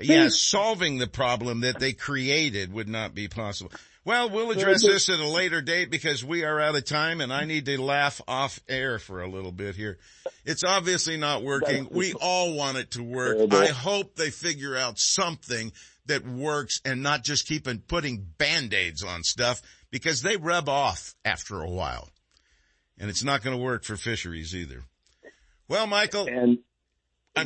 Yeah, 0.00 0.28
solving 0.28 0.98
the 0.98 1.08
problem 1.08 1.60
that 1.60 1.80
they 1.80 1.92
created 1.92 2.72
would 2.72 2.88
not 2.88 3.14
be 3.14 3.26
possible. 3.26 3.72
Well, 4.08 4.30
we'll 4.30 4.50
address 4.52 4.80
this 4.80 5.10
at 5.10 5.18
a 5.18 5.28
later 5.28 5.60
date 5.60 5.90
because 5.90 6.24
we 6.24 6.42
are 6.42 6.58
out 6.58 6.74
of 6.74 6.86
time 6.86 7.20
and 7.20 7.30
I 7.30 7.44
need 7.44 7.66
to 7.66 7.78
laugh 7.78 8.22
off 8.26 8.58
air 8.66 8.98
for 8.98 9.20
a 9.20 9.28
little 9.28 9.52
bit 9.52 9.76
here. 9.76 9.98
It's 10.46 10.64
obviously 10.64 11.18
not 11.18 11.42
working. 11.42 11.88
We 11.90 12.14
all 12.14 12.54
want 12.54 12.78
it 12.78 12.92
to 12.92 13.02
work. 13.02 13.52
I 13.52 13.66
hope 13.66 14.16
they 14.16 14.30
figure 14.30 14.74
out 14.74 14.98
something 14.98 15.72
that 16.06 16.26
works 16.26 16.80
and 16.86 17.02
not 17.02 17.22
just 17.22 17.46
keep 17.46 17.68
putting 17.86 18.26
band-aids 18.38 19.04
on 19.04 19.24
stuff 19.24 19.60
because 19.90 20.22
they 20.22 20.38
rub 20.38 20.70
off 20.70 21.14
after 21.22 21.60
a 21.60 21.68
while. 21.68 22.08
And 22.98 23.10
it's 23.10 23.24
not 23.24 23.42
going 23.42 23.58
to 23.58 23.62
work 23.62 23.84
for 23.84 23.98
fisheries 23.98 24.54
either. 24.54 24.84
Well, 25.68 25.86
Michael. 25.86 26.28
And 26.28 26.60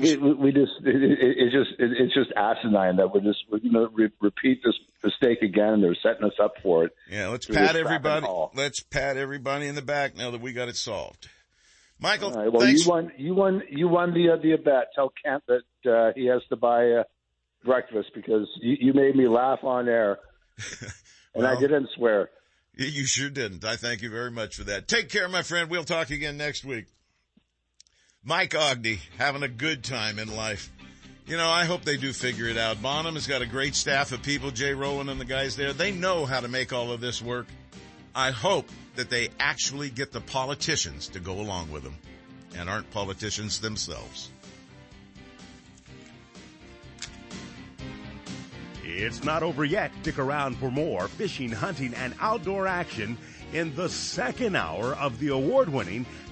we, 0.01 0.17
we 0.17 0.53
just, 0.53 0.73
it, 0.85 1.03
it, 1.03 1.19
it's 1.21 1.53
just, 1.53 1.81
it, 1.81 1.91
it's 1.99 2.15
just 2.15 2.31
asinine 2.37 2.97
that 2.97 3.13
we're 3.13 3.21
just, 3.21 3.41
we're 3.51 3.59
going 3.59 3.73
to 3.73 3.89
re- 3.93 4.11
repeat 4.21 4.63
this 4.65 4.75
mistake 5.03 5.43
again 5.43 5.81
they're 5.81 5.97
setting 6.03 6.25
us 6.25 6.35
up 6.43 6.55
for 6.63 6.85
it. 6.85 6.93
Yeah, 7.11 7.29
let's 7.29 7.47
pat 7.47 7.77
everybody, 7.77 8.27
let's 8.55 8.81
pat 8.81 9.17
everybody 9.17 9.67
in 9.67 9.75
the 9.75 9.83
back 9.83 10.17
now 10.17 10.31
that 10.31 10.41
we 10.41 10.53
got 10.53 10.69
it 10.69 10.77
solved. 10.77 11.29
Michael, 11.99 12.33
right, 12.33 12.51
well, 12.53 12.63
thanks. 12.63 12.85
you 12.85 12.91
won, 12.91 13.13
you 13.17 13.35
won, 13.35 13.63
you 13.69 13.89
won 13.89 14.13
the, 14.13 14.31
uh, 14.31 14.37
the 14.37 14.57
bet. 14.57 14.89
Tell 14.95 15.13
Kent 15.25 15.45
that, 15.47 15.91
uh, 15.91 16.13
he 16.17 16.27
has 16.27 16.43
to 16.49 16.57
buy, 16.57 16.91
uh, 16.91 17.05
breakfast 17.65 18.11
because 18.15 18.49
you, 18.61 18.77
you 18.81 18.93
made 18.93 19.17
me 19.17 19.29
laugh 19.29 19.61
on 19.63 19.89
air 19.89 20.19
and 21.35 21.47
I 21.47 21.59
didn't 21.59 21.89
swear. 21.97 22.31
You 22.77 23.05
sure 23.07 23.31
didn't. 23.31 23.65
I 23.65 23.77
thank 23.77 24.03
you 24.03 24.11
very 24.11 24.31
much 24.31 24.57
for 24.57 24.65
that. 24.65 24.89
Take 24.89 25.11
care, 25.11 25.29
my 25.29 25.43
friend. 25.43 25.71
We'll 25.71 25.85
talk 25.85 26.11
again 26.11 26.39
next 26.39 26.65
week. 26.65 26.87
Mike 28.25 28.51
Aughney, 28.51 29.01
having 29.19 29.43
a 29.43 29.49
good 29.49 29.83
time 29.83 30.21
in 30.21 30.37
life. 30.37 30.71
You 31.27 31.37
know, 31.37 31.51
I 31.51 31.65
hope 31.65 31.85
they 31.85 31.97
do 31.97 32.13
figure 32.13 32.47
it 32.47 32.57
out. 32.57 32.81
Bonham 32.81 33.15
has 33.15 33.27
got 33.27 33.43
a 33.43 33.47
great 33.47 33.75
staff 33.75 34.13
of 34.13 34.23
people, 34.23 34.53
Jay 34.53 34.75
Rowland 34.75 35.11
and 35.11 35.21
the 35.21 35.25
guys 35.25 35.57
there. 35.57 35.73
They 35.73 35.91
know 35.91 36.25
how 36.25 36.41
to 36.41 36.47
make 36.47 36.73
all 36.73 36.93
of 36.93 37.01
this 37.01 37.21
work. 37.21 37.47
I 38.15 38.31
hope 38.31 38.69
that 38.95 39.11
they 39.11 39.31
actually 39.41 39.91
get 39.91 40.13
the 40.13 40.21
politicians 40.21 41.09
to 41.09 41.21
go 41.21 41.41
along 41.41 41.73
with 41.73 41.83
them 41.83 41.97
and 42.57 42.71
aren't 42.71 42.91
politicians 42.93 43.61
themselves. 43.61 44.31
It's 48.85 49.25
not 49.25 49.43
over 49.43 49.65
yet. 49.65 49.91
Stick 50.03 50.19
around 50.19 50.59
for 50.59 50.71
more 50.71 51.09
fishing, 51.09 51.51
hunting, 51.51 51.95
and 51.95 52.15
outdoor 52.21 52.69
action 52.69 53.17
in 53.53 53.75
the 53.75 53.89
second 53.89 54.57
hour 54.57 54.95
of 54.95 55.19
the 55.19 55.29
award-winning 55.29 56.07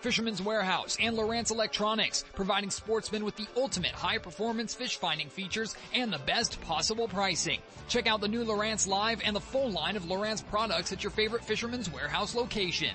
Fisherman's 0.00 0.42
Warehouse 0.42 0.96
and 1.00 1.16
Lowrance 1.16 1.50
Electronics, 1.50 2.24
providing 2.34 2.70
sportsmen 2.70 3.24
with 3.24 3.36
the 3.36 3.46
ultimate 3.56 3.92
high-performance 3.92 4.74
fish 4.74 4.96
finding 4.96 5.28
features 5.28 5.74
and 5.94 6.12
the 6.12 6.18
best 6.18 6.60
possible 6.60 7.08
pricing. 7.08 7.60
Check 7.88 8.06
out 8.06 8.20
the 8.20 8.28
new 8.28 8.44
Lowrance 8.44 8.86
Live 8.86 9.20
and 9.24 9.34
the 9.34 9.40
full 9.40 9.70
line 9.70 9.96
of 9.96 10.04
Lowrance 10.04 10.46
products 10.46 10.92
at 10.92 11.02
your 11.02 11.10
favorite 11.10 11.44
Fisherman's 11.44 11.92
Warehouse 11.92 12.34
location. 12.34 12.94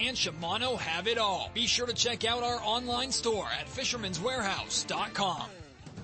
and 0.00 0.16
Shimano 0.16 0.78
have 0.78 1.06
it 1.06 1.18
all. 1.18 1.50
Be 1.54 1.66
sure 1.66 1.86
to 1.86 1.94
check 1.94 2.24
out 2.24 2.42
our 2.42 2.60
online 2.62 3.10
store 3.12 3.46
at 3.58 3.66
fishermanswarehouse.com. 3.66 5.63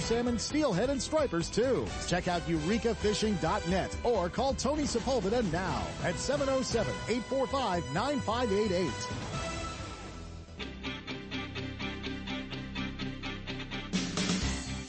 salmon, 0.00 0.38
steelhead, 0.38 0.90
and 0.90 1.00
stripers 1.00 1.48
too. 1.48 1.86
Check 2.06 2.28
out 2.28 2.42
eurekafishing.net 2.42 3.96
or 4.04 4.28
call 4.28 4.52
Tony 4.54 4.84
Sepulveda 4.84 5.50
now 5.52 5.82
at 6.02 6.14
707-845-9588. 6.14 8.90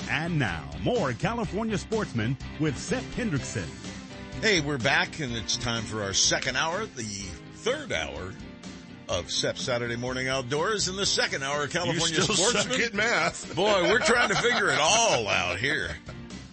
And 0.09 0.39
now, 0.39 0.63
more 0.81 1.13
California 1.13 1.77
sportsmen 1.77 2.35
with 2.59 2.77
Seth 2.77 3.15
Hendrickson. 3.15 3.67
Hey, 4.41 4.61
we're 4.61 4.77
back 4.77 5.19
and 5.19 5.35
it's 5.35 5.57
time 5.57 5.83
for 5.83 6.03
our 6.03 6.13
second 6.13 6.55
hour, 6.55 6.85
the 6.85 7.03
third 7.55 7.91
hour 7.91 8.33
of 9.09 9.31
SEP 9.31 9.57
Saturday 9.57 9.95
Morning 9.95 10.27
Outdoors 10.27 10.87
in 10.87 10.95
the 10.95 11.05
second 11.05 11.43
hour 11.43 11.63
of 11.63 11.71
California 11.71 12.01
You 12.15 12.21
still 12.23 12.35
Sportsman. 12.35 12.73
suck 12.73 12.81
at 12.81 12.93
math. 12.93 13.55
Boy, 13.55 13.83
we're 13.89 13.99
trying 13.99 14.29
to 14.29 14.35
figure 14.35 14.69
it 14.69 14.79
all 14.81 15.27
out 15.27 15.59
here. 15.59 15.89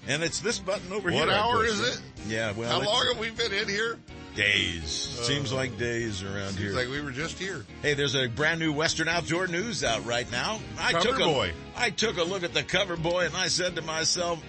And 0.09 0.23
it's 0.23 0.41
this 0.41 0.59
button 0.59 0.93
over 0.93 1.11
What 1.11 1.29
here. 1.29 1.31
I 1.31 1.39
hour 1.39 1.65
is 1.65 1.81
it? 1.81 2.01
Yeah, 2.27 2.53
well. 2.53 2.81
How 2.81 2.85
long 2.87 3.07
have 3.07 3.19
we 3.19 3.31
been 3.31 3.53
in 3.53 3.69
here? 3.69 3.99
Days. 4.35 5.17
Uh, 5.21 5.23
seems 5.25 5.53
like 5.53 5.77
days 5.79 6.23
around 6.23 6.57
here. 6.57 6.73
Like 6.73 6.89
we 6.89 7.01
were 7.01 7.11
just 7.11 7.39
here. 7.39 7.65
Hey, 7.83 7.95
there's 7.95 8.17
a 8.17 8.27
brand 8.29 8.61
new 8.61 8.73
Western 8.73 9.07
Outdoor 9.09 9.47
News 9.47 9.85
out 9.85 10.05
right 10.07 10.31
now. 10.33 10.59
I 10.79 10.93
Cover 10.93 11.05
took 11.07 11.21
a, 11.21 11.25
boy. 11.25 11.53
I 11.77 11.91
took 11.91 12.17
a 12.17 12.25
look 12.25 12.43
at 12.43 12.55
the 12.55 12.63
cover 12.63 12.97
boy 12.97 13.27
and 13.27 13.37
I 13.37 13.49
said 13.49 13.77
to 13.77 13.83
myself, 13.83 14.43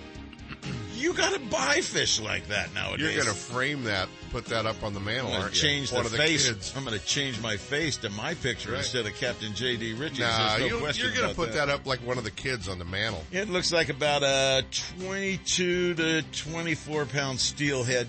you 1.03 1.13
gotta 1.13 1.39
buy 1.39 1.81
fish 1.81 2.19
like 2.19 2.47
that 2.47 2.73
nowadays. 2.73 3.01
You're 3.13 3.23
going 3.23 3.35
to 3.35 3.39
frame 3.41 3.83
that, 3.83 4.07
put 4.31 4.45
that 4.45 4.65
up 4.65 4.81
on 4.83 4.93
the 4.93 4.99
mantle, 4.99 5.27
I'm 5.27 5.31
gonna 5.33 5.43
aren't 5.43 5.55
you? 5.55 5.61
change 5.69 5.91
One 5.91 6.01
the 6.03 6.05
of 6.07 6.11
the 6.13 6.17
face. 6.17 6.47
kids. 6.47 6.73
I'm 6.75 6.83
gonna 6.83 6.97
change 6.99 7.39
my 7.41 7.57
face 7.57 7.97
to 7.97 8.09
my 8.09 8.33
picture 8.35 8.71
Right. 8.71 8.79
instead 8.79 9.05
of 9.05 9.13
Captain 9.15 9.53
J.D. 9.53 9.93
Richey. 9.93 10.21
Nah, 10.21 10.57
no 10.57 10.65
you, 10.65 10.69
you're 10.93 11.13
going 11.13 11.29
to 11.29 11.35
put 11.35 11.51
that. 11.53 11.69
up 11.69 11.85
like 11.85 11.99
one 11.99 12.17
of 12.17 12.23
the 12.23 12.31
kids 12.31 12.67
on 12.69 12.79
the 12.79 12.85
mantle. 12.85 13.23
It 13.31 13.49
looks 13.49 13.71
like 13.73 13.89
about 13.89 14.23
a 14.23 14.63
22 14.99 15.93
to 15.95 16.21
24 16.31 17.05
pound 17.05 17.39
steelhead, 17.39 18.07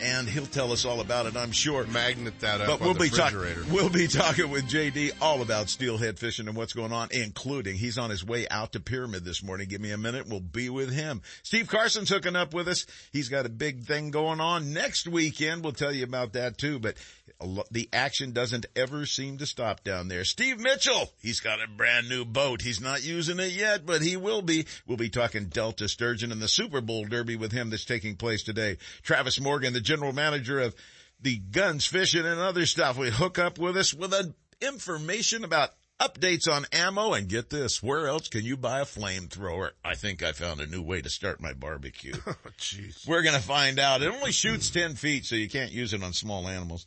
and 0.00 0.28
he'll 0.28 0.46
tell 0.46 0.72
us 0.72 0.84
all 0.84 1.00
about 1.00 1.26
it, 1.26 1.36
I'm 1.36 1.52
sure. 1.52 1.86
Magnet 1.86 2.38
that 2.40 2.60
up 2.60 2.66
But 2.66 2.80
we'll 2.80 2.94
the 2.94 3.00
be 3.00 3.10
talking. 3.10 3.40
We'll 3.72 3.88
be 3.88 4.06
talking 4.06 4.50
with 4.50 4.68
JD 4.68 5.12
all 5.20 5.42
about 5.42 5.68
steelhead 5.68 6.18
fishing 6.18 6.48
and 6.48 6.56
what's 6.56 6.72
going 6.72 6.92
on, 6.92 7.08
including 7.10 7.76
he's 7.76 7.98
on 7.98 8.10
his 8.10 8.24
way 8.24 8.46
out 8.48 8.72
to 8.72 8.80
Pyramid 8.80 9.24
this 9.24 9.42
morning. 9.42 9.68
Give 9.68 9.80
me 9.80 9.92
a 9.92 9.98
minute. 9.98 10.26
We'll 10.28 10.40
be 10.40 10.68
with 10.68 10.92
him. 10.92 11.22
Steve 11.42 11.68
Carson's 11.68 12.08
hooking 12.08 12.36
up 12.36 12.54
with 12.54 12.68
us. 12.68 12.86
He's 13.12 13.28
got 13.28 13.46
a 13.46 13.50
big 13.50 13.84
thing 13.84 14.10
going 14.10 14.40
on 14.40 14.72
next 14.72 15.06
weekend. 15.08 15.62
We'll 15.62 15.72
tell 15.72 15.92
you 15.92 16.04
about 16.04 16.32
that 16.34 16.58
too. 16.58 16.78
But 16.78 16.96
lo- 17.40 17.64
the 17.70 17.88
action 17.92 18.32
doesn't 18.32 18.66
ever 18.74 19.06
seem 19.06 19.38
to 19.38 19.46
stop 19.46 19.84
down 19.84 20.08
there. 20.08 20.24
Steve 20.24 20.58
Mitchell, 20.58 21.10
he's 21.20 21.40
got 21.40 21.62
a 21.62 21.68
brand 21.68 22.08
new 22.08 22.24
boat. 22.24 22.62
He's 22.62 22.80
not 22.80 23.04
using 23.04 23.38
it 23.40 23.52
yet, 23.52 23.84
but 23.86 24.02
he 24.02 24.16
will 24.16 24.42
be. 24.42 24.66
We'll 24.86 24.96
be 24.96 25.08
talking 25.10 25.46
Delta 25.46 25.88
Sturgeon 25.88 26.32
and 26.32 26.40
the 26.40 26.48
Super 26.48 26.80
Bowl 26.80 27.04
Derby 27.04 27.36
with 27.36 27.52
him 27.52 27.70
that's 27.70 27.84
taking 27.84 28.16
place 28.16 28.42
today. 28.42 28.78
Travis 29.02 29.40
Morgan, 29.40 29.72
the 29.72 29.80
general 29.80 30.12
manager 30.12 30.60
of 30.60 30.74
the 31.20 31.38
guns, 31.38 31.86
fishing, 31.86 32.26
and 32.26 32.40
other 32.40 32.66
stuff. 32.66 32.98
We 32.98 33.10
hook 33.10 33.38
up 33.38 33.58
with 33.58 33.76
us 33.76 33.94
with 33.94 34.12
a 34.12 34.34
information 34.60 35.44
about 35.44 35.70
updates 36.00 36.50
on 36.50 36.66
ammo 36.72 37.14
and 37.14 37.28
get 37.28 37.50
this. 37.50 37.82
Where 37.82 38.06
else 38.06 38.28
can 38.28 38.44
you 38.44 38.56
buy 38.56 38.80
a 38.80 38.84
flamethrower? 38.84 39.70
I 39.84 39.94
think 39.94 40.22
I 40.22 40.32
found 40.32 40.60
a 40.60 40.66
new 40.66 40.82
way 40.82 41.00
to 41.00 41.08
start 41.08 41.40
my 41.40 41.52
barbecue. 41.52 42.14
Oh, 42.26 42.34
jeez. 42.58 43.06
We're 43.06 43.22
going 43.22 43.36
to 43.36 43.42
find 43.42 43.78
out. 43.78 44.02
It 44.02 44.12
only 44.12 44.32
shoots 44.32 44.68
10 44.70 44.94
feet, 44.94 45.24
so 45.24 45.36
you 45.36 45.48
can't 45.48 45.72
use 45.72 45.94
it 45.94 46.02
on 46.02 46.12
small 46.12 46.48
animals. 46.48 46.86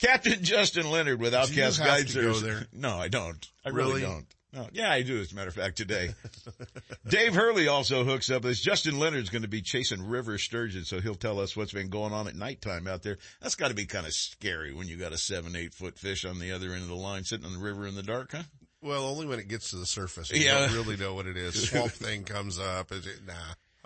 Captain 0.00 0.42
Justin 0.42 0.90
Leonard 0.90 1.20
with 1.20 1.34
Outcast 1.34 1.78
have 1.78 1.86
Guide 1.86 2.08
Service. 2.10 2.42
there? 2.42 2.66
No, 2.72 2.96
I 2.98 3.08
don't. 3.08 3.46
I 3.64 3.70
really, 3.70 4.02
Really? 4.02 4.02
don't. 4.02 4.26
No. 4.52 4.68
Yeah, 4.72 4.90
I 4.90 5.02
do, 5.02 5.18
as 5.20 5.32
a 5.32 5.34
matter 5.34 5.48
of 5.48 5.54
fact, 5.54 5.76
today. 5.76 6.14
Dave 7.08 7.34
Hurley 7.34 7.68
also 7.68 8.04
hooks 8.04 8.30
up 8.30 8.42
this. 8.42 8.58
us. 8.58 8.64
Justin 8.64 8.98
Leonard's 8.98 9.28
going 9.28 9.42
to 9.42 9.48
be 9.48 9.60
chasing 9.60 10.06
river 10.06 10.38
sturgeon, 10.38 10.84
so 10.84 10.98
he'll 11.00 11.14
tell 11.14 11.40
us 11.40 11.56
what's 11.56 11.72
been 11.72 11.90
going 11.90 12.12
on 12.14 12.26
at 12.26 12.34
nighttime 12.36 12.86
out 12.86 13.02
there. 13.02 13.18
That's 13.42 13.54
got 13.54 13.68
to 13.68 13.74
be 13.74 13.84
kind 13.84 14.06
of 14.06 14.14
scary 14.14 14.72
when 14.72 14.88
you 14.88 14.96
got 14.96 15.12
a 15.12 15.18
seven, 15.18 15.56
eight 15.56 15.74
foot 15.74 15.98
fish 15.98 16.24
on 16.24 16.38
the 16.38 16.52
other 16.52 16.72
end 16.72 16.82
of 16.82 16.88
the 16.88 16.94
line 16.96 17.24
sitting 17.24 17.44
in 17.46 17.52
the 17.52 17.58
river 17.58 17.86
in 17.86 17.94
the 17.96 18.02
dark, 18.02 18.32
huh? 18.32 18.44
Well, 18.82 19.04
only 19.04 19.26
when 19.26 19.40
it 19.40 19.48
gets 19.48 19.70
to 19.70 19.76
the 19.76 19.86
surface. 19.86 20.30
You 20.30 20.40
Yeah. 20.44 20.60
don't 20.60 20.72
really 20.74 20.96
know 20.96 21.14
what 21.14 21.26
it 21.26 21.36
is. 21.36 21.68
Swamp 21.68 21.92
thing 21.92 22.24
comes 22.24 22.58
up. 22.58 22.92
Is 22.92 23.06
it? 23.06 23.26
Nah, 23.26 23.34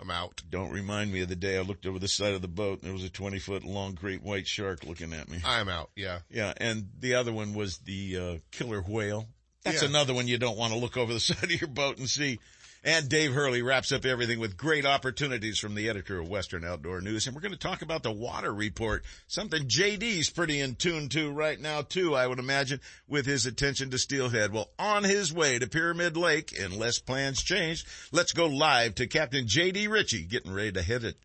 I'm 0.01 0.09
out. 0.11 0.41
Don't 0.49 0.71
remind 0.71 1.13
me 1.13 1.21
of 1.21 1.29
the 1.29 1.35
day 1.35 1.57
I 1.57 1.61
looked 1.61 1.85
over 1.85 1.99
the 1.99 2.07
side 2.07 2.33
of 2.33 2.41
the 2.41 2.47
boat 2.47 2.79
and 2.79 2.87
there 2.87 2.93
was 2.93 3.03
a 3.03 3.09
20 3.09 3.37
foot 3.39 3.63
long 3.63 3.93
great 3.93 4.23
white 4.23 4.47
shark 4.47 4.83
looking 4.83 5.13
at 5.13 5.29
me. 5.29 5.37
I'm 5.45 5.69
out. 5.69 5.91
Yeah. 5.95 6.19
Yeah, 6.31 6.53
and 6.57 6.89
the 6.99 7.13
other 7.15 7.31
one 7.31 7.53
was 7.53 7.77
the 7.79 8.17
uh, 8.17 8.37
killer 8.51 8.81
whale. 8.81 9.27
That's 9.63 9.83
Yeah. 9.83 9.89
another 9.89 10.15
one 10.15 10.27
you 10.27 10.39
don't 10.39 10.57
want 10.57 10.73
to 10.73 10.79
look 10.79 10.97
over 10.97 11.13
the 11.13 11.19
side 11.19 11.43
of 11.43 11.51
your 11.61 11.69
boat 11.69 11.99
and 11.99 12.09
see. 12.09 12.39
And 12.83 13.07
Dave 13.09 13.33
Hurley 13.33 13.61
wraps 13.61 13.91
up 13.91 14.05
everything 14.05 14.39
with 14.39 14.57
great 14.57 14.87
opportunities 14.87 15.59
from 15.59 15.75
the 15.75 15.87
editor 15.87 16.19
of 16.19 16.27
Western 16.27 16.65
Outdoor 16.65 16.99
News. 16.99 17.27
And 17.27 17.35
we're 17.35 17.41
going 17.43 17.51
to 17.51 17.59
talk 17.59 17.83
about 17.83 18.01
the 18.01 18.11
water 18.11 18.51
report, 18.51 19.03
something 19.27 19.67
JD's 19.67 20.31
pretty 20.31 20.59
in 20.59 20.73
tune 20.73 21.07
to 21.09 21.31
right 21.31 21.59
now 21.59 21.83
too, 21.83 22.15
I 22.15 22.25
would 22.25 22.39
imagine, 22.39 22.79
with 23.07 23.27
his 23.27 23.45
attention 23.45 23.91
to 23.91 23.99
steelhead. 23.99 24.51
Well, 24.51 24.71
on 24.79 25.03
his 25.03 25.31
way 25.31 25.59
to 25.59 25.67
Pyramid 25.67 26.17
Lake, 26.17 26.57
unless 26.59 26.97
plans 26.97 27.43
change, 27.43 27.85
let's 28.11 28.33
go 28.33 28.47
live 28.47 28.95
to 28.95 29.05
Captain 29.05 29.45
JD 29.45 29.87
Richey 29.87 30.23
getting 30.23 30.51
ready 30.51 30.71
to 30.71 30.81
hit 30.81 31.03
it 31.03 31.17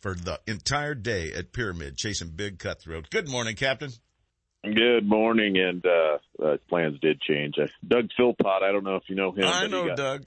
for 0.00 0.16
the 0.16 0.40
entire 0.48 0.96
day 0.96 1.32
at 1.32 1.52
Pyramid, 1.52 1.96
chasing 1.96 2.30
big 2.30 2.58
cutthroat. 2.58 3.10
Good 3.10 3.28
morning, 3.28 3.54
Captain. 3.54 3.90
Good 4.64 5.06
morning, 5.06 5.56
and 5.56 5.84
uh, 5.86 6.44
uh, 6.44 6.56
plans 6.68 6.98
did 7.00 7.20
change. 7.20 7.54
Uh, 7.62 7.66
Doug 7.86 8.08
Philpott, 8.16 8.64
I 8.64 8.72
don't 8.72 8.82
know 8.82 8.96
if 8.96 9.04
you 9.06 9.14
know 9.14 9.30
him. 9.30 9.44
I 9.44 9.62
but 9.62 9.70
know 9.70 9.86
got- 9.86 9.96
Doug. 9.96 10.26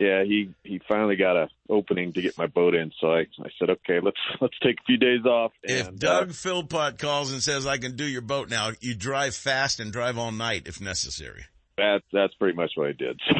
Yeah, 0.00 0.24
he 0.24 0.54
he 0.64 0.80
finally 0.88 1.16
got 1.16 1.36
a 1.36 1.48
opening 1.68 2.14
to 2.14 2.22
get 2.22 2.38
my 2.38 2.46
boat 2.46 2.74
in, 2.74 2.90
so 2.98 3.12
I 3.12 3.26
I 3.38 3.50
said, 3.58 3.68
okay, 3.68 4.00
let's 4.02 4.16
let's 4.40 4.58
take 4.62 4.76
a 4.80 4.84
few 4.86 4.96
days 4.96 5.26
off. 5.26 5.52
If 5.62 5.94
Doug 5.94 6.30
uh, 6.30 6.32
Philpott 6.32 6.98
calls 6.98 7.32
and 7.32 7.42
says, 7.42 7.66
I 7.66 7.76
can 7.76 7.96
do 7.96 8.04
your 8.04 8.22
boat 8.22 8.48
now, 8.48 8.70
you 8.80 8.94
drive 8.94 9.34
fast 9.34 9.78
and 9.78 9.92
drive 9.92 10.16
all 10.16 10.32
night 10.32 10.62
if 10.64 10.80
necessary. 10.80 11.44
That's 11.76 12.04
that's 12.12 12.34
pretty 12.34 12.56
much 12.56 12.72
what 12.74 12.88
I 12.88 12.92
did. 12.92 13.20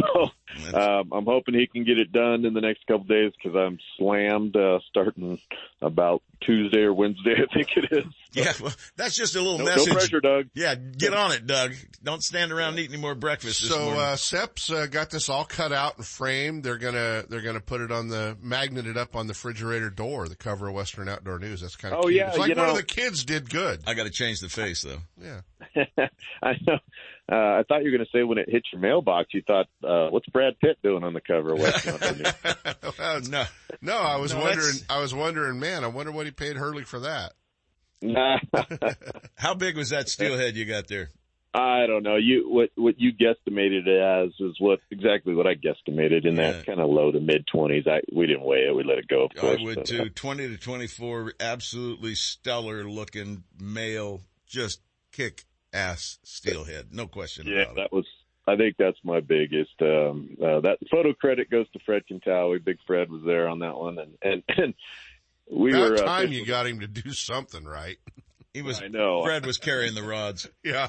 So 0.72 0.76
um, 0.76 1.12
I'm 1.12 1.26
hoping 1.26 1.55
he 1.55 1.68
can 1.68 1.85
get 1.85 1.97
it 2.01 2.11
done 2.11 2.45
in 2.45 2.55
the 2.55 2.61
next 2.61 2.85
couple 2.89 3.05
days 3.05 3.31
because 3.41 3.57
I'm 3.57 3.78
slammed 3.97 4.57
uh, 4.57 4.81
starting 4.89 5.39
about 5.81 6.23
Tuesday 6.40 6.81
or 6.81 6.93
Wednesday, 6.93 7.35
I 7.51 7.55
think 7.55 7.69
it 7.77 7.85
is. 7.93 8.05
Yeah, 8.32 8.52
well, 8.61 8.73
that's 8.97 9.15
just 9.16 9.36
a 9.36 9.40
little 9.40 9.59
No, 9.59 9.77
no 9.77 9.85
pressure, 9.86 10.20
Doug. 10.20 10.47
Yeah, 10.55 10.74
get 10.74 11.15
on 11.15 11.31
it, 11.31 11.47
Doug. 11.47 11.74
Don't 12.02 12.20
stand 12.20 12.51
around 12.51 12.81
eating 12.81 12.94
any 12.94 13.01
more 13.01 13.15
breakfast 13.15 13.61
So 13.61 13.78
morning. 13.78 14.01
uh, 14.01 14.15
Seps 14.16 14.74
uh, 14.74 14.86
got 14.89 15.11
this 15.11 15.28
all 15.28 15.44
cut 15.44 15.73
out 15.73 15.98
and 15.98 16.05
framed. 16.07 16.65
They're 16.65 16.78
gonna 16.78 17.24
they're 17.28 17.43
gonna 17.43 17.61
put 17.61 17.81
it 17.81 17.93
on 17.93 18.09
the 18.09 18.36
magneted 18.43 18.97
up 18.97 19.15
on 19.15 19.28
the 19.28 19.32
refrigerator 19.35 19.89
door, 19.90 20.27
the 20.28 20.35
cover 20.36 20.66
of 20.69 20.74
Western 20.74 21.09
Outdoor 21.09 21.39
News. 21.39 21.61
That's 21.61 21.77
kind 21.77 21.94
of 21.94 22.01
Oh, 22.01 22.09
cute. 22.09 22.15
yeah, 22.16 22.31
it's 22.31 22.39
like 22.39 22.48
you 22.48 22.57
one 22.57 22.70
of 22.70 22.77
the 22.77 22.82
kids 22.82 23.24
did 23.24 23.48
good. 23.51 23.82
I 23.86 23.94
got 23.94 24.05
to 24.05 24.11
change 24.11 24.40
the 24.40 24.48
face 24.48 24.82
though. 24.82 24.98
Yeah. 25.23 25.40
I 26.43 26.55
know. 26.66 26.78
Uh, 27.31 27.35
I 27.35 27.62
thought 27.69 27.85
you 27.85 27.90
were 27.93 27.97
going 27.98 28.07
to 28.11 28.11
say 28.19 28.24
when 28.24 28.39
it 28.39 28.48
hit 28.48 28.65
your 28.73 28.81
mailbox, 28.82 29.32
you 29.32 29.43
thought, 29.47 29.66
uh, 29.85 30.09
"What's 30.11 30.27
Brad 30.28 30.59
Pitt 30.61 30.78
doing 30.82 31.05
on 31.05 31.12
the 31.12 31.20
cover 31.20 31.52
of 31.55 31.61
Western 31.61 31.94
Outdoor 32.02 32.93
Well, 32.98 33.20
No, 33.28 33.44
no, 33.81 33.97
I 33.98 34.16
was 34.16 34.32
No, 34.32 34.40
wondering. 34.40 34.66
that's- 34.66 34.85
I 34.90 35.01
was 35.01 35.15
wondering, 35.15 35.61
man. 35.61 35.85
I 35.85 35.89
wonder 35.89 36.11
what 36.11 36.27
he 36.27 36.32
paid 36.32 36.57
Hurley 36.57 36.82
for 36.85 37.01
that. 37.01 37.32
Nah. 38.02 38.39
How 39.36 39.55
big 39.55 39.77
was 39.77 39.90
that 39.90 40.09
steelhead 40.09 40.57
you 40.57 40.65
got 40.65 40.89
there? 40.89 41.11
I 41.52 41.86
don't 41.86 42.02
know. 42.05 42.15
You 42.16 42.44
what 42.48 42.70
what 42.77 42.94
you 42.98 43.11
guesstimated 43.12 43.86
it 43.86 44.01
as 44.01 44.31
is 44.40 44.55
what 44.61 44.78
exactly 44.90 45.35
what 45.35 45.47
I 45.48 45.55
guesstimated 45.57 46.24
in 46.24 46.36
that 46.36 46.65
kind 46.65 46.78
of 46.81 46.89
low 46.89 47.11
to 47.11 47.19
mid 47.20 47.44
twenties. 47.48 47.85
I 47.89 48.01
we 48.12 48.27
didn't 48.28 48.44
weigh 48.44 48.66
it. 48.69 48.74
We 48.74 48.85
let 48.85 48.98
it 48.98 49.09
go. 49.09 49.24
Of 49.24 49.32
course, 49.36 49.59
I 49.61 49.62
would 49.65 49.74
but, 49.74 49.85
too. 49.86 50.02
uh, 50.02 50.09
20 50.15 50.48
to 50.48 50.57
24, 50.59 51.32
absolutely 51.40 52.15
stellar 52.15 52.85
looking 52.89 53.43
male, 53.61 54.23
just 54.47 54.81
kick 55.11 55.44
ass 55.72 56.18
steelhead. 56.22 56.88
No 56.92 57.06
question 57.06 57.47
yeah, 57.47 57.62
about 57.62 57.72
it. 57.72 57.76
that 57.76 57.92
was. 57.92 58.06
I 58.47 58.56
think 58.56 58.76
that's 58.78 58.98
my 59.05 59.20
biggest. 59.20 59.80
Um, 59.80 60.36
uh, 60.42 60.60
that 60.60 60.78
photo 60.90 61.12
credit 61.12 61.51
goes 61.51 61.68
to 61.72 61.78
Fred 61.86 62.02
Kintawi. 62.10 62.64
Big 62.64 62.78
Fred 62.86 63.10
was 63.10 63.22
there 63.24 63.48
on 63.48 63.60
that 63.60 63.76
one, 63.76 63.98
and 63.98 64.12
and, 64.22 64.42
and 64.56 64.74
we 65.51 65.70
About 65.72 65.90
were. 65.90 65.94
uh, 65.97 66.05
time 66.05 66.28
fishing- 66.28 66.38
you 66.40 66.47
got 66.47 66.66
him 66.66 66.80
to 66.80 66.86
do 66.86 67.12
something 67.12 67.64
right. 67.64 67.98
He 68.52 68.62
was. 68.62 68.82
I 68.82 68.88
know. 68.88 69.22
Fred 69.22 69.47
was 69.47 69.59
carrying 69.59 69.94
the 69.94 70.02
rods. 70.02 70.48
Yeah. 70.64 70.88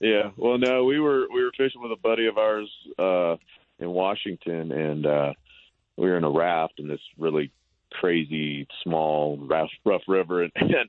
Yeah. 0.00 0.30
Well, 0.36 0.58
no, 0.58 0.84
we 0.84 0.98
were 0.98 1.26
we 1.32 1.44
were 1.44 1.52
fishing 1.56 1.80
with 1.80 1.92
a 1.92 2.00
buddy 2.02 2.26
of 2.26 2.36
ours 2.36 2.68
uh 2.98 3.36
in 3.78 3.88
Washington, 3.90 4.72
and 4.72 5.06
uh 5.06 5.32
we 5.96 6.06
were 6.08 6.16
in 6.16 6.24
a 6.24 6.30
raft 6.30 6.74
in 6.80 6.88
this 6.88 7.00
really 7.16 7.52
crazy 7.92 8.66
small 8.82 9.38
rough 9.38 9.70
rough 9.84 10.02
river, 10.08 10.42
and 10.54 10.88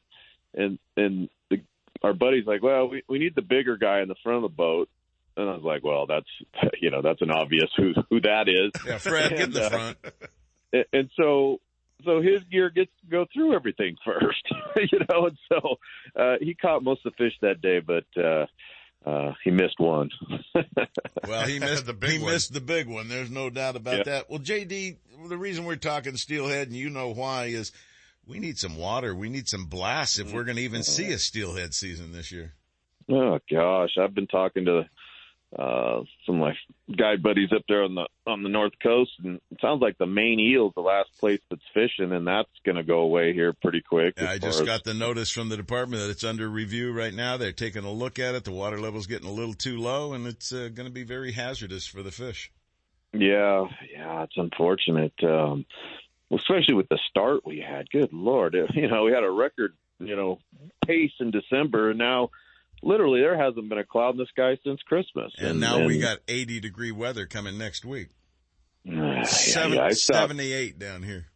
and 0.55 0.79
and, 0.97 1.29
our 2.03 2.13
buddy's 2.13 2.45
like, 2.45 2.61
well, 2.63 2.89
we 2.89 3.03
we 3.07 3.19
need 3.19 3.35
the 3.35 3.41
bigger 3.41 3.77
guy 3.77 4.01
in 4.01 4.07
the 4.07 4.15
front 4.23 4.37
of 4.43 4.51
the 4.51 4.55
boat. 4.55 4.89
And 5.35 5.47
I 5.49 5.53
was 5.53 5.63
like, 5.63 5.83
well, 5.83 6.05
that's 6.07 6.73
you 6.81 6.89
know 6.91 7.01
that's 7.01 7.21
an 7.21 7.31
obvious 7.31 7.69
who 7.75 7.93
who 8.09 8.21
that 8.21 8.47
is. 8.49 8.71
Yeah, 8.85 8.97
Fred, 8.97 9.29
get 9.31 9.39
in 9.41 9.51
the 9.51 9.65
uh, 9.65 9.69
front. 9.69 9.97
and, 10.73 10.85
and 10.93 11.09
so 11.15 11.59
so 12.05 12.21
his 12.21 12.43
gear 12.51 12.69
gets 12.69 12.91
to 13.01 13.07
go 13.09 13.25
through 13.33 13.55
everything 13.55 13.95
first, 14.05 14.43
you 14.91 14.99
know. 15.09 15.27
And 15.27 15.37
so 15.49 15.75
uh, 16.19 16.35
he 16.39 16.53
caught 16.53 16.83
most 16.83 17.05
of 17.05 17.13
the 17.13 17.23
fish 17.25 17.33
that 17.41 17.61
day, 17.61 17.79
but 17.79 18.05
uh, 18.15 18.45
uh, 19.07 19.33
he 19.43 19.51
missed 19.51 19.79
one. 19.79 20.09
Well, 21.27 21.45
he 21.47 21.59
missed 21.59 21.85
The 21.85 21.93
big 21.93 22.11
he 22.11 22.19
one. 22.19 22.33
missed 22.33 22.53
the 22.53 22.61
big 22.61 22.87
one. 22.87 23.07
There's 23.07 23.31
no 23.31 23.49
doubt 23.49 23.75
about 23.75 23.97
Yeah. 23.97 24.03
that. 24.03 24.29
Well, 24.29 24.39
JD, 24.39 24.97
the 25.27 25.37
reason 25.37 25.65
we're 25.65 25.75
talking 25.75 26.15
steelhead, 26.17 26.67
and 26.67 26.75
you 26.75 26.89
know 26.89 27.09
why, 27.13 27.45
is 27.45 27.71
we 28.27 28.39
need 28.39 28.57
some 28.57 28.77
water. 28.77 29.15
We 29.15 29.29
need 29.29 29.47
some 29.47 29.65
blasts 29.65 30.19
if 30.19 30.33
we're 30.33 30.43
going 30.43 30.57
to 30.57 30.63
even 30.63 30.83
see 30.83 31.11
a 31.11 31.17
steelhead 31.19 31.73
season 31.73 32.11
this 32.11 32.31
year. 32.31 32.53
Oh 33.09 33.39
gosh, 33.49 33.91
I've 33.99 34.13
been 34.13 34.27
talking 34.27 34.65
to 34.65 34.83
uh 35.57 36.01
some 36.25 36.35
of 36.35 36.41
my 36.41 36.53
guide 36.97 37.23
buddies 37.23 37.53
up 37.55 37.61
there 37.69 37.83
on 37.83 37.95
the 37.95 38.05
on 38.25 38.43
the 38.43 38.49
north 38.49 38.73
coast 38.83 39.11
and 39.23 39.39
it 39.49 39.61
sounds 39.61 39.81
like 39.81 39.97
the 39.97 40.05
main 40.05 40.41
eel's 40.41 40.73
the 40.75 40.81
last 40.81 41.07
place 41.21 41.39
that's 41.49 41.61
fishing 41.73 42.11
and 42.11 42.27
that's 42.27 42.49
going 42.65 42.75
to 42.75 42.83
go 42.83 42.99
away 42.99 43.31
here 43.31 43.53
pretty 43.61 43.81
quick. 43.81 44.15
Yeah, 44.17 44.31
I 44.31 44.39
just 44.39 44.59
as- 44.59 44.65
got 44.65 44.83
the 44.83 44.93
notice 44.93 45.29
from 45.29 45.47
the 45.47 45.55
department 45.55 46.01
that 46.01 46.09
it's 46.09 46.25
under 46.25 46.49
review 46.49 46.91
right 46.91 47.13
now. 47.13 47.37
They're 47.37 47.53
taking 47.53 47.85
a 47.85 47.91
look 47.91 48.19
at 48.19 48.35
it. 48.35 48.43
The 48.43 48.51
water 48.51 48.77
level's 48.77 49.07
getting 49.07 49.29
a 49.29 49.31
little 49.31 49.53
too 49.53 49.77
low, 49.77 50.11
and 50.11 50.27
it's 50.27 50.51
uh, 50.51 50.67
going 50.73 50.87
to 50.87 50.93
be 50.93 51.03
very 51.03 51.31
hazardous 51.31 51.87
for 51.87 52.03
the 52.03 52.11
fish. 52.11 52.51
Yeah, 53.13 53.67
yeah, 53.89 54.23
it's 54.23 54.35
unfortunate. 54.35 55.13
Um 55.23 55.65
especially 56.33 56.73
with 56.75 56.89
the 56.89 56.99
start 57.09 57.45
we 57.45 57.59
had. 57.67 57.89
Good 57.89 58.11
lord. 58.13 58.55
You 58.73 58.87
know, 58.87 59.03
we 59.03 59.11
had 59.11 59.23
a 59.23 59.31
record, 59.31 59.75
you 59.99 60.15
know, 60.15 60.39
pace 60.85 61.11
in 61.19 61.31
December 61.31 61.89
and 61.91 61.99
now 61.99 62.29
literally 62.83 63.21
there 63.21 63.37
hasn't 63.37 63.67
been 63.69 63.77
a 63.77 63.83
cloud 63.85 64.11
in 64.11 64.17
the 64.17 64.25
sky 64.27 64.57
since 64.63 64.81
Christmas. 64.83 65.33
And, 65.39 65.59
now 65.59 65.85
we 65.85 65.99
got 65.99 66.19
80 66.27 66.59
degree 66.59 66.91
weather 66.91 67.25
coming 67.25 67.57
next 67.57 67.85
week. 67.85 68.09
yeah, 68.83 69.23
Seven, 69.23 69.73
yeah, 69.73 69.89
stopped- 69.89 70.29
78 70.29 70.77
down 70.79 71.03
here. 71.03 71.27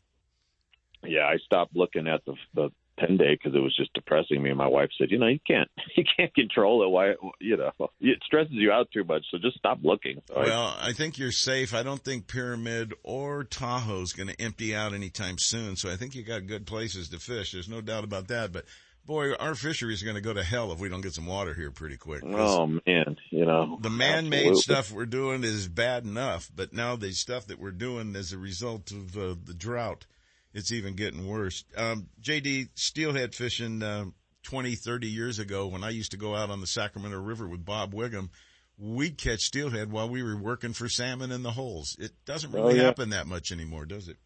yeah, 1.04 1.26
I 1.26 1.38
stopped 1.38 1.76
looking 1.76 2.08
at 2.08 2.24
the 2.26 2.36
the 2.54 2.70
ten 3.02 3.18
day 3.18 3.34
because 3.36 3.56
it 3.56 3.62
was 3.62 3.76
just 3.76 3.94
depressing 3.94 4.42
me. 4.42 4.50
And 4.50 4.58
my 4.58 4.68
wife 4.68 4.90
said, 4.98 5.10
you 5.12 5.18
know, 5.18 5.28
you 5.28 5.40
can't 5.46 5.70
you 5.98 6.04
can't 6.18 6.34
control 6.34 6.84
it. 6.84 6.90
Why 6.90 7.14
you 7.40 7.58
know 7.58 7.72
it 8.00 8.20
stresses 8.26 8.54
you 8.54 8.72
out 8.72 8.90
too 8.94 9.04
much. 9.04 9.26
So 9.32 9.38
just 9.38 9.58
stop 9.58 9.80
looking. 9.84 10.22
So 10.28 10.36
I- 10.36 10.44
Well, 10.44 10.78
I 10.80 10.94
think 10.94 11.18
you're 11.18 11.32
safe. 11.32 11.74
I 11.74 11.84
don't 11.84 12.04
think 12.04 12.28
Pyramid 12.28 12.94
or 13.04 13.44
Tahoe's 13.44 14.14
going 14.14 14.30
to 14.30 14.42
empty 14.42 14.76
out 14.76 14.94
anytime 14.94 15.36
soon. 15.38 15.76
So 15.76 15.92
I 15.92 15.96
think 15.96 16.16
you 16.16 16.24
got 16.24 16.48
good 16.48 16.66
places 16.66 17.10
to 17.10 17.20
fish. 17.20 17.52
There's 17.52 17.70
no 17.70 17.82
doubt 17.82 18.04
about 18.04 18.28
that. 18.30 18.52
But 18.52 18.66
boy, 19.06 19.34
our 19.34 19.56
fisheries 19.56 20.02
are 20.02 20.06
going 20.06 20.16
to 20.16 20.22
go 20.22 20.34
to 20.34 20.44
hell 20.44 20.72
if 20.72 20.80
we 20.80 20.90
don't 20.90 21.02
get 21.02 21.14
some 21.14 21.26
water 21.26 21.54
here 21.54 21.72
pretty 21.72 21.98
quick. 21.98 22.24
oh 22.26 22.68
man, 22.68 23.18
you 23.30 23.46
know 23.46 23.78
the 23.82 23.90
man-made 23.90 24.50
absolutely. 24.50 24.62
stuff 24.62 24.92
we're 24.92 25.06
doing 25.06 25.44
is 25.44 25.68
bad 25.68 26.06
enough, 26.06 26.50
but 26.56 26.74
now 26.74 26.96
the 26.96 27.12
stuff 27.12 27.48
that 27.48 27.60
we're 27.60 27.72
doing 27.72 28.16
as 28.16 28.32
a 28.32 28.38
result 28.38 28.92
of 28.92 29.18
uh, 29.18 29.36
the 29.44 29.54
drought, 29.54 30.06
it's 30.54 30.72
even 30.72 30.96
getting 30.96 31.28
worse. 31.28 31.64
Um, 31.78 32.08
JD, 32.22 32.70
steelhead 32.76 33.34
fishing, 33.36 33.82
uh, 33.84 34.06
20, 34.44 34.76
30 34.76 35.08
years 35.08 35.40
ago 35.40 35.68
when 35.68 35.84
I 35.84 35.90
used 35.90 36.12
to 36.12 36.18
go 36.18 36.36
out 36.36 36.50
on 36.50 36.62
the 36.62 36.68
Sacramento 36.68 37.20
River 37.20 37.48
with 37.48 37.64
Bob 37.64 37.94
Wiggum, 37.94 38.30
we'd 38.78 39.18
catch 39.18 39.42
steelhead 39.42 39.92
while 39.92 40.10
we 40.10 40.24
were 40.24 40.36
working 40.36 40.74
for 40.74 40.90
salmon 40.90 41.32
in 41.32 41.44
the 41.44 41.52
holes. 41.52 41.96
It 42.00 42.12
doesn't 42.26 42.52
really 42.52 42.74
Oh, 42.74 42.76
yeah. 42.76 42.84
happen 42.84 43.12
that 43.12 43.28
much 43.28 43.52
anymore, 43.52 43.86
does 43.86 44.08
it? 44.08 44.18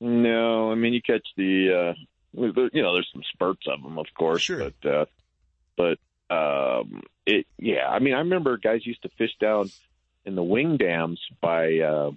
No, 0.00 0.70
I 0.70 0.74
mean 0.74 0.92
you 0.92 1.00
catch 1.00 1.26
the 1.36 1.94
uh 1.96 2.00
you 2.34 2.82
know 2.82 2.92
there's 2.94 3.08
some 3.12 3.22
spurts 3.32 3.62
of 3.66 3.82
them, 3.82 3.98
of 3.98 4.06
course, 4.18 4.42
Sure. 4.42 4.70
but 4.82 4.90
uh 4.90 5.04
but 5.76 5.98
um 6.34 7.02
it 7.24 7.46
yeah, 7.58 7.88
I 7.88 8.00
mean 8.00 8.12
I 8.12 8.18
remember 8.18 8.58
guys 8.58 8.84
used 8.84 9.02
to 9.02 9.08
fish 9.16 9.30
down 9.40 9.70
in 10.26 10.34
the 10.34 10.42
wing 10.42 10.76
dams 10.76 11.20
by 11.40 11.78
uh 11.78 12.10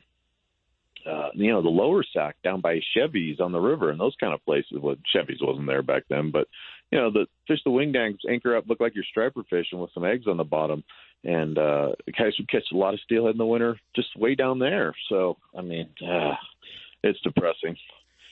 uh, 1.08 1.30
you 1.34 1.52
know, 1.52 1.62
the 1.62 1.70
lower 1.70 2.04
sack 2.14 2.36
down 2.44 2.62
by 2.62 2.80
Chevy's 2.94 3.40
on 3.40 3.52
the 3.52 3.60
river 3.60 3.90
and 3.90 4.00
those 4.00 4.16
kind 4.20 4.34
of 4.34 4.44
places. 4.44 4.80
Well, 4.82 4.96
Chevy's 5.14 5.42
wasn't 5.42 5.68
there 5.68 5.84
back 5.84 6.04
then, 6.10 6.32
but 6.32 6.48
you 6.92 7.00
know, 7.00 7.12
the 7.12 7.28
fish 7.48 7.60
the 7.64 7.72
wing 7.72 7.92
dams 7.92 8.22
anchor 8.30 8.56
up, 8.56 8.66
look 8.68 8.80
like 8.80 8.96
you're 8.96 9.04
striper 9.10 9.44
fishing 9.50 9.80
with 9.80 9.92
some 9.94 10.06
eggs 10.06 10.28
on 10.28 10.38
the 10.38 10.44
bottom. 10.44 10.84
And, 11.24 11.58
uh, 11.58 11.94
guys 12.18 12.34
would 12.38 12.50
catch 12.50 12.64
a 12.72 12.78
lot 12.78 12.94
of 12.94 13.00
steelhead 13.02 13.34
in 13.34 13.38
the 13.38 13.46
winter 13.46 13.80
just 13.96 14.16
way 14.18 14.36
down 14.36 14.60
there. 14.60 14.94
So, 15.10 15.38
I 15.58 15.62
mean, 15.62 15.90
uh, 16.02 16.36
it's 17.04 17.20
depressing. 17.22 17.76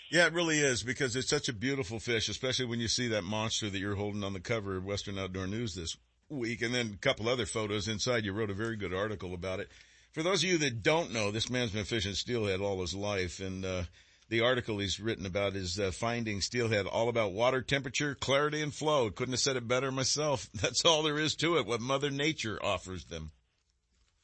Yeah, 0.10 0.28
it 0.28 0.34
really 0.34 0.60
is 0.60 0.84
because 0.84 1.16
it's 1.16 1.30
such 1.30 1.50
a 1.50 1.54
beautiful 1.54 2.00
fish, 2.00 2.30
especially 2.30 2.66
when 2.66 2.80
you 2.80 2.88
see 2.88 3.08
that 3.10 3.24
monster 3.24 3.70
that 3.70 3.80
you're 3.80 3.96
holding 3.96 4.24
on 4.24 4.34
the 4.34 4.40
cover 4.40 4.78
of 4.78 4.86
Western 4.86 5.18
Outdoor 5.18 5.48
News 5.48 5.76
this 5.76 5.98
week, 6.30 6.62
and 6.62 6.74
then 6.74 6.92
a 6.94 6.98
couple 6.98 7.28
other 7.28 7.46
photos 7.46 7.88
inside. 7.88 8.24
You 8.24 8.34
wrote 8.34 8.52
a 8.52 8.56
very 8.56 8.78
good 8.78 8.94
article 8.94 9.34
about 9.34 9.60
it. 9.60 9.70
For 10.16 10.24
those 10.24 10.46
of 10.46 10.50
you 10.50 10.58
that 10.60 10.82
don't 10.82 11.12
know, 11.12 11.30
this 11.30 11.50
man's 11.50 11.72
been 11.72 11.84
fishing 11.84 12.14
steelhead 12.14 12.62
all 12.62 12.80
his 12.80 12.96
life, 12.96 13.42
and 13.42 13.66
uh, 13.66 13.84
the 14.30 14.40
article 14.40 14.78
he's 14.78 14.98
written 14.98 15.26
about 15.26 15.58
is 15.58 15.78
uh, 15.78 15.92
finding 15.92 16.40
steelhead, 16.40 16.86
all 16.86 17.10
about 17.10 17.34
water 17.34 17.62
temperature, 17.62 18.16
clarity, 18.16 18.62
and 18.62 18.74
flow. 18.74 19.10
Couldn't 19.10 19.34
have 19.34 19.42
said 19.42 19.58
it 19.58 19.68
better 19.68 19.92
myself. 19.92 20.50
That's 20.54 20.86
all 20.86 21.04
there 21.04 21.20
is 21.20 21.36
to 21.36 21.58
it. 21.58 21.66
What 21.66 21.82
Mother 21.82 22.12
Nature 22.12 22.58
offers 22.64 23.04
them. 23.04 23.32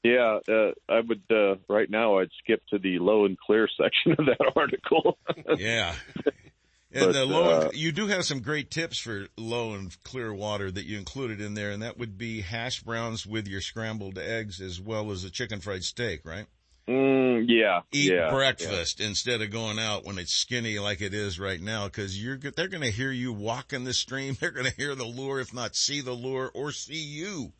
Yeah, 0.01 0.39
uh, 0.47 0.71
I 0.87 1.01
would, 1.01 1.23
uh, 1.29 1.55
right 1.67 1.89
now 1.89 2.19
I'd 2.19 2.31
skip 2.41 2.61
to 2.69 2.79
the 2.79 2.99
low 2.99 3.25
and 3.25 3.37
clear 3.37 3.67
section 3.77 4.13
of 4.13 4.27
that 4.27 4.53
article. 4.55 5.17
Yeah. 5.57 5.93
And 6.93 7.05
But, 7.05 7.13
the 7.13 7.25
low, 7.25 7.67
uh, 7.67 7.69
you 7.73 7.91
do 7.93 8.07
have 8.07 8.25
some 8.25 8.41
great 8.41 8.69
tips 8.69 8.99
for 8.99 9.27
low 9.37 9.73
and 9.73 9.95
clear 10.03 10.33
water 10.33 10.69
that 10.69 10.85
you 10.85 10.97
included 10.97 11.39
in 11.39 11.53
there, 11.53 11.71
and 11.71 11.81
that 11.81 11.97
would 11.97 12.17
be 12.17 12.41
hash 12.41 12.81
browns 12.83 13.25
with 13.25 13.47
your 13.47 13.61
scrambled 13.61 14.17
eggs 14.17 14.59
as 14.59 14.81
well 14.81 15.11
as 15.11 15.23
a 15.23 15.29
chicken 15.29 15.61
fried 15.61 15.83
steak, 15.83 16.21
right? 16.25 16.47
Mm, 16.89 17.45
yeah. 17.47 17.81
Eat 17.93 18.11
yeah, 18.11 18.29
breakfast 18.29 18.99
instead 18.99 19.41
of 19.41 19.51
going 19.51 19.79
out 19.79 20.03
when 20.03 20.17
it's 20.17 20.33
skinny 20.33 20.79
like 20.79 20.99
it 20.99 21.13
is 21.13 21.39
right 21.39 21.61
now, 21.61 21.85
because 21.85 22.21
you're 22.21 22.37
they're 22.37 22.67
going 22.67 22.83
to 22.83 22.91
hear 22.91 23.11
you 23.11 23.31
walk 23.31 23.71
in 23.71 23.85
the 23.85 23.93
stream. 23.93 24.35
They're 24.39 24.51
going 24.51 24.65
to 24.69 24.75
hear 24.75 24.93
the 24.95 25.05
lure, 25.05 25.39
if 25.39 25.53
not 25.53 25.75
see 25.77 26.01
the 26.01 26.11
lure 26.11 26.51
or 26.53 26.71
see 26.73 27.01
you. 27.01 27.53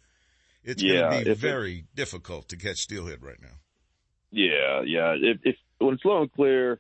It's 0.66 0.84
Yeah, 0.84 0.94
going 0.94 1.04
to 1.04 1.26
be 1.26 1.32
if 1.32 1.38
it- 1.38 1.42
very 1.42 1.86
difficult 1.96 2.50
to 2.50 2.58
catch 2.58 2.78
steelhead 2.80 3.24
right 3.24 3.42
now. 3.42 3.56
Yeah, 4.32 4.82
yeah. 4.86 5.14
If, 5.18 5.40
if 5.44 5.56
when 5.78 5.94
it's 5.96 6.04
low 6.06 6.22
and 6.24 6.32
clear 6.34 6.80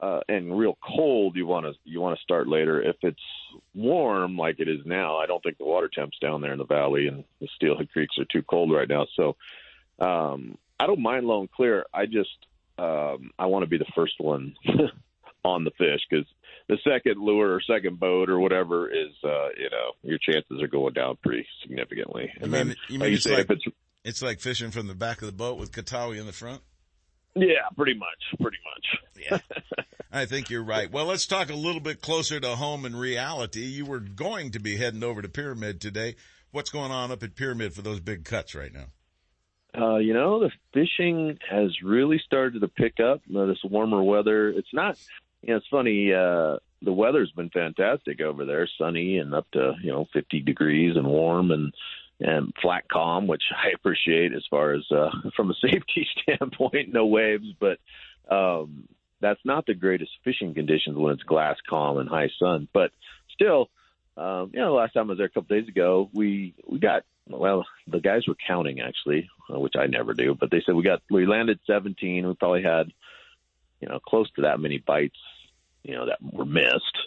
uh, 0.00 0.20
and 0.28 0.56
real 0.56 0.78
cold, 0.96 1.36
you 1.36 1.46
want 1.46 1.66
to 1.66 1.72
you 1.84 2.00
want 2.00 2.16
to 2.16 2.22
start 2.22 2.48
later. 2.48 2.80
If 2.80 2.96
it's 3.02 3.22
warm 3.74 4.36
like 4.36 4.60
it 4.60 4.68
is 4.68 4.80
now, 4.84 5.16
I 5.16 5.26
don't 5.26 5.42
think 5.42 5.58
the 5.58 5.64
water 5.64 5.90
temps 5.92 6.18
down 6.20 6.40
there 6.40 6.52
in 6.52 6.58
the 6.58 6.64
valley 6.64 7.08
and 7.08 7.24
the 7.40 7.48
Steelhead 7.56 7.90
creeks 7.92 8.16
are 8.18 8.26
too 8.32 8.42
cold 8.42 8.72
right 8.72 8.88
now. 8.88 9.06
So 9.16 9.36
um, 9.98 10.56
I 10.78 10.86
don't 10.86 11.02
mind 11.02 11.26
low 11.26 11.40
and 11.40 11.50
clear. 11.50 11.84
I 11.92 12.06
just 12.06 12.30
um, 12.78 13.32
I 13.38 13.46
want 13.46 13.64
to 13.64 13.68
be 13.68 13.78
the 13.78 13.90
first 13.94 14.14
one 14.18 14.54
on 15.44 15.64
the 15.64 15.72
fish 15.72 16.00
because 16.08 16.26
the 16.68 16.78
second 16.84 17.20
lure 17.20 17.54
or 17.54 17.60
second 17.60 17.98
boat 17.98 18.28
or 18.28 18.38
whatever 18.38 18.88
is 18.88 19.12
uh, 19.24 19.48
you 19.56 19.70
know 19.70 19.92
your 20.02 20.18
chances 20.18 20.62
are 20.62 20.68
going 20.68 20.94
down 20.94 21.18
pretty 21.24 21.46
significantly. 21.62 22.30
And 22.36 22.46
You 22.46 22.50
then 22.52 22.68
mean, 22.68 22.76
you 22.88 22.98
like 22.98 23.06
mean 23.06 23.12
you 23.12 23.18
say, 23.18 23.34
like 23.34 23.44
if 23.46 23.50
it's 23.50 23.64
it's 24.04 24.22
like 24.22 24.40
fishing 24.40 24.70
from 24.70 24.86
the 24.86 24.94
back 24.94 25.22
of 25.22 25.26
the 25.26 25.32
boat 25.32 25.58
with 25.58 25.72
Katawi 25.72 26.20
in 26.20 26.26
the 26.26 26.32
front? 26.32 26.62
Yeah, 27.34 27.68
pretty 27.76 27.94
much, 27.94 28.40
pretty 28.40 28.58
much. 28.64 28.86
Yeah. 29.30 29.38
I 30.12 30.24
think 30.24 30.48
you're 30.48 30.64
right. 30.64 30.90
Well, 30.90 31.06
let's 31.06 31.26
talk 31.26 31.50
a 31.50 31.54
little 31.54 31.80
bit 31.80 32.00
closer 32.00 32.40
to 32.40 32.56
home 32.56 32.84
and 32.84 32.98
reality. 32.98 33.60
You 33.60 33.84
were 33.84 34.00
going 34.00 34.52
to 34.52 34.58
be 34.58 34.76
heading 34.76 35.02
over 35.02 35.20
to 35.20 35.28
Pyramid 35.28 35.80
today. 35.80 36.16
What's 36.50 36.70
going 36.70 36.90
on 36.90 37.10
up 37.10 37.22
at 37.22 37.34
Pyramid 37.34 37.74
for 37.74 37.82
those 37.82 38.00
big 38.00 38.24
cuts 38.24 38.54
right 38.54 38.72
now? 38.72 38.86
Uh, 39.78 39.98
you 39.98 40.14
know, 40.14 40.40
the 40.40 40.50
fishing 40.72 41.38
has 41.50 41.70
really 41.82 42.20
started 42.24 42.60
to 42.60 42.68
pick 42.68 43.00
up. 43.00 43.20
You 43.26 43.34
know, 43.34 43.46
this 43.46 43.62
warmer 43.64 44.02
weather. 44.02 44.48
It's 44.48 44.72
not. 44.72 44.98
You 45.42 45.50
know, 45.50 45.56
it's 45.56 45.66
funny. 45.70 46.12
Uh, 46.12 46.56
the 46.82 46.92
weather's 46.92 47.32
been 47.32 47.50
fantastic 47.50 48.20
over 48.20 48.44
there, 48.44 48.68
sunny 48.78 49.18
and 49.18 49.34
up 49.34 49.50
to 49.52 49.74
you 49.82 49.92
know 49.92 50.06
50 50.12 50.40
degrees 50.40 50.96
and 50.96 51.06
warm, 51.06 51.50
and 51.50 51.72
and 52.20 52.52
flat 52.60 52.84
calm, 52.90 53.26
which 53.26 53.42
I 53.56 53.70
appreciate 53.74 54.32
as 54.32 54.44
far 54.50 54.72
as 54.72 54.84
uh, 54.90 55.10
from 55.36 55.50
a 55.50 55.54
safety 55.54 56.06
standpoint, 56.22 56.92
no 56.92 57.06
waves, 57.06 57.46
but 57.58 57.78
um, 58.28 58.88
that's 59.20 59.40
not 59.44 59.66
the 59.66 59.74
greatest 59.74 60.10
fishing 60.24 60.54
conditions 60.54 60.96
when 60.96 61.14
it's 61.14 61.22
glass 61.22 61.56
calm 61.68 61.98
and 61.98 62.08
high 62.08 62.30
sun. 62.38 62.68
But 62.72 62.90
still, 63.32 63.70
um, 64.16 64.50
you 64.52 64.60
know, 64.60 64.74
last 64.74 64.94
time 64.94 65.06
I 65.06 65.10
was 65.10 65.18
there 65.18 65.26
a 65.26 65.30
couple 65.30 65.56
days 65.56 65.68
ago, 65.68 66.10
we 66.12 66.54
we 66.66 66.78
got 66.78 67.04
well, 67.30 67.66
the 67.86 68.00
guys 68.00 68.26
were 68.26 68.36
counting 68.46 68.80
actually, 68.80 69.28
uh, 69.52 69.58
which 69.58 69.74
I 69.76 69.86
never 69.86 70.14
do, 70.14 70.34
but 70.34 70.50
they 70.50 70.62
said 70.64 70.74
we 70.74 70.82
got 70.82 71.02
we 71.10 71.26
landed 71.26 71.60
17. 71.66 72.26
We 72.26 72.34
probably 72.34 72.62
had 72.62 72.92
you 73.80 73.88
know 73.88 74.00
close 74.00 74.30
to 74.32 74.42
that 74.42 74.60
many 74.60 74.78
bites, 74.78 75.18
you 75.82 75.94
know, 75.94 76.06
that 76.06 76.18
were 76.22 76.44
missed. 76.44 76.98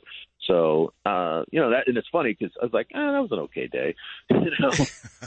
So, 0.48 0.94
uh, 1.06 1.44
you 1.52 1.62
know, 1.62 1.70
that, 1.72 1.88
and 1.88 1.98
it's 1.98 2.08
funny 2.12 2.36
because 2.38 2.56
I 2.60 2.66
was 2.66 2.74
like, 2.74 2.88
ah, 2.96 3.12
that 3.12 3.22
was 3.22 3.32
an 3.32 3.40
okay 3.40 3.68
day. 3.68 3.96
you 4.30 4.52
know, 4.60 4.72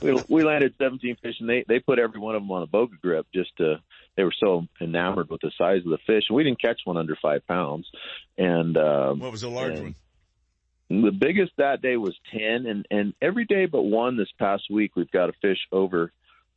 we, 0.03 0.23
we 0.28 0.45
landed 0.45 0.74
17 0.78 1.16
fish 1.23 1.36
and 1.39 1.49
they, 1.49 1.65
they 1.69 1.78
put 1.78 1.99
every 1.99 2.19
one 2.19 2.35
of 2.35 2.43
them 2.43 2.51
on 2.51 2.62
a 2.62 2.66
boga 2.66 3.01
grip 3.01 3.27
just 3.32 3.57
to, 3.59 3.81
they 4.16 4.24
were 4.24 4.35
so 4.39 4.66
enamored 4.81 5.31
with 5.31 5.41
the 5.41 5.53
size 5.57 5.82
of 5.85 5.91
the 5.91 5.99
fish. 6.07 6.24
And 6.28 6.36
we 6.36 6.43
didn't 6.43 6.61
catch 6.61 6.81
one 6.85 6.97
under 6.97 7.16
five 7.20 7.47
pounds. 7.47 7.86
And, 8.36 8.77
um, 8.77 9.20
what 9.20 9.32
was 9.32 9.45
a 9.45 9.49
large 9.49 9.78
one? 9.78 9.95
The 10.91 11.12
biggest 11.12 11.53
that 11.57 11.81
day 11.81 11.97
was 11.97 12.15
10 12.32 12.66
and, 12.66 12.86
and 12.91 13.15
every 13.23 13.47
day 13.47 13.66
but 13.66 13.82
one 13.82 14.16
this 14.16 14.28
past 14.39 14.65
week, 14.70 14.97
we've 14.97 15.11
got 15.11 15.31
a 15.31 15.32
fish 15.41 15.59
over, 15.73 16.12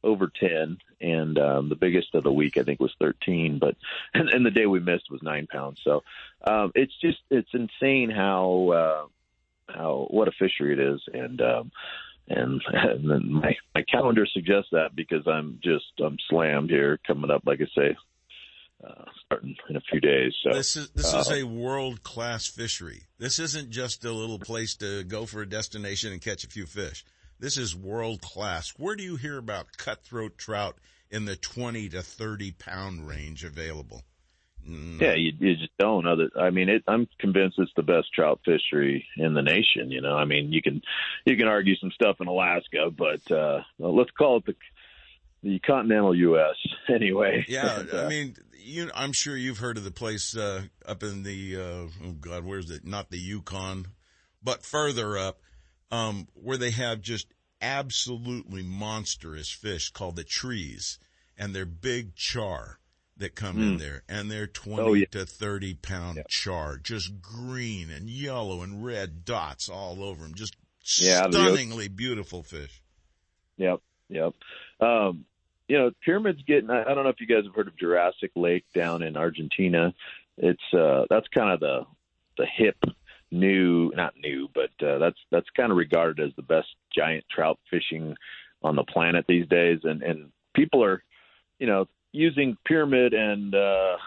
over 0.07 0.31
10 0.39 0.77
and 1.01 1.37
um 1.37 1.69
the 1.69 1.75
biggest 1.75 2.15
of 2.15 2.23
the 2.23 2.31
week 2.31 2.57
I 2.57 2.63
think 2.63 2.79
was 2.79 2.95
13 2.99 3.59
but 3.59 3.75
and, 4.13 4.29
and 4.29 4.45
the 4.45 4.51
day 4.51 4.65
we 4.65 4.79
missed 4.79 5.11
was 5.11 5.21
9 5.21 5.47
pounds 5.47 5.79
so 5.83 6.03
um 6.45 6.71
it's 6.73 6.97
just 6.99 7.19
it's 7.29 7.53
insane 7.53 8.09
how 8.09 8.69
uh 8.69 9.73
how 9.73 10.07
what 10.09 10.27
a 10.27 10.31
fishery 10.31 10.73
it 10.73 10.79
is 10.79 11.01
and 11.13 11.41
um 11.41 11.71
and, 12.29 12.61
and 12.73 13.31
my 13.31 13.55
my 13.75 13.83
calendar 13.83 14.25
suggests 14.25 14.69
that 14.71 14.95
because 14.95 15.27
I'm 15.27 15.59
just 15.63 15.91
I'm 16.03 16.17
slammed 16.29 16.69
here 16.69 16.99
coming 17.05 17.31
up 17.31 17.43
like 17.45 17.61
I 17.61 17.67
say 17.75 17.97
uh, 18.85 19.05
starting 19.25 19.55
in 19.69 19.75
a 19.75 19.81
few 19.81 19.99
days. 19.99 20.33
So 20.43 20.53
this 20.53 20.75
is 20.75 20.89
this 20.91 21.13
uh, 21.13 21.19
is 21.19 21.31
a 21.31 21.43
world 21.43 22.03
class 22.03 22.47
fishery. 22.47 23.03
This 23.17 23.39
isn't 23.39 23.71
just 23.71 24.05
a 24.05 24.11
little 24.11 24.39
place 24.39 24.75
to 24.75 25.03
go 25.03 25.25
for 25.25 25.41
a 25.41 25.49
destination 25.49 26.11
and 26.11 26.21
catch 26.21 26.43
a 26.43 26.47
few 26.47 26.65
fish. 26.65 27.03
This 27.39 27.57
is 27.57 27.75
world 27.75 28.21
class. 28.21 28.73
Where 28.77 28.95
do 28.95 29.03
you 29.03 29.15
hear 29.15 29.37
about 29.37 29.77
cutthroat 29.77 30.37
trout 30.37 30.77
in 31.09 31.25
the 31.25 31.35
20 31.35 31.89
to 31.89 32.01
30 32.01 32.51
pound 32.53 33.07
range 33.07 33.43
available? 33.43 34.03
Mm. 34.67 34.99
Yeah, 34.99 35.13
you, 35.13 35.31
you 35.39 35.55
just 35.55 35.77
don't. 35.79 36.05
Other, 36.07 36.29
I 36.39 36.49
mean, 36.49 36.67
it, 36.67 36.83
I'm 36.87 37.07
convinced 37.19 37.57
it's 37.57 37.71
the 37.75 37.83
best 37.83 38.13
trout 38.13 38.41
fishery 38.43 39.05
in 39.15 39.33
the 39.33 39.41
nation. 39.41 39.91
You 39.91 40.01
know, 40.01 40.15
I 40.15 40.25
mean, 40.25 40.51
you 40.51 40.61
can 40.61 40.81
you 41.25 41.37
can 41.37 41.47
argue 41.47 41.75
some 41.77 41.91
stuff 41.91 42.17
in 42.19 42.27
Alaska, 42.27 42.89
but 42.95 43.31
uh, 43.31 43.61
well, 43.77 43.95
let's 43.95 44.11
call 44.11 44.37
it 44.37 44.45
the 44.45 44.55
the 45.43 45.59
continental 45.59 46.15
U.S. 46.15 46.55
anyway. 46.93 47.45
Yeah, 47.47 47.79
And, 47.79 47.93
uh, 47.93 48.03
I 48.03 48.09
mean, 48.09 48.35
you, 48.59 48.89
I'm 48.93 49.13
sure 49.13 49.37
you've 49.37 49.59
heard 49.59 49.77
of 49.77 49.83
the 49.83 49.91
place 49.91 50.35
uh, 50.35 50.63
up 50.85 51.03
in 51.03 51.23
the 51.23 51.55
uh, 51.55 52.05
oh 52.05 52.11
god, 52.19 52.43
where's 52.43 52.69
it? 52.69 52.85
Not 52.85 53.09
the 53.09 53.19
Yukon, 53.19 53.87
but 54.43 54.65
further 54.65 55.17
up, 55.17 55.39
um, 55.91 56.27
where 56.33 56.57
they 56.57 56.71
have 56.71 57.01
just 57.01 57.27
absolutely 57.61 58.63
monstrous 58.63 59.49
fish 59.49 59.89
called 59.89 60.15
the 60.15 60.23
trees, 60.23 60.99
and 61.37 61.53
they're 61.55 61.65
big 61.65 62.15
char 62.15 62.79
that 63.17 63.35
come 63.35 63.57
in 63.59 63.75
Mm. 63.77 63.79
there, 63.79 64.03
and 64.07 64.29
they're 64.29 64.45
20 64.47 64.83
Oh, 64.83 64.93
yeah. 64.93 65.05
to 65.11 65.25
30 65.25 65.73
pound 65.75 66.23
char, 66.29 66.77
just 66.77 67.19
green 67.21 67.89
and 67.89 68.09
yellow 68.09 68.61
and 68.61 68.85
red 68.85 69.25
dots 69.25 69.69
all 69.69 70.03
over 70.03 70.21
them, 70.23 70.35
just 70.35 70.55
Yeah, 71.01 71.27
stunningly 71.29 71.87
beautiful 71.87 72.43
fish. 72.43 72.81
Yep, 73.57 73.81
yep. 74.09 74.33
Um, 74.79 75.25
you 75.67 75.77
know, 75.77 75.91
pyramids 76.05 76.41
getting. 76.47 76.69
I, 76.69 76.83
I 76.83 76.93
don't 76.93 77.03
know 77.03 77.09
if 77.09 77.19
you 77.19 77.27
guys 77.27 77.43
have 77.45 77.55
heard 77.55 77.67
of 77.67 77.75
Jurassic 77.77 78.31
Lake 78.35 78.65
down 78.73 79.01
in 79.03 79.17
Argentina. 79.17 79.93
It's 80.37 80.63
uh, 80.73 81.05
that's 81.09 81.27
kind 81.29 81.51
of 81.51 81.59
the 81.59 81.85
the 82.37 82.45
hip 82.45 82.77
new, 83.31 83.91
not 83.95 84.13
new, 84.21 84.47
but 84.53 84.69
uh, 84.85 84.97
that's 84.99 85.17
that's 85.31 85.47
kind 85.55 85.71
of 85.71 85.77
regarded 85.77 86.25
as 86.25 86.33
the 86.35 86.41
best 86.43 86.67
giant 86.95 87.25
trout 87.33 87.59
fishing 87.69 88.15
on 88.63 88.75
the 88.75 88.83
planet 88.83 89.25
these 89.27 89.47
days, 89.47 89.79
and 89.83 90.01
and 90.01 90.31
people 90.55 90.83
are, 90.83 91.03
you 91.59 91.67
know, 91.67 91.85
using 92.11 92.57
pyramid 92.65 93.13
and 93.13 93.53
uh, 93.53 93.97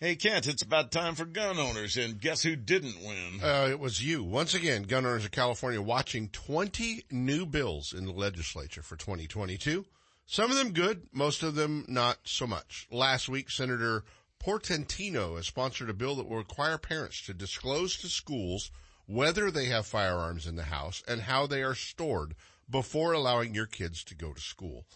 Hey, 0.00 0.14
Kent, 0.14 0.46
it's 0.46 0.62
about 0.62 0.92
time 0.92 1.16
for 1.16 1.24
gun 1.24 1.58
owners, 1.58 1.96
and 1.96 2.20
guess 2.20 2.44
who 2.44 2.54
didn't 2.54 3.04
win? 3.04 3.40
Uh, 3.42 3.66
it 3.68 3.80
was 3.80 4.00
you. 4.00 4.22
Once 4.22 4.54
again, 4.54 4.84
gun 4.84 5.04
owners 5.04 5.24
of 5.24 5.32
California 5.32 5.82
watching 5.82 6.28
20 6.28 7.06
new 7.10 7.44
bills 7.44 7.92
in 7.92 8.04
the 8.04 8.12
legislature 8.12 8.80
for 8.80 8.94
2022. 8.94 9.84
Some 10.24 10.52
of 10.52 10.56
them 10.56 10.72
good, 10.72 11.08
most 11.10 11.42
of 11.42 11.56
them 11.56 11.84
not 11.88 12.18
so 12.22 12.46
much. 12.46 12.86
Last 12.92 13.28
week, 13.28 13.50
Senator 13.50 14.04
Portantino 14.40 15.34
has 15.34 15.48
sponsored 15.48 15.90
a 15.90 15.94
bill 15.94 16.14
that 16.14 16.28
will 16.28 16.36
require 16.36 16.78
parents 16.78 17.20
to 17.22 17.34
disclose 17.34 17.96
to 17.96 18.06
schools 18.06 18.70
whether 19.06 19.50
they 19.50 19.64
have 19.64 19.84
firearms 19.84 20.46
in 20.46 20.54
the 20.54 20.62
house 20.62 21.02
and 21.08 21.22
how 21.22 21.48
they 21.48 21.64
are 21.64 21.74
stored 21.74 22.36
before 22.70 23.14
allowing 23.14 23.52
your 23.52 23.66
kids 23.66 24.04
to 24.04 24.14
go 24.14 24.32
to 24.32 24.40
school. 24.40 24.86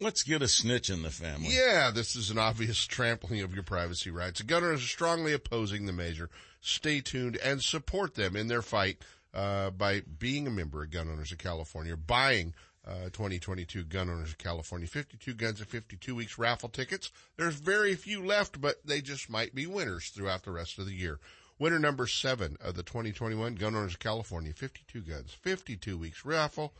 Let's 0.00 0.24
get 0.24 0.42
a 0.42 0.48
snitch 0.48 0.90
in 0.90 1.02
the 1.02 1.10
family. 1.10 1.50
Yeah, 1.50 1.90
this 1.92 2.16
is 2.16 2.30
an 2.30 2.38
obvious 2.38 2.78
trampling 2.86 3.42
of 3.42 3.54
your 3.54 3.62
privacy 3.62 4.10
rights. 4.10 4.40
The 4.40 4.46
gun 4.46 4.64
owners 4.64 4.82
are 4.82 4.86
strongly 4.86 5.32
opposing 5.32 5.86
the 5.86 5.92
measure. 5.92 6.30
Stay 6.60 7.00
tuned 7.00 7.36
and 7.36 7.62
support 7.62 8.14
them 8.14 8.34
in 8.34 8.48
their 8.48 8.62
fight 8.62 8.98
uh, 9.32 9.70
by 9.70 10.00
being 10.00 10.46
a 10.46 10.50
member 10.50 10.82
of 10.82 10.90
Gun 10.90 11.08
Owners 11.08 11.32
of 11.32 11.38
California, 11.38 11.96
buying 11.96 12.54
uh, 12.86 13.04
2022 13.12 13.84
Gun 13.84 14.10
Owners 14.10 14.30
of 14.30 14.38
California 14.38 14.86
52 14.86 15.34
guns 15.34 15.60
and 15.60 15.68
52 15.68 16.14
weeks 16.14 16.38
raffle 16.38 16.68
tickets. 16.68 17.10
There's 17.36 17.54
very 17.54 17.94
few 17.94 18.24
left, 18.24 18.60
but 18.60 18.84
they 18.84 19.00
just 19.00 19.30
might 19.30 19.54
be 19.54 19.66
winners 19.66 20.08
throughout 20.08 20.42
the 20.42 20.50
rest 20.50 20.78
of 20.78 20.86
the 20.86 20.94
year. 20.94 21.20
Winner 21.58 21.78
number 21.78 22.06
seven 22.06 22.56
of 22.60 22.74
the 22.74 22.82
2021 22.82 23.54
Gun 23.54 23.76
Owners 23.76 23.94
of 23.94 24.00
California 24.00 24.52
52 24.52 25.02
guns, 25.02 25.32
52 25.32 25.96
weeks 25.96 26.24
raffle. 26.24 26.74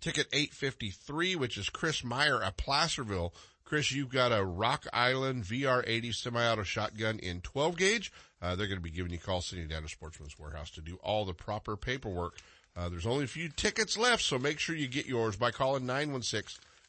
Ticket 0.00 0.26
853, 0.32 1.36
which 1.36 1.56
is 1.56 1.68
Chris 1.68 2.02
Meyer 2.02 2.42
of 2.42 2.56
Placerville. 2.56 3.32
Chris, 3.64 3.92
you've 3.92 4.10
got 4.10 4.32
a 4.32 4.44
Rock 4.44 4.86
Island 4.92 5.44
VR80 5.44 6.12
semi-auto 6.12 6.62
shotgun 6.64 7.18
in 7.20 7.40
12 7.40 7.76
gauge, 7.76 8.12
Uh, 8.42 8.56
they're 8.56 8.66
going 8.66 8.78
to 8.78 8.82
be 8.82 8.90
giving 8.90 9.12
you 9.12 9.18
a 9.18 9.20
call 9.20 9.40
sitting 9.40 9.68
down 9.68 9.82
to 9.82 9.88
Sportsman's 9.88 10.36
Warehouse 10.38 10.70
to 10.72 10.80
do 10.80 10.96
all 10.96 11.24
the 11.24 11.32
proper 11.32 11.76
paperwork. 11.76 12.36
Uh, 12.76 12.88
there's 12.88 13.06
only 13.06 13.22
a 13.24 13.28
few 13.28 13.48
tickets 13.48 13.96
left, 13.96 14.22
so 14.22 14.36
make 14.38 14.58
sure 14.58 14.74
you 14.74 14.88
get 14.88 15.06
yours 15.06 15.36
by 15.36 15.52
calling 15.52 15.84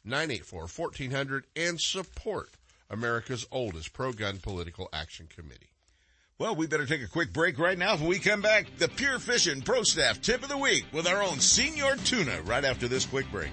916-984-1400 0.06 1.42
and 1.54 1.80
support 1.80 2.50
America's 2.90 3.46
oldest 3.52 3.92
pro-gun 3.92 4.38
political 4.38 4.88
action 4.92 5.28
committee. 5.28 5.70
Well, 6.40 6.56
we 6.56 6.66
better 6.66 6.84
take 6.84 7.00
a 7.00 7.06
quick 7.06 7.32
break 7.32 7.60
right 7.60 7.78
now. 7.78 7.94
When 7.94 8.08
we 8.08 8.18
come 8.18 8.42
back, 8.42 8.66
the 8.78 8.88
Pure 8.88 9.20
Fishing 9.20 9.62
Pro 9.62 9.84
Staff 9.84 10.20
Tip 10.20 10.42
of 10.42 10.48
the 10.48 10.58
Week 10.58 10.84
with 10.92 11.06
our 11.06 11.22
own 11.22 11.38
Senior 11.38 11.94
Tuna 11.94 12.42
right 12.42 12.64
after 12.64 12.88
this 12.88 13.06
quick 13.06 13.30
break. 13.30 13.52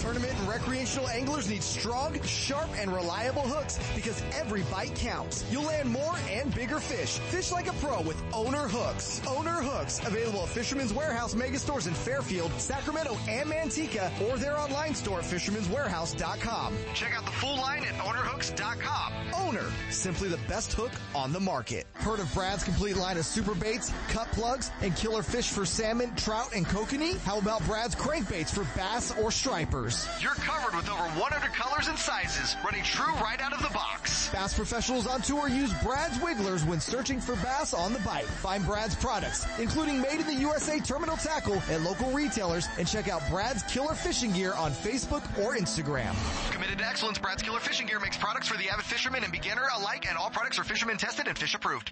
Tournament 0.06 0.38
and 0.38 0.48
recreational 0.48 1.10
anglers 1.10 1.50
need 1.50 1.64
strong, 1.64 2.22
sharp, 2.22 2.70
and 2.78 2.94
reliable 2.94 3.42
hooks 3.42 3.80
because 3.96 4.22
every 4.36 4.62
bite 4.70 4.94
counts. 4.94 5.44
You'll 5.50 5.64
land 5.64 5.90
more 5.90 6.14
and 6.30 6.54
bigger 6.54 6.80
fish. 6.80 7.18
Fish 7.18 7.52
like 7.52 7.66
a 7.66 7.74
pro 7.74 8.02
with 8.02 8.22
Owner 8.32 8.68
Hooks. 8.68 9.20
Owner 9.28 9.64
Hooks, 9.64 9.98
available 10.06 10.42
at 10.42 10.50
Fisherman's 10.50 10.94
Warehouse 10.94 11.34
mega 11.34 11.58
stores 11.58 11.88
in 11.88 11.96
Fairfield, 11.96 12.52
Sacramento, 12.60 13.18
and 13.28 13.50
Manteca, 13.50 14.12
or 14.30 14.38
their 14.38 14.56
online 14.60 14.94
store 14.94 15.22
at 15.22 15.26
fisherman'swarehouse.com. 15.26 16.78
Check 16.94 17.18
out 17.18 17.26
the 17.26 17.32
full 17.32 17.56
line 17.56 17.84
at 17.84 17.96
ownerhooks.com. 17.96 19.14
Owner, 19.34 19.66
simply 19.90 20.30
the 20.30 20.40
best 20.48 20.74
hook 20.74 20.92
on 21.16 21.34
the 21.34 21.40
market. 21.40 21.88
Heard 21.96 22.20
of 22.20 22.32
Brad's 22.36 22.64
complete 22.64 22.96
line 22.96 23.18
of 23.18 23.26
super 23.26 23.56
baits, 23.56 23.92
cut 24.10 24.32
plugs, 24.34 24.70
and 24.82 24.96
killer 24.96 25.24
fish 25.24 25.50
for 25.50 25.66
salmon, 25.66 26.16
trout, 26.16 26.52
and 26.56 26.64
kokanee? 26.68 27.18
How 27.22 27.40
about 27.40 27.66
Brad's 27.66 27.96
crankbaits 27.96 28.54
for 28.54 28.68
bass 28.78 29.12
or 29.18 29.32
stripers? 29.32 29.95
You're 30.20 30.34
covered 30.36 30.76
with 30.76 30.90
over 30.90 31.04
100 31.04 31.54
colors 31.54 31.88
and 31.88 31.98
sizes, 31.98 32.56
running 32.64 32.84
true 32.84 33.14
right 33.16 33.40
out 33.42 33.54
of 33.54 33.62
the 33.62 33.74
box. 33.74 34.30
Bass 34.30 34.54
professionals 34.54 35.08
on 35.08 35.22
tour 35.22 35.48
use 35.48 35.72
Brad's 35.84 36.20
Wigglers 36.22 36.64
when 36.64 36.80
searching 36.80 37.20
for 37.20 37.36
bass 37.38 37.74
on 37.74 37.94
the 37.94 38.00
bite. 38.00 38.26
Find 38.26 38.66
Brad's 38.66 38.96
products, 38.96 39.46
including 39.60 40.02
made 40.02 40.20
in 40.20 40.28
the 40.28 40.34
USA 40.34 40.80
terminal 40.80 41.18
tackle 41.18 41.62
at 41.70 41.82
local 41.82 42.12
retailers, 42.12 42.68
and 42.78 42.88
check 42.88 43.08
out 43.08 43.22
Brad's 43.30 43.64
Killer 43.64 43.94
Fishing 43.94 44.32
Gear 44.32 44.54
on 44.54 44.72
Facebook 44.72 45.24
or 45.38 45.56
Instagram. 45.56 46.16
Committed 46.52 46.80
to 46.80 46.86
excellence, 46.86 47.18
Brad's 47.18 47.44
Killer 47.44 47.60
Fishing 47.60 47.88
Gear 47.88 48.00
makes 48.00 48.18
products 48.18 48.48
for 48.48 48.58
the 48.58 48.70
avid 48.70 48.86
fisherman 48.86 49.24
and 49.24 49.32
beginner 49.32 49.64
alike, 49.78 50.06
and 50.08 50.18
all 50.18 50.30
products 50.30 50.60
are 50.60 50.64
fisherman 50.64 50.98
tested 50.98 51.28
and 51.28 51.38
fish 51.38 51.56
approved. 51.56 51.92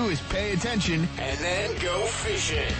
is 0.09 0.21
pay 0.29 0.53
attention 0.53 1.07
and 1.17 1.39
then 1.39 1.81
go 1.81 2.05
fishing. 2.05 2.73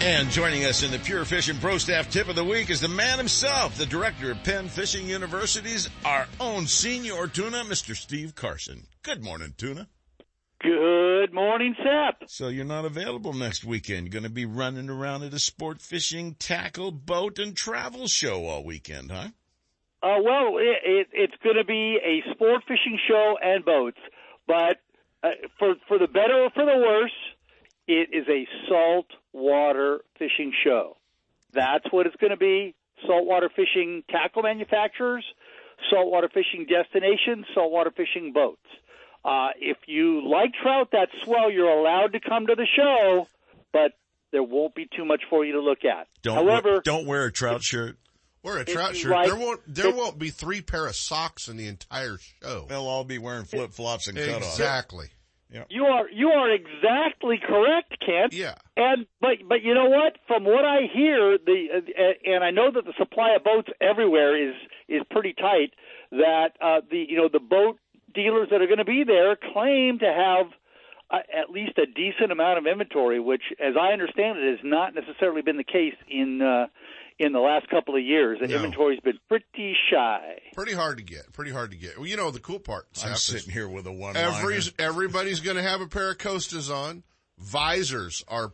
And 0.00 0.28
joining 0.28 0.64
us 0.64 0.82
in 0.82 0.90
the 0.90 0.98
Pure 0.98 1.24
Fishing 1.24 1.58
Pro 1.58 1.78
Staff 1.78 2.10
Tip 2.10 2.28
of 2.28 2.36
the 2.36 2.44
Week 2.44 2.68
is 2.68 2.80
the 2.80 2.88
man 2.88 3.18
himself, 3.18 3.76
the 3.76 3.86
director 3.86 4.30
of 4.30 4.42
Penn 4.44 4.68
Fishing 4.68 5.06
University's 5.06 5.88
our 6.04 6.26
own 6.38 6.66
senior 6.66 7.26
tuna, 7.26 7.64
Mr. 7.64 7.96
Steve 7.96 8.34
Carson. 8.34 8.86
Good 9.02 9.24
morning, 9.24 9.54
tuna. 9.56 9.88
Good 10.60 11.32
morning, 11.32 11.74
Sep. 11.78 12.28
So 12.28 12.48
you're 12.48 12.64
not 12.64 12.84
available 12.84 13.32
next 13.32 13.64
weekend. 13.64 14.06
You're 14.06 14.12
going 14.12 14.24
to 14.24 14.30
be 14.30 14.46
running 14.46 14.90
around 14.90 15.22
at 15.22 15.34
a 15.34 15.38
sport 15.38 15.80
fishing, 15.80 16.34
tackle, 16.38 16.92
boat, 16.92 17.38
and 17.38 17.56
travel 17.56 18.06
show 18.06 18.44
all 18.46 18.64
weekend, 18.64 19.10
huh? 19.10 19.28
Uh, 20.02 20.18
well, 20.22 20.58
it, 20.58 20.78
it, 20.84 21.06
it's 21.12 21.34
going 21.42 21.56
to 21.56 21.64
be 21.64 21.98
a 22.04 22.22
sport 22.32 22.62
fishing 22.68 22.98
show 23.08 23.36
and 23.42 23.64
boats, 23.64 23.98
but 24.46 24.76
uh, 25.22 25.28
for 25.58 25.74
for 25.88 25.98
the 25.98 26.06
better 26.06 26.44
or 26.44 26.50
for 26.50 26.64
the 26.64 26.76
worse, 26.76 27.12
it 27.86 28.10
is 28.12 28.26
a 28.28 28.46
saltwater 28.68 30.00
fishing 30.18 30.52
show. 30.64 30.96
That's 31.52 31.84
what 31.90 32.06
it's 32.06 32.16
going 32.16 32.30
to 32.30 32.36
be. 32.36 32.74
Saltwater 33.06 33.50
fishing 33.54 34.02
tackle 34.10 34.42
manufacturers, 34.42 35.24
saltwater 35.90 36.28
fishing 36.28 36.66
destinations, 36.68 37.46
saltwater 37.54 37.90
fishing 37.90 38.32
boats. 38.32 38.66
Uh, 39.24 39.48
if 39.58 39.76
you 39.86 40.26
like 40.28 40.52
trout, 40.62 40.88
that's 40.92 41.10
swell. 41.24 41.50
You're 41.50 41.68
allowed 41.68 42.12
to 42.12 42.20
come 42.20 42.46
to 42.46 42.54
the 42.54 42.66
show, 42.76 43.26
but 43.72 43.92
there 44.32 44.42
won't 44.42 44.74
be 44.74 44.88
too 44.96 45.04
much 45.04 45.22
for 45.28 45.44
you 45.44 45.52
to 45.54 45.60
look 45.60 45.84
at. 45.84 46.06
Don't 46.22 46.36
However, 46.36 46.72
wear, 46.74 46.80
don't 46.82 47.06
wear 47.06 47.24
a 47.24 47.32
trout 47.32 47.62
shirt. 47.62 47.96
Wear 48.46 48.58
a 48.58 48.64
trout 48.64 48.94
shirt. 48.96 49.10
like- 49.10 49.26
there 49.26 49.36
won't 49.36 49.60
there 49.66 49.88
if- 49.88 49.96
won't 49.96 50.18
be 50.18 50.30
three 50.30 50.60
pair 50.62 50.86
of 50.86 50.94
socks 50.94 51.48
in 51.48 51.56
the 51.56 51.66
entire 51.66 52.16
show. 52.42 52.66
They'll 52.68 52.86
all 52.86 53.04
be 53.04 53.18
wearing 53.18 53.44
flip 53.44 53.72
flops 53.72 54.06
and 54.06 54.16
cutoffs. 54.16 54.36
Exactly. 54.36 55.06
You 55.68 55.84
are 55.86 56.08
you 56.10 56.28
are 56.28 56.50
exactly 56.50 57.38
correct, 57.38 57.96
Kent. 58.04 58.32
Yeah. 58.32 58.54
And 58.76 59.06
but 59.20 59.38
but 59.48 59.62
you 59.62 59.74
know 59.74 59.86
what? 59.88 60.16
From 60.26 60.44
what 60.44 60.64
I 60.64 60.82
hear, 60.92 61.38
the 61.38 61.66
uh, 61.76 62.30
and 62.30 62.44
I 62.44 62.50
know 62.50 62.70
that 62.70 62.84
the 62.84 62.92
supply 62.98 63.34
of 63.36 63.44
boats 63.44 63.68
everywhere 63.80 64.36
is 64.36 64.54
is 64.88 65.02
pretty 65.10 65.32
tight. 65.32 65.72
That 66.10 66.50
uh, 66.60 66.80
the 66.90 66.98
you 67.08 67.16
know 67.16 67.28
the 67.32 67.40
boat 67.40 67.78
dealers 68.14 68.48
that 68.50 68.60
are 68.60 68.66
going 68.66 68.78
to 68.78 68.84
be 68.84 69.04
there 69.04 69.36
claim 69.36 69.98
to 70.00 70.06
have 70.12 70.46
uh, 71.10 71.18
at 71.32 71.50
least 71.50 71.78
a 71.78 71.86
decent 71.86 72.32
amount 72.32 72.58
of 72.58 72.66
inventory, 72.66 73.20
which, 73.20 73.42
as 73.60 73.74
I 73.80 73.92
understand 73.92 74.38
it, 74.38 74.50
has 74.58 74.64
not 74.64 74.94
necessarily 74.94 75.42
been 75.42 75.56
the 75.56 75.64
case 75.64 75.94
in 76.08 76.42
uh, 76.42 76.66
in 77.18 77.32
the 77.32 77.38
last 77.40 77.68
couple 77.70 77.96
of 77.96 78.02
years. 78.02 78.38
The 78.40 78.48
No. 78.48 78.56
inventory's 78.56 79.00
been 79.00 79.18
pretty 79.28 79.74
shy. 79.90 80.38
Pretty 80.54 80.74
hard 80.74 80.98
to 80.98 81.02
get. 81.04 81.32
Pretty 81.32 81.50
hard 81.50 81.70
to 81.70 81.76
get. 81.76 81.96
Well, 81.98 82.06
you 82.06 82.16
know 82.16 82.30
the 82.30 82.40
cool 82.40 82.58
part. 82.60 82.86
I'm 82.96 83.08
Sap, 83.08 83.10
is 83.16 83.22
sitting 83.22 83.52
here 83.52 83.68
with 83.68 83.86
a 83.86 83.92
one 83.92 84.16
Every, 84.16 84.58
everybody's 84.78 85.40
going 85.40 85.56
to 85.56 85.62
have 85.62 85.80
a 85.80 85.86
pair 85.86 86.10
of 86.10 86.18
Costas 86.18 86.70
on. 86.70 87.02
Visors 87.38 88.24
are 88.28 88.52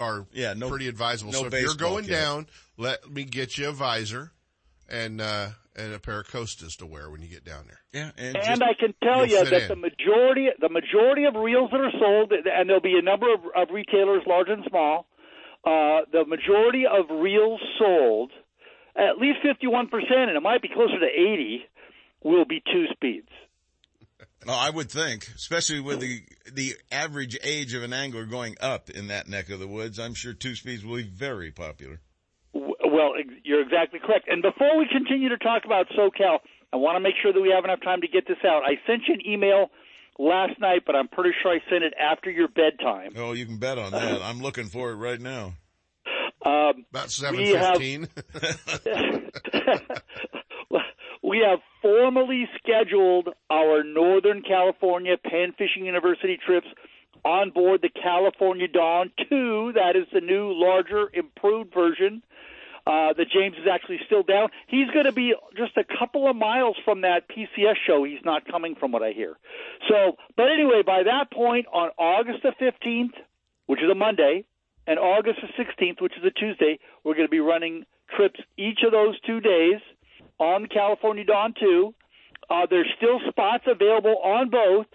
are 0.00 0.26
Yeah, 0.32 0.54
no- 0.54 0.70
pretty 0.70 0.88
advisable. 0.88 1.32
no 1.32 1.40
so 1.40 1.46
if 1.46 1.60
you're 1.60 1.74
going 1.74 2.04
cap. 2.04 2.10
down, 2.10 2.46
let 2.78 3.10
me 3.10 3.24
get 3.24 3.58
you 3.58 3.68
a 3.68 3.72
visor 3.72 4.32
and 4.88 5.20
uh, 5.20 5.48
and 5.76 5.92
a 5.92 5.98
pair 5.98 6.20
of 6.20 6.28
Costas 6.30 6.76
to 6.76 6.86
wear 6.86 7.10
when 7.10 7.20
you 7.20 7.28
get 7.28 7.44
down 7.44 7.66
there. 7.66 7.80
Yeah, 7.92 8.10
and, 8.16 8.36
And 8.36 8.62
I 8.62 8.72
can 8.72 8.94
tell 9.02 9.26
you'll 9.26 9.40
you 9.40 9.44
fit 9.44 9.50
that 9.50 9.62
in. 9.64 9.68
the 9.68 9.76
majority, 9.76 10.48
the 10.58 10.70
majority 10.70 11.24
of 11.24 11.34
reels 11.34 11.70
that 11.70 11.80
are 11.80 11.92
sold, 11.98 12.32
and 12.32 12.68
there'll 12.68 12.80
be 12.80 12.96
a 12.98 13.02
number 13.02 13.26
of, 13.34 13.40
of 13.54 13.68
retailers, 13.70 14.22
large 14.26 14.48
and 14.48 14.64
small. 14.68 15.06
Uh, 15.66 16.06
the 16.12 16.24
majority 16.24 16.84
of 16.86 17.10
reels 17.10 17.60
sold, 17.76 18.30
at 18.94 19.18
least 19.18 19.38
fifty-one 19.42 19.88
percent, 19.88 20.28
and 20.28 20.36
it 20.36 20.42
might 20.42 20.62
be 20.62 20.68
closer 20.68 20.98
to 21.00 21.06
eighty, 21.06 21.64
will 22.22 22.44
be 22.44 22.62
two 22.72 22.84
speeds. 22.92 23.28
Oh, 24.48 24.52
I 24.52 24.70
would 24.70 24.90
think, 24.90 25.26
especially 25.34 25.80
with 25.80 25.98
the 25.98 26.22
the 26.52 26.74
average 26.92 27.36
age 27.42 27.74
of 27.74 27.82
an 27.82 27.92
angler 27.92 28.26
going 28.26 28.54
up 28.60 28.90
in 28.90 29.08
that 29.08 29.28
neck 29.28 29.50
of 29.50 29.58
the 29.58 29.66
woods, 29.66 29.98
I'm 29.98 30.14
sure 30.14 30.32
two 30.32 30.54
speeds 30.54 30.84
will 30.84 30.98
be 30.98 31.02
very 31.02 31.50
popular. 31.50 32.00
Well, 32.54 33.14
you're 33.42 33.62
exactly 33.62 33.98
correct. 33.98 34.28
And 34.28 34.42
before 34.42 34.78
we 34.78 34.86
continue 34.90 35.30
to 35.30 35.38
talk 35.38 35.64
about 35.64 35.88
SoCal, 35.98 36.38
I 36.72 36.76
want 36.76 36.94
to 36.94 37.00
make 37.00 37.14
sure 37.20 37.32
that 37.32 37.40
we 37.40 37.52
have 37.54 37.64
enough 37.64 37.82
time 37.82 38.02
to 38.02 38.08
get 38.08 38.28
this 38.28 38.38
out. 38.46 38.62
I 38.64 38.78
sent 38.86 39.02
you 39.08 39.14
an 39.14 39.26
email 39.26 39.70
last 40.18 40.60
night, 40.60 40.82
but 40.86 40.94
I'm 40.96 41.08
pretty 41.08 41.30
sure 41.42 41.52
I 41.52 41.58
sent 41.70 41.84
it 41.84 41.94
after 41.98 42.30
your 42.30 42.48
bedtime. 42.48 43.12
Oh, 43.16 43.32
you 43.32 43.46
can 43.46 43.58
bet 43.58 43.78
on 43.78 43.92
that. 43.92 44.22
I'm 44.22 44.40
looking 44.40 44.66
for 44.66 44.90
it 44.90 44.96
right 44.96 45.20
now. 45.20 45.54
Um, 46.44 46.84
About 46.90 47.10
seven 47.10 47.44
have- 47.56 47.78
we 51.22 51.44
have 51.44 51.58
formally 51.82 52.48
scheduled 52.58 53.30
our 53.50 53.82
Northern 53.82 54.42
California 54.42 55.16
Penn 55.22 55.54
Fishing 55.58 55.84
University 55.84 56.38
trips 56.44 56.68
on 57.24 57.50
board 57.50 57.82
the 57.82 57.88
California 57.88 58.68
Dawn 58.68 59.10
2. 59.28 59.72
That 59.74 59.96
is 59.96 60.06
the 60.12 60.20
new, 60.20 60.52
larger, 60.52 61.10
improved 61.12 61.74
version. 61.74 62.22
Uh, 62.86 63.12
that 63.14 63.26
James 63.34 63.56
is 63.56 63.66
actually 63.66 63.98
still 64.06 64.22
down. 64.22 64.48
He's 64.68 64.88
going 64.94 65.06
to 65.06 65.12
be 65.12 65.34
just 65.56 65.76
a 65.76 65.82
couple 65.98 66.30
of 66.30 66.36
miles 66.36 66.76
from 66.84 67.00
that 67.00 67.24
PCS 67.28 67.74
show. 67.84 68.04
He's 68.04 68.24
not 68.24 68.46
coming 68.46 68.76
from 68.78 68.92
what 68.92 69.02
I 69.02 69.10
hear. 69.10 69.36
So, 69.88 70.12
but 70.36 70.46
anyway, 70.52 70.82
by 70.86 71.02
that 71.02 71.32
point 71.32 71.66
on 71.72 71.90
August 71.98 72.44
the 72.44 72.52
15th, 72.62 73.14
which 73.66 73.82
is 73.82 73.90
a 73.90 73.94
Monday, 73.96 74.44
and 74.86 75.00
August 75.00 75.40
the 75.42 75.64
16th, 75.64 76.00
which 76.00 76.12
is 76.16 76.24
a 76.24 76.30
Tuesday, 76.30 76.78
we're 77.02 77.14
going 77.14 77.26
to 77.26 77.30
be 77.30 77.40
running 77.40 77.84
trips 78.14 78.38
each 78.56 78.78
of 78.86 78.92
those 78.92 79.18
two 79.22 79.40
days 79.40 79.80
on 80.38 80.66
California 80.66 81.24
Dawn 81.24 81.54
2. 81.58 81.94
Uh, 82.48 82.66
there's 82.70 82.88
still 82.96 83.18
spots 83.28 83.64
available 83.66 84.16
on 84.22 84.50
both, 84.50 84.86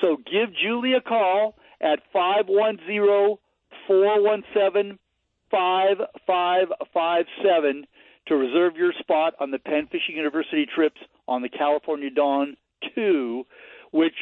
so 0.00 0.16
give 0.16 0.50
Julie 0.62 0.92
a 0.92 1.00
call 1.00 1.56
at 1.80 2.00
510 2.12 3.38
417 3.86 4.98
5557 5.52 7.86
to 8.28 8.34
reserve 8.34 8.76
your 8.76 8.92
spot 8.98 9.34
on 9.38 9.50
the 9.50 9.58
Penn 9.58 9.86
Fishing 9.90 10.16
University 10.16 10.66
trips 10.66 11.00
on 11.28 11.42
the 11.42 11.48
California 11.48 12.10
Dawn 12.10 12.56
2, 12.94 13.46
which, 13.90 14.14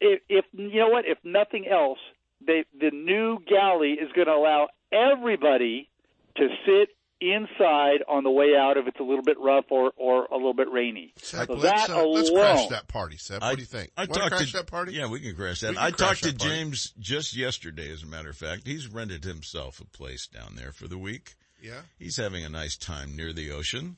if, 0.00 0.20
if 0.28 0.44
you 0.52 0.80
know 0.80 0.88
what, 0.88 1.04
if 1.06 1.18
nothing 1.24 1.66
else, 1.66 1.98
they, 2.46 2.64
the 2.78 2.90
new 2.92 3.38
galley 3.48 3.92
is 3.92 4.12
going 4.14 4.28
to 4.28 4.32
allow 4.32 4.68
everybody 4.92 5.88
to 6.36 6.48
sit 6.64 6.90
inside 7.20 8.02
on 8.08 8.22
the 8.24 8.30
way 8.30 8.54
out 8.56 8.76
if 8.76 8.86
it's 8.86 9.00
a 9.00 9.02
little 9.02 9.22
bit 9.22 9.38
rough 9.40 9.64
or, 9.70 9.92
or 9.96 10.26
a 10.26 10.36
little 10.36 10.54
bit 10.54 10.70
rainy. 10.70 11.12
Seth, 11.16 11.46
so 11.48 11.54
let's, 11.54 11.86
that 11.86 11.90
uh, 11.90 12.02
alone, 12.02 12.14
let's 12.14 12.30
crash 12.30 12.68
that 12.68 12.88
party, 12.88 13.16
Seth. 13.16 13.42
I- 13.42 13.48
what 13.50 13.56
do 13.56 13.62
you 13.62 13.66
think? 13.66 13.90
I 13.96 14.02
Wanna 14.02 14.12
talked 14.14 14.32
crash 14.32 14.50
to, 14.52 14.56
that 14.58 14.66
party? 14.66 14.92
Yeah, 14.92 15.08
we 15.08 15.20
can 15.20 15.34
crash 15.34 15.60
that. 15.60 15.74
Can 15.74 15.78
I 15.78 15.90
crash 15.90 16.20
talked 16.20 16.32
to 16.32 16.38
party. 16.38 16.54
James 16.54 16.92
just 16.98 17.36
yesterday, 17.36 17.90
as 17.92 18.02
a 18.02 18.06
matter 18.06 18.30
of 18.30 18.36
fact. 18.36 18.66
He's 18.66 18.86
rented 18.86 19.24
himself 19.24 19.80
a 19.80 19.84
place 19.86 20.26
down 20.26 20.54
there 20.56 20.72
for 20.72 20.86
the 20.88 20.98
week. 20.98 21.34
Yeah. 21.60 21.80
He's 21.98 22.16
having 22.16 22.44
a 22.44 22.48
nice 22.48 22.76
time 22.76 23.16
near 23.16 23.32
the 23.32 23.50
ocean. 23.50 23.96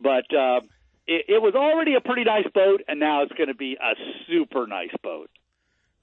but 0.00 0.24
uh, 0.34 0.60
it, 1.06 1.26
it 1.28 1.42
was 1.42 1.54
already 1.54 1.94
a 1.94 2.00
pretty 2.00 2.24
nice 2.24 2.46
boat, 2.54 2.82
and 2.88 2.98
now 2.98 3.22
it's 3.22 3.32
going 3.32 3.48
to 3.48 3.54
be 3.54 3.74
a 3.74 3.94
super 4.26 4.66
nice 4.66 4.90
boat. 5.02 5.28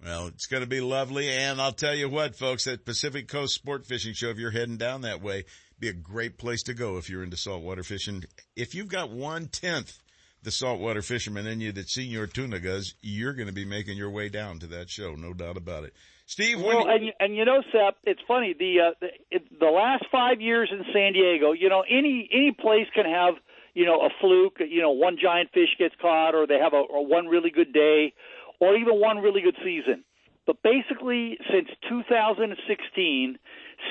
Well, 0.04 0.28
it's 0.28 0.46
going 0.46 0.62
to 0.62 0.68
be 0.68 0.82
lovely. 0.82 1.30
And 1.30 1.60
I'll 1.62 1.72
tell 1.72 1.96
you 1.96 2.10
what, 2.10 2.36
folks, 2.36 2.66
that 2.66 2.86
Pacific 2.86 3.28
Coast 3.28 3.56
Sport 3.56 3.86
Fishing 3.88 4.14
Show, 4.14 4.30
if 4.30 4.38
you're 4.38 4.52
heading 4.52 4.78
down 4.78 5.02
that 5.02 5.22
way, 5.22 5.46
be 5.80 5.88
a 5.90 5.94
great 5.94 6.38
place 6.38 6.62
to 6.64 6.74
go 6.74 6.98
if 6.98 7.10
you're 7.10 7.24
into 7.24 7.38
saltwater 7.38 7.84
fishing. 7.84 8.24
If 8.56 8.76
you've 8.76 8.90
got 8.90 9.10
one 9.12 9.48
tenth 9.48 9.98
the 10.44 10.52
saltwater 10.52 11.02
fisherman 11.02 11.48
in 11.48 11.62
you 11.62 11.72
that 11.72 11.90
Senor 11.90 12.28
Tuna 12.28 12.60
does, 12.60 12.96
you're 13.02 13.34
going 13.34 13.48
to 13.48 13.54
be 13.54 13.66
making 13.66 13.98
your 13.98 14.10
way 14.10 14.30
down 14.30 14.60
to 14.60 14.68
that 14.68 14.90
show. 14.90 15.16
No 15.16 15.34
doubt 15.34 15.58
about 15.58 15.84
it. 15.84 15.94
Steve, 16.26 16.62
Well, 16.62 16.88
and 16.88 17.12
and 17.20 17.36
you 17.36 17.44
know, 17.46 17.62
Sep, 17.72 17.98
it's 18.06 18.22
funny. 18.28 18.56
The 18.58 18.76
uh, 18.80 18.92
the, 19.02 19.08
it, 19.30 19.60
the 19.60 19.68
last 19.68 20.06
five 20.12 20.40
years 20.40 20.70
in 20.72 20.84
San 20.94 21.14
Diego, 21.14 21.52
you 21.52 21.70
know, 21.70 21.84
any 21.90 22.30
any 22.32 22.56
place 22.58 22.88
can 22.96 23.06
have 23.06 23.36
you 23.74 23.86
know 23.86 24.02
a 24.02 24.10
fluke. 24.22 24.58
You 24.60 24.82
know, 24.82 24.92
one 24.92 25.18
giant 25.22 25.50
fish 25.54 25.70
gets 25.78 25.96
caught, 26.02 26.34
or 26.34 26.48
they 26.48 26.60
have 26.60 26.74
a, 26.74 26.78
a 26.78 27.02
one 27.02 27.28
really 27.28 27.50
good 27.50 27.74
day, 27.74 28.14
or 28.60 28.76
even 28.76 29.00
one 29.00 29.18
really 29.18 29.42
good 29.42 29.58
season. 29.64 30.04
But 30.46 30.58
basically, 30.62 31.38
since 31.52 31.70
2016, 31.90 33.38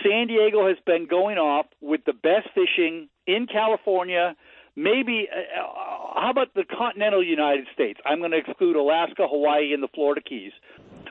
San 0.02 0.26
Diego 0.26 0.68
has 0.68 0.76
been 0.84 1.06
going 1.06 1.38
off 1.38 1.66
with 1.80 2.04
the 2.04 2.12
best 2.12 2.48
fishing 2.54 3.08
in 3.26 3.46
California. 3.46 4.36
Maybe, 4.74 5.28
uh, 5.30 6.20
how 6.20 6.30
about 6.30 6.54
the 6.54 6.64
continental 6.64 7.22
United 7.22 7.66
States? 7.74 8.00
I'm 8.06 8.18
going 8.18 8.30
to 8.30 8.38
exclude 8.38 8.76
Alaska, 8.76 9.26
Hawaii, 9.28 9.72
and 9.74 9.82
the 9.82 9.88
Florida 9.88 10.20
Keys 10.20 10.52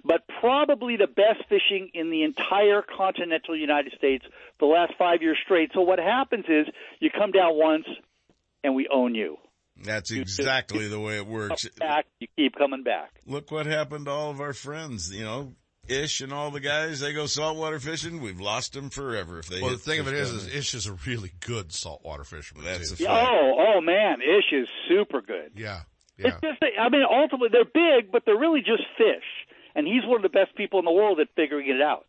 but 0.04 0.22
probably 0.40 0.98
the 0.98 1.08
best 1.08 1.48
fishing 1.50 1.92
in 1.94 2.10
the 2.10 2.24
entire 2.24 2.82
continental 2.82 3.56
United 3.56 3.94
States 3.98 4.26
for 4.60 4.68
the 4.68 4.74
last 4.74 4.94
five 4.98 5.22
years 5.22 5.38
straight. 5.44 5.72
So 5.74 5.82
what 5.82 6.00
happens 6.00 6.46
is 6.48 6.68
you 7.00 7.10
come 7.12 7.32
down 7.32 7.58
once 7.58 7.86
and 8.64 8.76
we 8.76 8.88
own 8.92 9.16
you. 9.16 9.38
That's 9.84 10.12
exactly 10.12 10.88
the 10.88 11.00
way 11.00 11.18
it 11.18 11.26
works. 11.26 11.68
Back, 11.80 12.06
you 12.20 12.28
keep 12.36 12.56
coming 12.56 12.84
back. 12.84 13.12
Look 13.26 13.52
what 13.52 13.66
happened 13.66 14.06
to 14.06 14.12
all 14.12 14.30
of 14.30 14.42
our 14.42 14.54
friends, 14.54 15.12
you 15.14 15.24
know, 15.24 15.56
Ish 15.88 16.22
and 16.22 16.32
all 16.32 16.52
the 16.52 16.60
guys, 16.60 17.00
they 17.00 17.12
go 17.12 17.26
saltwater 17.26 17.80
fishing. 17.80 18.22
We've 18.22 18.40
lost 18.40 18.74
them 18.74 18.90
forever 18.90 19.40
if 19.40 19.48
they 19.48 19.62
Well, 19.62 19.72
the 19.72 19.78
thing 19.78 20.00
of 20.00 20.08
it 20.08 20.12
fish 20.12 20.20
is, 20.22 20.30
down 20.30 20.38
is 20.40 20.46
there. 20.48 20.58
Ish 20.58 20.74
is 20.76 20.86
a 20.88 20.94
really 21.08 21.32
good 21.40 21.74
saltwater 21.74 22.24
fisherman. 22.24 22.66
That's 22.66 22.92
too. 22.92 23.06
a 23.06 23.08
fact. 23.08 23.30
Oh, 23.32 23.56
oh 23.78 23.82
man, 23.82 24.22
Ish 24.22 24.54
is 24.54 24.68
super 24.88 25.22
good. 25.22 25.52
Yeah, 25.56 25.82
It's 26.18 26.36
just, 26.42 26.62
I 26.80 26.90
mean, 26.90 27.04
ultimately 27.10 27.50
they're 27.52 27.66
big, 27.66 28.12
but 28.12 28.24
they're 28.26 28.38
really 28.38 28.62
just 28.62 28.84
fish. 28.98 29.24
And 29.76 29.88
he's 29.88 30.06
one 30.06 30.18
of 30.18 30.22
the 30.24 30.30
best 30.38 30.56
people 30.56 30.80
in 30.80 30.86
the 30.86 30.92
world 30.92 31.20
at 31.20 31.30
figuring 31.36 31.70
it 31.70 31.82
out. 31.82 32.06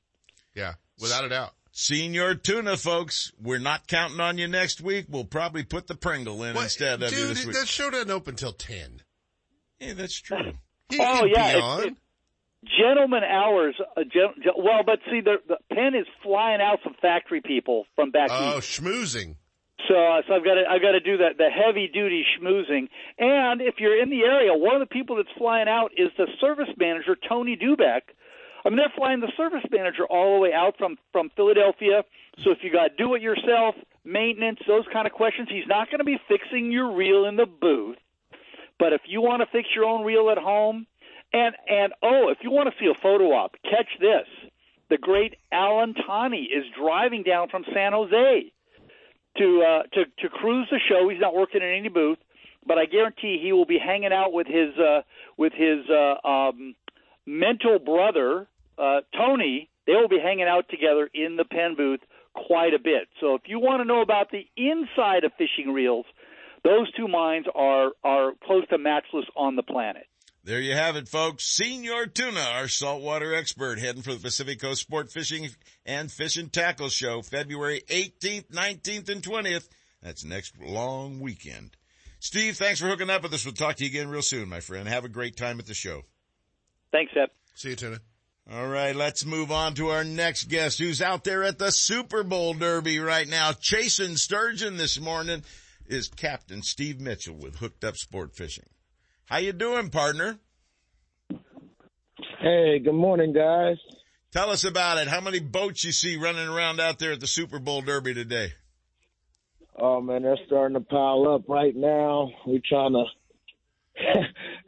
yeah, 0.54 0.74
without 1.00 1.24
a 1.24 1.28
doubt. 1.28 1.52
Senior 1.74 2.34
tuna, 2.34 2.76
folks. 2.76 3.32
We're 3.40 3.58
not 3.58 3.86
counting 3.86 4.20
on 4.20 4.36
you 4.36 4.46
next 4.46 4.82
week. 4.82 5.06
We'll 5.08 5.24
probably 5.24 5.62
put 5.62 5.86
the 5.86 5.94
Pringle 5.94 6.42
in 6.42 6.54
What? 6.54 6.64
instead 6.64 7.02
of 7.02 7.10
you 7.10 7.16
Dude, 7.16 7.28
this 7.30 7.46
week. 7.46 7.56
that 7.56 7.66
show 7.66 7.88
doesn't 7.88 8.10
open 8.10 8.36
till 8.36 8.52
ten. 8.52 9.00
Yeah, 9.80 9.94
that's 9.94 10.20
true. 10.20 10.52
He 10.90 10.98
oh 11.00 11.20
can 11.20 11.28
yeah, 11.28 11.42
be 11.52 11.58
it's- 11.58 11.62
on. 11.62 11.82
it's 11.86 12.00
gentleman 12.64 13.22
hours. 13.24 13.74
Uh, 13.96 14.02
gen, 14.04 14.34
well, 14.56 14.82
but 14.84 15.00
see, 15.10 15.20
the, 15.20 15.36
the 15.48 15.56
Penn 15.74 15.94
is 15.94 16.06
flying 16.22 16.60
out 16.60 16.78
some 16.84 16.94
factory 17.00 17.40
people 17.40 17.86
from 17.96 18.10
back 18.10 18.30
Oh, 18.32 18.58
east. 18.58 18.80
schmoozing. 18.80 19.36
So, 19.88 19.94
uh, 19.96 20.22
so 20.28 20.34
I've 20.34 20.44
got 20.44 20.54
to, 20.54 20.62
I've 20.70 20.80
got 20.82 20.92
to 20.92 21.00
do 21.00 21.16
that, 21.18 21.38
the 21.38 21.48
heavy 21.50 21.88
duty 21.92 22.24
schmoozing. 22.38 22.88
And 23.18 23.60
if 23.60 23.74
you're 23.78 24.00
in 24.00 24.10
the 24.10 24.20
area, 24.22 24.54
one 24.54 24.80
of 24.80 24.80
the 24.88 24.92
people 24.92 25.16
that's 25.16 25.28
flying 25.36 25.68
out 25.68 25.90
is 25.96 26.08
the 26.16 26.28
service 26.40 26.68
manager, 26.78 27.16
Tony 27.28 27.56
Dubeck. 27.56 28.02
I 28.64 28.68
mean, 28.68 28.76
they're 28.76 28.92
flying 28.96 29.18
the 29.18 29.32
service 29.36 29.64
manager 29.72 30.04
all 30.08 30.36
the 30.36 30.40
way 30.40 30.52
out 30.52 30.76
from, 30.78 30.96
from 31.10 31.30
Philadelphia. 31.34 32.04
So 32.44 32.52
if 32.52 32.58
you 32.62 32.70
got 32.72 32.96
do 32.96 33.14
it 33.16 33.22
yourself, 33.22 33.74
maintenance, 34.04 34.60
those 34.68 34.84
kind 34.92 35.04
of 35.08 35.12
questions, 35.12 35.48
he's 35.50 35.66
not 35.66 35.90
going 35.90 35.98
to 35.98 36.04
be 36.04 36.16
fixing 36.28 36.70
your 36.70 36.94
reel 36.94 37.24
in 37.24 37.34
the 37.34 37.46
booth. 37.46 37.98
But 38.78 38.92
if 38.92 39.00
you 39.06 39.20
want 39.20 39.42
to 39.42 39.46
fix 39.50 39.68
your 39.74 39.84
own 39.84 40.04
reel 40.04 40.30
at 40.30 40.38
home, 40.38 40.86
and, 41.32 41.54
and 41.68 41.92
oh, 42.02 42.28
if 42.30 42.38
you 42.42 42.50
want 42.50 42.68
to 42.68 42.74
see 42.78 42.90
a 42.90 43.00
photo 43.02 43.32
op, 43.32 43.52
catch 43.64 43.88
this. 44.00 44.26
The 44.90 44.98
great 44.98 45.36
Alan 45.50 45.94
Tani 45.94 46.42
is 46.42 46.64
driving 46.78 47.22
down 47.22 47.48
from 47.48 47.64
San 47.72 47.92
Jose 47.92 48.52
to 49.38 49.62
uh, 49.62 49.82
to 49.94 50.04
to 50.04 50.28
cruise 50.28 50.68
the 50.70 50.78
show. 50.88 51.08
He's 51.08 51.20
not 51.20 51.34
working 51.34 51.62
in 51.62 51.68
any 51.68 51.88
booth 51.88 52.18
but 52.66 52.78
I 52.78 52.86
guarantee 52.86 53.40
he 53.42 53.52
will 53.52 53.66
be 53.66 53.78
hanging 53.78 54.12
out 54.12 54.32
with 54.32 54.46
his 54.46 54.76
uh, 54.78 55.02
with 55.36 55.52
his 55.52 55.88
uh, 55.90 56.26
um, 56.26 56.74
mental 57.26 57.78
brother 57.78 58.46
uh, 58.78 59.00
Tony. 59.16 59.68
They 59.86 59.94
will 59.94 60.08
be 60.08 60.20
hanging 60.22 60.46
out 60.46 60.68
together 60.68 61.10
in 61.12 61.36
the 61.36 61.44
Penn 61.44 61.74
booth 61.76 62.00
quite 62.34 62.72
a 62.72 62.78
bit. 62.78 63.08
So 63.20 63.34
if 63.34 63.42
you 63.46 63.58
want 63.58 63.80
to 63.80 63.84
know 63.84 64.00
about 64.00 64.30
the 64.30 64.46
inside 64.56 65.24
of 65.24 65.32
fishing 65.36 65.72
reels, 65.72 66.06
those 66.64 66.92
two 66.92 67.08
minds 67.08 67.48
are 67.54 67.90
are 68.04 68.32
close 68.44 68.66
to 68.68 68.78
matchless 68.78 69.26
on 69.36 69.56
the 69.56 69.62
planet. 69.62 70.06
There 70.44 70.60
you 70.60 70.74
have 70.74 70.96
it, 70.96 71.08
folks. 71.08 71.44
Senor 71.44 72.06
Tuna, 72.06 72.40
our 72.40 72.66
saltwater 72.66 73.32
expert, 73.32 73.78
heading 73.78 74.02
for 74.02 74.12
the 74.12 74.18
Pacific 74.18 74.60
Coast 74.60 74.80
Sport 74.80 75.12
Fishing 75.12 75.48
and 75.86 76.10
Fish 76.10 76.36
and 76.36 76.52
Tackle 76.52 76.88
Show, 76.88 77.22
February 77.22 77.82
18th, 77.88 78.50
19th, 78.50 79.08
and 79.08 79.22
20th. 79.22 79.68
That's 80.02 80.24
next 80.24 80.60
long 80.60 81.20
weekend. 81.20 81.76
Steve, 82.18 82.56
thanks 82.56 82.80
for 82.80 82.88
hooking 82.88 83.08
up 83.08 83.22
with 83.22 83.32
us. 83.34 83.44
We'll 83.44 83.54
talk 83.54 83.76
to 83.76 83.84
you 83.84 83.90
again 83.90 84.08
real 84.08 84.20
soon, 84.20 84.48
my 84.48 84.58
friend. 84.58 84.88
Have 84.88 85.04
a 85.04 85.08
great 85.08 85.36
time 85.36 85.60
at 85.60 85.66
the 85.66 85.74
show. 85.74 86.02
Thanks, 86.90 87.12
Seth. 87.14 87.30
See 87.54 87.70
you, 87.70 87.76
Tuna. 87.76 88.00
All 88.50 88.66
right, 88.66 88.96
let's 88.96 89.24
move 89.24 89.52
on 89.52 89.74
to 89.74 89.90
our 89.90 90.02
next 90.02 90.48
guest 90.48 90.80
who's 90.80 91.00
out 91.00 91.22
there 91.22 91.44
at 91.44 91.60
the 91.60 91.70
Super 91.70 92.24
Bowl 92.24 92.54
Derby 92.54 92.98
right 92.98 93.28
now. 93.28 93.52
Chasing 93.52 94.16
sturgeon 94.16 94.76
this 94.76 94.98
morning 94.98 95.44
is 95.86 96.08
Captain 96.08 96.62
Steve 96.62 97.00
Mitchell 97.00 97.36
with 97.36 97.58
Hooked 97.58 97.84
Up 97.84 97.96
Sport 97.96 98.34
Fishing. 98.34 98.66
How 99.32 99.38
you 99.38 99.54
doing, 99.54 99.88
partner? 99.88 100.38
Hey, 102.38 102.80
good 102.80 102.92
morning, 102.92 103.32
guys. 103.32 103.78
Tell 104.30 104.50
us 104.50 104.64
about 104.64 104.98
it. 104.98 105.08
How 105.08 105.22
many 105.22 105.40
boats 105.40 105.84
you 105.84 105.92
see 105.92 106.18
running 106.18 106.46
around 106.46 106.80
out 106.80 106.98
there 106.98 107.12
at 107.12 107.20
the 107.20 107.26
Super 107.26 107.58
Bowl 107.58 107.80
Derby 107.80 108.12
today? 108.12 108.52
Oh 109.74 110.02
man, 110.02 110.24
they're 110.24 110.36
starting 110.44 110.74
to 110.74 110.82
pile 110.82 111.26
up 111.28 111.48
right 111.48 111.74
now. 111.74 112.28
We're 112.46 112.60
trying 112.68 112.92
to. 112.92 113.04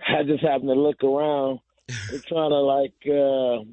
I 0.09 0.23
just 0.23 0.43
happen 0.43 0.69
to 0.69 0.73
look 0.73 1.05
around. 1.05 1.61
We're 2.11 2.23
trying 2.27 2.49
to 2.49 2.61
like 2.61 2.95
uh 3.07 3.65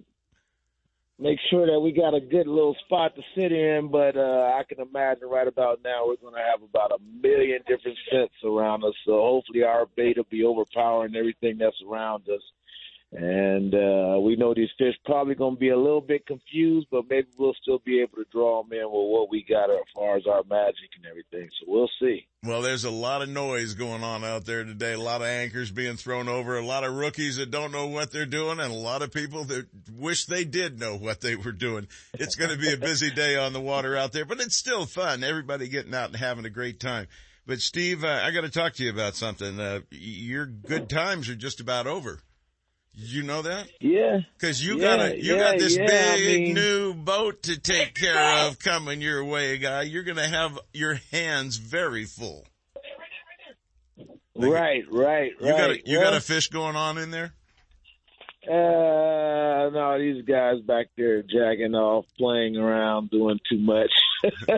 make 1.22 1.40
sure 1.50 1.68
that 1.68 1.80
we 1.80 1.92
got 1.92 2.16
a 2.16 2.20
good 2.20 2.48
little 2.48 2.76
spot 2.86 3.16
to 3.16 3.22
sit 3.36 3.52
in, 3.52 3.90
but 3.92 4.18
uh 4.18 4.52
I 4.58 4.64
can 4.68 4.80
imagine 4.80 5.30
right 5.30 5.48
about 5.48 5.80
now 5.84 6.06
we're 6.08 6.16
going 6.18 6.34
to 6.34 6.42
have 6.52 6.62
about 6.68 6.92
a 6.92 6.98
million 7.22 7.60
different 7.68 7.98
sets 8.12 8.34
around 8.44 8.84
us. 8.84 8.94
So 9.06 9.14
hopefully 9.14 9.64
our 9.64 9.86
bait 9.96 10.18
will 10.18 10.26
be 10.30 10.44
overpowering 10.44 11.16
everything 11.16 11.58
that's 11.60 11.82
around 11.88 12.24
us. 12.24 12.42
And 13.14 13.76
uh, 13.76 14.22
we 14.22 14.38
know 14.38 14.54
these 14.54 14.70
fish 14.78 14.96
probably 15.04 15.36
going 15.36 15.56
to 15.56 15.60
be 15.60 15.70
a 15.70 15.78
little 15.78 16.00
bit 16.00 16.26
confused, 16.26 16.88
but 16.90 17.10
maybe 17.10 17.28
we'll 17.38 17.54
still 17.62 17.80
be 17.86 18.00
able 18.00 18.16
to 18.16 18.26
draw 18.32 18.64
them 18.64 18.72
in 18.72 18.86
with 18.86 19.12
what 19.12 19.30
we 19.30 19.46
got 19.48 19.70
as 19.70 19.84
far 19.94 20.16
as 20.16 20.24
our 20.28 20.44
magic 20.50 20.92
and 20.96 21.06
everything. 21.06 21.50
So 21.60 21.66
we'll 21.68 21.90
see. 22.00 22.26
Well, 22.46 22.62
there's 22.62 22.86
a 22.86 22.90
lot 22.90 23.22
of 23.22 23.28
noise 23.28 23.74
going 23.74 24.02
on 24.02 24.24
out 24.24 24.46
there 24.46 24.64
today. 24.64 24.94
A 24.94 25.00
lot 25.00 25.20
of 25.20 25.28
anchors 25.28 25.72
being 25.72 25.98
thrown 25.98 26.30
over, 26.30 26.58
a 26.58 26.66
lot 26.66 26.86
of 26.86 26.96
rookies 26.96 27.36
that 27.36 27.52
don't 27.52 27.74
know 27.74 27.88
what 27.88 28.12
they're 28.12 28.26
doing, 28.26 28.62
and 28.62 28.72
a 28.72 28.78
lot 28.78 29.02
of 29.02 29.12
people 29.12 29.44
that 29.44 29.68
wish 29.94 30.26
they 30.26 30.46
did 30.46 30.80
know 30.80 30.96
what 30.96 31.20
they 31.20 31.36
were 31.36 31.52
doing. 31.52 31.88
It's 32.14 32.36
going 32.36 32.52
to 32.52 32.58
be 32.58 32.72
a 32.72 32.78
busy 32.78 33.12
day 33.12 33.36
on 33.36 33.52
the 33.52 33.60
water 33.60 33.98
out 33.98 34.14
there, 34.14 34.26
but 34.26 34.40
it's 34.40 34.58
still 34.58 34.86
fun. 34.86 35.26
Everybody 35.26 35.68
getting 35.68 35.94
out 35.94 36.08
and 36.08 36.16
having 36.16 36.46
a 36.46 36.50
great 36.50 36.80
time. 36.80 37.08
But 37.46 37.60
Steve, 37.60 38.06
uh, 38.06 38.22
I 38.24 38.32
got 38.32 38.42
to 38.42 38.50
talk 38.50 38.76
to 38.76 38.84
you 38.86 38.90
about 38.90 39.16
something. 39.16 39.60
Uh, 39.60 39.82
your 39.90 40.46
good 40.46 40.90
times 40.90 41.28
are 41.28 41.36
just 41.36 41.60
about 41.60 41.88
over. 41.88 42.22
You 42.94 43.24
know 43.24 43.42
that? 43.42 43.68
Yeah. 43.80 44.20
Cause 44.40 44.62
you 44.62 44.78
yeah, 44.78 44.98
got 44.98 45.00
a, 45.00 45.18
you 45.18 45.36
yeah, 45.36 45.52
got 45.52 45.60
this 45.60 45.78
yeah, 45.78 45.86
big 45.86 46.20
I 46.20 46.44
mean, 46.44 46.54
new 46.54 46.94
boat 46.94 47.44
to 47.44 47.58
take 47.58 47.96
care 47.96 48.20
of 48.48 48.60
coming 48.60 49.02
your 49.02 49.24
way, 49.24 49.58
guy. 49.58 49.84
You're 49.84 50.04
going 50.04 50.18
to 50.18 50.28
have 50.28 50.60
your 50.74 51.00
hands 51.12 51.58
very 51.58 52.06
full. 52.06 52.46
Right, 54.36 54.84
right, 54.90 55.32
You 55.40 55.52
got 55.52 55.72
a, 55.72 55.80
you 55.86 56.00
Well, 56.00 56.12
got 56.12 56.18
a 56.18 56.22
fish 56.22 56.48
going 56.48 56.76
on 56.76 56.98
in 56.98 57.12
there? 57.12 57.34
Uh, 58.48 59.70
no, 59.70 59.98
these 60.00 60.26
guys 60.26 60.60
back 60.62 60.88
there 60.98 61.22
jacking 61.22 61.76
off, 61.76 62.06
playing 62.18 62.58
around, 62.58 63.12
doing 63.12 63.40
too 63.48 63.60
much. 63.60 63.92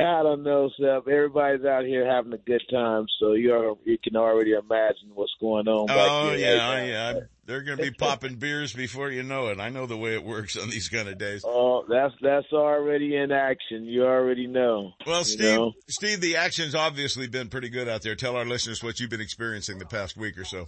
I 0.00 0.22
don't 0.22 0.42
know, 0.42 0.70
Seth. 0.78 1.06
Everybody's 1.06 1.66
out 1.66 1.84
here 1.84 2.06
having 2.06 2.32
a 2.32 2.38
good 2.38 2.62
time, 2.70 3.06
so 3.18 3.32
you 3.32 3.78
you 3.84 3.98
can 4.02 4.16
already 4.16 4.52
imagine 4.52 5.10
what's 5.12 5.34
going 5.38 5.68
on. 5.68 5.90
Oh 5.90 6.32
yeah, 6.32 6.70
right 6.70 6.88
yeah. 6.88 7.20
They're 7.50 7.62
going 7.62 7.78
to 7.78 7.82
be 7.82 7.90
popping 7.98 8.36
beers 8.36 8.72
before 8.72 9.10
you 9.10 9.24
know 9.24 9.48
it. 9.48 9.58
I 9.58 9.70
know 9.70 9.86
the 9.86 9.96
way 9.96 10.14
it 10.14 10.22
works 10.22 10.56
on 10.56 10.70
these 10.70 10.88
kind 10.88 11.08
of 11.08 11.18
days. 11.18 11.42
Oh, 11.44 11.84
that's 11.88 12.14
that's 12.22 12.46
already 12.52 13.16
in 13.16 13.32
action. 13.32 13.86
You 13.86 14.04
already 14.04 14.46
know. 14.46 14.92
Well, 15.04 15.24
Steve, 15.24 15.58
know? 15.58 15.72
Steve, 15.88 16.20
the 16.20 16.36
action's 16.36 16.76
obviously 16.76 17.26
been 17.26 17.48
pretty 17.48 17.68
good 17.68 17.88
out 17.88 18.02
there. 18.02 18.14
Tell 18.14 18.36
our 18.36 18.44
listeners 18.44 18.84
what 18.84 19.00
you've 19.00 19.10
been 19.10 19.20
experiencing 19.20 19.80
the 19.80 19.86
past 19.86 20.16
week 20.16 20.38
or 20.38 20.44
so. 20.44 20.66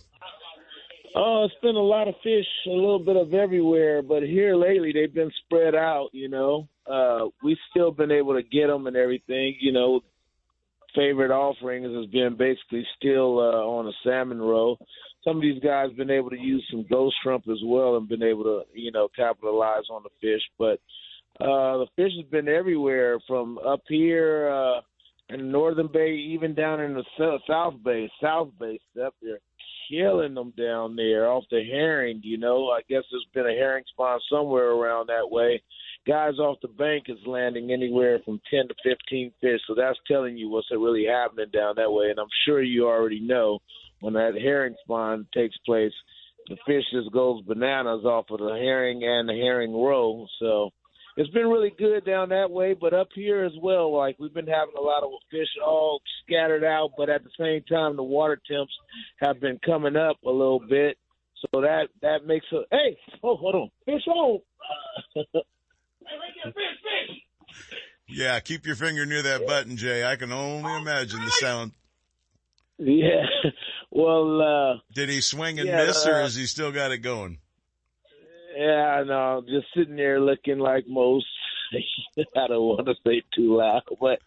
Oh, 1.14 1.44
it's 1.44 1.54
been 1.62 1.76
a 1.76 1.78
lot 1.78 2.08
of 2.08 2.14
fish, 2.24 2.46
a 2.66 2.70
little 2.70 2.98
bit 2.98 3.14
of 3.14 3.32
everywhere, 3.32 4.02
but 4.02 4.24
here 4.24 4.56
lately 4.56 4.92
they've 4.92 5.14
been 5.14 5.30
spread 5.44 5.76
out. 5.76 6.08
You 6.12 6.30
know, 6.30 6.68
uh, 6.90 7.26
we've 7.44 7.58
still 7.70 7.92
been 7.92 8.10
able 8.10 8.34
to 8.34 8.42
get 8.42 8.66
them 8.66 8.88
and 8.88 8.96
everything. 8.96 9.54
You 9.60 9.70
know, 9.70 10.00
favorite 10.96 11.30
offerings 11.30 11.94
has 11.94 12.06
been 12.06 12.36
basically 12.36 12.84
still 12.96 13.38
uh, 13.38 13.64
on 13.64 13.86
a 13.86 13.92
salmon 14.02 14.42
roll. 14.42 14.78
Some 15.24 15.36
of 15.36 15.42
these 15.42 15.62
guys 15.62 15.92
been 15.92 16.10
able 16.10 16.30
to 16.30 16.38
use 16.38 16.66
some 16.70 16.84
ghost 16.90 17.16
shrimp 17.22 17.44
as 17.48 17.60
well 17.64 17.96
and 17.96 18.08
been 18.08 18.22
able 18.22 18.44
to, 18.44 18.62
you 18.74 18.90
know, 18.90 19.08
capitalize 19.14 19.84
on 19.90 20.02
the 20.02 20.10
fish. 20.20 20.42
But 20.58 20.80
uh, 21.40 21.78
the 21.78 21.86
fish 21.96 22.12
has 22.16 22.28
been 22.30 22.48
everywhere 22.48 23.18
from 23.26 23.58
up 23.58 23.82
here 23.88 24.50
uh, 24.50 24.80
in 25.28 25.40
the 25.40 25.46
northern 25.46 25.88
bay, 25.92 26.12
even 26.14 26.54
down 26.54 26.80
in 26.80 26.94
the 26.94 27.04
sou- 27.16 27.38
south 27.46 27.74
bay, 27.84 28.10
south 28.20 28.50
bay, 28.58 28.80
up 29.04 29.14
there 29.22 29.38
killing 29.92 30.34
them 30.34 30.52
down 30.56 30.96
there 30.96 31.30
off 31.30 31.44
the 31.50 31.62
herring. 31.70 32.20
You 32.22 32.38
know, 32.38 32.68
I 32.68 32.80
guess 32.88 33.02
there's 33.10 33.26
been 33.34 33.46
a 33.46 33.56
herring 33.56 33.84
spawn 33.92 34.20
somewhere 34.30 34.70
around 34.70 35.08
that 35.08 35.30
way. 35.30 35.62
Guys 36.06 36.38
off 36.38 36.58
the 36.62 36.68
bank 36.68 37.04
is 37.08 37.18
landing 37.26 37.70
anywhere 37.70 38.18
from 38.24 38.40
10 38.50 38.68
to 38.68 38.74
15 38.82 39.32
fish. 39.40 39.60
So 39.66 39.74
that's 39.74 39.98
telling 40.08 40.36
you 40.36 40.48
what's 40.48 40.68
really 40.70 41.04
happening 41.04 41.50
down 41.52 41.74
that 41.76 41.92
way. 41.92 42.10
And 42.10 42.18
I'm 42.18 42.26
sure 42.44 42.62
you 42.62 42.86
already 42.86 43.20
know 43.20 43.60
when 44.02 44.14
that 44.14 44.34
herring 44.34 44.74
spawn 44.82 45.26
takes 45.32 45.56
place, 45.64 45.92
the 46.48 46.56
fish 46.66 46.84
just 46.92 47.12
goes 47.12 47.42
bananas 47.44 48.04
off 48.04 48.26
of 48.30 48.40
the 48.40 48.58
herring 48.60 49.04
and 49.04 49.28
the 49.28 49.34
herring 49.34 49.72
roe. 49.72 50.26
So 50.40 50.70
it's 51.16 51.30
been 51.30 51.46
really 51.46 51.72
good 51.78 52.04
down 52.04 52.30
that 52.30 52.50
way, 52.50 52.74
but 52.74 52.92
up 52.92 53.08
here 53.14 53.44
as 53.44 53.52
well, 53.62 53.96
like 53.96 54.16
we've 54.18 54.34
been 54.34 54.48
having 54.48 54.74
a 54.76 54.82
lot 54.82 55.04
of 55.04 55.10
fish 55.30 55.48
all 55.64 56.00
scattered 56.26 56.64
out, 56.64 56.90
but 56.96 57.08
at 57.08 57.22
the 57.22 57.30
same 57.38 57.62
time 57.64 57.94
the 57.94 58.02
water 58.02 58.40
temps 58.50 58.72
have 59.20 59.40
been 59.40 59.60
coming 59.64 59.94
up 59.94 60.16
a 60.26 60.30
little 60.30 60.60
bit. 60.68 60.98
So 61.40 61.60
that 61.60 61.88
that 62.02 62.26
makes 62.26 62.46
a 62.52 62.62
hey, 62.70 62.98
oh 63.22 63.36
hold 63.36 63.54
on. 63.54 63.70
Fish 63.86 64.06
on 64.08 64.40
hey, 65.14 65.24
fish, 66.44 66.52
fish. 66.52 67.16
Yeah, 68.08 68.40
keep 68.40 68.66
your 68.66 68.76
finger 68.76 69.06
near 69.06 69.22
that 69.22 69.46
button, 69.46 69.76
Jay. 69.76 70.04
I 70.04 70.16
can 70.16 70.32
only 70.32 70.74
imagine 70.76 71.24
the 71.24 71.30
sound. 71.30 71.72
Yeah. 72.84 73.26
Well 73.94 74.40
uh 74.40 74.78
Did 74.94 75.10
he 75.10 75.20
swing 75.20 75.58
and 75.58 75.68
Yeah, 75.68 75.84
miss, 75.84 76.06
or 76.06 76.14
uh, 76.14 76.22
has 76.22 76.34
he 76.34 76.46
still 76.46 76.72
got 76.72 76.92
it 76.92 76.98
going? 76.98 77.38
Yeah, 78.56 79.00
I 79.00 79.04
know. 79.04 79.42
Just 79.46 79.66
sitting 79.76 79.96
there 79.96 80.20
looking 80.20 80.58
like 80.58 80.84
most. 80.88 81.26
I 82.36 82.46
don't 82.48 82.60
want 82.60 82.86
to 82.86 82.94
say 83.06 83.22
too 83.34 83.56
loud, 83.56 83.82
but 84.00 84.18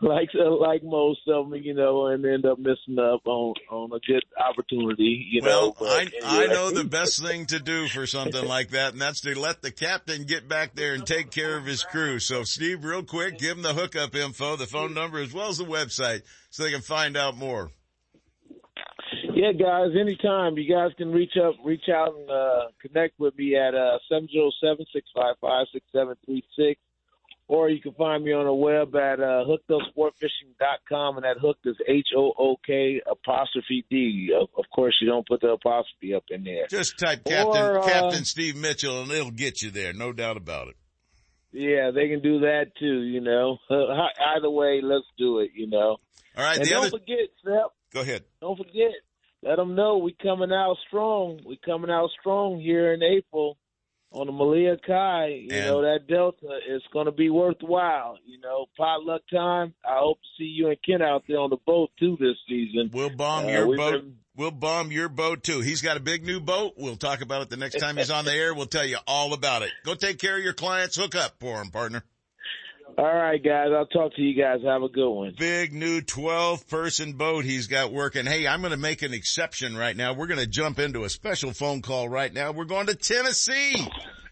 like 0.00 0.30
like 0.34 0.82
most 0.82 1.20
of 1.28 1.50
them, 1.50 1.60
you 1.62 1.74
know, 1.74 2.06
and 2.06 2.24
end 2.24 2.46
up 2.46 2.58
missing 2.58 2.98
up 2.98 3.26
on 3.26 3.54
on 3.70 3.92
a 3.92 4.00
good 4.06 4.24
opportunity, 4.38 5.26
you 5.30 5.42
know. 5.42 5.74
Well, 5.78 5.90
I 5.90 6.04
but 6.04 6.12
I 6.24 6.44
anyway. 6.44 6.54
know 6.54 6.70
the 6.70 6.84
best 6.84 7.22
thing 7.22 7.46
to 7.46 7.58
do 7.58 7.88
for 7.88 8.06
something 8.06 8.46
like 8.46 8.70
that, 8.70 8.92
and 8.92 9.02
that's 9.02 9.20
to 9.22 9.38
let 9.38 9.62
the 9.62 9.70
captain 9.70 10.24
get 10.24 10.48
back 10.48 10.74
there 10.74 10.94
and 10.94 11.06
take 11.06 11.30
care 11.30 11.56
of 11.56 11.66
his 11.66 11.82
crew. 11.84 12.18
So, 12.18 12.44
Steve, 12.44 12.84
real 12.84 13.02
quick, 13.02 13.38
give 13.38 13.56
him 13.56 13.62
the 13.62 13.74
hookup 13.74 14.14
info, 14.14 14.56
the 14.56 14.66
phone 14.66 14.94
number, 14.94 15.18
as 15.18 15.32
well 15.32 15.48
as 15.48 15.58
the 15.58 15.64
website, 15.64 16.22
so 16.50 16.62
they 16.62 16.70
can 16.70 16.80
find 16.80 17.16
out 17.16 17.36
more. 17.36 17.70
Yeah, 19.44 19.52
guys, 19.52 19.90
anytime 20.00 20.56
you 20.56 20.72
guys 20.74 20.92
can 20.96 21.12
reach 21.12 21.32
up, 21.36 21.54
reach 21.62 21.84
out 21.94 22.14
and 22.16 22.30
uh, 22.30 22.68
connect 22.80 23.20
with 23.20 23.36
me 23.36 23.54
at 23.56 23.74
uh 23.74 23.98
seven 24.08 24.26
zero 24.32 24.50
seven 24.58 24.86
six 24.90 25.06
five 25.14 25.34
five 25.38 25.66
six 25.70 25.84
seven 25.92 26.14
three 26.24 26.42
six, 26.56 26.80
or 27.46 27.68
you 27.68 27.78
can 27.82 27.92
find 27.92 28.24
me 28.24 28.32
on 28.32 28.46
the 28.46 28.54
web 28.54 28.96
at 28.96 29.20
uh, 29.20 29.44
hookedupsportfishing.com, 29.44 31.16
and 31.16 31.24
that 31.24 31.36
hook 31.42 31.58
is 31.66 31.76
H 31.86 32.08
O 32.16 32.32
O 32.38 32.56
K 32.66 33.02
apostrophe 33.06 33.84
D. 33.90 34.30
Of, 34.34 34.48
of 34.56 34.64
course, 34.74 34.96
you 35.02 35.08
don't 35.08 35.28
put 35.28 35.42
the 35.42 35.48
apostrophe 35.48 36.14
up 36.14 36.24
in 36.30 36.44
there. 36.44 36.66
Just 36.70 36.98
type 36.98 37.22
Captain 37.24 37.62
Or, 37.62 37.80
uh, 37.80 37.86
Captain 37.86 38.24
Steve 38.24 38.56
Mitchell, 38.56 39.02
and 39.02 39.10
it'll 39.10 39.30
get 39.30 39.60
you 39.60 39.70
there, 39.70 39.92
no 39.92 40.14
doubt 40.14 40.38
about 40.38 40.68
it. 40.68 40.76
Yeah, 41.52 41.90
they 41.94 42.08
can 42.08 42.22
do 42.22 42.40
that 42.40 42.68
too. 42.80 43.02
You 43.02 43.20
know, 43.20 43.58
either 43.70 44.48
way, 44.48 44.80
let's 44.82 45.04
do 45.18 45.40
it. 45.40 45.50
You 45.54 45.66
know. 45.68 45.98
All 46.34 46.44
right, 46.44 46.58
and 46.58 46.66
don't 46.66 46.78
other- 46.86 46.90
forget, 46.98 47.28
Sep. 47.44 47.72
Go 47.92 48.00
ahead. 48.00 48.24
Don't 48.40 48.56
forget. 48.56 48.90
Let 49.44 49.56
them 49.56 49.74
know 49.74 49.98
we 49.98 50.14
coming 50.22 50.52
out 50.52 50.76
strong. 50.88 51.40
We 51.44 51.58
coming 51.64 51.90
out 51.90 52.08
strong 52.18 52.58
here 52.60 52.94
in 52.94 53.02
April 53.02 53.58
on 54.10 54.26
the 54.26 54.32
Malia 54.32 54.76
Kai, 54.86 55.26
you 55.26 55.48
And- 55.50 55.66
know 55.66 55.82
that 55.82 56.06
Delta 56.08 56.58
is 56.68 56.82
going 56.92 57.06
to 57.06 57.12
be 57.12 57.28
worthwhile. 57.30 58.16
You 58.24 58.38
know, 58.40 58.66
potluck 58.76 59.22
time. 59.30 59.74
I 59.84 59.98
hope 59.98 60.18
to 60.22 60.28
see 60.38 60.44
you 60.48 60.68
and 60.68 60.78
Ken 60.82 61.02
out 61.02 61.24
there 61.28 61.40
on 61.40 61.50
the 61.50 61.58
boat 61.66 61.90
too 61.98 62.16
this 62.20 62.36
season. 62.48 62.90
We'll 62.92 63.10
bomb 63.10 63.46
Uh, 63.46 63.48
your 63.48 63.76
boat. 63.76 63.92
been- 64.02 64.18
We'll 64.36 64.50
bomb 64.50 64.90
your 64.90 65.08
boat 65.08 65.44
too. 65.44 65.60
He's 65.60 65.80
got 65.80 65.96
a 65.96 66.00
big 66.00 66.24
new 66.24 66.40
boat. 66.40 66.74
We'll 66.76 66.96
talk 66.96 67.20
about 67.20 67.42
it 67.42 67.50
the 67.50 67.56
next 67.56 67.78
time 67.78 67.96
he's 67.96 68.10
on 68.10 68.24
the 68.24 68.32
air. 68.34 68.52
We'll 68.54 68.66
tell 68.66 68.84
you 68.84 68.98
all 69.06 69.32
about 69.32 69.62
it. 69.62 69.70
Go 69.84 69.94
take 69.94 70.18
care 70.18 70.36
of 70.36 70.42
your 70.42 70.54
clients. 70.54 70.96
Hook 70.96 71.14
up 71.14 71.34
for 71.38 71.60
him, 71.60 71.70
partner. 71.70 72.02
All 72.96 73.04
right, 73.04 73.42
guys. 73.42 73.68
I'll 73.74 73.86
talk 73.86 74.14
to 74.14 74.22
you 74.22 74.40
guys. 74.40 74.60
Have 74.62 74.82
a 74.82 74.88
good 74.88 75.10
one. 75.10 75.34
Big 75.36 75.72
new 75.72 76.00
12 76.00 76.68
person 76.68 77.14
boat 77.14 77.44
he's 77.44 77.66
got 77.66 77.92
working. 77.92 78.24
Hey, 78.24 78.46
I'm 78.46 78.60
going 78.60 78.70
to 78.70 78.76
make 78.76 79.02
an 79.02 79.12
exception 79.12 79.76
right 79.76 79.96
now. 79.96 80.12
We're 80.12 80.28
going 80.28 80.40
to 80.40 80.46
jump 80.46 80.78
into 80.78 81.02
a 81.02 81.08
special 81.08 81.52
phone 81.52 81.82
call 81.82 82.08
right 82.08 82.32
now. 82.32 82.52
We're 82.52 82.64
going 82.66 82.86
to 82.86 82.94
Tennessee. 82.94 83.74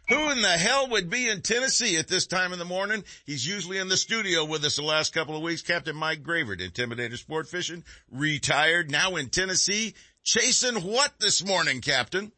Who 0.08 0.30
in 0.30 0.42
the 0.42 0.48
hell 0.48 0.88
would 0.90 1.10
be 1.10 1.28
in 1.28 1.42
Tennessee 1.42 1.96
at 1.96 2.06
this 2.06 2.26
time 2.26 2.52
in 2.52 2.58
the 2.58 2.64
morning? 2.64 3.02
He's 3.24 3.46
usually 3.46 3.78
in 3.78 3.88
the 3.88 3.96
studio 3.96 4.44
with 4.44 4.64
us 4.64 4.76
the 4.76 4.82
last 4.82 5.12
couple 5.12 5.36
of 5.36 5.42
weeks. 5.42 5.62
Captain 5.62 5.96
Mike 5.96 6.22
Gravert, 6.22 6.60
Intimidator 6.60 7.16
Sport 7.16 7.48
Fishing, 7.48 7.82
retired, 8.10 8.90
now 8.90 9.16
in 9.16 9.28
Tennessee. 9.28 9.94
Chasing 10.22 10.82
what 10.82 11.12
this 11.18 11.44
morning, 11.44 11.80
Captain? 11.80 12.30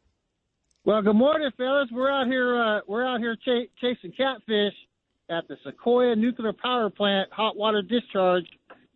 Well, 0.84 1.02
good 1.02 1.16
morning, 1.16 1.50
fellas. 1.56 1.88
We're 1.92 2.10
out 2.10 2.26
here. 2.28 2.62
Uh, 2.62 2.80
we're 2.86 3.06
out 3.06 3.20
here 3.20 3.36
ch- 3.36 3.70
chasing 3.80 4.12
catfish 4.12 4.74
at 5.30 5.48
the 5.48 5.56
Sequoyah 5.66 6.16
Nuclear 6.16 6.52
Power 6.52 6.90
Plant 6.90 7.32
hot 7.32 7.56
water 7.56 7.82
discharge 7.82 8.44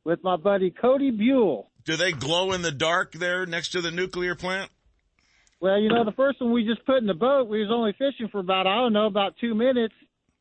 with 0.04 0.22
my 0.22 0.36
buddy 0.36 0.70
Cody 0.70 1.10
Buell. 1.10 1.70
Do 1.84 1.96
they 1.96 2.12
glow 2.12 2.52
in 2.52 2.62
the 2.62 2.72
dark 2.72 3.12
there 3.12 3.46
next 3.46 3.70
to 3.70 3.80
the 3.80 3.90
nuclear 3.90 4.34
plant? 4.34 4.70
Well, 5.60 5.78
you 5.80 5.88
know, 5.88 6.04
the 6.04 6.12
first 6.12 6.40
one 6.40 6.52
we 6.52 6.64
just 6.64 6.84
put 6.86 6.98
in 6.98 7.06
the 7.06 7.14
boat, 7.14 7.48
we 7.48 7.60
was 7.60 7.70
only 7.72 7.92
fishing 7.92 8.28
for 8.30 8.38
about 8.38 8.66
I 8.66 8.76
don't 8.76 8.92
know 8.92 9.06
about 9.06 9.34
two 9.40 9.54
minutes, 9.54 9.94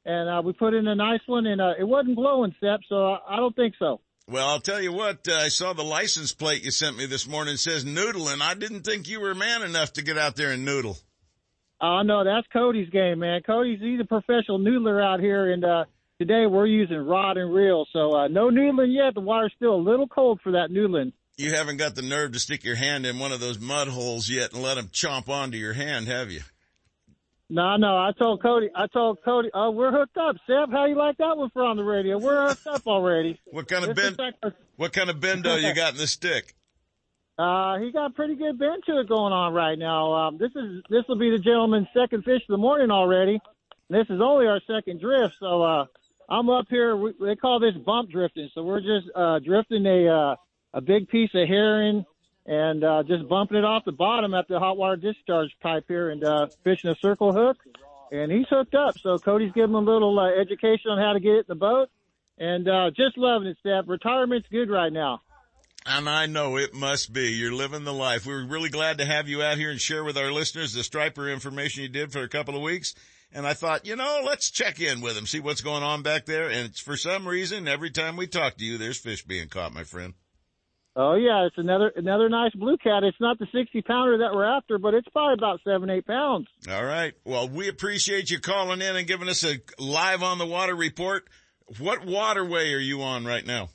and 0.06 0.30
uh, 0.30 0.42
we 0.44 0.54
put 0.54 0.74
in 0.74 0.88
a 0.88 0.96
nice 0.96 1.22
one, 1.26 1.48
and 1.48 1.60
uh, 1.60 1.74
it 1.80 1.86
wasn't 1.86 2.16
glowing, 2.16 2.54
Sep. 2.60 2.82
So 2.88 3.14
I, 3.14 3.20
I 3.30 3.36
don't 3.38 3.56
think 3.56 3.74
so. 3.80 4.00
Well, 4.30 4.48
I'll 4.48 4.60
tell 4.60 4.82
you 4.82 4.92
what, 4.92 5.26
uh, 5.30 5.36
I 5.36 5.48
saw 5.48 5.72
the 5.72 5.86
license 5.86 6.34
plate 6.34 6.64
you 6.64 6.72
sent 6.72 6.98
me 6.98 7.06
this 7.06 7.26
morning 7.26 7.56
says 7.56 7.86
noodle 7.86 8.28
and 8.28 8.44
I 8.44 8.56
didn't 8.56 8.82
think 8.82 9.08
you 9.08 9.22
were 9.22 9.34
man 9.34 9.64
enough 9.64 9.94
to 9.94 10.02
get 10.02 10.18
out 10.18 10.36
there 10.36 10.52
and 10.52 10.66
noodle. 10.66 10.98
Oh 11.80 12.02
no, 12.02 12.24
that's 12.24 12.48
Cody's 12.52 12.90
game, 12.90 13.20
man. 13.20 13.42
Cody's 13.46 13.80
he's 13.80 14.00
a 14.00 14.06
professional 14.06 14.60
noodler 14.60 15.04
out 15.04 15.20
here, 15.20 15.52
and 15.52 15.64
uh, 15.64 15.86
today 16.20 16.46
we're 16.48 16.66
using 16.66 16.98
rod 16.98 17.38
and 17.38 17.54
reel. 17.54 17.86
So 17.94 18.16
uh, 18.16 18.28
no 18.28 18.50
noodling 18.50 18.94
yet. 18.94 19.14
The 19.14 19.22
water's 19.22 19.54
still 19.56 19.76
a 19.76 19.84
little 19.84 20.08
cold 20.08 20.40
for 20.44 20.54
that 20.54 20.70
noodling. 20.72 21.14
You 21.38 21.54
haven't 21.54 21.78
got 21.78 21.94
the 21.94 22.02
nerve 22.02 22.32
to 22.32 22.40
stick 22.40 22.64
your 22.64 22.76
hand 22.76 23.06
in 23.06 23.20
one 23.20 23.32
of 23.32 23.40
those 23.40 23.60
mud 23.60 23.88
holes 23.90 24.28
yet 24.28 24.54
and 24.54 24.64
let 24.64 24.76
them 24.76 24.88
chomp 24.88 25.30
onto 25.30 25.58
your 25.58 25.74
hand, 25.74 26.08
have 26.08 26.32
you? 26.32 26.42
No, 27.50 27.78
no. 27.78 27.96
I 27.96 28.12
told 28.18 28.42
Cody. 28.42 28.70
I 28.76 28.88
told 28.88 29.20
Cody. 29.24 29.50
Oh, 29.54 29.70
we're 29.70 29.92
hooked 29.92 30.18
up, 30.18 30.36
Seb. 30.48 30.72
How 30.72 30.86
you 30.86 30.96
like 30.96 31.18
that 31.18 31.38
one 31.38 31.50
for 31.52 31.64
on 31.64 31.78
the 31.78 31.84
radio? 31.84 32.18
We're 32.18 32.50
hooked 32.50 32.68
up 32.68 32.88
already. 32.88 33.40
What 33.46 33.68
kind 33.68 33.86
of 33.86 33.96
This 33.96 34.16
bend, 34.16 34.34
like 34.44 34.54
what 34.76 34.94
kind 34.94 35.10
of 35.10 35.18
bendo 35.18 35.62
you 35.62 35.74
got 35.74 35.94
in 35.94 36.00
the 36.00 36.08
stick? 36.08 36.56
Uh, 37.38 37.78
he 37.78 37.92
got 37.92 38.16
pretty 38.16 38.36
good 38.36 38.58
bend 38.58 38.84
to 38.88 39.00
it 39.00 39.08
going 39.08 39.32
on 39.32 39.54
right 39.54 39.78
now. 39.78 40.14
Um, 40.14 40.38
this 40.38 40.52
is 40.56 40.82
this 40.90 41.04
will 41.08 41.20
be 41.20 41.30
the 41.30 41.38
gentleman's 41.38 41.88
second 41.94 42.24
fish 42.24 42.42
of 42.42 42.48
the 42.50 42.58
morning 42.58 42.90
already. 42.90 43.40
This 43.90 44.08
is 44.10 44.20
only 44.22 44.48
our 44.48 44.60
second 44.66 45.00
drift, 45.00 45.36
so 45.40 45.62
uh, 45.62 45.86
I'm 46.28 46.50
up 46.50 46.66
here. 46.70 46.96
We, 46.96 47.14
they 47.22 47.36
call 47.36 47.60
this 47.60 47.76
bump 47.76 48.10
drifting. 48.10 48.50
So 48.54 48.64
we're 48.64 48.82
just 48.82 49.08
uh, 49.16 49.40
drifting 49.40 49.86
a 49.86 50.08
uh, 50.08 50.36
a 50.74 50.82
big 50.82 51.10
piece 51.10 51.30
of 51.36 51.48
herring 51.48 52.06
and 52.48 52.84
uh, 52.84 53.04
just 53.04 53.28
bumping 53.28 53.58
it 53.58 53.66
off 53.66 53.86
the 53.86 53.92
bottom 53.92 54.34
at 54.34 54.48
the 54.48 54.58
hot 54.58 54.78
water 54.78 54.96
discharge 54.96 55.56
pipe 55.62 55.86
here 55.88 56.10
and 56.10 56.24
uh, 56.24 56.48
fishing 56.64 56.90
a 56.90 56.96
circle 56.96 57.34
hook. 57.34 57.58
And 58.12 58.32
he's 58.32 58.48
hooked 58.50 58.74
up. 58.74 58.98
So 58.98 59.18
Cody's 59.20 59.52
giving 59.52 59.76
him 59.76 59.88
a 59.88 59.92
little 59.92 60.18
uh, 60.18 60.30
education 60.30 60.92
on 60.92 60.98
how 60.98 61.14
to 61.14 61.20
get 61.20 61.34
it 61.34 61.40
in 61.40 61.46
the 61.50 61.56
boat, 61.56 61.90
and 62.38 62.68
uh, 62.68 62.90
just 62.96 63.18
loving 63.18 63.50
it, 63.50 63.58
Steph. 63.60 63.84
Retirement's 63.88 64.48
good 64.50 64.70
right 64.70 64.92
now. 64.92 65.22
And 65.90 66.10
I 66.10 66.26
know 66.26 66.58
it 66.58 66.74
must 66.74 67.14
be. 67.14 67.32
You're 67.32 67.54
living 67.54 67.86
the 67.86 67.94
life. 67.94 68.26
We 68.26 68.34
were 68.34 68.46
really 68.46 68.70
glad 68.70 68.98
to 68.98 69.06
have 69.06 69.30
you 69.30 69.42
out 69.42 69.58
here 69.58 69.72
and 69.72 69.80
share 69.80 70.04
with 70.04 70.18
our 70.18 70.34
listeners 70.34 70.74
the 70.74 70.84
striper 70.84 71.30
information 71.30 71.84
you 71.84 71.90
did 71.90 72.12
for 72.12 72.24
a 72.24 72.30
couple 72.30 72.58
of 72.58 72.62
weeks. 72.62 72.94
And 73.32 73.48
I 73.48 73.54
thought, 73.54 73.86
you 73.86 73.96
know, 73.96 74.22
let's 74.26 74.52
check 74.52 74.82
in 74.82 75.00
with 75.00 75.16
them, 75.16 75.26
see 75.26 75.40
what's 75.40 75.62
going 75.62 75.84
on 75.84 76.02
back 76.02 76.26
there. 76.26 76.50
And 76.50 76.66
it's 76.70 76.82
for 76.82 76.98
some 76.98 77.28
reason, 77.28 77.68
every 77.68 77.90
time 77.90 78.18
we 78.18 78.28
talk 78.28 78.58
to 78.58 78.66
you, 78.66 78.78
there's 78.78 79.00
fish 79.00 79.24
being 79.24 79.48
caught, 79.48 79.74
my 79.74 79.84
friend. 79.84 80.14
Oh 81.00 81.14
yeah, 81.14 81.46
it's 81.46 81.58
another 81.60 81.94
another 81.96 82.28
nice 82.28 82.54
blue 82.56 82.76
cat. 82.78 83.04
It's 83.04 83.22
not 83.22 83.38
the 83.38 83.46
sixty 83.54 83.84
pounder 83.84 84.18
that 84.18 84.34
we're 84.34 84.46
after, 84.46 84.80
but 84.80 84.96
it's 84.96 85.08
probably 85.10 85.36
about 85.36 85.60
seven 85.64 85.92
eight 85.92 86.08
pounds. 86.08 86.48
All 86.68 86.84
right. 86.84 87.14
Well, 87.24 87.48
we 87.48 87.68
appreciate 87.68 88.32
you 88.32 88.40
calling 88.40 88.82
in 88.82 88.96
and 88.96 89.08
giving 89.08 89.30
us 89.30 89.46
a 89.46 89.60
live 89.78 90.24
on 90.24 90.40
the 90.40 90.48
water 90.48 90.76
report. 90.76 91.30
What 91.78 92.04
waterway 92.04 92.74
are 92.74 92.80
you 92.80 93.04
on 93.04 93.26
right 93.26 93.46
now? 93.46 93.70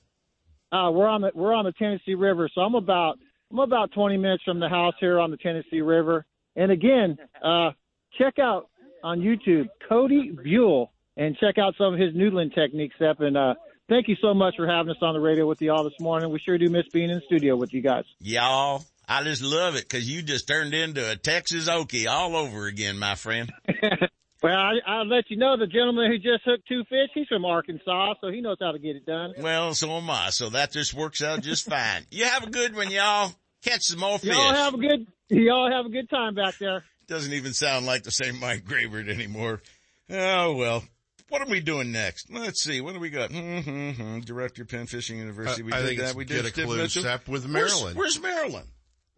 Uh, 0.73 0.91
we're 0.91 1.07
on 1.07 1.21
the 1.21 1.31
we're 1.35 1.55
on 1.55 1.65
the 1.67 1.73
Tennessee 1.73 2.15
River, 2.15 2.49
so 2.55 2.63
I'm 2.63 2.75
about 2.75 3.19
I'm 3.51 3.59
about 3.59 3.93
twenty 3.93 4.17
minutes 4.17 4.43
from 4.45 4.59
the 4.59 4.69
house 4.69 4.95
here 5.01 5.21
on 5.21 5.31
the 5.31 5.37
Tennessee 5.37 5.83
River. 5.83 6.25
And 6.57 6.73
again, 6.73 7.19
uh, 7.45 7.71
check 8.19 8.39
out 8.39 8.71
on 9.05 9.21
YouTube 9.21 9.69
Cody 9.89 10.31
Buell 10.31 10.93
and 11.17 11.37
check 11.39 11.59
out 11.59 11.75
some 11.77 11.93
of 11.93 12.01
his 12.01 12.15
noodling 12.15 12.55
techniques, 12.55 12.97
Step. 12.97 13.21
And 13.21 13.37
uh, 13.37 13.55
thank 13.89 14.09
you 14.09 14.17
so 14.23 14.33
much 14.33 14.55
for 14.57 14.67
having 14.67 14.91
us 14.91 14.97
on 15.03 15.15
the 15.15 15.21
radio 15.21 15.47
with 15.47 15.61
you 15.61 15.73
all 15.73 15.85
this 15.85 16.01
morning. 16.01 16.31
We 16.31 16.39
sure 16.39 16.57
do 16.57 16.71
miss 16.71 16.87
being 16.93 17.11
in 17.11 17.17
the 17.17 17.23
studio 17.27 17.57
with 17.57 17.75
you 17.75 17.83
guys. 17.83 18.05
Y'all, 18.21 18.83
I 19.07 19.23
just 19.25 19.43
love 19.43 19.77
it 19.77 19.83
because 19.83 20.09
you 20.09 20.23
just 20.23 20.49
turned 20.49 20.73
into 20.73 21.11
a 21.11 21.17
Texas 21.17 21.69
Okie 21.69 22.09
all 22.09 22.35
over 22.35 22.67
again, 22.67 22.99
my 22.99 23.15
friend. 23.15 23.53
Well, 24.43 24.53
I, 24.59 24.73
I'll 24.87 25.07
let 25.07 25.31
you 25.31 25.37
know 25.37 25.57
the 25.57 25.67
gentleman 25.69 26.11
who 26.11 26.19
just 26.19 26.45
hooked 26.45 26.67
two 26.67 26.83
fish. 26.89 27.11
He's 27.15 27.29
from 27.29 27.45
Arkansas, 27.45 28.15
so 28.21 28.29
he 28.31 28.41
knows 28.41 28.57
how 28.61 28.73
to 28.73 28.79
get 28.79 28.97
it 28.97 29.07
done. 29.07 29.35
Well, 29.39 29.75
so 29.75 29.91
am 29.93 30.11
I. 30.11 30.31
So 30.31 30.51
that 30.51 30.73
just 30.73 30.95
works 30.95 31.23
out 31.23 31.43
just 31.43 31.69
fine. 31.69 32.05
You 32.11 32.25
have 32.25 32.43
a 32.45 32.51
good 32.51 32.75
one, 32.75 32.91
y'all. 32.91 33.33
Catch 33.65 33.83
some 33.83 34.01
more 34.01 34.19
fish. 34.19 34.35
Y'all 34.35 34.53
have 34.55 34.75
a 34.75 34.79
good 34.79 35.07
y'all 35.29 35.71
have 35.71 35.87
a 35.87 35.91
good 35.91 36.11
time 36.11 36.35
back 36.35 36.59
there. 36.59 36.83
Doesn't 37.07 37.33
even 37.33 37.53
sound 37.53 37.87
like 37.87 38.03
the 38.03 38.11
same 38.11 38.41
Mike 38.41 38.65
Gravert 38.65 39.09
anymore. 39.09 39.63
Oh 40.11 40.55
well. 40.57 40.83
What 41.29 41.41
are 41.41 41.49
we 41.49 41.61
doing 41.61 41.93
next? 41.93 42.31
Let's 42.31 42.63
see. 42.63 42.81
What 42.83 42.93
do 42.93 43.01
we 43.01 43.09
got? 43.09 43.31
Mm-hmm. 43.31 44.21
Director, 44.21 44.65
Penn 44.67 44.87
Fishing 44.87 45.17
University. 45.19 45.63
Uh, 45.63 45.67
We 45.67 45.73
I 45.73 45.79
did 45.81 45.87
think 45.87 46.01
that. 46.01 46.07
it's 46.09 46.15
we 46.17 46.25
get 46.27 46.35
did 46.35 46.45
a 46.45 46.49
Steve 46.49 46.65
clue, 46.67 46.77
Mitchell. 46.77 47.03
Sep, 47.05 47.27
with 47.29 47.47
Where's- 47.49 47.73
Marilyn. 47.81 47.97
Where's 47.97 48.21
Marilyn? 48.21 48.65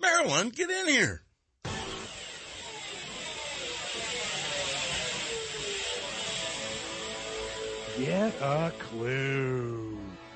Marilyn, 0.01 0.51
get 0.51 0.71
in 0.71 0.87
here. 0.89 1.23
Get 7.97 8.35
a 8.41 8.73
clue. 8.77 9.94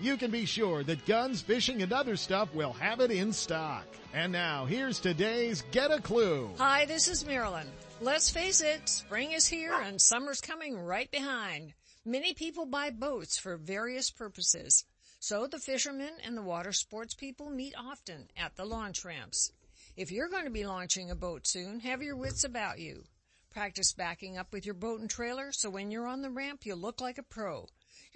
you 0.00 0.16
can 0.16 0.30
be 0.30 0.44
sure 0.44 0.82
that 0.84 1.06
Guns, 1.06 1.40
Fishing, 1.40 1.82
and 1.82 1.92
Other 1.92 2.16
Stuff 2.16 2.54
will 2.54 2.72
have 2.74 3.00
it 3.00 3.10
in 3.10 3.32
stock. 3.32 3.86
And 4.12 4.32
now, 4.32 4.64
here's 4.64 4.98
today's 4.98 5.62
Get 5.70 5.90
a 5.90 6.00
Clue. 6.00 6.50
Hi, 6.58 6.84
this 6.84 7.08
is 7.08 7.26
Marilyn. 7.26 7.66
Let's 8.00 8.30
face 8.30 8.60
it, 8.60 8.88
spring 8.88 9.32
is 9.32 9.46
here 9.46 9.72
and 9.72 10.00
summer's 10.00 10.40
coming 10.40 10.78
right 10.78 11.10
behind. 11.10 11.72
Many 12.04 12.34
people 12.34 12.66
buy 12.66 12.90
boats 12.90 13.38
for 13.38 13.56
various 13.56 14.10
purposes. 14.10 14.84
So 15.18 15.46
the 15.46 15.58
fishermen 15.58 16.12
and 16.22 16.36
the 16.36 16.42
water 16.42 16.72
sports 16.72 17.14
people 17.14 17.50
meet 17.50 17.74
often 17.76 18.28
at 18.36 18.56
the 18.56 18.64
launch 18.64 19.04
ramps. 19.04 19.50
If 19.96 20.12
you're 20.12 20.28
going 20.28 20.44
to 20.44 20.50
be 20.50 20.66
launching 20.66 21.10
a 21.10 21.16
boat 21.16 21.46
soon, 21.46 21.80
have 21.80 22.02
your 22.02 22.16
wits 22.16 22.44
about 22.44 22.78
you. 22.78 23.04
Practice 23.50 23.94
backing 23.94 24.36
up 24.36 24.52
with 24.52 24.66
your 24.66 24.74
boat 24.74 25.00
and 25.00 25.08
trailer 25.08 25.50
so 25.52 25.70
when 25.70 25.90
you're 25.90 26.06
on 26.06 26.20
the 26.20 26.30
ramp, 26.30 26.66
you'll 26.66 26.76
look 26.76 27.00
like 27.00 27.16
a 27.16 27.22
pro. 27.22 27.66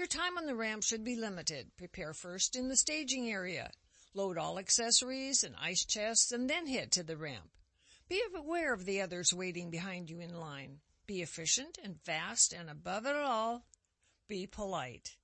Your 0.01 0.07
time 0.07 0.39
on 0.39 0.47
the 0.47 0.55
ramp 0.55 0.83
should 0.83 1.05
be 1.05 1.15
limited. 1.15 1.77
Prepare 1.77 2.15
first 2.15 2.57
in 2.57 2.69
the 2.69 2.77
staging 2.79 3.31
area. 3.31 3.71
Load 4.15 4.39
all 4.39 4.59
accessories 4.59 5.45
and 5.45 5.55
ice 5.61 5.85
chests 5.85 6.33
and 6.33 6.49
then 6.49 6.67
head 6.67 6.91
to 6.93 7.03
the 7.03 7.19
ramp. 7.19 7.51
Be 8.09 8.23
aware 8.35 8.73
of 8.73 8.87
the 8.87 9.03
others 9.03 9.35
waiting 9.35 9.69
behind 9.69 10.09
you 10.09 10.19
in 10.19 10.41
line. 10.41 10.81
Be 11.07 11.21
efficient 11.21 11.77
and 11.85 12.01
fast 12.01 12.55
and 12.55 12.71
above 12.71 13.05
it 13.05 13.15
all, 13.15 13.67
be 14.27 14.47
polite. 14.47 15.19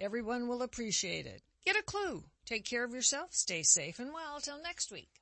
Everyone 0.00 0.48
will 0.48 0.62
appreciate 0.62 1.26
it. 1.26 1.42
Get 1.66 1.76
a 1.76 1.82
clue. 1.82 2.24
Take 2.46 2.64
care 2.64 2.84
of 2.84 2.94
yourself, 2.94 3.34
stay 3.34 3.62
safe 3.62 3.98
and 3.98 4.14
well 4.14 4.40
till 4.40 4.62
next 4.62 4.90
week. 4.90 5.21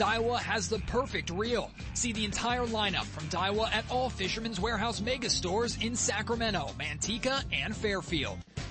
Daiwa 0.00 0.38
has 0.38 0.66
the 0.66 0.78
perfect 0.78 1.28
reel. 1.28 1.70
See 1.92 2.14
the 2.14 2.24
entire 2.24 2.64
lineup 2.64 3.04
from 3.04 3.24
Daiwa 3.24 3.70
at 3.70 3.84
all 3.90 4.08
Fisherman's 4.08 4.58
Warehouse 4.58 4.98
mega 5.02 5.28
stores 5.28 5.76
in 5.82 5.94
Sacramento, 5.94 6.70
Manteca, 6.78 7.44
and 7.52 7.76
Fairfield. 7.76 8.38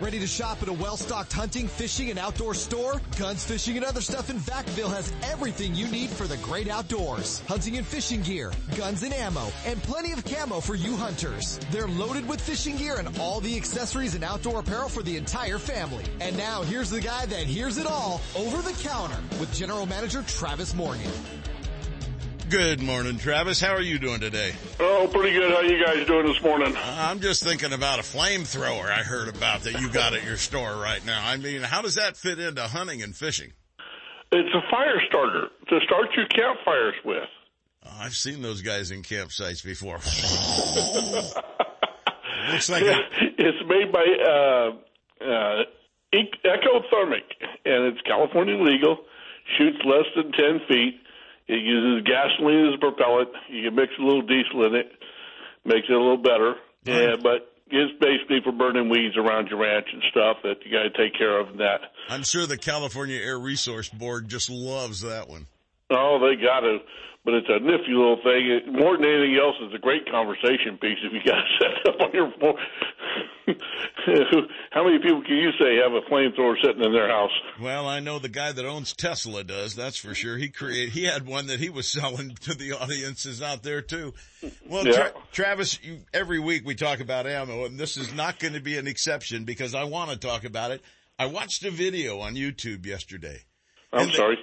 Ready 0.00 0.18
to 0.20 0.26
shop 0.26 0.62
at 0.62 0.68
a 0.68 0.72
well-stocked 0.72 1.30
hunting, 1.30 1.68
fishing, 1.68 2.08
and 2.08 2.18
outdoor 2.18 2.54
store? 2.54 3.02
Guns, 3.18 3.44
Fishing, 3.44 3.76
and 3.76 3.84
Other 3.84 4.00
Stuff 4.00 4.30
in 4.30 4.38
Vacaville 4.38 4.90
has 4.90 5.12
everything 5.22 5.74
you 5.74 5.86
need 5.88 6.08
for 6.08 6.26
the 6.26 6.38
great 6.38 6.70
outdoors. 6.70 7.42
Hunting 7.46 7.76
and 7.76 7.86
fishing 7.86 8.22
gear, 8.22 8.50
guns 8.78 9.02
and 9.02 9.12
ammo, 9.12 9.52
and 9.66 9.82
plenty 9.82 10.12
of 10.12 10.24
camo 10.24 10.60
for 10.60 10.74
you 10.74 10.96
hunters. 10.96 11.60
They're 11.70 11.86
loaded 11.86 12.26
with 12.26 12.40
fishing 12.40 12.78
gear 12.78 12.96
and 12.96 13.18
all 13.18 13.40
the 13.40 13.54
accessories 13.54 14.14
and 14.14 14.24
outdoor 14.24 14.60
apparel 14.60 14.88
for 14.88 15.02
the 15.02 15.18
entire 15.18 15.58
family. 15.58 16.04
And 16.22 16.34
now 16.34 16.62
here's 16.62 16.88
the 16.88 17.00
guy 17.00 17.26
that 17.26 17.44
hears 17.44 17.76
it 17.76 17.86
all 17.86 18.22
over 18.34 18.62
the 18.62 18.72
counter 18.82 19.20
with 19.38 19.54
General 19.54 19.84
Manager 19.84 20.22
Travis 20.22 20.74
Morgan. 20.74 21.10
Good 22.50 22.82
morning, 22.82 23.16
Travis. 23.16 23.60
How 23.60 23.74
are 23.74 23.80
you 23.80 24.00
doing 24.00 24.18
today? 24.18 24.52
Oh, 24.80 25.08
pretty 25.12 25.38
good. 25.38 25.52
How 25.52 25.60
you 25.60 25.84
guys 25.84 26.04
doing 26.04 26.26
this 26.26 26.42
morning? 26.42 26.74
I'm 26.76 27.20
just 27.20 27.44
thinking 27.44 27.72
about 27.72 28.00
a 28.00 28.02
flamethrower 28.02 28.90
I 28.90 29.04
heard 29.04 29.28
about 29.28 29.60
that 29.60 29.80
you 29.80 29.88
got 29.88 30.14
at 30.14 30.24
your 30.24 30.36
store 30.36 30.74
right 30.74 31.04
now. 31.06 31.24
I 31.24 31.36
mean, 31.36 31.62
how 31.62 31.80
does 31.80 31.94
that 31.94 32.16
fit 32.16 32.40
into 32.40 32.62
hunting 32.62 33.02
and 33.02 33.14
fishing? 33.14 33.52
It's 34.32 34.52
a 34.52 34.62
fire 34.68 35.00
starter 35.08 35.46
to 35.68 35.78
start 35.84 36.08
your 36.16 36.26
campfires 36.26 36.96
with. 37.04 37.28
Oh, 37.86 37.96
I've 38.00 38.14
seen 38.14 38.42
those 38.42 38.62
guys 38.62 38.90
in 38.90 39.02
campsites 39.02 39.64
before. 39.64 39.98
Looks 42.52 42.68
like 42.68 42.82
yeah, 42.82 42.98
it's 43.38 43.62
made 43.68 43.92
by 43.92 44.04
uh, 44.26 44.70
uh, 45.24 45.62
Exothermic, 46.12 47.30
and 47.64 47.84
it's 47.94 48.00
California 48.04 48.56
legal. 48.56 48.98
Shoots 49.56 49.78
less 49.84 50.06
than 50.16 50.32
ten 50.32 50.58
feet. 50.68 51.00
It 51.50 51.62
uses 51.66 52.06
gasoline 52.06 52.68
as 52.68 52.74
a 52.74 52.78
propellant. 52.78 53.30
You 53.48 53.66
can 53.66 53.74
mix 53.74 53.90
a 53.98 54.02
little 54.02 54.22
diesel 54.22 54.66
in 54.66 54.76
it, 54.76 54.92
makes 55.64 55.88
it 55.88 55.92
a 55.92 55.98
little 55.98 56.22
better. 56.22 56.54
Yeah, 56.84 57.16
but 57.20 57.50
it's 57.66 57.92
basically 57.98 58.38
for 58.44 58.52
burning 58.52 58.88
weeds 58.88 59.16
around 59.16 59.48
your 59.48 59.58
ranch 59.58 59.88
and 59.92 60.00
stuff 60.10 60.38
that 60.44 60.64
you 60.64 60.70
got 60.70 60.84
to 60.84 60.90
take 60.90 61.18
care 61.18 61.40
of. 61.40 61.48
And 61.48 61.58
that 61.58 61.80
I'm 62.08 62.22
sure 62.22 62.46
the 62.46 62.56
California 62.56 63.18
Air 63.18 63.38
Resource 63.38 63.88
Board 63.88 64.28
just 64.28 64.48
loves 64.48 65.00
that 65.00 65.28
one. 65.28 65.48
Oh, 65.90 66.20
they 66.22 66.40
got 66.40 66.60
to. 66.60 66.78
But 67.22 67.34
it's 67.34 67.48
a 67.50 67.60
nifty 67.60 67.92
little 67.92 68.16
thing. 68.24 68.48
It, 68.50 68.66
more 68.72 68.96
than 68.96 69.04
anything 69.04 69.36
else, 69.36 69.54
it's 69.60 69.74
a 69.74 69.78
great 69.78 70.10
conversation 70.10 70.78
piece 70.80 70.96
if 71.04 71.12
you 71.12 71.20
got 71.24 71.38
it 71.38 71.50
set 71.84 71.94
up 71.94 72.00
on 72.00 72.12
your 72.14 72.32
phone. 72.40 72.56
How 74.70 74.84
many 74.84 74.98
people 75.00 75.22
can 75.22 75.36
you 75.36 75.50
say 75.60 75.76
have 75.76 75.92
a 75.92 76.00
flamethrower 76.10 76.54
sitting 76.64 76.82
in 76.82 76.92
their 76.92 77.08
house? 77.08 77.30
Well, 77.60 77.86
I 77.86 78.00
know 78.00 78.18
the 78.18 78.28
guy 78.28 78.52
that 78.52 78.64
owns 78.64 78.94
Tesla 78.94 79.44
does. 79.44 79.74
That's 79.74 79.96
for 79.98 80.14
sure. 80.14 80.36
He 80.38 80.48
created. 80.48 80.90
He 80.94 81.04
had 81.04 81.26
one 81.26 81.48
that 81.48 81.60
he 81.60 81.68
was 81.68 81.88
selling 81.92 82.30
to 82.42 82.54
the 82.54 82.72
audiences 82.72 83.42
out 83.42 83.62
there 83.62 83.82
too. 83.82 84.14
Well, 84.66 84.86
Yeah. 84.86 84.92
Tra- 84.92 85.12
Travis, 85.32 85.82
you, 85.82 85.98
every 86.14 86.38
week 86.38 86.64
we 86.64 86.74
talk 86.74 87.00
about 87.00 87.26
ammo, 87.26 87.64
and 87.66 87.78
this 87.78 87.96
is 87.96 88.14
not 88.14 88.38
going 88.38 88.54
to 88.54 88.60
be 88.60 88.78
an 88.78 88.86
exception 88.86 89.44
because 89.44 89.74
I 89.74 89.84
want 89.84 90.10
to 90.10 90.16
talk 90.16 90.44
about 90.44 90.70
it. 90.70 90.82
I 91.18 91.26
watched 91.26 91.64
a 91.66 91.70
video 91.70 92.20
on 92.20 92.34
YouTube 92.34 92.86
yesterday. 92.86 93.40
I'm 93.92 94.02
And 94.06 94.12
sorry. 94.14 94.38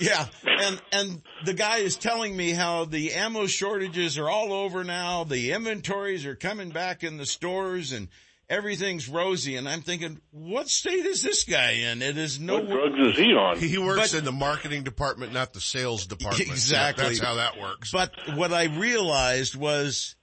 Yeah, 0.00 0.26
and 0.44 0.80
and 0.92 1.22
the 1.44 1.54
guy 1.54 1.78
is 1.78 1.96
telling 1.96 2.36
me 2.36 2.50
how 2.50 2.84
the 2.86 3.12
ammo 3.12 3.46
shortages 3.46 4.18
are 4.18 4.28
all 4.30 4.52
over 4.52 4.82
now. 4.84 5.24
The 5.24 5.52
inventories 5.52 6.24
are 6.26 6.34
coming 6.34 6.70
back 6.70 7.04
in 7.04 7.16
the 7.18 7.26
stores, 7.26 7.92
and 7.92 8.08
everything's 8.48 9.08
rosy. 9.08 9.56
And 9.56 9.68
I'm 9.68 9.82
thinking, 9.82 10.20
what 10.30 10.68
state 10.68 11.04
is 11.06 11.22
this 11.22 11.44
guy 11.44 11.72
in? 11.72 12.02
It 12.02 12.16
is 12.18 12.40
no. 12.40 12.56
What 12.56 12.68
drugs 12.68 12.98
is 13.12 13.16
he 13.18 13.32
on? 13.34 13.58
He 13.58 13.78
works 13.78 14.12
But- 14.12 14.18
in 14.18 14.24
the 14.24 14.32
marketing 14.32 14.82
department, 14.82 15.32
not 15.32 15.52
the 15.52 15.60
sales 15.60 16.06
department. 16.06 16.48
Exactly. 16.50 17.04
That's 17.04 17.20
how 17.20 17.34
that 17.36 17.58
works. 17.60 17.92
But 17.92 18.12
what 18.34 18.52
I 18.52 18.64
realized 18.64 19.54
was 19.54 20.16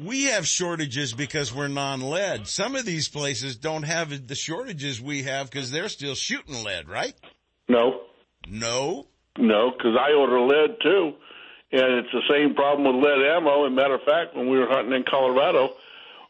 we 0.00 0.24
have 0.24 0.46
shortages 0.46 1.12
because 1.12 1.52
we're 1.54 1.68
non-lead. 1.68 2.46
Some 2.48 2.74
of 2.74 2.84
these 2.84 3.08
places 3.08 3.56
don't 3.56 3.84
have 3.84 4.26
the 4.28 4.34
shortages 4.34 5.00
we 5.00 5.22
have 5.24 5.50
because 5.50 5.70
they're 5.70 5.88
still 5.88 6.14
shooting 6.14 6.64
lead, 6.64 6.88
right? 6.88 7.14
No, 7.68 8.00
No. 8.48 9.06
No, 9.38 9.70
because 9.70 9.96
I 9.98 10.12
order 10.12 10.40
lead 10.40 10.76
too, 10.82 11.14
and 11.72 11.94
it's 11.94 12.12
the 12.12 12.22
same 12.28 12.54
problem 12.54 12.84
with 12.84 13.04
lead 13.04 13.26
ammo. 13.26 13.64
And 13.66 13.74
matter 13.74 13.94
of 13.94 14.02
fact, 14.02 14.36
when 14.36 14.48
we 14.48 14.58
were 14.58 14.68
hunting 14.68 14.94
in 14.94 15.04
Colorado, 15.08 15.74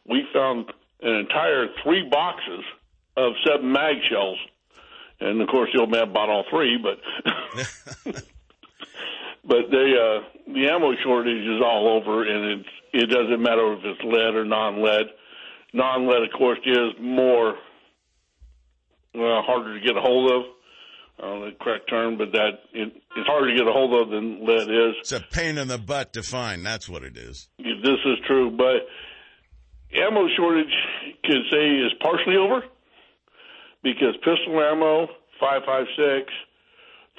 we 0.07 0.25
found 0.33 0.71
an 1.01 1.13
entire 1.13 1.67
three 1.83 2.07
boxes 2.09 2.63
of 3.17 3.33
seven 3.45 3.71
mag 3.71 3.97
shells 4.09 4.39
and 5.19 5.41
of 5.41 5.47
course 5.47 5.69
the 5.73 5.79
old 5.79 5.91
man 5.91 6.11
bought 6.13 6.29
all 6.29 6.45
three, 6.49 6.77
but 6.77 6.99
but 9.45 9.71
they 9.71 9.93
uh, 9.95 10.21
the 10.47 10.67
ammo 10.69 10.93
shortage 11.03 11.45
is 11.45 11.61
all 11.63 11.87
over, 11.89 12.23
and 12.23 12.59
it's 12.59 12.69
it 12.93 13.09
doesn't 13.09 13.41
matter 13.41 13.73
if 13.73 13.79
it's 13.83 14.03
lead 14.03 14.35
or 14.35 14.45
non-lead. 14.45 15.07
Non-lead, 15.73 16.23
of 16.23 16.31
course, 16.37 16.59
is 16.65 16.93
more 16.99 17.57
well, 19.13 19.41
harder 19.41 19.77
to 19.79 19.85
get 19.85 19.97
a 19.97 20.01
hold 20.01 20.31
of. 20.31 20.43
I 21.17 21.21
don't 21.21 21.39
know 21.39 21.45
the 21.45 21.55
correct 21.61 21.89
term, 21.89 22.17
but 22.17 22.31
that 22.33 22.59
it, 22.73 22.93
it's 23.15 23.27
harder 23.27 23.49
to 23.51 23.55
get 23.55 23.67
a 23.67 23.71
hold 23.71 23.93
of 24.01 24.09
than 24.09 24.45
lead 24.45 24.69
is. 24.69 24.95
It's 24.99 25.11
a 25.13 25.21
pain 25.21 25.57
in 25.57 25.67
the 25.67 25.77
butt 25.77 26.13
to 26.13 26.23
find. 26.23 26.65
That's 26.65 26.89
what 26.89 27.03
it 27.03 27.17
is. 27.17 27.47
This 27.57 27.99
is 28.05 28.17
true, 28.27 28.51
but 28.51 28.87
ammo 29.95 30.27
shortage 30.35 30.73
can 31.23 31.43
say 31.51 31.65
is 31.79 31.93
partially 32.01 32.35
over 32.35 32.63
because 33.81 34.15
pistol 34.17 34.59
ammo, 34.59 35.07
556, 35.39 36.31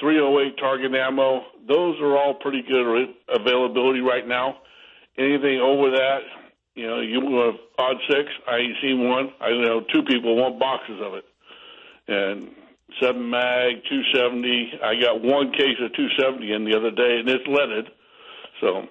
308 0.01 0.59
target 0.59 0.93
ammo, 0.95 1.43
those 1.67 1.97
are 2.01 2.17
all 2.19 2.35
pretty 2.35 2.63
good 2.63 3.15
availability 3.29 4.01
right 4.01 4.27
now. 4.27 4.57
Anything 5.17 5.61
over 5.61 5.91
that, 5.91 6.21
you 6.75 6.87
know, 6.87 7.01
you 7.01 7.21
have 7.47 7.55
aught 7.79 7.97
six. 8.11 8.29
I 8.47 8.57
ain't 8.59 8.77
seen 8.83 9.09
one. 9.09 9.33
I 9.41 9.51
know 9.51 9.81
two 9.93 10.03
people 10.03 10.37
want 10.37 10.59
boxes 10.59 11.01
of 11.03 11.15
it, 11.15 11.25
and 12.07 12.51
seven 13.01 13.31
mag, 13.31 13.83
270. 13.89 14.81
I 14.83 15.01
got 15.01 15.23
one 15.23 15.53
case 15.53 15.77
of 15.81 15.93
270 15.95 16.53
in 16.53 16.65
the 16.65 16.77
other 16.77 16.91
day, 16.91 17.19
and 17.21 17.29
it's 17.29 17.47
leaded. 17.47 17.91
So 18.61 18.89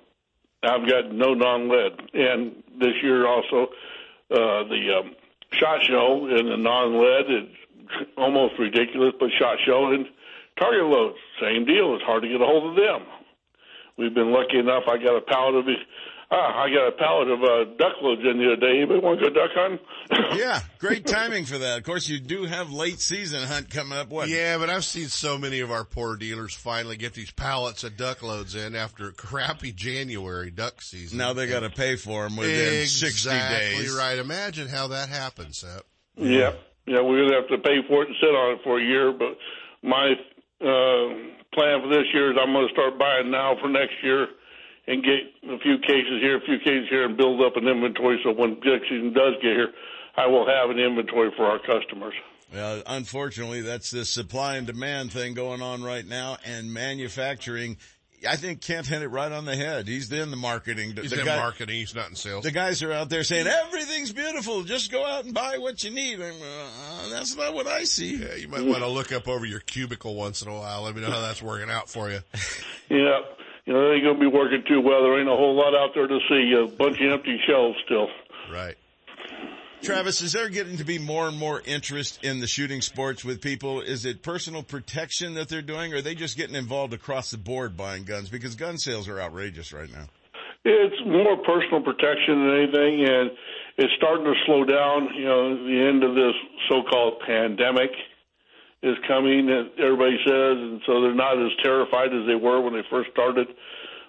I've 0.64 0.88
got 0.88 1.12
no 1.12 1.34
non-lead. 1.34 2.00
And 2.14 2.64
this 2.80 2.94
year 3.02 3.28
also, 3.28 3.70
uh, 4.32 4.64
the 4.70 5.02
um, 5.02 5.16
shotshell 5.54 6.32
and 6.38 6.50
the 6.50 6.58
non-lead 6.58 7.26
is 7.30 8.08
almost 8.18 8.56
ridiculous, 8.60 9.14
but 9.20 9.30
shotshell 9.40 9.94
and 9.94 10.06
target 10.60 10.86
loads, 10.86 11.18
same 11.42 11.66
deal. 11.66 11.96
It's 11.96 12.04
hard 12.04 12.24
to 12.24 12.30
get 12.30 12.42
a 12.42 12.46
hold 12.46 12.72
of 12.72 12.76
them. 12.76 13.08
We've 13.98 14.14
been 14.14 14.32
lucky 14.32 14.60
enough. 14.60 14.84
I 14.88 14.98
got 14.98 15.16
a 15.16 15.22
pallet 15.22 15.56
of 15.56 15.68
Ah, 16.32 16.64
I 16.64 16.70
got 16.70 16.88
a 16.88 16.92
pallet 16.92 17.28
of 17.30 17.44
uh, 17.44 17.78
duck 17.78 18.02
loads 18.02 18.22
in 18.22 18.40
the 18.40 18.46
other 18.48 18.56
day. 18.56 18.78
Anybody 18.78 19.00
want 19.00 19.20
to 19.20 19.30
go 19.30 19.34
duck 19.34 19.52
hunting? 19.54 19.80
yeah, 20.40 20.60
great 20.80 21.06
timing 21.06 21.46
for 21.46 21.60
that. 21.60 21.78
Of 21.78 21.84
course, 21.84 22.10
you 22.10 22.20
do 22.20 22.46
have 22.46 22.72
late 22.72 23.00
season 23.00 23.44
hunt 23.44 23.70
coming 23.70 23.98
up. 23.98 24.10
What? 24.10 24.28
Yeah, 24.28 24.58
but 24.58 24.70
I've 24.70 24.86
seen 24.86 25.08
so 25.08 25.38
many 25.38 25.60
of 25.60 25.70
our 25.70 25.84
poor 25.84 26.16
dealers 26.16 26.56
finally 26.56 26.98
get 26.98 27.14
these 27.14 27.30
pallets 27.30 27.84
of 27.84 27.96
duck 27.96 28.24
loads 28.24 28.56
in 28.56 28.76
after 28.76 29.12
crappy 29.12 29.72
January 29.72 30.50
duck 30.50 30.82
season. 30.82 31.20
Now 31.20 31.34
they 31.34 31.46
got 31.48 31.60
to 31.60 31.70
pay 31.70 31.96
for 31.96 32.24
them 32.24 32.38
within 32.38 32.82
exactly 32.82 32.86
60 32.86 33.30
days. 33.30 33.80
Exactly 33.82 33.98
right. 33.98 34.18
Imagine 34.18 34.68
how 34.68 34.88
that 34.88 35.10
happens, 35.10 35.60
Seth. 35.60 35.84
Yeah, 36.18 36.54
yeah, 36.88 37.02
we're 37.02 37.24
gonna 37.24 37.36
have 37.36 37.50
to 37.50 37.58
pay 37.60 37.86
for 37.88 38.02
it 38.02 38.08
and 38.08 38.16
sit 38.20 38.30
on 38.30 38.56
it 38.56 38.62
for 38.64 38.80
a 38.80 38.84
year. 38.84 39.12
But 39.12 39.38
my 39.84 40.14
uh, 40.62 41.36
plan 41.54 41.82
for 41.82 41.90
this 41.90 42.08
year 42.14 42.32
is 42.32 42.38
I'm 42.42 42.52
going 42.52 42.68
to 42.68 42.74
start 42.74 42.98
buying 42.98 43.30
now 43.30 43.56
for 43.62 43.70
next 43.70 43.96
year 44.02 44.28
and 44.88 45.04
get 45.04 45.50
a 45.50 45.58
few 45.60 45.78
cases 45.80 46.22
here, 46.22 46.38
a 46.38 46.42
few 46.42 46.60
cases 46.60 46.88
here, 46.90 47.06
and 47.06 47.18
build 47.18 47.42
up 47.42 47.56
an 47.58 47.68
inventory. 47.68 48.20
So 48.24 48.32
when 48.32 48.56
duck 48.56 48.82
season 48.90 49.14
does 49.14 49.34
get 49.42 49.56
here, 49.56 49.70
I 50.18 50.28
will 50.28 50.46
have 50.48 50.70
an 50.70 50.80
inventory 50.80 51.32
for 51.36 51.46
our 51.46 51.60
customers. 51.60 52.14
Well, 52.54 52.84
unfortunately, 52.86 53.62
that's 53.62 53.92
the 53.92 54.06
supply 54.06 54.58
and 54.58 54.68
demand 54.68 55.12
thing 55.12 55.34
going 55.34 55.62
on 55.62 55.84
right 55.84 56.06
now, 56.06 56.38
and 56.46 56.72
manufacturing. 56.72 57.78
I 58.28 58.38
think 58.38 58.62
Kent 58.62 58.88
hit 58.88 59.02
it 59.04 59.10
right 59.10 59.32
on 59.32 59.46
the 59.46 59.56
head. 59.56 59.88
He's 59.88 60.12
in 60.12 60.32
the 60.32 60.38
marketing. 60.38 60.96
He's 60.96 61.12
the 61.12 61.20
in 61.20 61.26
guy- 61.26 61.36
marketing. 61.36 61.76
He's 61.76 61.94
not 61.94 62.10
in 62.10 62.16
sales. 62.16 62.44
The 62.44 62.52
guys 62.52 62.82
are 62.82 62.92
out 62.92 63.10
there 63.10 63.24
saying 63.24 63.46
everything's 63.46 64.14
beautiful. 64.14 64.64
Just 64.64 64.92
go 64.92 65.06
out 65.06 65.26
and 65.26 65.34
buy 65.34 65.58
what 65.58 65.84
you 65.84 65.92
need. 65.92 66.20
And, 66.22 66.36
uh, 66.42 67.10
that's 67.10 67.36
not 67.36 67.54
what 67.54 67.68
I 67.68 67.84
see. 67.84 68.16
Yeah, 68.16 68.36
you 68.36 68.48
might 68.48 68.64
want 68.64 68.80
to 68.80 68.88
look 68.88 69.12
up 69.12 69.28
over 69.28 69.46
your 69.46 69.60
cubicle 69.60 70.16
once 70.16 70.42
in 70.42 70.48
a 70.48 70.56
while. 70.56 70.84
Let 70.84 70.96
me 70.96 71.02
know 71.02 71.12
how 71.12 71.22
that's 71.22 71.42
working 71.44 71.70
out 71.70 71.90
for 71.90 72.10
you. 72.10 72.20
Yeah, 72.90 73.20
you 73.66 73.74
know 73.74 73.90
they 73.90 73.96
ain't 73.96 74.04
gonna 74.04 74.20
be 74.20 74.28
working 74.28 74.64
too 74.68 74.82
well. 74.82 75.04
There 75.04 75.20
ain't 75.20 75.30
a 75.30 75.36
whole 75.36 75.56
lot 75.56 75.76
out 75.76 75.92
there 75.94 76.08
to 76.08 76.20
see. 76.30 76.54
A 76.54 76.68
bunch 76.68 76.98
of 77.02 77.12
empty 77.12 77.40
shelves 77.48 77.78
still. 77.86 78.08
Right. 78.52 78.76
Travis, 79.82 80.22
is 80.22 80.34
there 80.34 80.50
getting 80.50 80.78
to 80.78 80.84
be 80.84 80.98
more 80.98 81.28
and 81.28 81.38
more 81.38 81.62
interest 81.64 82.24
in 82.24 82.40
the 82.40 82.48
shooting 82.48 82.82
sports 82.82 83.24
with 83.24 83.42
people? 83.42 83.82
Is 83.82 84.06
it 84.06 84.24
personal 84.24 84.64
protection 84.64 85.36
that 85.36 85.48
they're 85.48 85.62
doing, 85.62 85.94
or 85.94 85.98
are 85.98 86.02
they 86.02 86.16
just 86.16 86.38
getting 86.38 86.56
involved 86.56 86.94
across 86.94 87.30
the 87.30 87.38
board 87.38 87.78
buying 87.78 88.04
guns? 88.04 88.30
Because 88.30 88.56
gun 88.56 88.78
sales 88.78 89.08
are 89.08 89.22
outrageous 89.22 89.74
right 89.74 89.92
now. 89.92 90.08
It's 90.64 90.96
more 91.06 91.38
personal 91.46 91.84
protection 91.84 92.40
than 92.40 92.64
anything, 92.64 93.06
and 93.06 93.32
it's 93.78 93.94
starting 93.98 94.26
to 94.26 94.34
slow 94.48 94.64
down. 94.64 95.10
You 95.14 95.26
know, 95.26 95.68
the 95.68 95.88
end 95.88 96.04
of 96.04 96.16
this 96.16 96.34
so-called 96.70 97.22
pandemic 97.28 97.92
is 98.86 98.98
coming, 99.08 99.50
everybody 99.78 100.18
says, 100.24 100.56
and 100.62 100.82
so 100.86 101.02
they're 101.02 101.16
not 101.16 101.42
as 101.42 101.52
terrified 101.64 102.14
as 102.14 102.26
they 102.28 102.36
were 102.36 102.62
when 102.62 102.74
they 102.74 102.86
first 102.90 103.12
started. 103.12 103.48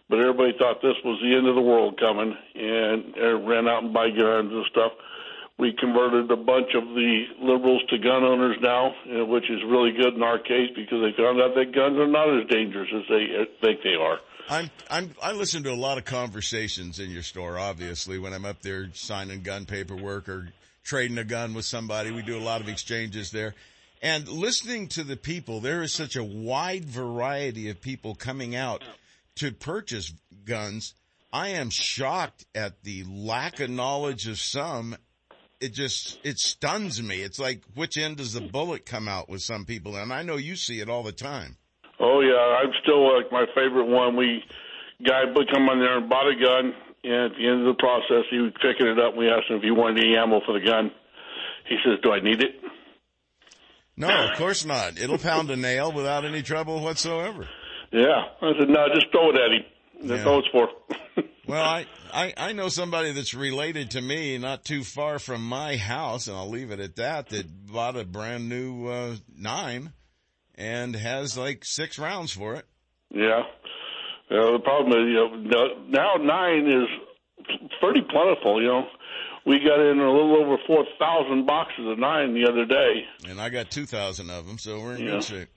But 0.08 0.20
everybody 0.20 0.52
thought 0.56 0.82
this 0.82 0.94
was 1.04 1.18
the 1.20 1.34
end 1.34 1.48
of 1.48 1.56
the 1.56 1.62
world 1.62 1.98
coming, 1.98 2.36
and 2.54 3.48
ran 3.48 3.66
out 3.66 3.82
and 3.82 3.92
buy 3.92 4.10
guns 4.10 4.52
and 4.52 4.64
stuff. 4.70 4.92
We 5.58 5.72
converted 5.72 6.30
a 6.30 6.36
bunch 6.36 6.74
of 6.74 6.84
the 6.84 7.24
liberals 7.40 7.82
to 7.88 7.98
gun 7.98 8.22
owners 8.22 8.56
now, 8.60 8.94
uh, 9.08 9.24
which 9.24 9.50
is 9.50 9.58
really 9.66 9.90
good 9.92 10.14
in 10.14 10.22
our 10.22 10.38
case 10.38 10.70
because 10.76 11.00
they 11.00 11.16
found 11.16 11.40
out 11.40 11.54
that 11.56 11.74
guns 11.74 11.98
are 11.98 12.06
not 12.06 12.28
as 12.28 12.46
dangerous 12.48 12.88
as 12.94 13.02
they 13.08 13.24
uh, 13.40 13.44
think 13.64 13.80
they 13.82 13.94
are. 13.98 14.18
I'm, 14.48 14.70
I'm, 14.90 15.10
I 15.22 15.32
listen 15.32 15.64
to 15.64 15.72
a 15.72 15.74
lot 15.74 15.98
of 15.98 16.04
conversations 16.04 17.00
in 17.00 17.10
your 17.10 17.22
store, 17.22 17.58
obviously, 17.58 18.18
when 18.18 18.32
I'm 18.32 18.44
up 18.44 18.62
there 18.62 18.90
signing 18.92 19.42
gun 19.42 19.64
paperwork 19.64 20.28
or 20.28 20.50
trading 20.84 21.18
a 21.18 21.24
gun 21.24 21.52
with 21.54 21.64
somebody. 21.64 22.12
We 22.12 22.22
do 22.22 22.38
a 22.38 22.44
lot 22.44 22.60
of 22.60 22.68
exchanges 22.68 23.30
there. 23.32 23.54
And 24.02 24.28
listening 24.28 24.88
to 24.88 25.04
the 25.04 25.16
people, 25.16 25.60
there 25.60 25.82
is 25.82 25.92
such 25.92 26.16
a 26.16 26.24
wide 26.24 26.84
variety 26.84 27.70
of 27.70 27.80
people 27.80 28.14
coming 28.14 28.54
out 28.54 28.84
to 29.36 29.52
purchase 29.52 30.12
guns. 30.44 30.94
I 31.32 31.48
am 31.48 31.70
shocked 31.70 32.44
at 32.54 32.82
the 32.82 33.04
lack 33.08 33.60
of 33.60 33.70
knowledge 33.70 34.26
of 34.28 34.38
some. 34.38 34.96
It 35.60 35.72
just, 35.72 36.18
it 36.24 36.38
stuns 36.38 37.02
me. 37.02 37.16
It's 37.22 37.38
like, 37.38 37.62
which 37.74 37.96
end 37.96 38.18
does 38.18 38.34
the 38.34 38.42
bullet 38.42 38.84
come 38.84 39.08
out 39.08 39.28
with 39.28 39.40
some 39.40 39.64
people? 39.64 39.96
And 39.96 40.12
I 40.12 40.22
know 40.22 40.36
you 40.36 40.56
see 40.56 40.80
it 40.80 40.88
all 40.90 41.02
the 41.02 41.12
time. 41.12 41.56
Oh 41.98 42.20
yeah, 42.20 42.60
I'm 42.60 42.72
still 42.82 43.16
like 43.16 43.32
my 43.32 43.46
favorite 43.54 43.86
one. 43.86 44.16
We 44.16 44.44
guy 45.04 45.24
would 45.24 45.50
come 45.52 45.68
on 45.68 45.80
there 45.80 45.98
and 45.98 46.08
bought 46.08 46.28
a 46.28 46.36
gun, 46.36 46.74
and 47.04 47.32
at 47.32 47.38
the 47.38 47.46
end 47.46 47.66
of 47.66 47.74
the 47.74 47.80
process, 47.80 48.24
he 48.30 48.38
was 48.38 48.52
picking 48.60 48.86
it 48.86 48.98
up. 48.98 49.12
and 49.12 49.18
We 49.18 49.28
asked 49.28 49.48
him 49.48 49.56
if 49.56 49.62
he 49.62 49.70
wanted 49.70 50.04
any 50.04 50.16
ammo 50.16 50.40
for 50.44 50.52
the 50.52 50.64
gun. 50.64 50.92
He 51.68 51.76
says, 51.84 51.98
"Do 52.02 52.12
I 52.12 52.20
need 52.20 52.42
it?" 52.42 52.60
No, 53.96 54.08
of 54.08 54.36
course 54.38 54.64
not. 54.64 54.98
It'll 54.98 55.18
pound 55.18 55.50
a 55.50 55.56
nail 55.56 55.90
without 55.92 56.24
any 56.24 56.42
trouble 56.42 56.80
whatsoever. 56.82 57.48
Yeah, 57.92 58.24
I 58.42 58.52
said, 58.58 58.68
"No, 58.68 58.86
just 58.94 59.10
throw 59.10 59.30
it 59.30 59.36
at 59.36 59.52
him. 59.52 59.64
That's 60.08 60.24
Yeah. 60.24 60.30
all 60.30 60.38
it's 60.40 60.48
for." 60.48 60.68
Well, 61.48 61.62
I, 61.62 61.86
I, 62.12 62.34
I 62.36 62.52
know 62.54 62.68
somebody 62.68 63.12
that's 63.12 63.32
related 63.32 63.92
to 63.92 64.02
me 64.02 64.36
not 64.36 64.64
too 64.64 64.82
far 64.82 65.20
from 65.20 65.46
my 65.46 65.76
house, 65.76 66.26
and 66.26 66.36
I'll 66.36 66.50
leave 66.50 66.72
it 66.72 66.80
at 66.80 66.96
that, 66.96 67.28
that 67.28 67.66
bought 67.72 67.96
a 67.96 68.04
brand 68.04 68.48
new, 68.48 68.88
uh, 68.88 69.14
nine 69.38 69.92
and 70.56 70.96
has 70.96 71.38
like 71.38 71.64
six 71.64 72.00
rounds 72.00 72.32
for 72.32 72.54
it. 72.56 72.64
Yeah. 73.10 73.42
Uh, 74.28 74.50
the 74.54 74.58
problem 74.58 74.90
is, 75.00 75.06
you 75.06 75.48
know, 75.48 75.66
now 75.88 76.14
nine 76.20 76.66
is 76.68 76.88
pretty 77.78 78.00
plentiful. 78.10 78.60
You 78.60 78.66
know, 78.68 78.86
we 79.46 79.58
got 79.60 79.80
in 79.80 79.98
a 80.00 80.10
little 80.12 80.36
over 80.42 80.56
four 80.66 80.84
thousand 80.98 81.46
boxes 81.46 81.86
of 81.86 81.98
nine 81.98 82.34
the 82.34 82.46
other 82.50 82.64
day. 82.66 83.04
And 83.28 83.40
I 83.40 83.48
got 83.48 83.70
2,000 83.70 84.28
of 84.30 84.46
them, 84.46 84.58
so 84.58 84.80
we're 84.80 84.94
in 84.96 85.02
Yeah. 85.02 85.10
good 85.12 85.24
shape. 85.24 85.48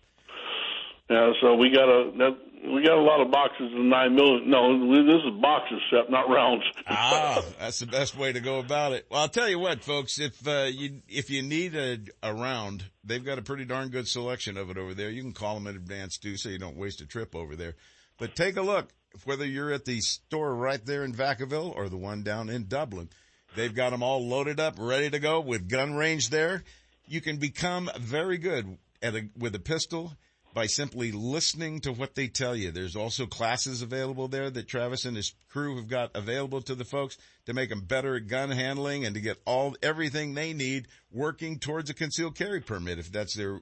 Yeah, 1.10 1.32
so 1.41 1.56
we 1.56 1.72
got 1.72 1.90
a 1.90 2.11
that, 2.20 2.38
we 2.72 2.84
got 2.84 2.98
a 2.98 3.02
lot 3.02 3.20
of 3.20 3.32
boxes 3.32 3.74
of 3.74 3.80
nine 3.80 4.14
million. 4.14 4.48
No, 4.48 4.94
this 4.94 5.16
is 5.26 5.41
boxes, 5.41 5.80
set, 5.90 6.11
not 6.11 6.30
rounds. 6.30 6.64
Ah, 6.88 7.41
that's 7.60 7.80
the 7.80 7.88
best 7.88 8.16
way 8.16 8.32
to 8.32 8.40
go 8.40 8.60
about 8.60 8.91
it. 8.91 9.07
Well, 9.10 9.22
I'll 9.22 9.30
tell 9.30 9.49
you 9.49 9.57
what, 9.57 9.84
folks, 9.84 10.20
if, 10.20 10.45
uh, 10.48 10.68
you, 10.72 11.02
if 11.07 11.30
you 11.32 11.41
need 11.41 11.76
a, 11.76 11.98
a 12.22 12.34
round, 12.34 12.84
they've 13.03 13.24
got 13.26 13.40
a 13.40 13.41
pretty 13.41 13.66
darn 13.66 13.90
good 13.90 14.07
selection 14.07 14.56
of 14.57 14.70
it 14.70 14.78
over 14.78 14.94
there. 14.94 15.10
You 15.10 15.22
can 15.24 15.34
call 15.34 15.56
them 15.56 15.66
in 15.68 15.76
advance 15.76 16.18
too, 16.18 16.38
so 16.38 16.49
you 16.49 16.60
don't 16.60 16.78
waste 16.78 17.02
a 17.02 17.07
trip 17.07 17.36
over 17.36 17.56
there. 17.56 17.76
But 18.20 18.36
take 18.36 18.57
a 18.57 18.61
look, 18.61 18.90
whether 19.24 19.45
you're 19.48 19.72
at 19.72 19.86
the 19.86 19.99
store 20.02 20.53
right 20.53 20.84
there 20.86 21.03
in 21.03 21.14
Vacaville 21.14 21.76
or 21.76 21.90
the 21.90 21.98
one 21.98 22.22
down 22.22 22.49
in 22.49 22.68
Dublin. 22.68 23.10
They've 23.55 23.73
got 23.73 23.91
them 23.91 24.03
all 24.03 24.27
loaded 24.27 24.59
up, 24.59 24.76
ready 24.77 25.09
to 25.09 25.19
go 25.19 25.39
with 25.39 25.69
gun 25.69 25.93
range 25.93 26.30
there. 26.30 26.63
You 27.07 27.21
can 27.21 27.38
become 27.38 27.89
very 27.99 28.38
good 28.38 28.77
at 29.01 29.15
a, 29.15 29.27
with 29.38 29.55
a 29.55 29.59
pistol 29.59 30.13
by 30.53 30.65
simply 30.65 31.11
listening 31.11 31.80
to 31.81 31.91
what 31.91 32.15
they 32.15 32.27
tell 32.27 32.55
you. 32.55 32.71
There's 32.71 32.95
also 32.95 33.26
classes 33.26 33.81
available 33.81 34.27
there 34.27 34.49
that 34.49 34.67
Travis 34.67 35.05
and 35.05 35.15
his 35.15 35.34
crew 35.49 35.76
have 35.77 35.88
got 35.88 36.11
available 36.15 36.61
to 36.63 36.76
the 36.76 36.85
folks 36.85 37.17
to 37.45 37.53
make 37.53 37.69
them 37.69 37.81
better 37.81 38.15
at 38.15 38.27
gun 38.27 38.51
handling 38.51 39.05
and 39.05 39.15
to 39.15 39.21
get 39.21 39.38
all, 39.45 39.76
everything 39.81 40.34
they 40.34 40.53
need 40.53 40.88
working 41.11 41.59
towards 41.59 41.89
a 41.89 41.93
concealed 41.93 42.35
carry 42.35 42.61
permit 42.61 42.99
if 42.99 43.11
that's 43.11 43.35
their, 43.35 43.61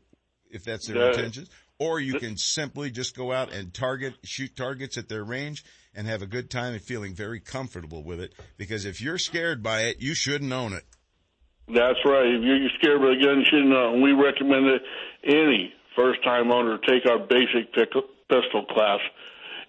if 0.49 0.63
that's 0.63 0.87
their 0.87 1.09
intentions. 1.09 1.49
Or 1.79 1.99
you 1.99 2.19
can 2.19 2.37
simply 2.37 2.89
just 2.89 3.15
go 3.15 3.31
out 3.31 3.53
and 3.53 3.73
target, 3.73 4.15
shoot 4.23 4.55
targets 4.55 4.97
at 4.97 5.09
their 5.09 5.23
range 5.23 5.63
and 5.93 6.07
have 6.07 6.21
a 6.21 6.25
good 6.25 6.49
time 6.49 6.73
and 6.73 6.81
feeling 6.81 7.13
very 7.13 7.39
comfortable 7.39 8.03
with 8.03 8.19
it. 8.19 8.33
Because 8.57 8.85
if 8.85 8.99
you're 8.99 9.19
scared 9.19 9.61
by 9.61 9.81
it, 9.81 10.01
you 10.01 10.15
shouldn't 10.15 10.51
own 10.51 10.73
it. 10.73 10.83
That's 11.67 11.99
right. 12.05 12.25
If 12.25 12.41
you're 12.43 12.69
scared 12.79 13.01
by 13.01 13.11
a 13.11 13.21
gun, 13.21 13.39
you 13.39 13.45
should 13.45 13.65
know. 13.65 13.99
We 14.01 14.13
recommend 14.13 14.65
that 14.67 14.79
any 15.23 15.73
first-time 15.95 16.51
owner 16.51 16.77
take 16.79 17.05
our 17.09 17.19
basic 17.19 17.73
pistol 17.73 18.65
class 18.65 18.99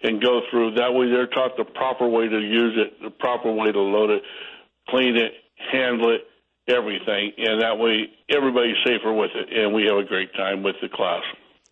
and 0.02 0.22
go 0.22 0.40
through. 0.51 0.76
That 0.76 0.94
way, 0.94 1.10
they're 1.10 1.26
taught 1.26 1.56
the 1.56 1.64
proper 1.64 2.09
way 2.09 2.28
to 2.28 2.40
use 2.40 2.78
it, 2.78 3.02
the 3.02 3.10
proper 3.10 3.52
way 3.52 3.72
to 3.72 3.80
load 3.80 4.10
it, 4.10 4.22
clean 4.89 5.16
it, 5.16 5.32
handle 5.72 6.14
it, 6.14 6.22
everything, 6.68 7.32
and 7.39 7.62
that 7.62 7.78
way 7.78 8.06
everybody's 8.30 8.76
safer 8.85 9.12
with 9.12 9.30
it, 9.35 9.48
and 9.52 9.74
we 9.74 9.85
have 9.85 9.97
a 9.97 10.05
great 10.05 10.32
time 10.35 10.62
with 10.62 10.76
the 10.80 10.89
class. 10.89 11.22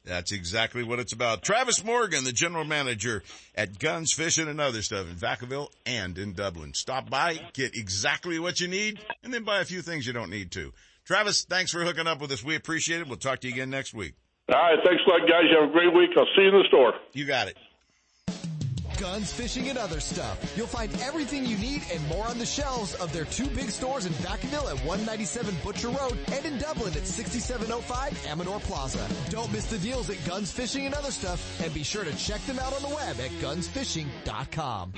That's 0.07 0.33
exactly 0.33 0.85
what 0.85 1.01
it's 1.01 1.13
about. 1.13 1.43
Travis 1.43 1.85
Morgan, 1.85 2.25
the 2.25 2.33
general 2.33 2.65
manager 2.65 3.23
at 3.55 3.79
Guns, 3.79 4.13
Fishing, 4.13 4.49
and 4.49 4.61
Other 4.61 4.83
Stuff 4.83 5.11
in 5.11 5.17
Vacaville 5.17 5.69
and 5.85 6.17
in 6.17 6.33
Dublin. 6.33 6.75
Stop 6.75 7.11
by, 7.11 7.41
get 7.53 7.77
exactly 7.77 8.39
what 8.39 8.61
you 8.61 8.69
need, 8.69 9.01
and 9.25 9.35
then 9.35 9.43
buy 9.43 9.61
a 9.61 9.65
few 9.65 9.83
things 9.83 10.07
you 10.07 10.13
don't 10.13 10.31
need 10.31 10.53
to. 10.53 10.73
Travis, 11.05 11.45
thanks 11.45 11.73
for 11.73 11.85
hooking 11.85 12.07
up 12.07 12.21
with 12.21 12.33
us. 12.33 12.43
We 12.43 12.55
appreciate 12.55 13.01
it. 13.01 13.09
We'll 13.09 13.17
talk 13.17 13.41
to 13.41 13.49
you 13.49 13.55
again 13.55 13.71
next 13.71 13.95
week. 13.95 14.15
All 14.49 14.61
right. 14.61 14.79
Thanks 14.85 15.03
a 15.07 15.11
lot, 15.11 15.21
guys. 15.29 15.45
You 15.51 15.61
have 15.61 15.71
a 15.71 15.73
great 15.73 15.93
week. 15.93 16.11
I'll 16.17 16.25
see 16.37 16.43
you 16.43 16.49
in 16.49 16.55
the 16.55 16.65
store. 16.69 16.95
You 17.13 17.27
got 17.27 17.49
it 17.49 17.57
guns, 18.99 19.33
fishing, 19.33 19.69
and 19.69 19.79
other 19.79 20.01
stuff. 20.01 20.53
You'll 20.57 20.67
find 20.67 20.93
everything 21.01 21.45
you 21.45 21.57
need 21.59 21.83
and 21.93 22.07
more 22.09 22.27
on 22.27 22.39
the 22.39 22.47
shelves 22.47 22.95
of 22.97 23.13
their 23.13 23.25
two 23.25 23.47
big 23.49 23.71
stores 23.71 24.07
in 24.07 24.13
Vacaville 24.15 24.69
at 24.71 24.79
197 24.85 25.55
Butcher 25.63 25.89
Road 25.89 26.19
and 26.33 26.45
in 26.45 26.59
Dublin 26.59 26.93
at 26.95 27.07
6705 27.07 28.27
Amador 28.27 28.61
Plaza. 28.61 29.07
Don't 29.31 29.53
miss 29.53 29.67
the 29.67 29.79
deals 29.79 30.11
at 30.11 30.25
Guns, 30.27 30.51
Fishing, 30.51 30.87
and 30.87 30.95
other 30.95 31.11
stuff 31.11 31.61
and 31.63 31.73
be 31.73 31.83
sure 31.83 32.05
to 32.05 32.17
check 32.17 32.41
them 32.47 32.59
out 32.59 32.73
on 32.75 32.83
the 32.83 32.95
web 32.95 33.19
at 33.21 33.31
gunsfishing.com. 33.43 34.93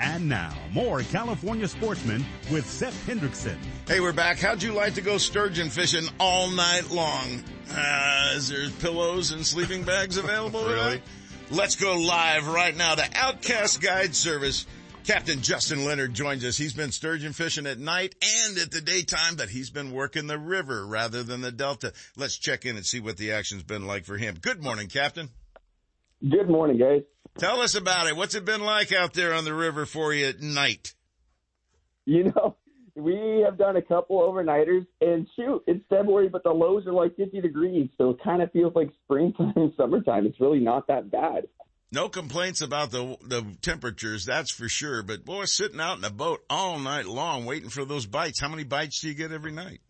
And 0.00 0.28
now, 0.28 0.54
more 0.72 1.02
California 1.02 1.66
sportsmen 1.66 2.24
with 2.50 2.68
Seth 2.68 3.06
Hendrickson. 3.06 3.56
Hey, 3.86 4.00
we're 4.00 4.12
back. 4.12 4.38
How'd 4.38 4.62
you 4.62 4.72
like 4.72 4.94
to 4.94 5.00
go 5.00 5.18
sturgeon 5.18 5.70
fishing 5.70 6.08
all 6.20 6.48
night 6.48 6.90
long? 6.90 7.42
Uh, 7.74 8.32
is 8.34 8.48
there 8.48 8.68
pillows 8.80 9.30
and 9.32 9.46
sleeping 9.46 9.82
bags 9.82 10.16
available? 10.16 10.64
really? 10.64 11.02
Let's 11.50 11.76
go 11.76 11.96
live 11.96 12.46
right 12.46 12.76
now 12.76 12.94
to 12.94 13.08
Outcast 13.14 13.80
Guide 13.80 14.14
Service. 14.14 14.66
Captain 15.08 15.40
Justin 15.40 15.86
Leonard 15.86 16.12
joins 16.12 16.44
us. 16.44 16.58
He's 16.58 16.74
been 16.74 16.92
sturgeon 16.92 17.32
fishing 17.32 17.66
at 17.66 17.78
night 17.78 18.14
and 18.44 18.58
at 18.58 18.70
the 18.70 18.82
daytime, 18.82 19.36
but 19.36 19.48
he's 19.48 19.70
been 19.70 19.92
working 19.92 20.26
the 20.26 20.38
river 20.38 20.86
rather 20.86 21.22
than 21.22 21.40
the 21.40 21.50
delta. 21.50 21.94
Let's 22.14 22.36
check 22.36 22.66
in 22.66 22.76
and 22.76 22.84
see 22.84 23.00
what 23.00 23.16
the 23.16 23.32
action's 23.32 23.62
been 23.62 23.86
like 23.86 24.04
for 24.04 24.18
him. 24.18 24.36
Good 24.38 24.62
morning, 24.62 24.88
Captain. 24.88 25.30
Good 26.20 26.50
morning, 26.50 26.76
guys. 26.76 27.04
Tell 27.38 27.60
us 27.60 27.74
about 27.74 28.06
it. 28.08 28.16
What's 28.16 28.34
it 28.34 28.44
been 28.44 28.60
like 28.60 28.92
out 28.92 29.14
there 29.14 29.32
on 29.32 29.46
the 29.46 29.54
river 29.54 29.86
for 29.86 30.12
you 30.12 30.26
at 30.26 30.42
night? 30.42 30.92
You 32.04 32.24
know, 32.24 32.56
we 32.98 33.42
have 33.44 33.56
done 33.56 33.76
a 33.76 33.82
couple 33.82 34.20
overnighters, 34.20 34.86
and 35.00 35.26
shoot, 35.36 35.62
it's 35.66 35.84
February, 35.88 36.28
but 36.28 36.42
the 36.42 36.50
lows 36.50 36.86
are 36.86 36.92
like 36.92 37.16
50 37.16 37.40
degrees, 37.40 37.88
so 37.96 38.10
it 38.10 38.18
kind 38.22 38.42
of 38.42 38.50
feels 38.52 38.74
like 38.74 38.90
springtime, 39.04 39.72
summertime. 39.76 40.26
It's 40.26 40.40
really 40.40 40.60
not 40.60 40.86
that 40.88 41.10
bad. 41.10 41.44
No 41.90 42.10
complaints 42.10 42.60
about 42.60 42.90
the 42.90 43.16
the 43.22 43.46
temperatures, 43.62 44.26
that's 44.26 44.52
for 44.52 44.68
sure. 44.68 45.02
But 45.02 45.24
boy, 45.24 45.46
sitting 45.46 45.80
out 45.80 45.96
in 45.96 46.04
a 46.04 46.10
boat 46.10 46.40
all 46.50 46.78
night 46.78 47.06
long, 47.06 47.46
waiting 47.46 47.70
for 47.70 47.86
those 47.86 48.04
bites. 48.04 48.40
How 48.40 48.48
many 48.50 48.64
bites 48.64 49.00
do 49.00 49.08
you 49.08 49.14
get 49.14 49.32
every 49.32 49.52
night? 49.52 49.80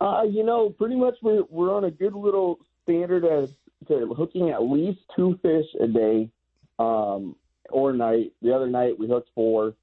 Uh, 0.00 0.24
you 0.30 0.44
know, 0.44 0.68
pretty 0.68 0.96
much 0.96 1.14
we're 1.22 1.44
we're 1.48 1.74
on 1.74 1.84
a 1.84 1.90
good 1.90 2.14
little 2.14 2.58
standard 2.82 3.24
as 3.24 3.48
to 3.86 4.12
hooking 4.14 4.50
at 4.50 4.62
least 4.62 5.00
two 5.16 5.38
fish 5.40 5.64
a 5.80 5.86
day, 5.86 6.30
um, 6.78 7.36
or 7.70 7.94
night. 7.94 8.34
The 8.42 8.54
other 8.54 8.68
night 8.68 8.98
we 8.98 9.08
hooked 9.08 9.30
four. 9.34 9.74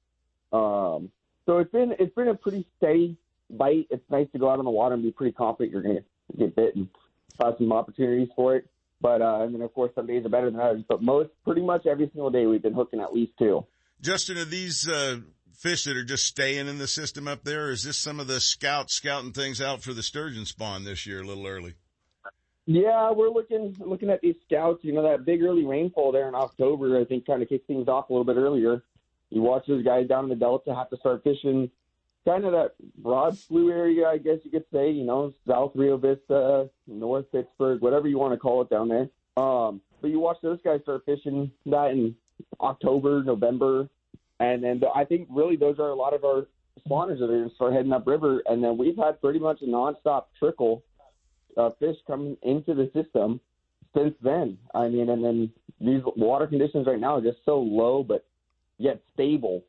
Um, 0.52 1.10
so 1.46 1.58
it's 1.58 1.70
been 1.70 1.94
it's 1.98 2.14
been 2.14 2.28
a 2.28 2.34
pretty 2.34 2.66
steady 2.76 3.16
bite. 3.48 3.86
It's 3.90 4.04
nice 4.10 4.26
to 4.32 4.38
go 4.38 4.50
out 4.50 4.58
on 4.58 4.64
the 4.64 4.70
water 4.70 4.94
and 4.94 5.02
be 5.02 5.12
pretty 5.12 5.32
confident 5.32 5.72
you're 5.72 5.82
going 5.82 5.98
to 5.98 6.36
get 6.36 6.56
bit 6.56 6.76
and 6.76 6.88
have 7.40 7.54
some 7.58 7.72
opportunities 7.72 8.28
for 8.34 8.56
it. 8.56 8.68
But 9.00 9.22
uh, 9.22 9.42
and 9.42 9.54
then 9.54 9.62
of 9.62 9.72
course 9.72 9.92
some 9.94 10.06
days 10.06 10.24
are 10.26 10.28
better 10.28 10.50
than 10.50 10.60
others. 10.60 10.82
But 10.88 11.02
most 11.02 11.30
pretty 11.44 11.62
much 11.62 11.86
every 11.86 12.10
single 12.12 12.30
day 12.30 12.46
we've 12.46 12.62
been 12.62 12.74
hooking 12.74 13.00
at 13.00 13.14
least 13.14 13.32
two. 13.38 13.64
Justin, 14.00 14.38
are 14.38 14.44
these 14.44 14.88
uh, 14.88 15.18
fish 15.54 15.84
that 15.84 15.96
are 15.96 16.04
just 16.04 16.26
staying 16.26 16.68
in 16.68 16.78
the 16.78 16.88
system 16.88 17.28
up 17.28 17.44
there? 17.44 17.70
Is 17.70 17.84
this 17.84 17.96
some 17.96 18.20
of 18.20 18.26
the 18.26 18.40
scouts 18.40 18.94
scouting 18.94 19.32
things 19.32 19.60
out 19.60 19.82
for 19.82 19.92
the 19.92 20.02
sturgeon 20.02 20.44
spawn 20.46 20.84
this 20.84 21.06
year 21.06 21.22
a 21.22 21.26
little 21.26 21.46
early? 21.46 21.74
Yeah, 22.64 23.12
we're 23.12 23.30
looking 23.30 23.76
looking 23.78 24.10
at 24.10 24.20
these 24.22 24.34
scouts. 24.46 24.82
You 24.82 24.94
know 24.94 25.02
that 25.02 25.24
big 25.24 25.42
early 25.42 25.64
rainfall 25.64 26.10
there 26.10 26.26
in 26.26 26.34
October. 26.34 26.98
I 26.98 27.04
think 27.04 27.26
kind 27.26 27.42
of 27.42 27.48
kicked 27.48 27.68
things 27.68 27.86
off 27.86 28.10
a 28.10 28.12
little 28.12 28.24
bit 28.24 28.36
earlier 28.36 28.82
you 29.30 29.42
watch 29.42 29.66
those 29.66 29.84
guys 29.84 30.08
down 30.08 30.24
in 30.24 30.30
the 30.30 30.36
Delta 30.36 30.74
have 30.74 30.90
to 30.90 30.96
start 30.96 31.24
fishing 31.24 31.70
kind 32.26 32.44
of 32.44 32.52
that 32.52 32.72
broad 32.98 33.36
slough 33.38 33.70
area, 33.70 34.06
I 34.08 34.18
guess 34.18 34.38
you 34.44 34.50
could 34.50 34.64
say, 34.72 34.90
you 34.90 35.04
know, 35.04 35.32
South 35.48 35.72
Rio 35.74 35.96
Vista, 35.96 36.68
North 36.86 37.30
Pittsburg, 37.30 37.80
whatever 37.80 38.08
you 38.08 38.18
want 38.18 38.34
to 38.34 38.38
call 38.38 38.62
it 38.62 38.70
down 38.70 38.88
there. 38.88 39.08
Um, 39.42 39.80
but 40.00 40.10
you 40.10 40.18
watch 40.18 40.38
those 40.42 40.58
guys 40.64 40.80
start 40.82 41.04
fishing 41.06 41.52
that 41.66 41.90
in 41.92 42.16
October, 42.60 43.22
November, 43.22 43.88
and 44.40 44.62
then 44.62 44.82
I 44.94 45.04
think 45.04 45.28
really 45.30 45.56
those 45.56 45.78
are 45.78 45.88
a 45.88 45.94
lot 45.94 46.14
of 46.14 46.24
our 46.24 46.46
spawners 46.86 47.18
that 47.18 47.24
are 47.24 47.38
going 47.38 47.48
to 47.48 47.54
start 47.54 47.72
heading 47.72 47.92
upriver. 47.92 48.42
And 48.46 48.62
then 48.62 48.76
we've 48.76 48.96
had 48.96 49.20
pretty 49.20 49.38
much 49.38 49.62
a 49.62 49.66
nonstop 49.66 50.24
trickle 50.38 50.84
of 51.56 51.78
fish 51.78 51.96
coming 52.06 52.36
into 52.42 52.74
the 52.74 52.90
system 52.92 53.40
since 53.94 54.14
then. 54.20 54.58
I 54.74 54.88
mean, 54.88 55.08
and 55.08 55.24
then 55.24 55.52
these 55.80 56.02
water 56.16 56.46
conditions 56.46 56.86
right 56.86 57.00
now 57.00 57.16
are 57.16 57.22
just 57.22 57.38
so 57.44 57.58
low, 57.60 58.02
but 58.02 58.26
yet 58.78 59.00
stable 59.14 59.64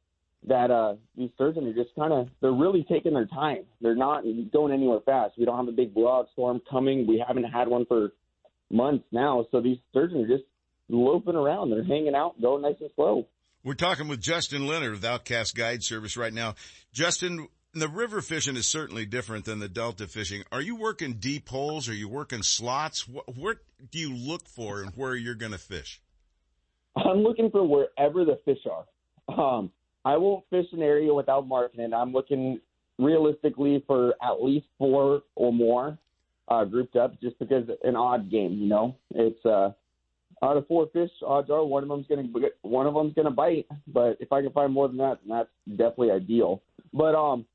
that 0.48 0.72
uh, 0.72 0.96
these 1.16 1.30
sturgeon 1.36 1.68
are 1.68 1.74
just 1.74 1.96
kind 1.96 2.14
of 2.14 2.30
they're 2.42 2.52
really 2.52 2.86
taking 2.90 3.14
their 3.14 3.26
time. 3.26 3.64
They're 3.82 3.96
not 3.96 4.24
going 4.54 4.74
anywhere 4.74 5.00
fast. 5.06 5.34
We 5.38 5.46
don't 5.46 5.58
have 5.58 5.68
a 5.68 5.76
big 5.76 5.94
blowout 5.94 6.28
storm 6.34 6.62
coming. 6.70 7.08
We 7.08 7.24
haven't 7.26 7.46
had 7.46 7.68
one 7.68 7.86
for 7.86 8.10
months 8.70 9.06
now, 9.12 9.46
so 9.52 9.62
these 9.62 9.78
sturgeon 9.90 10.24
are 10.24 10.28
just 10.28 10.44
loafing 10.90 11.36
around. 11.36 11.72
They're 11.72 11.84
hanging 11.84 12.16
out, 12.16 12.42
going 12.42 12.62
nice 12.62 12.76
and 12.80 12.90
slow. 12.96 13.28
We're 13.64 13.74
talking 13.74 14.08
with 14.08 14.22
Justin 14.22 14.68
Leonard 14.68 14.94
of 14.94 15.04
Outcast 15.04 15.56
Guide 15.56 15.84
Service 15.84 16.16
right 16.16 16.34
now. 16.34 16.56
Justin, 16.94 17.48
the 17.74 17.90
river 17.90 18.22
fishing 18.22 18.56
is 18.56 18.68
certainly 18.68 19.06
different 19.06 19.46
than 19.46 19.60
the 19.60 19.68
delta 19.68 20.08
fishing. 20.08 20.44
Are 20.52 20.62
you 20.62 20.76
working 20.76 21.16
deep 21.16 21.50
holes? 21.50 21.90
Are 21.90 21.94
you 21.94 22.08
working 22.08 22.44
slots? 22.44 23.08
What, 23.08 23.36
what 23.36 23.58
do 23.92 24.00
you 24.00 24.16
look 24.16 24.48
for 24.48 24.82
and 24.82 24.94
where 24.96 25.16
you're 25.16 25.36
going 25.36 25.52
to 25.52 25.58
fish? 25.58 26.02
I'm 26.96 27.18
looking 27.18 27.52
for 27.52 27.68
wherever 27.68 28.24
the 28.26 28.40
fish 28.46 28.60
are. 28.72 28.86
Um, 29.28 29.72
I 30.06 30.16
won't 30.16 30.46
fish 30.50 30.68
an 30.72 30.82
area 30.82 31.14
without 31.14 31.48
marking 31.48 31.82
it. 31.82 31.94
I'm 31.94 32.14
looking 32.14 32.60
realistically 32.98 33.84
for 33.86 34.14
at 34.22 34.42
least 34.42 34.66
four 34.78 35.24
or 35.36 35.52
more 35.52 35.98
uh, 36.48 36.64
grouped 36.64 36.96
up, 36.96 37.20
just 37.22 37.38
because 37.40 37.68
an 37.84 37.96
odd 37.96 38.32
game. 38.32 38.54
You 38.54 38.68
know, 38.68 38.96
it's 39.14 39.46
uh, 39.46 39.72
out 40.44 40.58
of 40.58 40.68
four 40.68 40.88
fish, 40.94 41.10
odds 41.26 41.50
are 41.50 41.66
one 41.66 41.84
of 41.84 41.90
them's 41.90 42.06
gonna 42.08 42.28
one 42.62 42.88
of 42.88 42.94
them's 42.94 43.14
gonna 43.14 43.32
bite. 43.32 43.68
But 43.88 44.18
if 44.20 44.32
I 44.32 44.42
can 44.42 44.52
find 44.52 44.72
more 44.72 44.88
than 44.88 44.98
that, 44.98 45.20
then 45.28 45.38
that's 45.38 45.78
definitely 45.78 46.12
ideal. 46.12 46.62
But 46.94 47.16
um, 47.16 47.46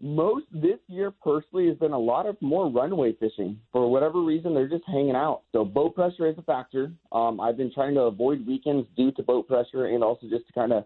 most 0.00 0.46
this 0.52 0.78
year 0.88 1.10
personally 1.10 1.68
has 1.68 1.76
been 1.76 1.92
a 1.92 1.98
lot 1.98 2.26
of 2.26 2.40
more 2.40 2.70
runway 2.70 3.12
fishing. 3.12 3.58
For 3.72 3.90
whatever 3.90 4.22
reason, 4.22 4.54
they're 4.54 4.68
just 4.68 4.84
hanging 4.86 5.14
out. 5.14 5.42
So 5.52 5.64
boat 5.64 5.94
pressure 5.94 6.26
is 6.26 6.36
a 6.38 6.42
factor. 6.42 6.92
Um, 7.12 7.40
I've 7.40 7.56
been 7.56 7.72
trying 7.72 7.94
to 7.94 8.02
avoid 8.02 8.46
weekends 8.46 8.86
due 8.96 9.12
to 9.12 9.22
boat 9.22 9.46
pressure 9.46 9.86
and 9.86 10.02
also 10.02 10.26
just 10.28 10.46
to 10.46 10.52
kind 10.52 10.72
of 10.72 10.84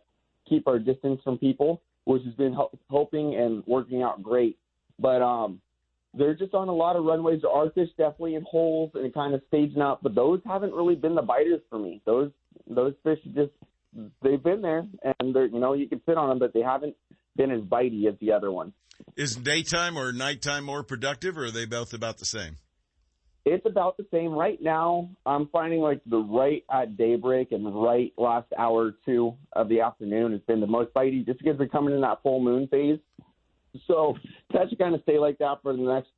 keep 0.49 0.67
our 0.67 0.79
distance 0.79 1.21
from 1.23 1.39
people, 1.39 1.83
which 2.05 2.23
has 2.25 2.35
been 2.35 2.57
helping 2.91 3.35
and 3.35 3.63
working 3.67 4.03
out 4.03 4.23
great. 4.23 4.59
But 4.99 5.23
um, 5.23 5.61
they're 6.15 6.35
just 6.35 6.55
on 6.55 6.69
a 6.69 6.75
lot 6.75 6.97
of 6.97 7.05
runways. 7.05 7.43
There 7.43 7.51
are 7.51 7.71
fish 7.71 7.89
definitely 7.97 8.35
in 8.35 8.45
holes 8.49 8.91
and 8.95 9.13
kind 9.13 9.35
of 9.35 9.43
staging 9.49 9.83
up, 9.83 10.01
but 10.03 10.15
those 10.15 10.41
haven't 10.47 10.73
really 10.73 10.95
been 10.95 11.15
the 11.15 11.23
biters 11.23 11.61
for 11.71 11.79
me. 11.79 12.03
Those 12.07 12.31
those 12.69 12.95
fish 13.03 13.19
just 13.35 13.53
they've 14.23 14.43
been 14.43 14.63
there 14.63 14.87
and 15.19 15.35
they're 15.35 15.47
you 15.47 15.61
know 15.61 15.75
you 15.75 15.89
can 15.89 16.01
sit 16.07 16.17
on 16.17 16.29
them, 16.29 16.39
but 16.39 16.53
they 16.53 16.63
haven't 16.63 16.97
been 17.37 17.51
as 17.51 17.61
bitey 17.61 18.09
as 18.09 18.15
the 18.21 18.33
other 18.33 18.51
ones. 18.51 18.73
Is 19.17 19.37
daytime 19.37 19.97
or 19.97 20.13
nighttime 20.13 20.65
more 20.65 20.83
productive, 20.83 21.39
or 21.39 21.47
are 21.47 21.51
they 21.51 21.67
both 21.67 21.95
about 21.95 22.19
the 22.19 22.25
same? 22.25 22.57
It's 23.51 23.65
about 23.65 23.97
the 23.97 24.07
same 24.11 24.33
right 24.33 24.61
now. 24.63 25.09
I'm 25.25 25.49
finding 25.49 25.81
like 25.81 26.01
the 26.05 26.19
right 26.19 26.65
at 26.71 26.99
daybreak 26.99 27.53
and 27.53 27.65
the 27.65 27.71
right 27.71 28.13
last 28.19 28.47
hour 28.59 28.89
or 28.89 28.95
two 29.07 29.35
of 29.55 29.71
the 29.71 29.81
afternoon 29.81 30.33
has 30.33 30.43
been 30.43 30.61
the 30.61 30.67
most 30.67 30.93
bitey, 30.93 31.25
just 31.25 31.39
because 31.39 31.59
we're 31.59 31.69
coming 31.69 31.95
in 31.95 32.03
that 32.03 32.23
full 32.23 32.41
moon 32.41 32.69
phase. 32.69 32.99
So 33.87 34.17
that 34.53 34.69
should 34.69 34.79
kind 34.79 34.95
of 34.95 35.03
stay 35.03 35.19
like 35.19 35.39
that 35.39 35.63
for 35.63 35.73
the 35.73 35.83
next 35.83 36.11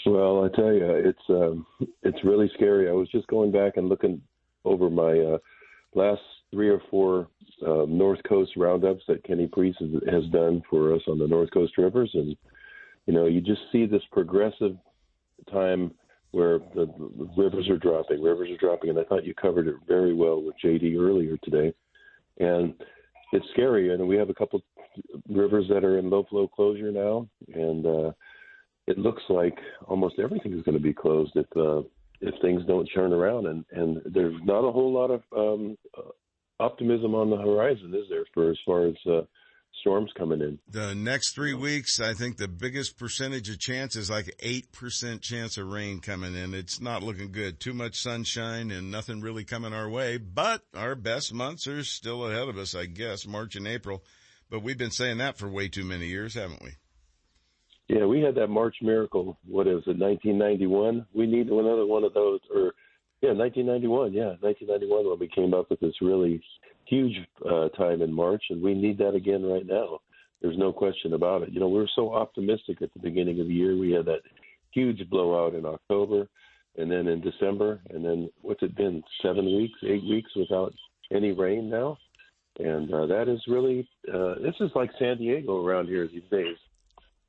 Well, 0.06 0.46
I 0.46 0.56
tell 0.56 0.72
you, 0.72 0.92
it's 0.92 1.30
um, 1.30 1.66
it's 2.04 2.24
really 2.24 2.50
scary. 2.56 2.88
I 2.88 2.94
was 2.94 3.10
just 3.12 3.28
going 3.28 3.52
back 3.52 3.76
and 3.76 3.90
looking 3.90 4.22
over 4.64 4.90
my 4.90 5.12
uh, 5.20 5.38
last 5.94 6.22
three 6.52 6.70
or 6.70 6.82
four 6.90 7.28
uh, 7.66 7.86
North 7.88 8.20
Coast 8.28 8.52
roundups 8.56 9.04
that 9.08 9.24
Kenny 9.24 9.48
Priest 9.48 9.80
has, 9.80 9.90
has 10.12 10.32
done 10.32 10.62
for 10.70 10.94
us 10.94 11.02
on 11.08 11.20
the 11.20 11.28
North 11.28 11.52
Coast 11.52 11.78
rivers, 11.78 12.12
and 12.14 12.36
you 13.06 13.14
know, 13.14 13.26
you 13.26 13.42
just 13.42 13.62
see 13.72 13.86
this 13.86 14.02
progressive 14.12 14.76
time 15.52 15.92
where 16.32 16.60
the, 16.74 16.86
the 17.18 17.30
rivers 17.38 17.70
are 17.70 17.78
dropping, 17.78 18.22
rivers 18.22 18.50
are 18.50 18.58
dropping, 18.58 18.90
and 18.90 19.00
I 19.00 19.04
thought 19.04 19.26
you 19.26 19.34
covered 19.34 19.68
it 19.68 19.76
very 19.88 20.14
well 20.14 20.42
with 20.42 20.56
JD 20.64 21.00
earlier 21.00 21.38
today, 21.44 21.74
and 22.40 22.74
it's 23.32 23.46
scary. 23.54 23.94
And 23.94 24.08
we 24.08 24.18
have 24.18 24.30
a 24.30 24.34
couple 24.34 24.62
rivers 25.30 25.66
that 25.70 25.84
are 25.84 25.98
in 25.98 26.10
low 26.10 26.26
flow 26.30 26.48
closure 26.48 26.92
now, 26.92 27.28
and 27.54 27.86
uh, 27.86 28.12
it 28.88 28.98
looks 28.98 29.24
like 29.30 29.58
almost 29.88 30.20
everything 30.20 30.54
is 30.54 30.64
going 30.64 30.78
to 30.78 30.84
be 30.84 30.94
closed 30.94 31.32
if 31.36 31.46
uh, 31.56 31.88
if 32.22 32.34
things 32.42 32.64
don't 32.68 32.86
turn 32.88 33.14
around. 33.14 33.48
And 33.48 33.66
and 33.72 34.02
there's 34.06 34.36
not 34.44 34.68
a 34.68 34.72
whole 34.72 34.92
lot 34.92 35.12
of 35.12 35.22
um, 35.36 35.78
optimism 36.60 37.16
on 37.16 37.30
the 37.30 37.38
horizon, 37.38 37.94
is 37.96 38.10
there, 38.10 38.26
for 38.34 38.50
as 38.50 38.58
far 38.66 38.88
as 38.88 38.96
uh, 39.10 39.22
storms 39.82 40.12
coming 40.18 40.42
in. 40.42 40.58
The 40.70 40.96
next 40.96 41.36
three 41.36 41.54
weeks, 41.54 42.00
I 42.00 42.14
think 42.14 42.38
the 42.38 42.48
biggest 42.48 42.98
percentage 42.98 43.50
of 43.50 43.60
chance 43.60 43.96
is 43.96 44.10
like 44.10 44.36
8% 44.44 45.22
chance 45.22 45.58
of 45.58 45.68
rain 45.68 46.00
coming 46.00 46.36
in. 46.36 46.54
It's 46.54 46.82
not 46.82 47.04
looking 47.04 47.32
good. 47.32 47.60
Too 47.60 47.74
much 47.74 47.96
sunshine 47.98 48.72
and 48.72 48.92
nothing 48.92 49.22
really 49.22 49.44
coming 49.44 49.74
our 49.74 49.90
way, 49.90 50.18
but 50.18 50.62
our 50.76 50.96
best 50.96 51.34
months 51.34 51.68
are 51.68 51.84
still 51.84 52.26
ahead 52.26 52.50
of 52.50 52.58
us, 52.58 52.76
I 52.76 52.86
guess, 52.86 53.28
March 53.28 53.56
and 53.56 53.68
April. 53.68 54.04
But 54.50 54.64
we've 54.64 54.78
been 54.78 54.92
saying 54.92 55.18
that 55.18 55.38
for 55.38 55.50
way 55.50 55.68
too 55.68 55.86
many 55.86 56.08
years, 56.08 56.36
haven't 56.36 56.64
we? 56.64 56.72
Yeah, 57.88 58.06
we 58.06 58.22
had 58.22 58.36
that 58.36 58.48
March 58.48 58.78
miracle. 58.82 59.38
What 59.46 59.68
is 59.68 59.84
it, 59.86 60.00
1991? 60.00 61.06
We 61.14 61.28
need 61.28 61.48
another 61.48 61.86
one 61.86 62.04
of 62.04 62.14
those, 62.14 62.40
or 62.54 62.74
yeah, 63.22 63.32
1991. 63.32 64.14
Yeah, 64.14 64.36
1991 64.40 65.10
when 65.10 65.20
we 65.20 65.28
came 65.28 65.54
up 65.54 65.70
with 65.70 65.80
this 65.80 66.02
really 66.02 66.42
huge 66.86 67.16
uh, 67.50 67.70
time 67.70 68.02
in 68.02 68.14
March, 68.14 68.44
and 68.50 68.62
we 68.62 68.74
need 68.74 68.98
that 69.00 69.16
again 69.16 69.44
right 69.44 69.66
now. 69.66 70.00
There's 70.42 70.58
no 70.58 70.72
question 70.72 71.14
about 71.14 71.42
it. 71.44 71.50
You 71.52 71.60
know, 71.60 71.70
we 71.70 71.80
were 71.80 71.90
so 71.96 72.14
optimistic 72.14 72.82
at 72.82 72.94
the 72.94 73.00
beginning 73.00 73.40
of 73.40 73.48
the 73.48 73.54
year. 73.54 73.76
We 73.76 73.92
had 73.92 74.06
that 74.06 74.22
huge 74.72 75.10
blowout 75.10 75.56
in 75.56 75.66
October, 75.66 76.28
and 76.78 76.92
then 76.92 77.08
in 77.08 77.22
December, 77.22 77.82
and 77.90 78.04
then 78.04 78.30
what's 78.42 78.62
it 78.62 78.76
been? 78.76 79.02
Seven 79.22 79.46
weeks, 79.46 79.80
eight 79.84 80.04
weeks 80.04 80.30
without 80.36 80.74
any 81.12 81.32
rain 81.32 81.70
now, 81.70 81.98
and 82.60 82.94
uh, 82.94 83.06
that 83.08 83.28
is 83.28 83.42
really 83.48 83.88
uh, 84.14 84.36
this 84.42 84.56
is 84.60 84.70
like 84.76 84.92
San 85.00 85.18
Diego 85.18 85.66
around 85.66 85.88
here 85.88 86.08
these 86.08 86.30
days. 86.30 86.58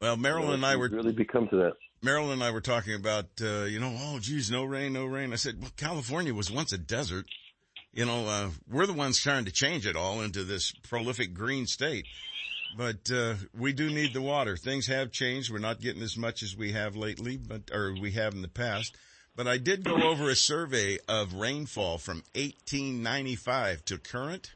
Well, 0.01 0.17
Marilyn 0.17 0.55
and 0.55 0.67
I 0.67 0.77
were 0.77 0.89
really 0.89 1.13
become 1.13 1.49
to 1.49 1.57
that. 1.57 1.73
Marilyn 2.07 2.33
and 2.33 2.45
I 2.45 2.51
were 2.53 2.61
talking 2.63 2.95
about, 2.95 3.27
uh, 3.43 3.65
you 3.65 3.81
know, 3.81 3.95
oh, 3.95 4.19
geez, 4.21 4.51
no 4.51 4.65
rain, 4.65 4.95
no 4.95 5.05
rain. 5.05 5.33
I 5.33 5.37
said, 5.37 5.61
well, 5.61 5.73
California 5.77 6.33
was 6.33 6.51
once 6.51 6.73
a 6.73 6.79
desert 6.79 7.27
you 7.97 8.05
know, 8.05 8.27
uh, 8.27 8.51
we're 8.71 8.87
the 8.87 8.93
ones 8.93 9.19
trying 9.19 9.47
to 9.47 9.51
change 9.51 9.87
it 9.87 9.97
all 9.97 10.21
into 10.21 10.45
this 10.45 10.71
prolific 10.71 11.33
green 11.33 11.67
state. 11.67 12.05
But, 12.77 13.11
uh, 13.11 13.37
we 13.59 13.73
do 13.73 13.89
need 13.89 14.13
the 14.13 14.21
water. 14.21 14.55
Things 14.55 14.87
have 14.89 15.11
changed. 15.11 15.51
We're 15.51 15.59
not 15.59 15.81
getting 15.81 16.03
as 16.03 16.19
much 16.19 16.43
as 16.43 16.55
we 16.55 16.73
have 16.73 16.95
lately, 16.95 17.39
but, 17.39 17.71
or 17.73 17.95
we 17.99 18.13
have 18.13 18.35
in 18.35 18.43
the 18.43 18.49
past. 18.49 18.95
But 19.35 19.49
I 19.49 19.57
did 19.57 19.83
go 19.83 20.03
over 20.03 20.29
a 20.29 20.37
survey 20.37 20.99
of 21.09 21.33
rainfall 21.33 21.97
from 21.97 22.23
1895 22.35 23.83
to 23.87 23.97
current. 23.97 24.53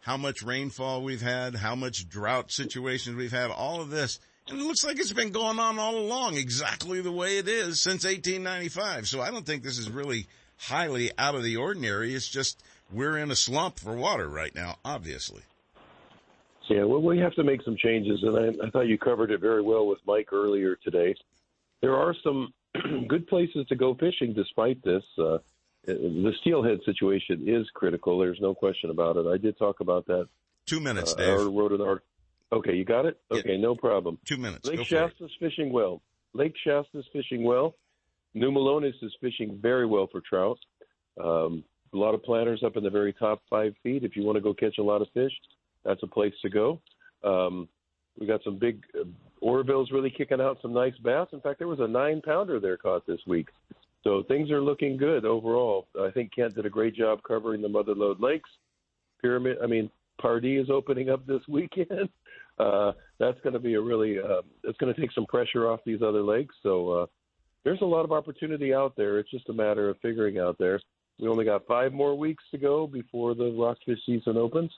How 0.00 0.16
much 0.16 0.42
rainfall 0.42 1.04
we've 1.04 1.22
had, 1.22 1.54
how 1.54 1.76
much 1.76 2.08
drought 2.08 2.50
situations 2.50 3.14
we've 3.14 3.30
had, 3.30 3.52
all 3.52 3.80
of 3.80 3.90
this. 3.90 4.18
And 4.48 4.60
it 4.60 4.64
looks 4.64 4.84
like 4.84 4.98
it's 4.98 5.12
been 5.12 5.30
going 5.30 5.58
on 5.58 5.78
all 5.78 5.96
along 5.96 6.36
exactly 6.36 7.00
the 7.00 7.12
way 7.12 7.38
it 7.38 7.48
is 7.48 7.80
since 7.80 8.04
1895. 8.04 9.06
So 9.08 9.20
I 9.20 9.30
don't 9.30 9.46
think 9.46 9.62
this 9.62 9.78
is 9.78 9.88
really 9.88 10.26
highly 10.56 11.10
out 11.16 11.34
of 11.34 11.42
the 11.42 11.56
ordinary. 11.56 12.14
It's 12.14 12.28
just 12.28 12.62
we're 12.92 13.16
in 13.16 13.30
a 13.30 13.36
slump 13.36 13.78
for 13.78 13.94
water 13.94 14.28
right 14.28 14.54
now, 14.54 14.76
obviously. 14.84 15.42
Yeah, 16.68 16.84
well, 16.84 17.02
we 17.02 17.18
have 17.18 17.34
to 17.34 17.44
make 17.44 17.62
some 17.62 17.76
changes, 17.76 18.22
and 18.22 18.36
I, 18.36 18.66
I 18.66 18.70
thought 18.70 18.86
you 18.86 18.96
covered 18.96 19.30
it 19.30 19.40
very 19.40 19.62
well 19.62 19.86
with 19.86 19.98
Mike 20.06 20.32
earlier 20.32 20.76
today. 20.76 21.14
There 21.82 21.94
are 21.94 22.14
some 22.22 22.54
good 23.08 23.26
places 23.26 23.66
to 23.68 23.76
go 23.76 23.94
fishing 23.94 24.32
despite 24.32 24.82
this. 24.82 25.02
Uh, 25.18 25.38
the 25.84 26.32
steelhead 26.40 26.78
situation 26.86 27.44
is 27.46 27.66
critical. 27.74 28.18
There's 28.18 28.40
no 28.40 28.54
question 28.54 28.90
about 28.90 29.16
it. 29.16 29.26
I 29.26 29.36
did 29.36 29.58
talk 29.58 29.80
about 29.80 30.06
that. 30.06 30.28
Two 30.64 30.80
minutes, 30.80 31.12
uh, 31.12 31.16
Dave. 31.16 31.40
I 31.40 31.42
wrote 31.42 31.72
an 31.72 31.80
article. 31.80 32.06
Okay, 32.52 32.74
you 32.74 32.84
got 32.84 33.06
it? 33.06 33.18
Okay, 33.30 33.52
yeah. 33.52 33.60
no 33.60 33.74
problem. 33.74 34.18
Two 34.26 34.36
minutes. 34.36 34.68
Lake 34.68 34.86
Shasta's 34.86 35.32
fishing 35.40 35.72
well. 35.72 36.02
Lake 36.34 36.54
Shasta's 36.64 37.06
fishing 37.12 37.44
well. 37.44 37.74
New 38.34 38.50
Melones 38.50 38.92
is 39.02 39.14
fishing 39.20 39.58
very 39.60 39.86
well 39.86 40.08
for 40.10 40.20
trout. 40.20 40.58
Um, 41.22 41.64
a 41.92 41.96
lot 41.96 42.14
of 42.14 42.22
planters 42.22 42.62
up 42.64 42.76
in 42.76 42.84
the 42.84 42.90
very 42.90 43.12
top 43.12 43.42
five 43.50 43.74
feet. 43.82 44.04
If 44.04 44.16
you 44.16 44.24
want 44.24 44.36
to 44.36 44.42
go 44.42 44.54
catch 44.54 44.78
a 44.78 44.82
lot 44.82 45.02
of 45.02 45.08
fish, 45.12 45.32
that's 45.84 46.02
a 46.02 46.06
place 46.06 46.32
to 46.42 46.50
go. 46.50 46.80
Um, 47.24 47.68
we 48.18 48.26
got 48.26 48.42
some 48.44 48.58
big 48.58 48.82
uh, 48.98 49.04
Oroville's 49.40 49.90
really 49.90 50.10
kicking 50.10 50.40
out 50.40 50.58
some 50.62 50.72
nice 50.72 50.96
bass. 51.02 51.28
In 51.32 51.40
fact, 51.40 51.58
there 51.58 51.68
was 51.68 51.80
a 51.80 51.88
nine 51.88 52.22
pounder 52.22 52.60
there 52.60 52.76
caught 52.76 53.06
this 53.06 53.20
week. 53.26 53.48
So 54.04 54.22
things 54.26 54.50
are 54.50 54.62
looking 54.62 54.96
good 54.96 55.24
overall. 55.24 55.86
I 56.00 56.10
think 56.10 56.34
Kent 56.34 56.54
did 56.54 56.66
a 56.66 56.70
great 56.70 56.94
job 56.94 57.20
covering 57.26 57.62
the 57.62 57.68
Mother 57.68 57.94
Lode 57.94 58.20
Lakes. 58.20 58.50
Pyramid, 59.20 59.58
I 59.62 59.66
mean, 59.66 59.90
Pardee 60.20 60.56
is 60.56 60.70
opening 60.70 61.08
up 61.10 61.26
this 61.26 61.42
weekend. 61.48 62.08
Uh, 62.62 62.92
that's 63.18 63.40
going 63.40 63.52
to 63.52 63.58
be 63.58 63.74
a 63.74 63.80
really, 63.80 64.18
uh, 64.18 64.42
it's 64.64 64.78
going 64.78 64.92
to 64.92 65.00
take 65.00 65.12
some 65.12 65.26
pressure 65.26 65.68
off 65.68 65.80
these 65.84 66.02
other 66.02 66.22
lakes. 66.22 66.54
So 66.62 66.90
uh, 66.90 67.06
there's 67.64 67.80
a 67.80 67.86
lot 67.86 68.04
of 68.04 68.12
opportunity 68.12 68.72
out 68.72 68.94
there. 68.96 69.18
It's 69.18 69.30
just 69.30 69.48
a 69.48 69.52
matter 69.52 69.88
of 69.88 69.96
figuring 70.00 70.38
out 70.38 70.56
there. 70.58 70.80
We 71.18 71.28
only 71.28 71.44
got 71.44 71.66
five 71.66 71.92
more 71.92 72.16
weeks 72.16 72.44
to 72.52 72.58
go 72.58 72.86
before 72.86 73.34
the 73.34 73.52
rockfish 73.58 73.98
season 74.06 74.36
opens. 74.36 74.70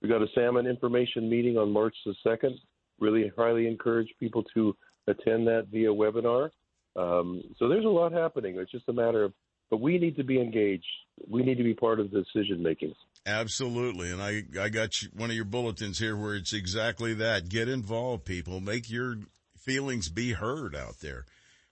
We 0.00 0.08
got 0.08 0.22
a 0.22 0.26
salmon 0.34 0.66
information 0.66 1.28
meeting 1.30 1.56
on 1.56 1.70
March 1.70 1.94
the 2.04 2.14
2nd. 2.26 2.54
Really 2.98 3.32
highly 3.36 3.66
encourage 3.68 4.08
people 4.18 4.44
to 4.54 4.76
attend 5.06 5.46
that 5.46 5.68
via 5.70 5.88
webinar. 5.88 6.50
Um, 6.96 7.42
so 7.58 7.68
there's 7.68 7.84
a 7.84 7.88
lot 7.88 8.12
happening. 8.12 8.56
It's 8.58 8.70
just 8.70 8.88
a 8.88 8.92
matter 8.92 9.22
of, 9.22 9.32
but 9.70 9.80
we 9.80 9.98
need 9.98 10.16
to 10.16 10.24
be 10.24 10.40
engaged. 10.40 10.84
We 11.28 11.42
need 11.42 11.56
to 11.58 11.64
be 11.64 11.74
part 11.74 12.00
of 12.00 12.10
the 12.10 12.22
decision 12.22 12.62
making. 12.62 12.94
Absolutely. 13.24 14.10
And 14.10 14.20
I, 14.20 14.42
I 14.60 14.68
got 14.68 14.90
one 15.14 15.30
of 15.30 15.36
your 15.36 15.44
bulletins 15.44 15.98
here 15.98 16.16
where 16.16 16.34
it's 16.34 16.52
exactly 16.52 17.14
that. 17.14 17.48
Get 17.48 17.68
involved, 17.68 18.24
people. 18.24 18.60
Make 18.60 18.90
your 18.90 19.16
feelings 19.56 20.08
be 20.08 20.32
heard 20.32 20.74
out 20.74 21.00
there 21.00 21.24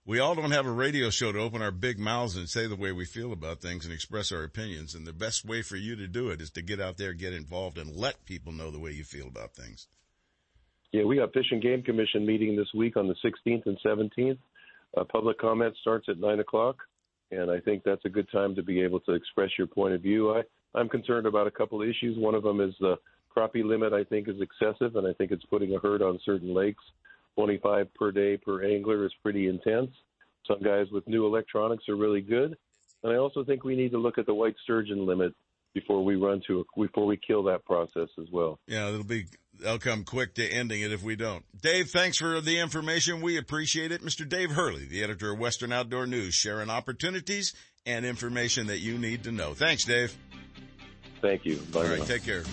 we 0.05 0.19
all 0.19 0.33
don't 0.33 0.51
have 0.51 0.65
a 0.65 0.71
radio 0.71 1.09
show 1.09 1.31
to 1.31 1.39
open 1.39 1.61
our 1.61 1.71
big 1.71 1.99
mouths 1.99 2.35
and 2.35 2.49
say 2.49 2.65
the 2.65 2.75
way 2.75 2.91
we 2.91 3.05
feel 3.05 3.31
about 3.31 3.61
things 3.61 3.85
and 3.85 3.93
express 3.93 4.31
our 4.31 4.43
opinions. 4.43 4.95
And 4.95 5.05
the 5.05 5.13
best 5.13 5.45
way 5.45 5.61
for 5.61 5.75
you 5.75 5.95
to 5.95 6.07
do 6.07 6.29
it 6.29 6.41
is 6.41 6.49
to 6.51 6.61
get 6.61 6.81
out 6.81 6.97
there, 6.97 7.13
get 7.13 7.33
involved, 7.33 7.77
and 7.77 7.95
let 7.95 8.25
people 8.25 8.51
know 8.51 8.71
the 8.71 8.79
way 8.79 8.91
you 8.91 9.03
feel 9.03 9.27
about 9.27 9.53
things. 9.53 9.87
Yeah, 10.91 11.03
we 11.03 11.17
got 11.17 11.33
Fish 11.33 11.45
and 11.51 11.61
Game 11.61 11.83
Commission 11.83 12.25
meeting 12.25 12.55
this 12.55 12.67
week 12.75 12.97
on 12.97 13.07
the 13.07 13.15
16th 13.23 13.65
and 13.65 13.77
17th. 13.85 14.39
Uh, 14.97 15.03
public 15.05 15.37
comment 15.39 15.73
starts 15.79 16.09
at 16.09 16.19
9 16.19 16.39
o'clock, 16.39 16.77
and 17.31 17.49
I 17.49 17.59
think 17.59 17.83
that's 17.83 18.03
a 18.03 18.09
good 18.09 18.29
time 18.31 18.55
to 18.55 18.63
be 18.63 18.81
able 18.81 18.99
to 19.01 19.13
express 19.13 19.51
your 19.57 19.67
point 19.67 19.93
of 19.93 20.01
view. 20.01 20.31
I, 20.31 20.41
I'm 20.73 20.89
concerned 20.89 21.25
about 21.25 21.47
a 21.47 21.51
couple 21.51 21.81
of 21.81 21.87
issues. 21.87 22.17
One 22.17 22.35
of 22.35 22.43
them 22.43 22.61
is 22.61 22.73
the 22.79 22.97
crappie 23.35 23.63
limit, 23.63 23.93
I 23.93 24.03
think, 24.03 24.27
is 24.27 24.41
excessive, 24.41 24.95
and 24.95 25.07
I 25.07 25.13
think 25.13 25.31
it's 25.31 25.45
putting 25.45 25.73
a 25.73 25.79
hurt 25.79 26.01
on 26.01 26.19
certain 26.25 26.53
lakes. 26.53 26.83
25 27.35 27.93
per 27.93 28.11
day 28.11 28.37
per 28.37 28.63
angler 28.63 29.05
is 29.05 29.11
pretty 29.23 29.47
intense. 29.47 29.91
Some 30.47 30.61
guys 30.61 30.87
with 30.91 31.07
new 31.07 31.25
electronics 31.25 31.87
are 31.87 31.95
really 31.95 32.21
good. 32.21 32.57
And 33.03 33.13
I 33.13 33.15
also 33.15 33.43
think 33.43 33.63
we 33.63 33.75
need 33.75 33.91
to 33.91 33.97
look 33.97 34.17
at 34.17 34.25
the 34.25 34.33
white 34.33 34.55
sturgeon 34.63 35.05
limit 35.05 35.33
before 35.73 36.03
we 36.03 36.15
run 36.15 36.41
to 36.47 36.59
a, 36.59 36.79
before 36.79 37.05
we 37.05 37.17
kill 37.17 37.43
that 37.43 37.65
process 37.65 38.09
as 38.19 38.27
well. 38.31 38.59
Yeah, 38.67 38.89
it'll 38.89 39.03
be 39.03 39.25
they'll 39.59 39.79
come 39.79 40.03
quick 40.03 40.35
to 40.35 40.47
ending 40.47 40.81
it 40.81 40.91
if 40.91 41.03
we 41.03 41.15
don't. 41.15 41.43
Dave, 41.61 41.89
thanks 41.89 42.17
for 42.17 42.41
the 42.41 42.59
information. 42.59 43.21
We 43.21 43.37
appreciate 43.37 43.91
it. 43.91 44.01
Mr. 44.01 44.27
Dave 44.27 44.51
Hurley, 44.51 44.85
the 44.85 45.03
editor 45.03 45.31
of 45.31 45.39
Western 45.39 45.71
Outdoor 45.71 46.05
News, 46.05 46.33
sharing 46.33 46.69
opportunities 46.69 47.53
and 47.85 48.05
information 48.05 48.67
that 48.67 48.79
you 48.79 48.97
need 48.97 49.23
to 49.23 49.31
know. 49.31 49.53
Thanks, 49.53 49.85
Dave. 49.85 50.15
Thank 51.21 51.45
you. 51.45 51.57
Bye 51.71 51.87
All 51.87 51.97
now. 51.97 52.03
take 52.03 52.23
care. 52.23 52.43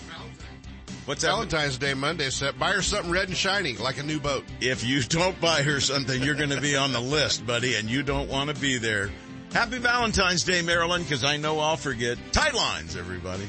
What's? 1.05 1.25
Valentine's 1.25 1.79
Day 1.79 1.95
Monday 1.95 2.29
set. 2.31 2.59
Buy 2.59 2.73
her 2.73 2.83
something 2.83 3.11
red 3.11 3.29
and 3.29 3.37
shiny, 3.37 3.77
like 3.77 3.99
a 3.99 4.03
new 4.03 4.21
boat. 4.21 4.45
If 4.61 4.85
you 4.85 5.03
don't 5.03 5.39
buy 5.41 5.63
her 5.63 5.81
something, 5.81 6.23
you're 6.23 6.35
going 6.35 6.51
to 6.51 6.61
be 6.61 6.77
on 6.77 6.93
the 6.93 7.01
list, 7.01 7.47
buddy, 7.47 7.77
and 7.77 7.89
you 7.89 8.03
don't 8.03 8.29
want 8.29 8.55
to 8.55 8.61
be 8.61 8.77
there. 8.77 9.11
Happy 9.53 9.79
Valentine's 9.79 10.45
Day, 10.45 10.61
Marilyn, 10.61 11.03
because 11.03 11.25
I 11.25 11.39
know 11.39 11.59
I'll 11.61 11.79
forget. 11.79 12.19
Tight 12.33 12.53
lines, 12.53 12.95
everybody. 12.97 13.49